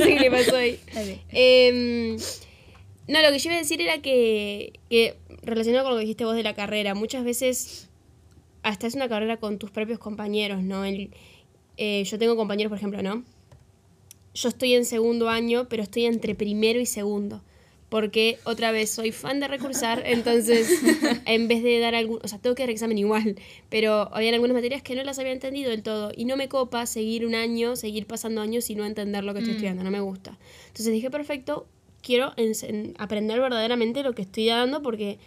sé 0.03 0.16
qué 0.16 0.20
le 0.20 0.32
pasó 0.32 0.55
ahí. 0.55 0.80
Em, 1.30 2.18
no, 3.08 3.22
lo 3.22 3.32
que 3.32 3.39
yo 3.39 3.49
iba 3.49 3.55
a 3.55 3.60
decir 3.60 3.80
era 3.82 4.01
que, 4.01 4.80
que, 4.89 5.16
relacionado 5.43 5.84
con 5.86 5.93
lo 5.93 5.99
que 5.99 6.05
dijiste 6.05 6.26
vos 6.26 6.36
de 6.36 6.43
la 6.43 6.55
carrera, 6.55 6.93
muchas 6.95 7.24
veces 7.24 7.87
hasta 8.68 8.86
es 8.88 8.95
una 8.95 9.07
carrera 9.07 9.38
con 9.38 9.57
tus 9.59 9.72
propios 9.72 9.97
compañeros, 9.99 10.61
¿no? 10.61 10.84
El, 10.84 11.11
eh, 11.78 12.03
yo 12.03 12.18
tengo 12.20 12.36
compañeros, 12.36 12.70
por 12.70 12.78
ejemplo, 12.78 13.01
¿no? 13.01 13.24
Yo 14.34 14.49
estoy 14.49 14.74
en 14.76 14.86
segundo 14.86 15.30
año, 15.30 15.68
pero 15.70 15.84
estoy 15.84 16.05
entre 16.05 16.36
primero 16.36 16.80
y 16.80 16.86
segundo. 16.86 17.41
Porque 17.89 18.38
otra 18.43 18.72
vez 18.74 18.89
soy 18.89 19.13
fan 19.13 19.39
de 19.39 19.47
recursar, 19.47 20.03
entonces 20.05 20.68
en 21.26 21.47
vez 21.47 21.63
de 21.63 21.80
dar 21.80 21.95
algún, 21.95 22.20
o 22.22 22.28
sea, 22.28 22.38
tengo 22.39 22.53
que 22.53 22.63
dar 22.63 22.70
examen 22.70 22.97
igual, 22.97 23.38
pero 23.70 24.13
había 24.13 24.34
algunas 24.34 24.53
materias 24.55 24.82
que 24.82 24.93
no 24.95 25.03
las 25.03 25.18
había 25.20 25.32
entendido 25.32 25.72
del 25.72 25.84
todo 25.84 26.11
y 26.13 26.26
no 26.26 26.36
me 26.36 26.49
copa 26.49 26.86
seguir 26.86 27.26
un 27.26 27.34
año, 27.34 27.78
seguir 27.78 28.05
pasando 28.05 28.41
años 28.41 28.70
y 28.70 28.76
no 28.76 28.86
entender 28.86 29.24
lo 29.24 29.34
que 29.34 29.39
estoy 29.39 29.53
Mm. 29.53 29.55
estudiando, 29.55 29.84
no 29.86 29.91
me 29.91 30.01
gusta. 30.01 30.38
Entonces 30.68 30.91
dije, 30.91 31.09
perfecto, 31.09 31.65
quiero 32.01 32.34
aprender 32.97 33.39
verdaderamente 33.39 34.03
lo 34.03 34.13
que 34.13 34.24
estoy 34.24 34.47
dando 34.47 34.82
porque 34.82 35.18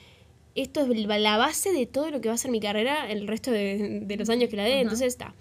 esto 0.54 0.80
es 0.82 0.88
la 1.06 1.36
base 1.36 1.72
de 1.72 1.86
todo 1.86 2.10
lo 2.10 2.20
que 2.20 2.28
va 2.28 2.34
a 2.34 2.38
ser 2.38 2.50
mi 2.50 2.60
carrera 2.60 3.10
el 3.10 3.26
resto 3.28 3.50
de, 3.50 4.00
de 4.04 4.16
los 4.16 4.28
años 4.30 4.48
que 4.50 4.56
la 4.56 4.64
dé, 4.64 4.80
entonces 4.80 5.06
está, 5.08 5.34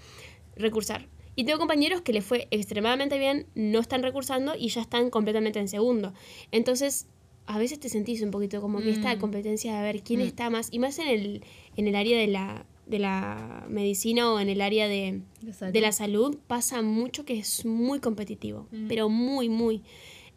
recursar. 0.56 1.08
Y 1.36 1.46
tengo 1.46 1.58
compañeros 1.60 2.02
que 2.02 2.12
les 2.14 2.26
fue 2.26 2.48
extremadamente 2.52 3.18
bien, 3.18 3.46
no 3.56 3.80
están 3.80 4.04
recursando 4.04 4.56
y 4.58 4.70
ya 4.70 4.82
están 4.82 5.10
completamente 5.10 5.60
en 5.60 5.68
segundo. 5.70 6.14
Entonces, 6.52 7.08
a 7.46 7.58
veces 7.58 7.80
te 7.80 7.88
sentís 7.90 8.22
un 8.22 8.30
poquito 8.32 8.60
como 8.62 8.82
que 8.82 8.92
esta 8.92 9.16
Mm. 9.16 9.20
competencia 9.20 9.76
de 9.78 9.82
ver 9.82 10.04
quién 10.04 10.20
Mm. 10.20 10.24
está 10.24 10.50
más, 10.50 10.68
y 10.72 10.80
más 10.80 11.00
en 11.00 11.08
el, 11.08 11.44
en 11.78 11.88
el 11.88 11.96
área 11.96 12.18
de 12.20 12.28
la, 12.28 12.66
de 12.86 13.00
la 13.00 13.66
medicina 13.70 14.32
o 14.34 14.40
en 14.40 14.50
el 14.50 14.60
área 14.62 14.88
de, 14.88 15.22
de 15.72 15.82
la 15.82 15.92
salud, 15.92 16.38
pasa 16.48 16.82
mucho 16.82 17.24
que 17.26 17.40
es 17.40 17.66
muy 17.66 18.00
competitivo, 18.00 18.68
Mm. 18.72 18.88
pero 18.88 19.08
muy, 19.10 19.48
muy. 19.50 19.82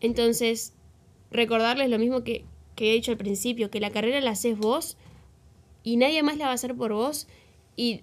Entonces, 0.01 0.73
recordarles 1.31 1.89
lo 1.91 1.99
mismo 1.99 2.23
que, 2.25 2.45
que 2.83 2.91
he 2.91 2.95
dicho 2.95 3.13
al 3.13 3.17
principio, 3.17 3.71
que 3.71 3.79
la 3.79 3.91
carrera 3.91 4.21
la 4.21 4.33
haces 4.33 4.59
vos 4.59 4.97
y 5.85 5.97
nadie 5.97 6.25
más 6.25 6.37
la 6.37 6.47
va 6.47 6.51
a 6.51 6.55
hacer 6.55 6.75
por 6.75 6.93
vos 6.93 7.29
y 7.77 8.01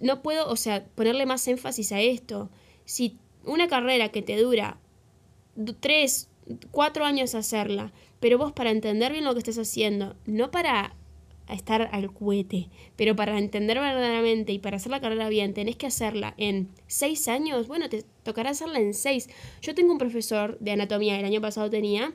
no 0.00 0.22
puedo, 0.22 0.48
o 0.50 0.56
sea, 0.56 0.84
ponerle 0.96 1.24
más 1.24 1.46
énfasis 1.46 1.92
a 1.92 2.00
esto. 2.00 2.50
Si 2.84 3.16
una 3.44 3.68
carrera 3.68 4.08
que 4.08 4.22
te 4.22 4.36
dura 4.36 4.76
du- 5.54 5.74
tres, 5.74 6.28
cuatro 6.72 7.04
años 7.04 7.36
hacerla, 7.36 7.92
pero 8.18 8.38
vos 8.38 8.50
para 8.50 8.72
entender 8.72 9.12
bien 9.12 9.24
lo 9.24 9.34
que 9.34 9.38
estás 9.38 9.58
haciendo, 9.58 10.16
no 10.26 10.50
para 10.50 10.96
estar 11.48 11.88
al 11.92 12.12
cohete, 12.12 12.70
pero 12.96 13.14
para 13.14 13.38
entender 13.38 13.78
verdaderamente 13.78 14.52
y 14.52 14.58
para 14.58 14.78
hacer 14.78 14.90
la 14.90 15.00
carrera 15.00 15.28
bien, 15.28 15.54
tenés 15.54 15.76
que 15.76 15.86
hacerla 15.86 16.34
en 16.38 16.68
seis 16.88 17.28
años, 17.28 17.68
bueno, 17.68 17.88
te 17.88 18.04
tocará 18.24 18.50
hacerla 18.50 18.80
en 18.80 18.94
seis. 18.94 19.28
Yo 19.62 19.76
tengo 19.76 19.92
un 19.92 19.98
profesor 19.98 20.58
de 20.58 20.72
anatomía, 20.72 21.18
el 21.20 21.24
año 21.24 21.40
pasado 21.40 21.70
tenía, 21.70 22.12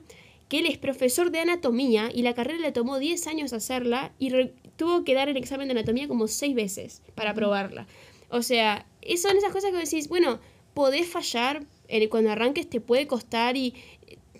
que 0.47 0.59
él 0.59 0.67
es 0.67 0.77
profesor 0.77 1.31
de 1.31 1.39
anatomía 1.39 2.09
y 2.13 2.21
la 2.21 2.33
carrera 2.33 2.59
le 2.59 2.71
tomó 2.71 2.99
10 2.99 3.27
años 3.27 3.53
hacerla 3.53 4.13
y 4.19 4.31
tuvo 4.75 5.03
que 5.03 5.13
dar 5.13 5.29
el 5.29 5.37
examen 5.37 5.67
de 5.67 5.73
anatomía 5.73 6.07
como 6.07 6.27
6 6.27 6.55
veces 6.55 7.01
para 7.15 7.31
aprobarla. 7.31 7.87
O 8.29 8.41
sea, 8.41 8.85
son 9.17 9.37
esas 9.37 9.51
cosas 9.51 9.71
que 9.71 9.77
decís, 9.77 10.07
bueno, 10.07 10.39
podés 10.73 11.07
fallar, 11.07 11.63
cuando 12.09 12.31
arranques 12.31 12.69
te 12.69 12.81
puede 12.81 13.07
costar 13.07 13.57
y 13.57 13.75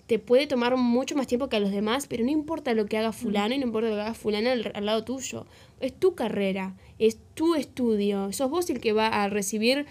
te 0.06 0.18
puede 0.20 0.46
tomar 0.46 0.76
mucho 0.76 1.16
más 1.16 1.26
tiempo 1.26 1.48
que 1.48 1.56
a 1.56 1.60
los 1.60 1.72
demás, 1.72 2.06
pero 2.06 2.24
no 2.24 2.30
importa 2.30 2.74
lo 2.74 2.86
que 2.86 2.96
haga 2.96 3.12
fulano 3.12 3.54
y 3.54 3.58
no 3.58 3.64
importa 3.64 3.88
lo 3.88 3.96
que 3.96 4.02
haga 4.02 4.14
fulana 4.14 4.52
al, 4.52 4.70
al 4.72 4.86
lado 4.86 5.04
tuyo. 5.04 5.46
Es 5.80 5.92
tu 5.98 6.14
carrera, 6.14 6.76
es 6.98 7.18
tu 7.34 7.56
estudio, 7.56 8.32
sos 8.32 8.50
vos 8.50 8.70
el 8.70 8.80
que 8.80 8.92
va 8.92 9.08
a 9.08 9.28
recibir 9.28 9.86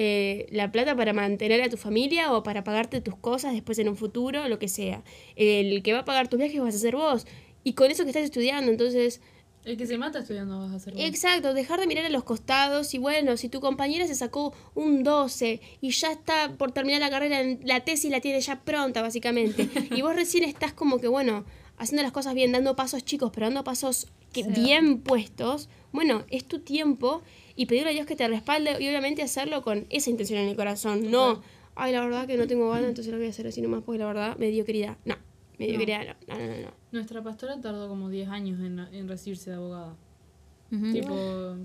eh, 0.00 0.46
la 0.50 0.70
plata 0.72 0.94
para 0.96 1.12
mantener 1.12 1.60
a 1.60 1.68
tu 1.68 1.76
familia 1.76 2.32
o 2.32 2.42
para 2.44 2.62
pagarte 2.64 3.00
tus 3.00 3.16
cosas 3.16 3.52
después 3.52 3.78
en 3.80 3.88
un 3.88 3.96
futuro, 3.96 4.48
lo 4.48 4.58
que 4.58 4.68
sea. 4.68 5.02
El 5.36 5.82
que 5.82 5.92
va 5.92 5.98
a 6.00 6.04
pagar 6.04 6.28
tus 6.28 6.38
viajes 6.38 6.60
vas 6.62 6.74
a 6.74 6.78
ser 6.78 6.94
vos. 6.96 7.26
Y 7.64 7.72
con 7.74 7.90
eso 7.90 8.04
que 8.04 8.10
estás 8.10 8.22
estudiando, 8.22 8.70
entonces, 8.70 9.20
El 9.64 9.76
que 9.76 9.86
se 9.88 9.98
mata 9.98 10.20
estudiando 10.20 10.58
vas 10.60 10.70
a 10.72 10.76
hacer 10.76 10.94
vos. 10.94 11.02
exacto, 11.02 11.52
dejar 11.52 11.80
de 11.80 11.86
mirar 11.88 12.04
a 12.06 12.10
los 12.10 12.22
costados 12.22 12.94
y 12.94 12.98
bueno, 12.98 13.36
si 13.36 13.48
tu 13.48 13.60
compañera 13.60 14.06
se 14.06 14.14
sacó 14.14 14.54
un 14.76 15.02
12 15.02 15.60
y 15.80 15.90
ya 15.90 16.12
está 16.12 16.54
por 16.56 16.70
terminar 16.72 17.00
la 17.00 17.10
carrera, 17.10 17.42
la 17.64 17.80
tesis 17.80 18.10
la 18.10 18.20
tiene 18.20 18.40
ya 18.40 18.60
pronta 18.60 19.02
básicamente, 19.02 19.68
y 19.90 20.00
vos 20.02 20.14
recién 20.14 20.44
estás 20.44 20.72
como 20.72 20.98
que 21.00 21.08
bueno, 21.08 21.44
haciendo 21.76 22.02
las 22.04 22.12
cosas 22.12 22.34
bien, 22.34 22.52
dando 22.52 22.76
pasos 22.76 23.04
chicos, 23.04 23.30
pero 23.34 23.46
dando 23.46 23.64
pasos 23.64 24.06
que 24.32 24.44
Sí. 24.44 24.50
bien 24.50 25.00
puestos, 25.00 25.68
bueno, 25.92 26.22
es 26.30 26.44
tu 26.44 26.60
tiempo 26.60 27.22
y 27.58 27.66
pedirle 27.66 27.90
a 27.90 27.92
Dios 27.92 28.06
que 28.06 28.14
te 28.14 28.26
respalde 28.28 28.70
y 28.80 28.88
obviamente 28.88 29.20
hacerlo 29.22 29.62
con 29.62 29.86
esa 29.90 30.10
intención 30.10 30.38
en 30.38 30.48
el 30.48 30.54
corazón, 30.56 31.10
no, 31.10 31.42
ay, 31.74 31.92
la 31.92 32.00
verdad 32.04 32.26
que 32.26 32.36
no 32.36 32.46
tengo 32.46 32.70
ganas, 32.70 32.88
entonces 32.88 33.12
lo 33.12 33.18
voy 33.18 33.26
a 33.26 33.30
hacer 33.30 33.48
así 33.48 33.60
nomás 33.60 33.82
porque 33.82 33.98
la 33.98 34.06
verdad, 34.06 34.36
mediocridad, 34.38 34.96
no, 35.04 35.16
mediocridad, 35.58 36.06
no, 36.28 36.34
no, 36.34 36.38
no, 36.38 36.46
no. 36.56 36.62
no. 36.62 36.72
Nuestra 36.92 37.20
pastora 37.22 37.60
tardó 37.60 37.88
como 37.88 38.08
10 38.10 38.28
años 38.28 38.60
en, 38.60 38.78
en 38.78 39.08
recibirse 39.08 39.50
de 39.50 39.56
abogada. 39.56 39.96
Ujú. 40.70 40.92
Tipo... 40.92 41.56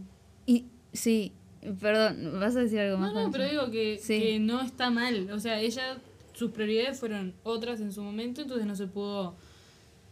Y 0.48 0.66
sí, 0.94 1.32
perdón, 1.80 2.40
¿vas 2.40 2.56
a 2.56 2.62
decir 2.62 2.80
algo 2.80 2.98
más? 2.98 3.14
No, 3.14 3.24
no, 3.26 3.32
pero 3.32 3.48
digo 3.48 3.70
que, 3.70 4.00
Sí. 4.02 4.20
que 4.20 4.40
no 4.40 4.62
está 4.62 4.90
mal. 4.90 5.30
O 5.32 5.40
sea, 5.40 5.60
ella, 5.62 5.98
sus 6.34 6.50
prioridades 6.52 7.00
fueron 7.00 7.36
otras 7.44 7.80
en 7.82 7.92
su 7.92 8.02
momento, 8.02 8.42
entonces 8.42 8.66
no 8.66 8.76
se 8.76 8.88
pudo 8.88 9.36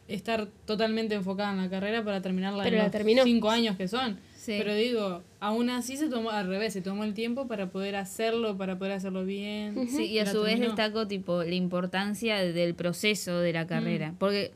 estar 0.08 0.48
totalmente 0.66 1.16
enfocada 1.16 1.52
en 1.54 1.58
la 1.58 1.70
carrera 1.70 2.04
para 2.04 2.22
terminarla 2.22 2.64
Pero 2.64 2.76
en 2.76 2.80
la 2.80 2.84
los 2.86 2.92
terminó. 2.92 3.24
cinco 3.24 3.50
años 3.50 3.78
que 3.78 3.88
son. 3.88 4.20
Sí. 4.42 4.56
Pero 4.58 4.74
digo, 4.74 5.22
aún 5.40 5.70
así 5.70 5.98
se 5.98 6.10
tomó 6.10 6.32
al 6.32 6.48
revés, 6.48 6.74
se 6.74 6.82
tomó 6.82 7.04
el 7.04 7.14
tiempo 7.14 7.48
para 7.48 7.70
poder 7.70 7.96
hacerlo, 7.96 8.58
para 8.58 8.80
poder 8.80 8.94
hacerlo 8.94 9.24
bien. 9.24 9.88
Sí, 9.88 10.06
y 10.06 10.18
a 10.18 10.26
su 10.26 10.42
vez 10.42 10.54
terminó. 10.54 10.70
destaco 10.70 11.08
tipo 11.08 11.44
la 11.44 11.54
importancia 11.54 12.38
del 12.38 12.74
proceso 12.74 13.38
de 13.38 13.54
la 13.54 13.68
carrera. 13.68 14.16
Porque 14.18 14.52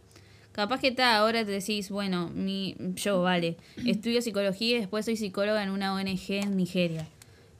capaz 0.53 0.79
que 0.79 0.88
está, 0.88 1.15
ahora 1.17 1.45
te 1.45 1.51
decís, 1.51 1.91
bueno, 1.91 2.31
mi, 2.33 2.75
yo, 2.95 3.21
vale, 3.21 3.57
estudio 3.86 4.23
psicología 4.23 4.77
y 4.77 4.79
después 4.79 5.05
soy 5.05 5.17
psicóloga 5.17 5.61
en 5.61 5.69
una 5.69 5.93
ONG 5.93 6.31
en 6.31 6.57
Nigeria. 6.57 7.07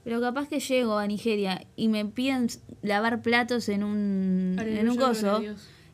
Pero 0.02 0.20
capaz 0.20 0.48
que 0.48 0.58
llego 0.58 0.98
a 0.98 1.06
Nigeria 1.06 1.64
y 1.76 1.86
me 1.86 2.06
piden 2.06 2.48
lavar 2.82 3.22
platos 3.22 3.68
en 3.68 3.84
un, 3.84 4.56
en 4.58 4.88
un 4.88 4.96
coso. 4.96 5.44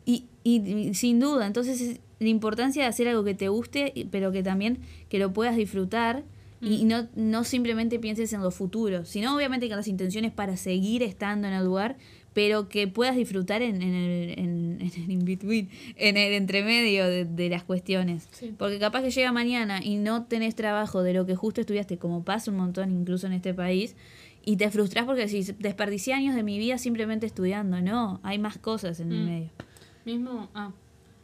Y, 0.07 0.25
y, 0.45 0.61
y 0.61 0.95
sin 0.95 1.21
duda, 1.21 1.47
entonces 1.47 1.79
es 1.83 2.01
la 2.23 2.29
importancia 2.31 2.83
de 2.83 2.89
hacer 2.89 3.09
algo 3.09 3.25
que 3.25 3.35
te 3.35 3.49
guste, 3.49 3.93
pero 4.11 4.33
que 4.33 4.43
también 4.43 4.79
que 5.09 5.19
lo 5.19 5.33
puedas 5.33 5.57
disfrutar 5.57 6.23
y, 6.61 6.75
y 6.77 6.85
no, 6.85 7.09
no 7.17 7.43
simplemente 7.45 7.99
pienses 7.99 8.33
en 8.33 8.41
lo 8.41 8.51
futuro, 8.53 9.05
sino 9.05 9.35
obviamente 9.37 9.67
con 9.69 9.77
las 9.77 9.89
intenciones 9.89 10.31
para 10.33 10.57
seguir 10.57 11.03
estando 11.03 11.49
en 11.49 11.55
el 11.55 11.65
lugar, 11.65 11.97
pero 12.35 12.69
que 12.69 12.87
puedas 12.89 13.17
disfrutar 13.17 13.63
en, 13.63 13.83
en 13.83 13.95
el, 13.95 14.39
en, 14.39 14.79
en 14.81 15.03
el 15.05 15.11
in-between, 15.11 15.69
en 15.97 16.17
el 16.17 16.33
entremedio 16.35 17.07
de, 17.07 17.25
de 17.25 17.49
las 17.51 17.65
cuestiones. 17.65 18.29
Sí. 18.31 18.55
Porque 18.57 18.79
capaz 18.79 19.03
que 19.03 19.11
llega 19.11 19.33
mañana 19.33 19.81
y 19.85 19.97
no 19.97 20.25
tenés 20.27 20.55
trabajo 20.55 21.03
de 21.03 21.13
lo 21.15 21.27
que 21.27 21.35
justo 21.35 21.61
estudiaste, 21.61 21.99
como 21.99 22.23
pasa 22.25 22.51
un 22.53 22.57
montón 22.59 22.93
incluso 22.93 23.27
en 23.27 23.33
este 23.33 23.53
país, 23.55 23.97
y 24.45 24.57
te 24.57 24.71
frustras 24.71 25.05
porque 25.05 25.27
decís, 25.27 25.55
desperdicié 25.59 26.15
años 26.15 26.35
de 26.35 26.43
mi 26.43 26.59
vida 26.59 26.79
simplemente 26.79 27.27
estudiando. 27.27 27.81
No, 27.81 28.21
hay 28.23 28.39
más 28.39 28.57
cosas 28.59 28.99
en 29.01 29.13
el 29.13 29.19
Mm. 29.21 29.25
medio. 29.27 29.51
Mismo, 30.05 30.49
ah, 30.55 30.73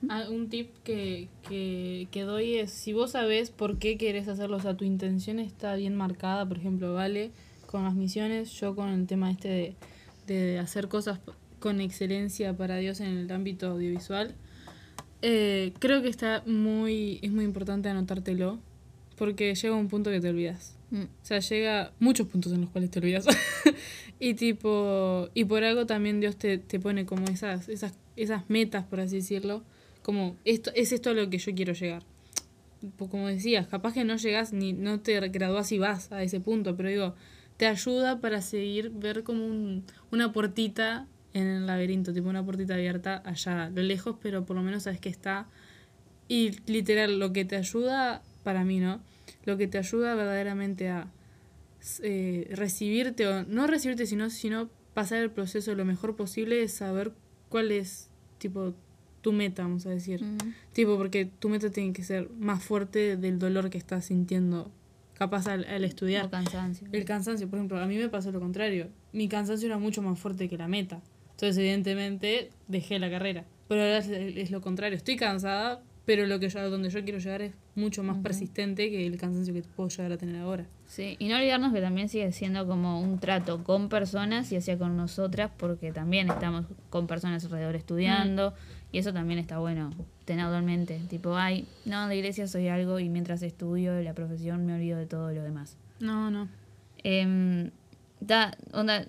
ah, 0.09 0.25
un 0.31 0.49
tip 0.49 0.71
que, 0.85 1.29
que, 1.49 2.09
que 2.11 2.23
doy 2.23 2.57
es, 2.57 2.71
si 2.71 2.93
vos 2.93 3.13
sabés 3.13 3.51
por 3.51 3.79
qué 3.79 3.97
querés 3.97 4.29
hacerlo, 4.29 4.57
o 4.57 4.61
sea, 4.61 4.77
tu 4.77 4.85
intención 4.85 5.39
está 5.39 5.75
bien 5.77 5.95
marcada, 5.95 6.47
por 6.47 6.59
ejemplo, 6.59 6.95
Vale, 6.95 7.31
con 7.67 7.85
las 7.85 7.95
misiones, 7.95 8.51
yo 8.53 8.75
con 8.75 8.89
el 8.89 9.07
tema 9.07 9.31
este 9.31 9.49
de, 9.49 9.77
de 10.27 10.59
hacer 10.59 10.89
cosas 10.89 11.21
con 11.59 11.81
excelencia 11.81 12.57
para 12.57 12.77
Dios 12.77 13.01
en 13.01 13.19
el 13.19 13.31
ámbito 13.31 13.69
audiovisual, 13.69 14.35
eh, 15.23 15.73
creo 15.79 16.03
que 16.03 16.09
está 16.09 16.43
muy, 16.47 17.19
es 17.23 17.33
muy 17.33 17.45
importante 17.45 17.89
anotártelo, 17.89 18.61
porque 19.17 19.55
llega 19.55 19.75
un 19.75 19.89
punto 19.89 20.11
que 20.11 20.21
te 20.21 20.29
olvidas. 20.29 20.77
Mm. 20.91 21.03
O 21.03 21.25
sea, 21.25 21.41
llega 21.41 21.93
muchos 21.99 22.29
puntos 22.29 22.53
en 22.53 22.61
los 22.61 22.71
cuales 22.71 22.91
te 22.91 23.01
olvidas. 23.01 23.27
y 24.21 24.35
tipo, 24.35 25.29
y 25.35 25.45
por 25.45 25.65
algo 25.65 25.87
también 25.87 26.21
Dios 26.21 26.37
te, 26.37 26.59
te 26.59 26.79
pone 26.79 27.05
como 27.05 27.27
esas, 27.27 27.69
esas, 27.69 27.95
esas 28.17 28.49
metas, 28.49 28.85
por 28.85 29.01
así 29.01 29.17
decirlo. 29.17 29.65
Como, 30.09 30.39
esto, 30.47 30.71
es 30.75 30.93
esto 30.93 31.11
a 31.11 31.13
lo 31.13 31.29
que 31.29 31.37
yo 31.37 31.55
quiero 31.55 31.75
llegar. 31.75 32.03
Pues 32.97 33.11
Como 33.11 33.29
decías, 33.29 33.67
capaz 33.67 33.93
que 33.93 34.05
no 34.05 34.17
llegas 34.17 34.55
ni 34.55 34.73
no 34.73 35.01
te 35.01 35.21
gradúas 35.29 35.71
y 35.71 35.79
vas 35.79 36.11
a 36.13 36.23
ese 36.23 36.41
punto, 36.41 36.79
pero 36.79 36.89
digo, 36.89 37.15
te 37.59 37.67
ayuda 37.67 38.19
para 38.19 38.41
seguir, 38.41 38.89
ver 38.89 39.23
como 39.23 39.45
un, 39.45 39.85
una 40.11 40.33
puertita 40.33 41.07
en 41.35 41.47
el 41.47 41.67
laberinto, 41.67 42.15
tipo 42.15 42.31
una 42.31 42.43
puertita 42.43 42.73
abierta 42.73 43.21
allá 43.27 43.69
lo 43.69 43.83
lejos, 43.83 44.17
pero 44.23 44.47
por 44.47 44.57
lo 44.57 44.63
menos 44.63 44.85
sabes 44.85 44.99
que 44.99 45.11
está. 45.11 45.47
Y 46.27 46.53
literal, 46.65 47.19
lo 47.19 47.35
que 47.35 47.45
te 47.45 47.57
ayuda, 47.57 48.23
para 48.45 48.65
mí, 48.65 48.81
¿no? 48.81 49.03
Lo 49.45 49.59
que 49.59 49.69
te 49.69 49.77
ayuda 49.77 50.15
verdaderamente 50.15 50.89
a 50.89 51.13
eh, 52.03 52.49
recibirte, 52.53 53.27
o 53.27 53.45
no 53.45 53.67
recibirte, 53.67 54.07
sino, 54.07 54.31
sino 54.31 54.71
pasar 54.95 55.19
el 55.19 55.31
proceso 55.31 55.75
lo 55.75 55.85
mejor 55.85 56.17
posible 56.17 56.63
es 56.63 56.73
saber 56.73 57.13
cuál 57.51 57.73
es, 57.73 58.09
tipo, 58.39 58.73
tu 59.21 59.33
meta, 59.33 59.63
vamos 59.63 59.87
a 59.87 59.91
decir. 59.91 60.25
Tipo, 60.73 60.97
porque 60.97 61.27
tu 61.27 61.49
meta 61.49 61.71
tiene 61.71 61.93
que 61.93 62.03
ser 62.03 62.31
más 62.39 62.63
fuerte 62.63 63.17
del 63.17 63.39
dolor 63.39 63.71
que 63.71 63.79
estás 63.79 64.07
sintiendo, 64.07 64.71
capaz 65.15 65.47
al, 65.47 65.65
estudiar. 65.85 66.31
cansancio. 66.31 66.89
El 66.93 67.05
cansancio, 67.05 67.49
por 67.49 67.59
ejemplo, 67.59 67.79
a 67.79 67.87
mí 67.87 67.97
me 67.97 68.09
pasó 68.09 68.33
lo 68.33 68.41
contrario. 68.41 68.89
Mi 69.13 69.29
cansancio 69.29 69.67
era 69.67 69.79
mucho 69.79 70.03
más 70.03 70.19
fuerte 70.19 70.49
que 70.49 70.57
la 70.57 70.69
meta. 70.69 71.01
Entonces, 71.33 71.59
evidentemente, 71.59 72.51
dejé 72.67 72.99
la 72.99 73.11
carrera. 73.11 73.45
Pero 73.69 73.83
ahora 73.83 73.99
es, 73.99 74.09
es 74.09 74.51
lo 74.51 74.61
contrario. 74.61 74.97
Estoy 74.97 75.17
cansada, 75.17 75.83
pero 76.05 76.27
lo 76.27 76.41
que 76.41 76.49
yo, 76.49 76.71
donde 76.71 76.91
yo 76.91 77.03
quiero 77.05 77.19
llegar 77.19 77.43
es 77.43 77.53
mucho 77.75 78.03
más 78.03 78.17
persistente 78.19 78.91
que 78.91 79.07
el 79.07 79.19
cansancio 79.19 79.53
que 79.53 79.63
puedo 79.63 79.89
llegar 79.91 80.13
a 80.13 80.17
tener 80.17 80.37
ahora. 80.37 80.67
Sí, 80.89 81.17
y 81.19 81.29
no 81.29 81.37
olvidarnos 81.37 81.75
que 81.75 81.83
también 81.83 82.09
sigue 82.09 82.33
siendo 82.33 82.67
como 82.67 83.01
un 83.01 83.19
trato 83.19 83.63
con 83.63 83.91
personas 83.91 84.51
y 84.53 84.57
hacia 84.57 84.79
con 84.79 84.97
nosotras, 84.97 85.51
porque 85.55 85.93
también 85.93 86.31
estamos 86.31 86.65
con 86.89 87.07
personas 87.07 87.45
alrededor 87.45 87.77
estudiando, 87.77 88.55
y 88.91 88.99
eso 88.99 89.13
también 89.13 89.39
está 89.39 89.59
bueno 89.59 89.91
tenerlo 90.25 90.57
en 90.57 90.65
mente. 90.65 90.99
Tipo, 91.11 91.37
ay, 91.37 91.69
no, 91.85 92.09
de 92.09 92.17
iglesia 92.17 92.49
soy 92.49 92.69
algo 92.69 93.01
y 93.01 93.11
mientras 93.11 93.43
estudio 93.43 94.01
la 94.01 94.15
profesión 94.15 94.65
me 94.65 94.75
olvido 94.75 94.99
de 94.99 95.05
todo 95.05 95.31
lo 95.31 95.43
demás. 95.43 95.77
No, 96.01 96.31
no. 96.31 96.49
Em, 97.05 97.71
da, 98.21 98.57
onda, 98.73 99.05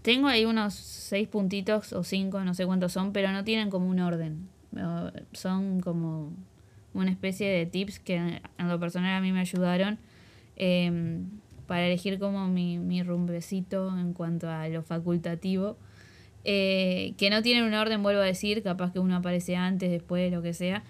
tengo 0.00 0.28
ahí 0.28 0.46
unos 0.46 0.72
seis 0.72 1.28
puntitos 1.28 1.92
o 1.92 2.02
cinco, 2.02 2.42
no 2.44 2.54
sé 2.54 2.64
cuántos 2.64 2.92
son, 2.92 3.12
pero 3.12 3.30
no 3.30 3.44
tienen 3.44 3.68
como 3.68 3.88
un 3.88 4.00
orden. 4.00 4.48
Son 5.32 5.80
como 5.80 6.32
una 6.94 7.10
especie 7.10 7.46
de 7.46 7.66
tips 7.66 7.98
que 7.98 8.40
en 8.56 8.68
lo 8.68 8.80
personal 8.80 9.18
a 9.18 9.20
mí 9.20 9.32
me 9.32 9.40
ayudaron 9.40 9.98
em, 10.56 11.26
para 11.66 11.86
elegir 11.86 12.18
como 12.18 12.46
mi, 12.48 12.78
mi 12.78 13.02
rumbecito 13.02 13.96
en 13.98 14.12
cuanto 14.12 14.48
a 14.50 14.68
lo 14.68 14.82
facultativo. 14.82 15.76
Eh, 16.44 17.14
que 17.18 17.30
no 17.30 17.40
tienen 17.42 17.64
un 17.64 17.74
orden, 17.74 18.02
vuelvo 18.02 18.20
a 18.20 18.24
decir, 18.24 18.62
capaz 18.62 18.92
que 18.92 18.98
uno 18.98 19.16
aparece 19.16 19.54
antes, 19.56 19.90
después, 19.90 20.32
lo 20.32 20.42
que 20.42 20.54
sea. 20.54 20.82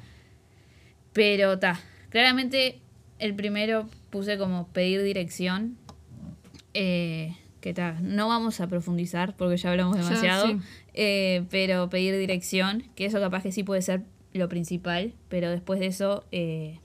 Pero 1.12 1.58
ta, 1.58 1.78
claramente 2.08 2.80
el 3.18 3.34
primero 3.34 3.86
puse 4.10 4.38
como 4.38 4.68
pedir 4.68 5.02
dirección. 5.02 5.76
Eh, 6.74 7.36
que 7.60 7.74
ta, 7.74 7.98
no 8.00 8.28
vamos 8.28 8.60
a 8.60 8.66
profundizar 8.66 9.36
porque 9.36 9.56
ya 9.56 9.70
hablamos 9.70 9.96
Ya, 9.96 10.02
demasiado. 10.04 10.46
sí. 10.48 10.56
Eh, 10.94 11.44
pero 11.50 11.88
pedir 11.90 12.16
dirección, 12.16 12.84
que 12.96 13.04
eso 13.04 13.20
capaz 13.20 13.42
que 13.42 13.52
sí 13.52 13.62
puede 13.62 13.82
ser 13.82 14.02
lo 14.32 14.48
principal, 14.48 15.12
pero 15.28 15.50
después 15.50 15.78
de 15.80 15.86
eso, 15.86 16.24
eh. 16.32 16.80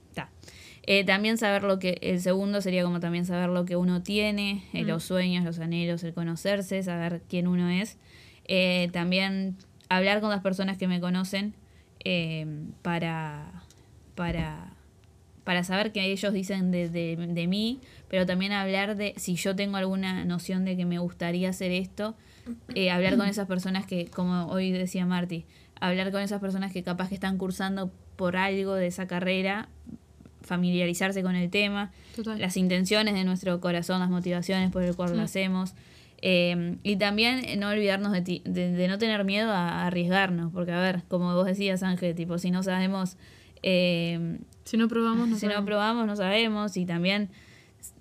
Eh, 0.89 1.03
también 1.03 1.37
saber 1.37 1.63
lo 1.63 1.79
que, 1.79 1.97
el 2.01 2.21
segundo 2.21 2.61
sería 2.61 2.81
como 2.83 3.01
también 3.01 3.25
saber 3.25 3.49
lo 3.49 3.65
que 3.65 3.75
uno 3.75 4.03
tiene, 4.03 4.63
eh, 4.71 4.83
los 4.83 5.03
sueños, 5.03 5.43
los 5.43 5.59
anhelos, 5.59 6.01
el 6.05 6.13
conocerse, 6.13 6.81
saber 6.81 7.21
quién 7.27 7.47
uno 7.47 7.69
es. 7.69 7.97
Eh, 8.45 8.87
también 8.93 9.57
hablar 9.89 10.21
con 10.21 10.29
las 10.29 10.41
personas 10.41 10.77
que 10.77 10.87
me 10.87 11.01
conocen 11.01 11.53
eh, 12.05 12.47
para, 12.83 13.63
para, 14.15 14.71
para 15.43 15.65
saber 15.65 15.91
qué 15.91 16.05
ellos 16.05 16.31
dicen 16.31 16.71
de, 16.71 16.87
de, 16.87 17.17
de 17.17 17.47
mí, 17.47 17.81
pero 18.07 18.25
también 18.25 18.53
hablar 18.53 18.95
de 18.95 19.13
si 19.17 19.35
yo 19.35 19.57
tengo 19.57 19.75
alguna 19.75 20.23
noción 20.23 20.63
de 20.63 20.77
que 20.77 20.85
me 20.85 20.99
gustaría 20.99 21.49
hacer 21.49 21.73
esto, 21.73 22.15
hablar 22.93 23.17
con 23.17 23.27
esas 23.27 23.45
personas 23.45 23.85
que, 23.85 24.07
como 24.07 24.45
hoy 24.45 24.71
decía 24.71 25.05
Marty, 25.05 25.43
hablar 25.81 26.13
con 26.13 26.21
esas 26.21 26.39
personas 26.39 26.71
que 26.71 26.81
capaz 26.81 27.09
que 27.09 27.15
están 27.15 27.37
cursando 27.37 27.91
por 28.15 28.37
algo 28.37 28.73
de 28.73 28.87
esa 28.87 29.05
carrera, 29.05 29.67
familiarizarse 30.47 31.21
con 31.21 31.35
el 31.35 31.49
tema, 31.51 31.91
Total. 32.15 32.39
las 32.39 32.57
intenciones 32.57 33.13
de 33.13 33.23
nuestro 33.23 33.59
corazón, 33.59 33.99
las 33.99 34.09
motivaciones 34.09 34.71
por 34.71 34.81
el 34.83 34.95
cual 34.95 35.11
lo 35.11 35.17
Mm. 35.17 35.25
hacemos. 35.25 35.75
Eh, 36.23 36.77
y 36.81 36.95
también 36.95 37.59
no 37.59 37.69
olvidarnos 37.69 38.11
de, 38.11 38.21
ti- 38.21 38.41
de, 38.43 38.71
de 38.71 38.87
no 38.87 38.97
tener 38.97 39.23
miedo 39.23 39.51
a, 39.51 39.69
a 39.83 39.85
arriesgarnos, 39.87 40.51
porque 40.51 40.71
a 40.71 40.79
ver, 40.79 41.03
como 41.07 41.35
vos 41.35 41.45
decías 41.45 41.83
Ángel, 41.83 42.15
tipo, 42.15 42.39
si 42.39 42.49
no 42.49 42.63
sabemos, 42.63 43.17
eh, 43.61 44.39
Si 44.63 44.77
no 44.77 44.87
probamos, 44.87 45.27
no 45.29 45.35
si 45.37 45.45
no 45.45 45.51
sabemos. 45.51 45.67
probamos 45.67 46.07
no 46.07 46.15
sabemos 46.15 46.75
y 46.77 46.85
también 46.87 47.29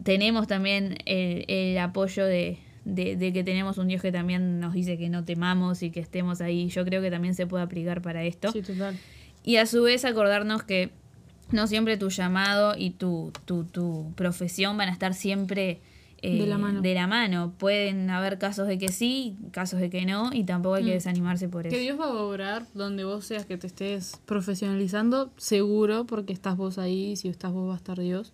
tenemos 0.02 0.46
también 0.46 0.96
el, 1.04 1.44
el 1.48 1.78
apoyo 1.78 2.24
de, 2.24 2.58
de, 2.86 3.16
de 3.16 3.32
que 3.32 3.44
tenemos 3.44 3.76
un 3.78 3.88
Dios 3.88 4.00
que 4.02 4.12
también 4.12 4.60
nos 4.60 4.72
dice 4.74 4.96
que 4.96 5.08
no 5.10 5.24
temamos 5.24 5.82
y 5.82 5.90
que 5.90 6.00
estemos 6.00 6.40
ahí. 6.40 6.68
Yo 6.68 6.84
creo 6.84 7.02
que 7.02 7.10
también 7.10 7.34
se 7.34 7.46
puede 7.46 7.64
aplicar 7.64 8.00
para 8.02 8.24
esto. 8.24 8.50
Sí, 8.52 8.62
total. 8.62 8.96
Y 9.44 9.56
a 9.56 9.66
su 9.66 9.82
vez 9.82 10.04
acordarnos 10.04 10.62
que 10.62 10.90
no 11.52 11.66
siempre 11.66 11.96
tu 11.96 12.08
llamado 12.10 12.74
y 12.76 12.90
tu, 12.90 13.32
tu, 13.44 13.64
tu 13.64 14.12
profesión 14.16 14.76
van 14.76 14.88
a 14.88 14.92
estar 14.92 15.14
siempre 15.14 15.80
eh, 16.22 16.38
De 16.40 16.46
la 16.46 16.56
mano. 16.58 16.80
de 16.80 16.94
la 16.94 17.06
mano. 17.06 17.52
Pueden 17.58 18.08
haber 18.10 18.38
casos 18.38 18.66
de 18.66 18.78
que 18.78 18.88
sí, 18.88 19.36
casos 19.52 19.78
de 19.80 19.90
que 19.90 20.06
no, 20.06 20.32
y 20.32 20.44
tampoco 20.44 20.76
hay 20.76 20.84
que 20.84 20.90
Mm. 20.90 20.94
desanimarse 20.94 21.48
por 21.48 21.62
Que 21.62 21.68
eso. 21.68 21.78
Dios 21.78 22.00
va 22.00 22.06
a 22.06 22.12
obrar 22.14 22.66
donde 22.74 23.04
vos 23.04 23.24
seas 23.26 23.44
que 23.44 23.58
te 23.58 23.66
estés 23.66 24.18
profesionalizando, 24.24 25.30
seguro, 25.36 26.06
porque 26.06 26.32
estás 26.32 26.56
vos 26.56 26.78
ahí, 26.78 27.12
y 27.12 27.16
si 27.16 27.28
estás 27.28 27.52
vos 27.52 27.68
va 27.68 27.74
a 27.74 27.76
estar 27.76 27.98
Dios. 28.00 28.32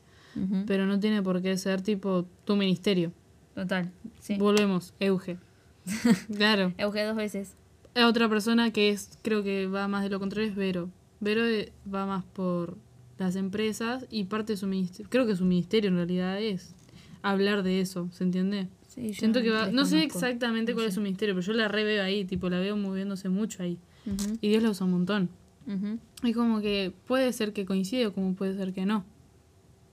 Pero 0.67 0.87
no 0.87 0.99
tiene 0.99 1.23
por 1.23 1.43
qué 1.43 1.59
ser 1.59 1.83
tipo 1.83 2.25
tu 2.47 2.57
ministerio. 2.57 3.13
Total, 3.55 3.91
sí. 4.21 4.37
Volvemos, 4.39 4.95
Euge. 4.99 5.37
claro. 6.37 6.73
Euge 6.79 7.05
dos 7.05 7.17
veces. 7.17 7.55
Otra 7.95 8.29
persona 8.31 8.71
que 8.71 8.89
es, 8.91 9.19
creo 9.23 9.43
que 9.43 9.67
va 9.67 9.89
más 9.89 10.03
de 10.05 10.09
lo 10.09 10.19
contrario 10.21 10.49
es 10.49 10.57
Vero. 10.57 10.89
Vero 11.21 11.45
eh, 11.47 11.71
va 11.93 12.07
más 12.07 12.25
por 12.25 12.79
las 13.23 13.37
empresas 13.37 14.07
y 14.11 14.25
parte 14.25 14.53
de 14.55 14.57
su 14.57 14.67
ministerio, 14.67 15.09
creo 15.11 15.27
que 15.27 15.37
su 15.37 15.45
ministerio 15.45 15.89
en 15.91 15.97
realidad 15.97 16.41
es 16.41 16.75
hablar 17.23 17.63
de 17.63 17.81
eso, 17.81 18.09
¿se 18.13 18.25
entiende? 18.25 18.69
Sí, 18.89 19.15
Siento 19.15 19.41
que 19.41 19.51
va, 19.51 19.71
no 19.71 19.85
sé 19.87 20.03
exactamente 20.03 20.75
cuál 20.75 20.87
es 20.87 20.95
su 20.95 21.01
ministerio, 21.01 21.35
pero 21.35 21.47
yo 21.47 21.53
la 21.55 21.69
re 21.69 21.85
veo 21.85 22.03
ahí, 22.03 22.25
tipo 22.25 22.51
la 22.51 22.59
veo 22.61 22.77
moviéndose 22.77 23.29
mucho 23.31 23.63
ahí. 23.63 23.79
Ujú, 24.07 24.39
Y 24.41 24.49
Dios 24.51 24.63
la 24.63 24.71
usa 24.71 24.85
un 24.87 24.93
montón. 24.93 25.31
ujú. 25.67 25.99
Es 26.29 26.37
como 26.37 26.61
que 26.61 26.93
puede 27.07 27.33
ser 27.33 27.53
que 27.53 27.65
coincide 27.65 28.07
o 28.09 28.13
como 28.13 28.35
puede 28.35 28.55
ser 28.57 28.73
que 28.75 28.85
no. 28.85 29.05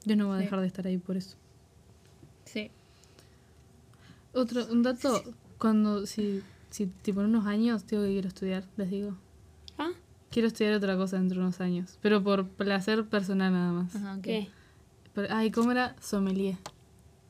Dios 0.05 0.17
no 0.17 0.27
va 0.29 0.35
a 0.35 0.39
Sí. 0.39 0.43
dejar 0.45 0.59
de 0.61 0.67
estar 0.67 0.85
ahí 0.87 0.97
por 0.97 1.15
eso. 1.17 1.37
Sí. 2.45 2.71
Otro, 4.33 4.65
un 4.71 4.83
dato, 4.83 5.23
cuando, 5.57 6.05
si, 6.05 6.41
si 6.69 6.87
tipo 6.87 7.21
en 7.21 7.27
unos 7.27 7.45
años 7.45 7.83
tengo 7.85 8.03
que 8.03 8.09
quiero 8.11 8.27
estudiar, 8.27 8.63
les 8.77 8.89
digo. 8.89 9.17
¿Ah? 9.77 9.91
Quiero 10.31 10.47
estudiar 10.47 10.73
otra 10.75 10.95
cosa 10.95 11.17
dentro 11.17 11.39
de 11.39 11.45
unos 11.45 11.59
años, 11.61 11.97
pero 12.01 12.23
por 12.23 12.47
placer 12.47 13.03
personal 13.05 13.51
nada 13.53 13.71
más. 13.71 13.95
Ajá, 13.95 14.19
¿qué? 14.21 14.29
¿Qué? 14.45 14.49
Pero- 15.13 15.33
ay, 15.33 15.49
¿cómo 15.51 15.71
era? 15.71 15.95
Sommelier, 16.01 16.55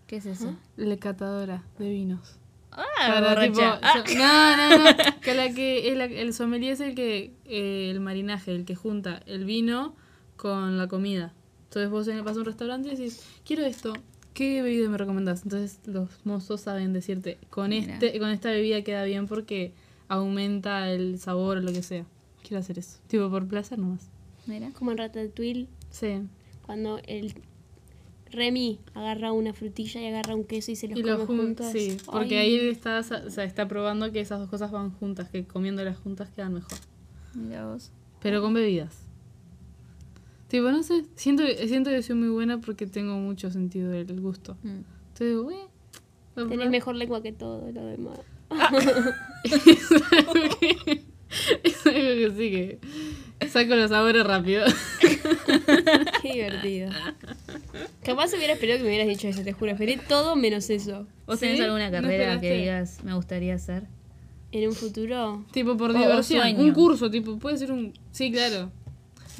¿Qué 0.07 0.17
es 0.17 0.25
eso? 0.25 0.53
la 0.75 0.97
catadora 0.97 1.63
de 1.77 1.89
vinos. 1.89 2.35
Ah, 2.71 2.83
Para, 3.07 3.41
tipo, 3.41 3.55
borracha. 3.59 3.79
Ah, 3.81 4.03
so- 4.05 4.15
no, 4.17 4.57
no, 4.57 4.83
no, 4.83 4.97
que 5.21 5.33
la 5.33 5.53
que, 5.53 5.91
el, 5.91 6.01
el 6.01 6.33
sommelier 6.33 6.73
es 6.73 6.79
el 6.81 6.93
que, 6.93 7.33
eh, 7.45 7.89
el 7.89 7.99
marinaje, 7.99 8.53
el 8.53 8.65
que 8.65 8.75
junta 8.75 9.21
el 9.25 9.45
vino 9.45 9.95
con 10.35 10.77
la 10.77 10.87
comida. 10.87 11.33
Entonces 11.65 11.89
vos 11.89 12.07
vas 12.23 12.35
a 12.35 12.39
un 12.39 12.45
restaurante 12.45 12.89
y 12.89 12.95
decís, 12.95 13.23
quiero 13.45 13.63
esto, 13.65 13.93
¿qué 14.33 14.61
bebida 14.61 14.89
me 14.89 14.97
recomendás? 14.97 15.43
Entonces 15.43 15.79
los 15.85 16.09
mozos 16.25 16.61
saben 16.61 16.93
decirte, 16.93 17.37
con, 17.49 17.69
Mira. 17.69 17.93
este, 17.93 18.19
con 18.19 18.29
esta 18.29 18.49
bebida 18.51 18.81
queda 18.83 19.03
bien 19.05 19.27
porque 19.27 19.71
aumenta 20.09 20.91
el 20.91 21.19
sabor 21.19 21.57
o 21.57 21.61
lo 21.61 21.71
que 21.71 21.83
sea. 21.83 22.05
Quiero 22.49 22.61
hacer 22.61 22.79
eso, 22.79 22.97
tipo 23.07 23.29
por 23.29 23.47
placer 23.47 23.77
nomás. 23.77 24.09
Mira. 24.47 24.71
Como 24.71 24.89
en 24.89 24.97
Ratatouille, 24.97 25.67
Sí. 25.91 26.23
cuando 26.65 26.99
el 27.05 27.35
Remy 28.31 28.79
agarra 28.95 29.31
una 29.33 29.53
frutilla 29.53 30.01
y 30.01 30.07
agarra 30.07 30.33
un 30.33 30.43
queso 30.45 30.71
y 30.71 30.75
se 30.75 30.87
los 30.87 30.97
Y 30.97 31.03
lo 31.03 31.25
come 31.25 31.25
jun- 31.27 31.45
juntos. 31.45 31.67
Sí, 31.71 31.97
porque 32.07 32.39
ahí 32.39 32.55
está, 32.69 32.99
o 32.99 33.03
sea, 33.29 33.43
está 33.43 33.67
probando 33.67 34.11
que 34.11 34.19
esas 34.19 34.39
dos 34.39 34.49
cosas 34.49 34.71
van 34.71 34.89
juntas, 34.91 35.29
que 35.29 35.45
comiéndolas 35.45 35.95
juntas 35.99 36.31
quedan 36.31 36.55
mejor. 36.55 36.79
Mira 37.35 37.67
vos. 37.67 37.91
Pero 38.19 38.41
con 38.41 38.55
bebidas. 38.55 39.05
Tipo, 40.47 40.71
no 40.71 40.81
sé, 40.81 41.05
siento, 41.15 41.43
siento 41.67 41.91
que 41.91 42.01
soy 42.01 42.15
muy 42.15 42.29
buena 42.29 42.59
porque 42.59 42.87
tengo 42.87 43.13
mucho 43.19 43.51
sentido 43.51 43.91
del 43.91 44.19
gusto. 44.19 44.57
Mm. 44.63 44.67
Entonces, 44.69 45.27
digo, 45.27 45.43
"Ué, 45.43 45.53
voy 45.53 45.61
a 45.61 46.33
Tenés 46.33 46.47
probar". 46.49 46.69
mejor 46.71 46.95
lengua 46.95 47.21
que 47.21 47.31
todo 47.31 47.71
lo 47.71 47.85
demás. 47.85 48.19
Es 51.63 51.85
algo 51.85 51.99
que 51.99 52.31
sí 52.37 52.51
que 53.41 53.47
saco 53.49 53.75
los 53.75 53.89
sabores 53.89 54.23
rápido. 54.25 54.65
Qué 56.21 56.33
divertido. 56.33 56.89
Capaz 58.03 58.33
hubiera 58.33 58.53
esperado 58.53 58.79
que 58.79 58.83
me 58.83 58.89
hubieras 58.89 59.07
dicho 59.07 59.27
eso, 59.27 59.43
te 59.43 59.53
juro. 59.53 59.71
Esperé 59.71 59.97
todo 60.07 60.35
menos 60.35 60.69
eso. 60.69 61.07
¿Vos 61.27 61.39
¿Sí? 61.39 61.45
tenés 61.45 61.61
alguna 61.61 61.89
¿No 61.89 62.01
carrera 62.01 62.39
que 62.39 62.53
digas 62.53 63.03
me 63.03 63.13
gustaría 63.13 63.55
hacer? 63.55 63.83
En 64.51 64.67
un 64.67 64.73
futuro. 64.75 65.45
tipo, 65.51 65.77
por 65.77 65.91
O- 65.91 65.93
o 65.93 65.97
diversión. 65.97 66.41
sueño. 66.41 66.59
Un 66.63 66.73
curso, 66.73 67.11
tipo, 67.11 67.37
puede 67.37 67.57
ser 67.57 67.71
un... 67.71 67.93
Sí, 68.11 68.31
claro. 68.31 68.71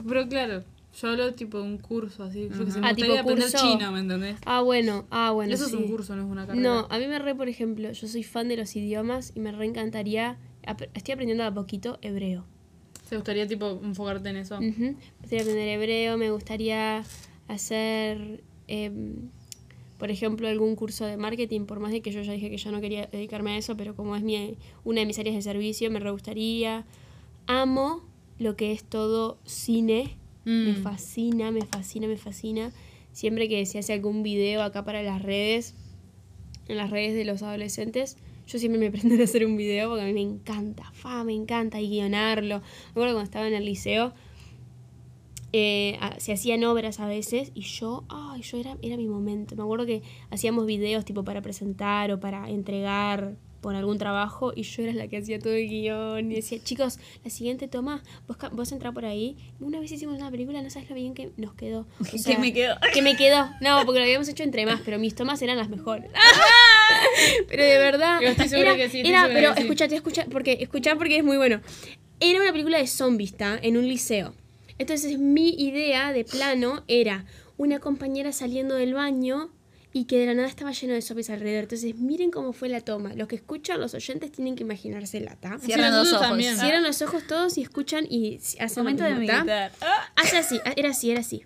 Pero 0.07 0.27
claro, 0.27 0.63
Yo 1.01 1.09
hablo 1.09 1.33
tipo 1.33 1.57
de 1.59 1.63
un 1.63 1.77
curso 1.77 2.23
así. 2.23 2.49
Yo 2.55 2.65
que 2.65 2.71
sé, 2.71 2.79
me 2.79 2.87
Ah, 2.87 2.91
gustaría 2.91 3.15
tipo 3.17 3.19
aprender 3.31 3.51
curso. 3.51 3.57
chino, 3.71 3.91
¿me 3.91 3.99
entendés? 4.01 4.35
Ah, 4.45 4.61
bueno, 4.61 5.05
ah, 5.11 5.31
bueno. 5.31 5.53
Eso 5.53 5.65
es 5.65 5.73
un 5.73 5.87
curso, 5.87 6.15
no 6.15 6.23
es 6.25 6.29
una 6.29 6.45
carrera. 6.45 6.61
No, 6.61 6.87
a 6.89 6.97
mí 6.99 7.07
me 7.07 7.17
re, 7.19 7.33
por 7.35 7.47
ejemplo, 7.49 7.91
yo 7.91 8.07
soy 8.07 8.23
fan 8.23 8.47
de 8.49 8.57
los 8.57 8.75
idiomas 8.75 9.31
y 9.35 9.39
me 9.39 9.51
re 9.51 9.65
encantaría. 9.65 10.37
Estoy 10.93 11.13
aprendiendo 11.13 11.43
a 11.43 11.53
poquito 11.53 11.97
hebreo. 12.01 12.45
¿Te 13.09 13.15
gustaría 13.15 13.47
tipo 13.47 13.79
enfocarte 13.83 14.29
en 14.29 14.37
eso? 14.37 14.55
Ujú. 14.57 14.63
Me 14.81 14.95
gustaría 15.21 15.41
aprender 15.41 15.67
hebreo, 15.69 16.17
me 16.17 16.29
gustaría 16.31 17.03
hacer, 17.47 18.43
em, 18.67 19.29
por 19.97 20.11
ejemplo, 20.11 20.47
algún 20.47 20.75
curso 20.75 21.05
de 21.05 21.17
marketing, 21.17 21.61
por 21.65 21.79
más 21.79 21.91
de 21.91 22.01
que 22.01 22.11
yo 22.11 22.21
ya 22.21 22.33
dije 22.33 22.49
que 22.51 22.57
yo 22.57 22.71
no 22.71 22.81
quería 22.81 23.07
dedicarme 23.07 23.51
a 23.51 23.57
eso, 23.57 23.75
pero 23.75 23.95
como 23.95 24.15
es 24.15 24.21
mi, 24.23 24.57
una 24.83 24.99
de 25.01 25.05
mis 25.07 25.17
áreas 25.17 25.35
de 25.35 25.41
servicio, 25.41 25.89
me 25.89 25.99
re 25.99 26.11
gustaría. 26.11 26.85
Amo 27.47 28.03
lo 28.37 28.55
que 28.55 28.71
es 28.71 28.83
todo 28.83 29.39
cine, 29.45 30.15
me 30.45 30.73
Mm. 30.73 30.83
fascina, 30.83 31.51
me 31.51 31.65
fascina, 31.65 32.07
me 32.07 32.17
fascina. 32.17 32.71
Siempre 33.11 33.49
que 33.49 33.65
se 33.65 33.79
hace 33.79 33.93
algún 33.93 34.21
video 34.23 34.61
acá 34.61 34.85
para 34.85 35.01
las 35.03 35.21
redes, 35.21 35.73
en 36.67 36.77
las 36.77 36.91
redes 36.91 37.15
de 37.15 37.25
los 37.25 37.41
adolescentes, 37.41 38.17
yo 38.49 38.57
siempre 38.57 38.79
me 38.79 38.89
prendo 38.91 39.15
a 39.21 39.23
hacer 39.23 39.45
un 39.45 39.55
video 39.55 39.89
porque 39.89 40.03
a 40.03 40.05
mí 40.05 40.13
me 40.13 40.21
encanta, 40.21 40.91
fa, 40.93 41.23
me 41.23 41.33
encanta 41.33 41.79
y 41.79 41.87
guionarlo. 41.87 42.59
Me 42.59 42.91
acuerdo 42.91 43.13
cuando 43.13 43.23
estaba 43.23 43.47
en 43.47 43.53
el 43.53 43.63
liceo, 43.63 44.13
eh, 45.53 45.99
se 46.17 46.33
hacían 46.33 46.63
obras 46.63 46.99
a 46.99 47.07
veces 47.07 47.51
y 47.53 47.61
yo, 47.61 48.05
ay, 48.09 48.41
yo 48.41 48.57
era, 48.57 48.77
era 48.81 48.97
mi 48.97 49.07
momento. 49.07 49.55
Me 49.55 49.61
acuerdo 49.61 49.85
que 49.85 50.01
hacíamos 50.31 50.65
videos 50.65 51.05
tipo 51.05 51.23
para 51.23 51.41
presentar 51.41 52.11
o 52.11 52.19
para 52.19 52.49
entregar 52.49 53.35
por 53.61 53.75
algún 53.75 53.97
trabajo 53.97 54.53
y 54.55 54.63
yo 54.63 54.83
era 54.83 54.93
la 54.93 55.07
que 55.07 55.17
hacía 55.17 55.37
todo 55.37 55.53
el 55.53 55.67
guion 55.67 56.31
y 56.31 56.35
decía, 56.35 56.59
chicos, 56.63 56.97
la 57.23 57.29
siguiente 57.29 57.67
toma, 57.67 58.03
vos, 58.27 58.37
vos 58.51 58.71
entrá 58.71 58.91
por 58.91 59.05
ahí. 59.05 59.37
Una 59.59 59.79
vez 59.79 59.91
hicimos 59.91 60.17
una 60.17 60.31
película, 60.31 60.61
no 60.61 60.69
sabes 60.69 60.89
lo 60.89 60.95
bien 60.95 61.13
que 61.13 61.31
nos 61.37 61.53
quedó. 61.53 61.85
O 61.99 62.05
sea, 62.17 62.39
me 62.39 62.53
quedó? 62.53 62.75
que 62.93 63.01
me 63.01 63.15
quedó. 63.15 63.47
No, 63.61 63.85
porque 63.85 63.99
lo 63.99 64.05
habíamos 64.05 64.27
hecho 64.27 64.43
entre 64.43 64.65
más, 64.65 64.81
pero 64.83 64.97
mis 64.97 65.13
tomas 65.13 65.41
eran 65.41 65.57
las 65.57 65.69
mejores. 65.69 66.09
pero 67.47 67.63
de 67.63 67.77
verdad. 67.77 68.19
Yo 68.21 68.27
estoy 68.29 68.49
segura 68.49 68.69
era, 68.73 68.77
que 68.77 68.89
sí, 68.89 69.01
era- 69.05 69.27
pero 69.31 69.49
que 69.53 69.57
sí. 69.57 69.61
escuchate, 69.63 69.95
escucha, 69.95 70.25
porque, 70.31 70.57
escuchá 70.61 70.95
porque 70.95 71.17
es 71.17 71.23
muy 71.23 71.37
bueno. 71.37 71.61
Era 72.19 72.41
una 72.41 72.51
película 72.51 72.77
de 72.77 72.87
zombies, 72.87 73.35
¿tá? 73.37 73.57
En 73.61 73.77
un 73.77 73.87
liceo. 73.87 74.33
Entonces 74.77 75.17
mi 75.17 75.49
idea 75.49 76.13
de 76.13 76.23
plano 76.25 76.83
era 76.87 77.25
una 77.57 77.79
compañera 77.79 78.31
saliendo 78.31 78.75
del 78.75 78.93
baño 78.93 79.49
y 79.91 80.05
que 80.05 80.19
de 80.19 80.27
la 80.27 80.33
nada 80.35 80.47
estaba 80.47 80.71
lleno 80.71 80.93
de 80.93 81.01
zombies 81.01 81.29
alrededor. 81.29 81.63
Entonces 81.63 81.95
miren 81.95 82.29
cómo 82.31 82.53
fue 82.53 82.69
la 82.69 82.81
toma. 82.81 83.13
Los 83.15 83.27
que 83.27 83.35
escuchan, 83.35 83.79
los 83.81 83.93
oyentes 83.93 84.31
tienen 84.31 84.55
que 84.55 84.63
imaginársela, 84.63 85.35
¿tá? 85.35 85.57
Cierran 85.59 85.93
los 85.95 86.13
ojos. 86.13 86.27
también. 86.27 86.57
Cierran 86.57 86.83
los 86.83 87.01
ojos 87.01 87.25
todos 87.27 87.57
y 87.57 87.61
escuchan 87.61 88.05
y 88.09 88.39
hacen 88.59 88.83
Momento 88.83 89.03
de 89.03 89.09
¿tá? 89.11 89.43
militar. 89.43 89.71
Hace 90.15 90.37
así, 90.37 90.61
era 90.75 90.91
así, 90.91 91.11
era 91.11 91.21
así. 91.21 91.43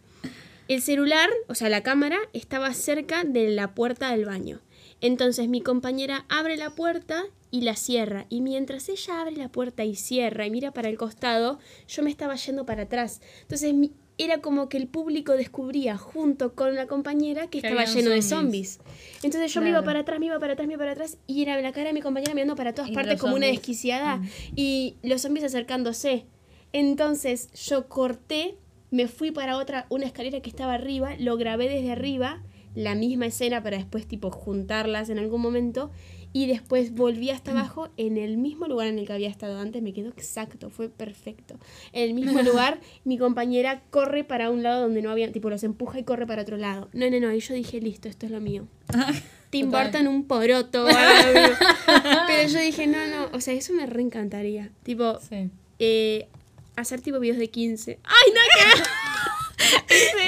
El 0.68 0.82
celular, 0.82 1.30
o 1.48 1.56
sea, 1.56 1.70
la 1.70 1.82
cámara, 1.84 2.18
estaba 2.34 2.74
cerca 2.74 3.24
de 3.24 3.50
la 3.50 3.74
puerta 3.74 4.12
del 4.12 4.26
baño. 4.26 4.60
Entonces 5.04 5.50
mi 5.50 5.60
compañera 5.62 6.26
abre 6.30 6.56
la 6.56 6.70
puerta 6.70 7.24
y 7.52 7.62
la 7.62 7.76
cierra. 7.76 8.26
Y 8.30 8.40
mientras 8.40 8.88
ella 8.88 9.20
abre 9.22 9.36
la 9.36 9.50
puerta 9.50 9.84
y 9.84 9.96
cierra 9.96 10.48
y 10.48 10.50
mira 10.50 10.72
para 10.72 10.88
el 10.88 10.98
costado, 10.98 11.60
yo 11.90 12.04
me 12.04 12.10
estaba 12.10 12.36
yendo 12.36 12.66
para 12.66 12.84
atrás. 12.84 13.22
Entonces 13.42 13.74
mi- 13.74 13.92
era 14.18 14.42
como 14.42 14.70
que 14.70 14.78
el 14.78 14.88
público 14.88 15.34
descubría 15.34 15.98
junto 15.98 16.54
con 16.56 16.74
la 16.76 16.88
compañera 16.88 17.48
que 17.48 17.60
Que 17.62 17.68
estaba 17.68 17.82
lleno 17.96 18.12
de 18.12 18.22
zombies. 18.22 18.80
Entonces 19.24 19.54
yo 19.54 19.60
me 19.62 19.70
iba 19.70 19.80
para 19.86 20.00
atrás, 20.00 20.20
me 20.22 20.28
iba 20.28 20.40
para 20.40 20.54
atrás, 20.54 20.68
me 20.68 20.74
iba 20.76 20.80
para 20.80 20.92
atrás 20.94 21.18
y 21.28 21.42
era 21.42 21.60
la 21.62 21.72
cara 21.74 21.88
de 21.88 21.94
mi 21.94 22.02
compañera 22.02 22.34
mirando 22.34 22.56
para 22.56 22.74
todas 22.74 22.90
partes 22.96 23.20
como 23.20 23.36
una 23.36 23.48
desquiciada 23.58 24.22
y 24.56 24.96
los 25.04 25.22
zombies 25.24 25.44
acercándose. 25.46 26.26
Entonces 26.72 27.50
yo 27.54 27.88
corté, 27.90 28.56
me 28.92 29.08
fui 29.08 29.32
para 29.32 29.58
otra, 29.58 29.86
una 29.90 30.06
escalera 30.06 30.40
que 30.42 30.50
estaba 30.50 30.74
arriba, 30.76 31.16
lo 31.20 31.36
grabé 31.38 31.68
desde 31.70 31.92
arriba, 31.92 32.42
la 32.76 32.96
misma 32.96 33.28
escena 33.28 33.62
para 33.64 33.78
después 33.78 34.08
tipo 34.08 34.32
juntarlas 34.32 35.10
en 35.10 35.20
algún 35.20 35.42
momento 35.42 35.92
y 36.36 36.48
después 36.48 36.94
volví 36.96 37.30
hasta 37.30 37.52
abajo 37.52 37.90
en 37.98 38.18
el 38.18 38.38
mismo 38.38 38.66
lugar 38.68 38.88
en 38.88 38.98
el 38.98 39.06
que 39.06 39.14
había 39.14 39.30
estado 39.30 39.60
antes, 39.60 39.84
me 39.84 39.94
quedó 39.94 40.10
exacto, 40.10 40.70
fue 40.72 40.90
perfecto. 40.90 41.60
En 41.92 42.04
el 42.10 42.14
mismo 42.16 42.42
lugar 42.44 42.80
mi 43.06 43.18
compañera 43.20 43.84
corre 43.92 44.24
para 44.24 44.50
un 44.50 44.64
lado 44.64 44.82
donde 44.82 45.02
no 45.04 45.12
había, 45.12 45.32
tipo 45.32 45.50
los 45.52 45.64
empuja 45.64 46.00
y 46.00 46.04
corre 46.04 46.26
para 46.26 46.42
otro 46.42 46.58
lado. 46.58 46.90
No, 46.94 47.10
no, 47.10 47.20
no, 47.20 47.32
y 47.32 47.40
yo 47.40 47.54
dije, 47.54 47.80
listo, 47.80 48.08
esto 48.10 48.26
es 48.26 48.32
lo 48.32 48.42
mío. 48.42 48.68
Tim. 49.52 49.70
Burton 49.70 50.08
un 50.08 50.26
poroto. 50.26 50.88
Pero 52.28 52.50
yo 52.50 52.60
dije, 52.60 52.88
no, 52.88 52.98
no, 53.08 53.30
o 53.34 53.40
sea, 53.40 53.54
eso 53.54 53.72
me 53.74 53.86
reencantaría. 53.86 54.72
Tipo, 54.82 55.20
Sí. 55.20 55.50
eh, 55.78 56.28
hacer 56.76 57.02
tipo 57.02 57.20
videos 57.20 57.38
de 57.38 57.50
15. 57.52 58.00
¡Ay, 58.04 58.34
no, 58.34 58.40
que 58.56 58.84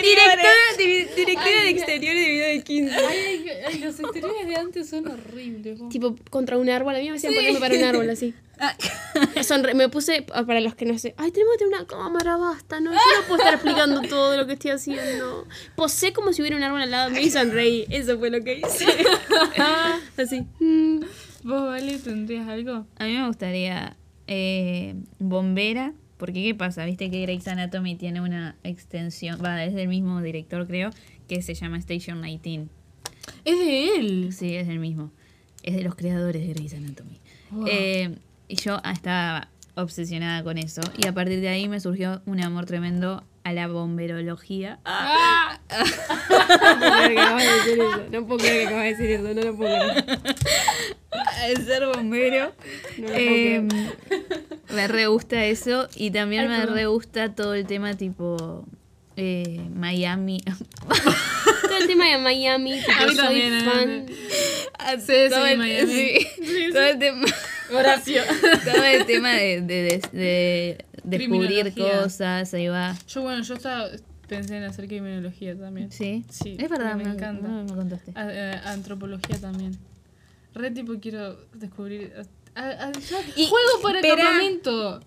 Directora, 0.02 0.49
di- 0.78 1.06
directora 1.16 1.62
de 1.64 1.70
exteriores 1.70 2.26
de 2.26 2.32
video 2.32 2.48
de 2.49 2.64
15. 2.64 2.95
Ay, 2.95 3.18
ay, 3.28 3.49
ay, 3.68 3.80
los 3.80 3.99
exteriores 3.99 4.48
de 4.48 4.56
antes 4.56 4.90
son 4.90 5.07
horribles. 5.07 5.80
po. 5.80 5.90
Tipo, 5.90 6.16
contra 6.30 6.57
un 6.57 6.70
árbol. 6.70 6.95
A 6.95 6.99
mí 6.99 7.10
me 7.10 7.18
hacían 7.18 7.34
ponerme 7.34 7.60
para 7.60 7.76
un 7.76 7.84
árbol 7.84 8.10
así. 8.10 8.34
Ah, 8.60 8.74
me 9.76 9.90
puse, 9.90 10.22
para 10.22 10.62
los 10.62 10.76
que 10.76 10.86
no 10.86 10.98
sé, 10.98 11.14
ay, 11.18 11.32
tenemos 11.32 11.53
que 11.56 11.66
tener 11.66 11.78
una 11.80 11.88
cámara, 11.88 12.38
basta, 12.38 12.80
no, 12.80 12.94
yo 12.94 12.98
no 12.98 13.28
puedo 13.28 13.38
estar 13.40 13.53
explicando 13.53 14.02
todo 14.10 14.38
lo 14.38 14.48
que 14.48 14.53
estoy 14.53 14.72
haciendo. 14.72 15.45
Posé 15.76 16.14
como 16.14 16.32
si 16.32 16.41
hubiera 16.41 16.56
un 16.56 16.64
árbol 16.64 16.82
al 16.82 16.91
lado 16.91 17.10
mío 17.10 17.22
y 17.22 17.30
sonreí. 17.32 17.86
Eso 17.90 18.18
fue 18.18 18.30
lo 18.30 18.41
que 18.44 18.60
hice. 18.60 18.86
así. 20.18 20.45
¿Vos, 21.44 21.64
Vale, 21.66 21.98
tendrías 21.99 22.48
algo? 22.48 22.88
A 22.98 23.03
mí 23.06 23.14
me 23.18 23.28
gustaría 23.28 23.98
eh, 24.28 24.95
bombera, 25.20 25.94
porque 26.17 26.43
¿qué 26.43 26.55
pasa? 26.55 26.85
Viste 26.85 27.09
que 27.11 27.21
Grey's 27.21 27.47
Anatomy 27.47 27.95
tiene 27.95 28.21
una 28.21 28.55
extensión, 28.63 29.39
va, 29.43 29.63
es 29.63 29.73
del 29.73 29.87
mismo 29.87 30.21
director 30.21 30.65
creo, 30.67 30.89
que 31.27 31.41
se 31.41 31.53
llama 31.53 31.77
Station 31.79 32.21
19. 32.21 32.67
Es 33.43 33.57
de 33.59 33.95
él. 33.97 34.29
Sí, 34.33 34.55
es 34.55 34.67
del 34.67 34.79
mismo. 34.79 35.11
Es 35.63 35.75
de 35.75 35.81
los 35.83 35.95
creadores 35.95 36.45
de 36.47 36.53
Grey's 36.53 36.73
Anatomy. 36.73 37.19
Wow. 37.51 37.65
Eh, 37.69 38.15
y 38.47 38.55
yo 38.55 38.79
estaba 38.91 39.49
obsesionada 39.75 40.43
con 40.43 40.57
eso. 40.57 40.81
Y 40.97 41.07
a 41.07 41.13
partir 41.13 41.41
de 41.41 41.49
ahí 41.49 41.67
me 41.67 41.79
surgió 41.79 42.21
un 42.25 42.39
amor 42.41 42.65
tremendo 42.65 43.23
a 43.43 43.53
la 43.53 43.67
bomberología. 43.67 44.79
Ah, 44.85 45.59
No 45.69 46.65
puedo 46.85 46.97
creer 46.97 47.13
que 47.13 47.19
acabas 47.19 47.43
de 47.43 47.49
decir 47.51 47.79
eso. 47.79 48.03
No 48.11 48.27
puedo 48.27 48.37
creer 48.39 48.59
que 48.61 48.65
acabas 48.67 48.83
de 48.83 48.89
decir 48.89 49.09
eso. 49.11 49.33
No 49.33 49.41
lo 49.41 49.57
puedo 49.57 49.77
creer. 49.79 50.19
El 51.47 51.65
ser 51.65 51.85
bombero. 51.87 52.53
No 52.97 53.07
lo 53.07 53.07
puedo 53.07 53.17
Eh, 53.19 53.67
creer. 53.67 54.45
Me 54.76 54.88
re 54.88 55.07
gusta 55.07 55.45
eso. 55.45 55.88
Y 55.95 56.11
también 56.11 56.43
Ay, 56.43 56.47
me 56.49 56.57
perdón. 56.60 56.76
re 56.76 56.85
gusta 56.88 57.34
todo 57.34 57.53
el 57.53 57.65
tema 57.65 57.93
tipo 57.95 58.65
eh, 59.18 59.61
Miami. 59.73 60.41
Todo 61.65 61.77
el 61.77 61.88
tema 61.88 62.06
de 62.07 62.18
Miami, 62.19 62.73
A 62.99 63.06
mí 63.06 63.15
soy 63.15 63.15
también, 63.15 63.61
fan. 63.61 63.73
también. 63.76 64.06
Sí, 64.07 65.06
sí, 65.06 65.14
todo 65.30 65.45
el, 65.45 65.57
Miami. 65.57 65.91
sí, 65.91 66.27
todo 66.73 66.84
el 66.84 66.99
tema. 66.99 67.26
Horacio. 67.73 68.22
todo 68.64 68.84
el 68.84 69.06
tema 69.06 69.31
de, 69.34 69.61
de, 69.61 69.81
de- 69.84 70.02
de 70.14 70.85
descubrir 71.03 71.73
cosas, 71.73 72.53
ahí 72.53 72.68
va. 72.68 72.95
Yo, 73.07 73.22
bueno, 73.23 73.43
yo 73.43 73.56
estaba, 73.56 73.88
pensé 74.27 74.57
en 74.57 74.64
hacer 74.64 74.88
criminología 74.88 75.57
también. 75.57 75.91
Sí, 75.91 76.23
Sí, 76.30 76.56
es 76.60 76.69
verdad, 76.69 76.95
me 76.95 77.03
me, 77.06 77.11
encanta. 77.11 77.47
no 77.47 77.64
me 77.64 77.73
contaste. 77.73 78.11
A- 78.15 78.22
a- 78.69 78.72
antropología 78.73 79.38
también. 79.39 79.77
Re 80.53 80.72
tipo 80.72 80.93
quiero 81.02 81.38
descubrir. 81.53 82.14
A- 82.56 82.88
a- 82.88 82.91
yo 82.91 83.18
Y- 83.36 83.48
juego 83.48 83.82
para 83.82 83.99
espera. 83.99 84.23
campamento. 84.23 85.02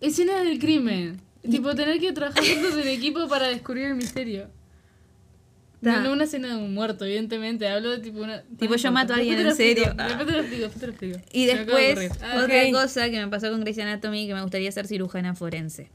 Escena 0.00 0.42
del 0.42 0.58
crimen. 0.58 1.20
Tipo 1.48 1.74
tener 1.74 1.98
que 2.00 2.12
trabajar 2.12 2.44
juntos 2.44 2.76
en 2.76 2.88
equipo 2.88 3.26
para 3.28 3.48
descubrir 3.48 3.84
el 3.86 3.94
misterio. 3.94 4.48
No, 5.80 6.00
no 6.02 6.12
una 6.12 6.24
escena 6.24 6.48
de 6.48 6.56
un 6.56 6.74
muerto, 6.74 7.04
evidentemente. 7.04 7.68
Hablo 7.68 7.90
de 7.90 7.98
tipo 8.00 8.18
una. 8.20 8.42
Tipo, 8.58 8.74
yo 8.74 8.90
mato 8.92 9.12
a 9.12 9.16
alguien 9.16 9.38
en 9.38 9.54
serio. 9.54 9.84
explico, 9.84 10.02
Después 10.08 10.26
te 10.26 10.32
lo 10.32 10.38
explico, 10.40 10.62
después 10.64 10.80
te 10.80 10.86
lo 10.86 10.92
explico. 10.92 11.18
Y 11.32 11.46
después. 11.46 12.10
Ah, 12.20 12.40
otra 12.42 12.70
cosa 12.72 13.10
que 13.10 13.18
me 13.24 13.28
pasó 13.28 13.48
con 13.50 13.60
Grey's 13.60 13.78
Anatomy, 13.78 14.26
que 14.26 14.34
me 14.34 14.42
gustaría 14.42 14.72
ser 14.72 14.88
cirujana 14.88 15.34
forense. 15.36 15.88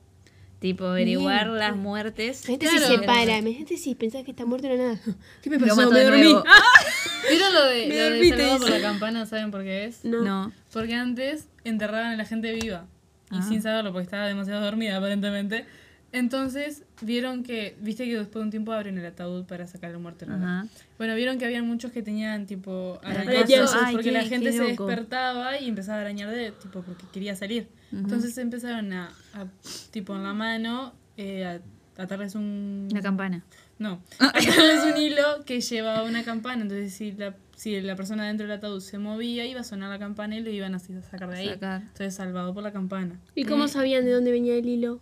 Tipo, 0.64 0.86
averiguar 0.86 1.48
las 1.48 1.76
muertes. 1.76 2.44
La 2.44 2.52
gente 2.52 2.68
Claro. 2.68 2.86
se 2.88 2.96
separa. 2.96 3.26
La 3.42 3.52
gente 3.52 3.76
sí 3.76 3.96
pensaba 3.96 4.24
que 4.24 4.32
está 4.32 4.46
muerto 4.46 4.70
la 4.70 4.78
nada. 4.78 5.00
¿Qué 5.44 5.50
me 5.50 5.58
Lo 5.60 5.68
pasó? 5.68 5.76
mato 5.76 5.92
Me 5.92 6.04
dormí. 6.06 6.34
¿Vieron 7.30 7.54
lo 7.54 7.66
de, 7.66 7.88
Me 7.88 7.96
lo 7.96 7.96
de 7.96 8.10
dormí, 8.12 8.30
te 8.32 8.38
Salvado 8.38 8.60
por 8.60 8.70
la 8.70 8.82
campana? 8.82 9.26
¿Saben 9.26 9.52
por 9.52 9.64
qué 9.64 9.84
es? 9.84 10.06
No. 10.06 10.22
No. 10.22 10.52
Porque 10.72 10.94
antes 10.96 11.50
enterraban 11.66 12.14
a 12.14 12.16
la 12.16 12.24
gente 12.24 12.54
viva. 12.54 12.86
Y 13.30 13.36
Ah. 13.40 13.42
sin 13.42 13.62
saberlo, 13.62 13.92
porque 13.92 14.06
estaba 14.06 14.26
demasiado 14.26 14.62
dormida 14.64 14.96
aparentemente. 14.96 15.66
Entonces 16.14 16.84
vieron 17.02 17.44
que, 17.44 17.76
viste 17.82 18.06
que 18.06 18.12
después 18.18 18.36
de 18.36 18.42
un 18.44 18.50
tiempo 18.52 18.72
abren 18.72 18.98
el 18.98 19.06
ataúd 19.06 19.44
para 19.44 19.68
sacar 19.68 19.92
el 19.92 19.98
muerto. 19.98 20.26
¿no? 20.28 20.36
Ajá. 20.36 20.68
Bueno, 20.98 21.14
vieron 21.16 21.40
que 21.40 21.46
había 21.46 21.62
muchos 21.62 21.92
que 21.92 22.02
tenían 22.04 22.46
tipo 22.46 23.02
Arañazos. 23.04 23.76
Ay, 23.84 23.96
porque 23.96 24.12
qué- 24.12 24.12
la 24.14 24.24
gente 24.24 24.54
se 24.54 24.64
despertaba 24.64 25.60
y 25.60 25.68
empezaba 25.68 25.98
a 25.98 26.02
arañar 26.02 26.30
de 26.30 26.52
tipo 26.52 26.82
porque 26.84 27.04
quería 27.12 27.36
salir. 27.36 27.68
Entonces 28.00 28.38
empezaron 28.38 28.92
a, 28.94 29.08
a, 29.34 29.46
tipo 29.92 30.16
en 30.16 30.24
la 30.24 30.34
mano 30.34 30.94
eh, 31.18 31.46
a 31.46 31.60
atarles 32.02 32.36
un 32.36 32.88
Una 32.92 33.02
campana. 33.02 33.44
no, 33.80 34.02
atarles 34.20 34.84
un 34.96 35.02
hilo 35.02 35.44
que 35.46 35.62
llevaba 35.62 36.04
una 36.04 36.24
campana. 36.24 36.64
Entonces 36.64 36.94
si 36.94 37.12
la 37.12 37.36
si 37.56 37.80
la 37.82 37.96
persona 37.96 38.26
dentro 38.26 38.48
del 38.48 38.58
ataúd 38.58 38.82
se 38.82 38.98
movía 38.98 39.46
iba 39.46 39.62
a 39.62 39.64
sonar 39.64 39.90
la 39.90 40.00
campana 40.00 40.36
y 40.36 40.42
lo 40.42 40.50
iban 40.50 40.74
a 40.76 40.80
sacar 40.80 41.30
de 41.30 41.38
ahí. 41.38 41.50
Sacar. 41.50 41.82
Entonces 41.82 42.16
salvado 42.16 42.54
por 42.54 42.64
la 42.64 42.72
campana. 42.74 43.20
¿Y 43.36 43.46
cómo 43.46 43.68
sabían 43.68 44.04
de 44.06 44.12
dónde 44.12 44.32
venía 44.32 44.56
el 44.56 44.68
hilo? 44.68 45.00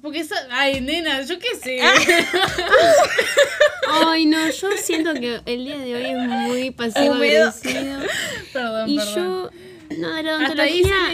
Porque 0.00 0.20
esa. 0.20 0.34
Ay, 0.50 0.80
nena, 0.80 1.22
yo 1.22 1.38
qué 1.38 1.54
sé. 1.62 1.78
Ay, 3.88 4.26
no, 4.26 4.48
yo 4.50 4.68
siento 4.76 5.12
que 5.14 5.40
el 5.46 5.64
día 5.64 5.78
de 5.78 5.94
hoy 5.94 6.04
es 6.04 6.28
muy 6.28 6.70
pasivo 6.70 7.14
agresivo. 7.14 8.02
perdón, 8.52 8.88
Y 8.88 8.96
perdón. 8.96 9.14
yo, 9.16 9.50
no, 9.98 10.14
de 10.14 10.22
la 10.22 10.36
odontología, 10.36 10.90
la- 10.90 11.06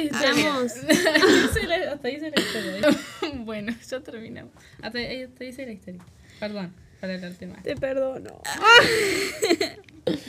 Hasta 1.92 2.08
ahí 2.08 2.16
hice 2.16 2.30
la 2.30 2.40
historia. 2.40 2.98
bueno, 3.44 3.74
ya 3.88 4.00
terminamos. 4.00 4.52
Hasta 4.82 4.98
hasta 4.98 5.44
ahí 5.44 5.48
hice 5.48 5.66
la 5.66 5.72
historia. 5.72 6.00
Perdón, 6.40 6.74
para 7.00 7.14
el 7.14 7.36
tema. 7.36 7.62
Te 7.62 7.76
perdono. 7.76 8.40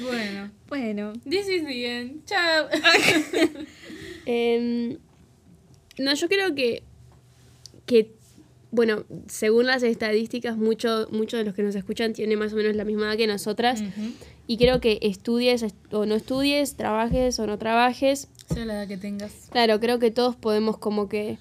Bueno, 0.01 0.51
Bueno. 0.67 1.13
this 1.29 1.47
is 1.47 1.65
the 1.65 1.99
end. 1.99 2.25
Chao. 2.25 2.67
Em, 4.25 4.97
no, 5.97 6.13
yo 6.13 6.27
creo 6.27 6.53
que, 6.53 6.83
que, 7.85 8.11
bueno, 8.71 9.05
según 9.27 9.65
las 9.65 9.81
estadísticas, 9.83 10.57
muchos 10.57 11.11
muchos 11.11 11.39
de 11.39 11.45
los 11.45 11.55
que 11.55 11.63
nos 11.63 11.75
escuchan 11.75 12.13
tienen 12.13 12.37
más 12.37 12.53
o 12.53 12.55
menos 12.55 12.75
la 12.75 12.85
misma 12.85 13.07
edad 13.07 13.17
que 13.17 13.27
nosotras. 13.27 13.81
Y 14.45 14.57
creo 14.57 14.79
que 14.81 14.99
estudies 15.01 15.63
est- 15.63 15.93
o 15.93 16.05
no 16.05 16.15
estudies, 16.15 16.75
trabajes 16.75 17.39
o 17.39 17.47
no 17.47 17.57
trabajes, 17.57 18.27
Sea 18.53 18.65
la 18.65 18.73
edad 18.73 18.87
que 18.87 18.97
tengas. 18.97 19.49
Claro, 19.51 19.79
creo 19.79 19.99
que 19.99 20.11
todos 20.11 20.35
podemos 20.35 20.77
como 20.77 21.07
que 21.07 21.37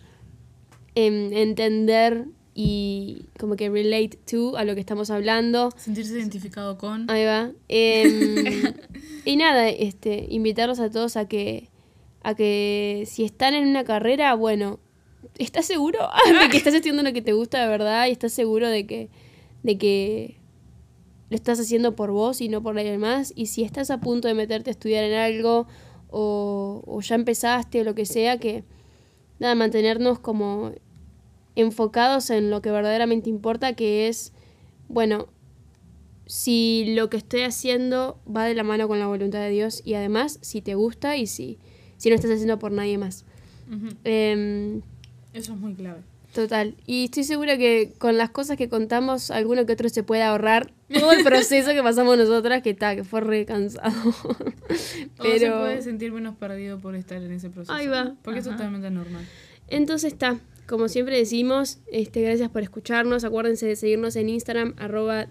em, 0.95 1.33
entender 1.33 2.27
y 2.61 3.27
como 3.39 3.55
que 3.55 3.71
relate 3.71 4.19
to 4.29 4.57
a 4.57 4.65
lo 4.65 4.75
que 4.75 4.81
estamos 4.81 5.11
hablando. 5.11 5.71
Sentirse 5.77 6.15
identificado 6.15 6.77
con. 6.77 7.09
Ahí 7.09 7.25
va. 7.25 7.53
Em, 7.69 8.75
y 9.25 9.37
nada, 9.37 9.69
este, 9.69 10.27
invitarlos 10.29 10.81
a 10.81 10.91
todos 10.91 11.17
a 11.17 11.29
que, 11.29 11.69
a 12.25 12.35
que 12.35 13.05
si 13.07 13.23
están 13.23 13.55
en 13.55 13.69
una 13.69 13.85
carrera, 13.85 14.35
bueno, 14.35 14.81
¿estás 15.39 15.67
seguro 15.67 16.01
de 16.43 16.49
que 16.49 16.57
estás 16.57 16.75
haciendo 16.75 17.05
lo 17.05 17.13
que 17.13 17.23
te 17.23 17.33
gusta 17.33 17.63
de 17.63 17.69
verdad? 17.69 18.09
¿Y 18.09 18.11
estás 18.11 18.33
seguro 18.33 18.69
de 18.69 18.87
que, 18.87 19.09
de 19.63 19.79
que 19.79 20.37
lo 21.31 21.37
estás 21.37 21.61
haciendo 21.61 21.95
por 21.95 22.11
vos 22.11 22.41
y 22.41 22.49
no 22.49 22.61
por 22.61 22.75
nadie 22.75 22.99
más? 22.99 23.33
Y 23.37 23.47
si 23.47 23.63
estás 23.63 23.93
a 23.93 24.01
punto 24.01 24.27
de 24.27 24.35
meterte 24.35 24.71
a 24.71 24.73
estudiar 24.73 25.05
en 25.05 25.15
algo 25.15 25.69
o, 26.11 26.83
o 26.87 27.01
ya 27.01 27.15
empezaste 27.15 27.81
o 27.81 27.85
lo 27.85 27.95
que 27.95 28.07
sea, 28.07 28.39
que 28.39 28.65
nada, 29.39 29.55
mantenernos 29.55 30.19
como 30.19 30.73
enfocados 31.57 32.31
en 32.31 32.51
lo 32.51 32.63
que 32.63 32.71
verdaderamente 32.71 33.31
importa, 33.31 33.75
que 33.75 34.09
es, 34.09 34.33
bueno, 34.89 35.27
si 36.27 36.85
lo 36.95 37.09
que 37.11 37.17
estoy 37.17 37.41
haciendo 37.41 38.21
va 38.25 38.45
de 38.45 38.55
la 38.55 38.63
mano 38.63 38.87
con 38.87 38.99
la 38.99 39.07
voluntad 39.07 39.41
de 39.41 39.51
Dios 39.51 39.83
y 39.85 39.95
además 39.95 40.39
si 40.43 40.61
te 40.61 40.75
gusta 40.75 41.17
y 41.17 41.27
si, 41.27 41.59
si 41.97 42.11
no 42.11 42.15
estás 42.15 42.31
haciendo 42.31 42.59
por 42.59 42.71
nadie 42.71 42.99
más. 42.99 43.25
Em, 44.05 44.83
Eso 45.33 45.55
es 45.55 45.59
muy 45.59 45.75
clave. 45.75 46.03
Total. 46.39 46.77
Y 46.87 47.07
estoy 47.07 47.25
segura 47.25 47.59
que 47.59 47.93
con 47.99 48.17
las 48.17 48.31
cosas 48.31 48.57
que 48.57 48.69
contamos, 48.69 49.31
alguno 49.33 49.67
que 49.67 49.73
otro 49.73 49.89
se 49.89 50.05
puede 50.05 50.23
ahorrar 50.23 50.73
todo 50.93 51.11
el 51.13 51.25
proceso 51.25 51.73
que 51.73 51.83
pasamos 51.83 52.17
nosotras, 52.17 52.63
que 52.63 52.71
está, 52.71 52.95
que 52.95 53.03
fue 53.03 53.21
re 53.21 53.45
cansado. 53.45 53.93
O 55.19 55.25
se 55.25 55.31
Pero 55.41 55.59
puede 55.59 55.83
sentir 55.83 56.13
menos 56.13 56.37
perdido 56.37 56.79
por 56.79 56.95
estar 56.95 57.21
en 57.23 57.33
ese 57.33 57.51
proceso. 57.51 57.73
Ahí 57.73 57.89
va. 57.89 58.15
Porque 58.23 58.41
es 58.41 58.47
Ajá. 58.47 58.57
totalmente 58.57 58.91
normal. 58.91 59.27
entonces 59.67 60.13
está. 60.13 60.39
Como 60.67 60.89
siempre 60.89 61.17
decimos, 61.17 61.79
este, 61.91 62.21
gracias 62.21 62.51
por 62.51 62.63
escucharnos. 62.63 63.25
Acuérdense 63.25 63.67
de 63.67 63.75
seguirnos 63.75 64.15
en 64.17 64.29
Instagram, 64.29 64.75
arroba 64.77 65.27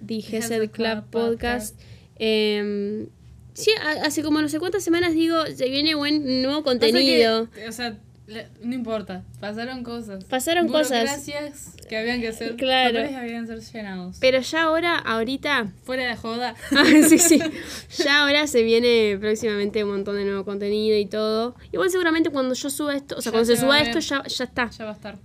Club 0.73 1.03
Podcast. 1.11 1.79
Em, 2.17 3.07
sí, 3.53 3.71
hace 4.03 4.23
como 4.23 4.41
no 4.41 4.49
sé 4.49 4.59
cuántas 4.59 4.84
semanas 4.84 5.13
digo, 5.13 5.45
se 5.45 5.69
viene 5.69 5.93
buen 5.93 6.41
nuevo 6.41 6.63
contenido. 6.63 7.49
Que, 7.51 7.69
o 7.69 7.71
sea, 7.71 7.99
le- 8.27 8.47
no 8.61 8.75
importa. 8.75 9.23
Pasaron 9.39 9.83
cosas. 9.83 10.23
Pasaron 10.25 10.67
cosas. 10.67 10.89
Burocracias 11.01 11.75
que 11.87 11.97
habían 11.97 12.21
que 12.21 12.33
ser. 12.33 12.55
Claro. 12.57 12.99
habían 12.99 13.47
que 13.47 13.59
ser 13.61 13.73
llenados. 13.73 14.17
Pero 14.19 14.39
ya 14.41 14.63
ahora, 14.63 14.97
ahorita, 14.97 15.71
Fuera 15.85 16.05
de 16.07 16.15
joda. 16.17 16.53
Ah, 16.75 16.83
sí, 17.07 17.17
sí. 17.17 17.39
Ya 18.03 18.21
ahora 18.23 18.45
se 18.47 18.63
viene 18.63 19.17
próximamente 19.19 19.83
un 19.83 19.91
montón 19.91 20.15
de 20.17 20.25
nuevo 20.25 20.43
contenido 20.45 20.97
y 20.97 21.05
todo. 21.05 21.55
Igual 21.71 21.89
seguramente 21.89 22.29
cuando 22.29 22.53
yo 22.53 22.69
suba 22.69 22.95
esto, 22.95 23.15
o 23.17 23.21
sea, 23.21 23.31
Ya 23.31 23.37
cuando 23.37 23.55
se, 23.55 23.59
suba 23.61 23.79
esto 23.79 23.99
ya, 23.99 24.23
ya 24.23 24.43
está. 24.43 24.69
Ya 24.69 24.83
va 24.85 24.91
a 24.91 24.95
estar. 24.95 25.17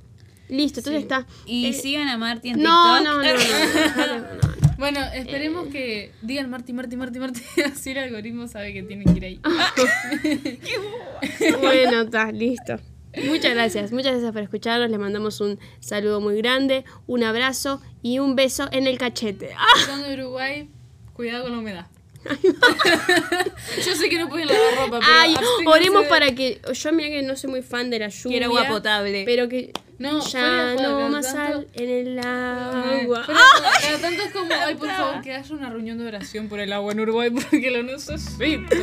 Listo, 0.49 0.81
entonces 0.81 1.01
Sí. 1.01 1.03
está. 1.03 1.27
Y 1.47 1.67
Eh, 1.67 1.73
sigan 1.73 2.09
a 2.09 2.19
Marty 2.19 2.51
en 2.51 2.63
no, 2.63 2.99
TikTok. 2.99 3.05
no, 3.05 3.23
no, 3.23 3.23
no, 3.23 3.35
no, 3.35 4.07
no, 4.07 4.35
no. 4.37 4.53
Bueno, 4.83 4.99
esperemos 5.15 5.69
que 5.69 6.11
digan 6.23 6.51
Marty, 6.51 6.73
Marty, 6.73 6.97
Marty, 6.97 7.19
Marty. 7.21 7.41
Así 7.73 7.91
el 7.91 7.99
algoritmo 7.99 8.49
sabe 8.49 8.73
que 8.73 8.83
tienen 8.83 9.07
que 9.15 9.19
ir 9.19 9.25
ahí. 9.25 9.41
Bueno, 11.61 12.01
está, 12.03 12.33
listo. 12.33 12.81
Muchas 13.17 13.55
gracias, 13.55 13.93
muchas 13.93 14.13
gracias 14.13 14.33
por 14.33 14.43
escucharnos. 14.43 14.91
Les 14.91 14.99
mandamos 14.99 15.41
un 15.41 15.59
saludo 15.81 16.21
muy 16.21 16.37
grande, 16.39 16.85
un 17.07 17.23
abrazo 17.25 17.83
y 18.03 18.19
un 18.19 18.37
beso 18.37 18.69
en 18.73 18.87
el 18.87 18.99
cachete. 18.99 19.55
¡Ah! 19.57 19.97
De 19.99 20.15
Uruguay, 20.15 20.69
cuidado 21.13 21.45
con 21.45 21.53
la 21.53 21.59
humedad. 21.59 21.87
Yo 23.85 23.97
sé 23.97 24.09
que 24.09 24.19
no 24.19 24.29
pueden 24.29 24.47
lavar 24.47 24.77
ropa, 24.77 25.01
pero 25.01 25.13
Ay, 25.13 25.35
oremos 25.67 26.07
para 26.07 26.33
que. 26.35 26.61
Yo, 26.73 26.93
mira 26.93 27.09
que 27.09 27.23
no 27.23 27.37
soy 27.37 27.51
muy 27.51 27.63
fan 27.63 27.91
de 27.91 27.99
la 27.99 28.09
lluvia. 28.09 28.39
Quiero 28.39 28.47
agua 28.47 28.69
potable. 28.69 29.25
Pero 29.25 29.49
que. 29.49 29.73
No, 30.03 30.21
ya 30.27 30.73
fuera 30.77 30.89
no 30.89 31.09
más 31.11 31.31
sal 31.31 31.67
en 31.75 31.89
el 31.89 32.19
agua. 32.19 33.25
pero 33.27 33.99
tanto 34.01 34.23
es 34.23 34.33
como, 34.33 34.49
ay, 34.53 34.75
por 34.75 34.89
favor, 34.89 35.21
que 35.23 35.33
haya 35.35 35.55
una 35.55 35.71
reunión 35.71 35.99
de 35.99 36.07
oración 36.07 36.49
por 36.49 36.61
el 36.61 36.73
agua 36.73 36.93
en 36.93 37.01
Uruguay 37.01 37.31
porque 37.51 37.71
lo 37.71 37.83
necesito. 37.83 38.77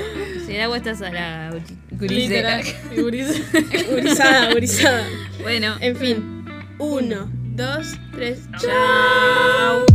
Si 0.45 0.55
el 0.55 0.61
agua 0.61 0.77
está 0.77 0.95
salada, 0.95 1.51
guri- 1.91 2.09
Literal. 2.09 2.63
guriseta. 2.97 3.59
Gurizada, 3.89 4.53
gurizada. 4.53 5.07
Bueno, 5.41 5.75
En 5.81 5.95
fin. 5.95 6.45
Uno, 6.79 7.29
dos, 7.55 7.87
tres. 8.13 8.39
chao. 8.61 9.85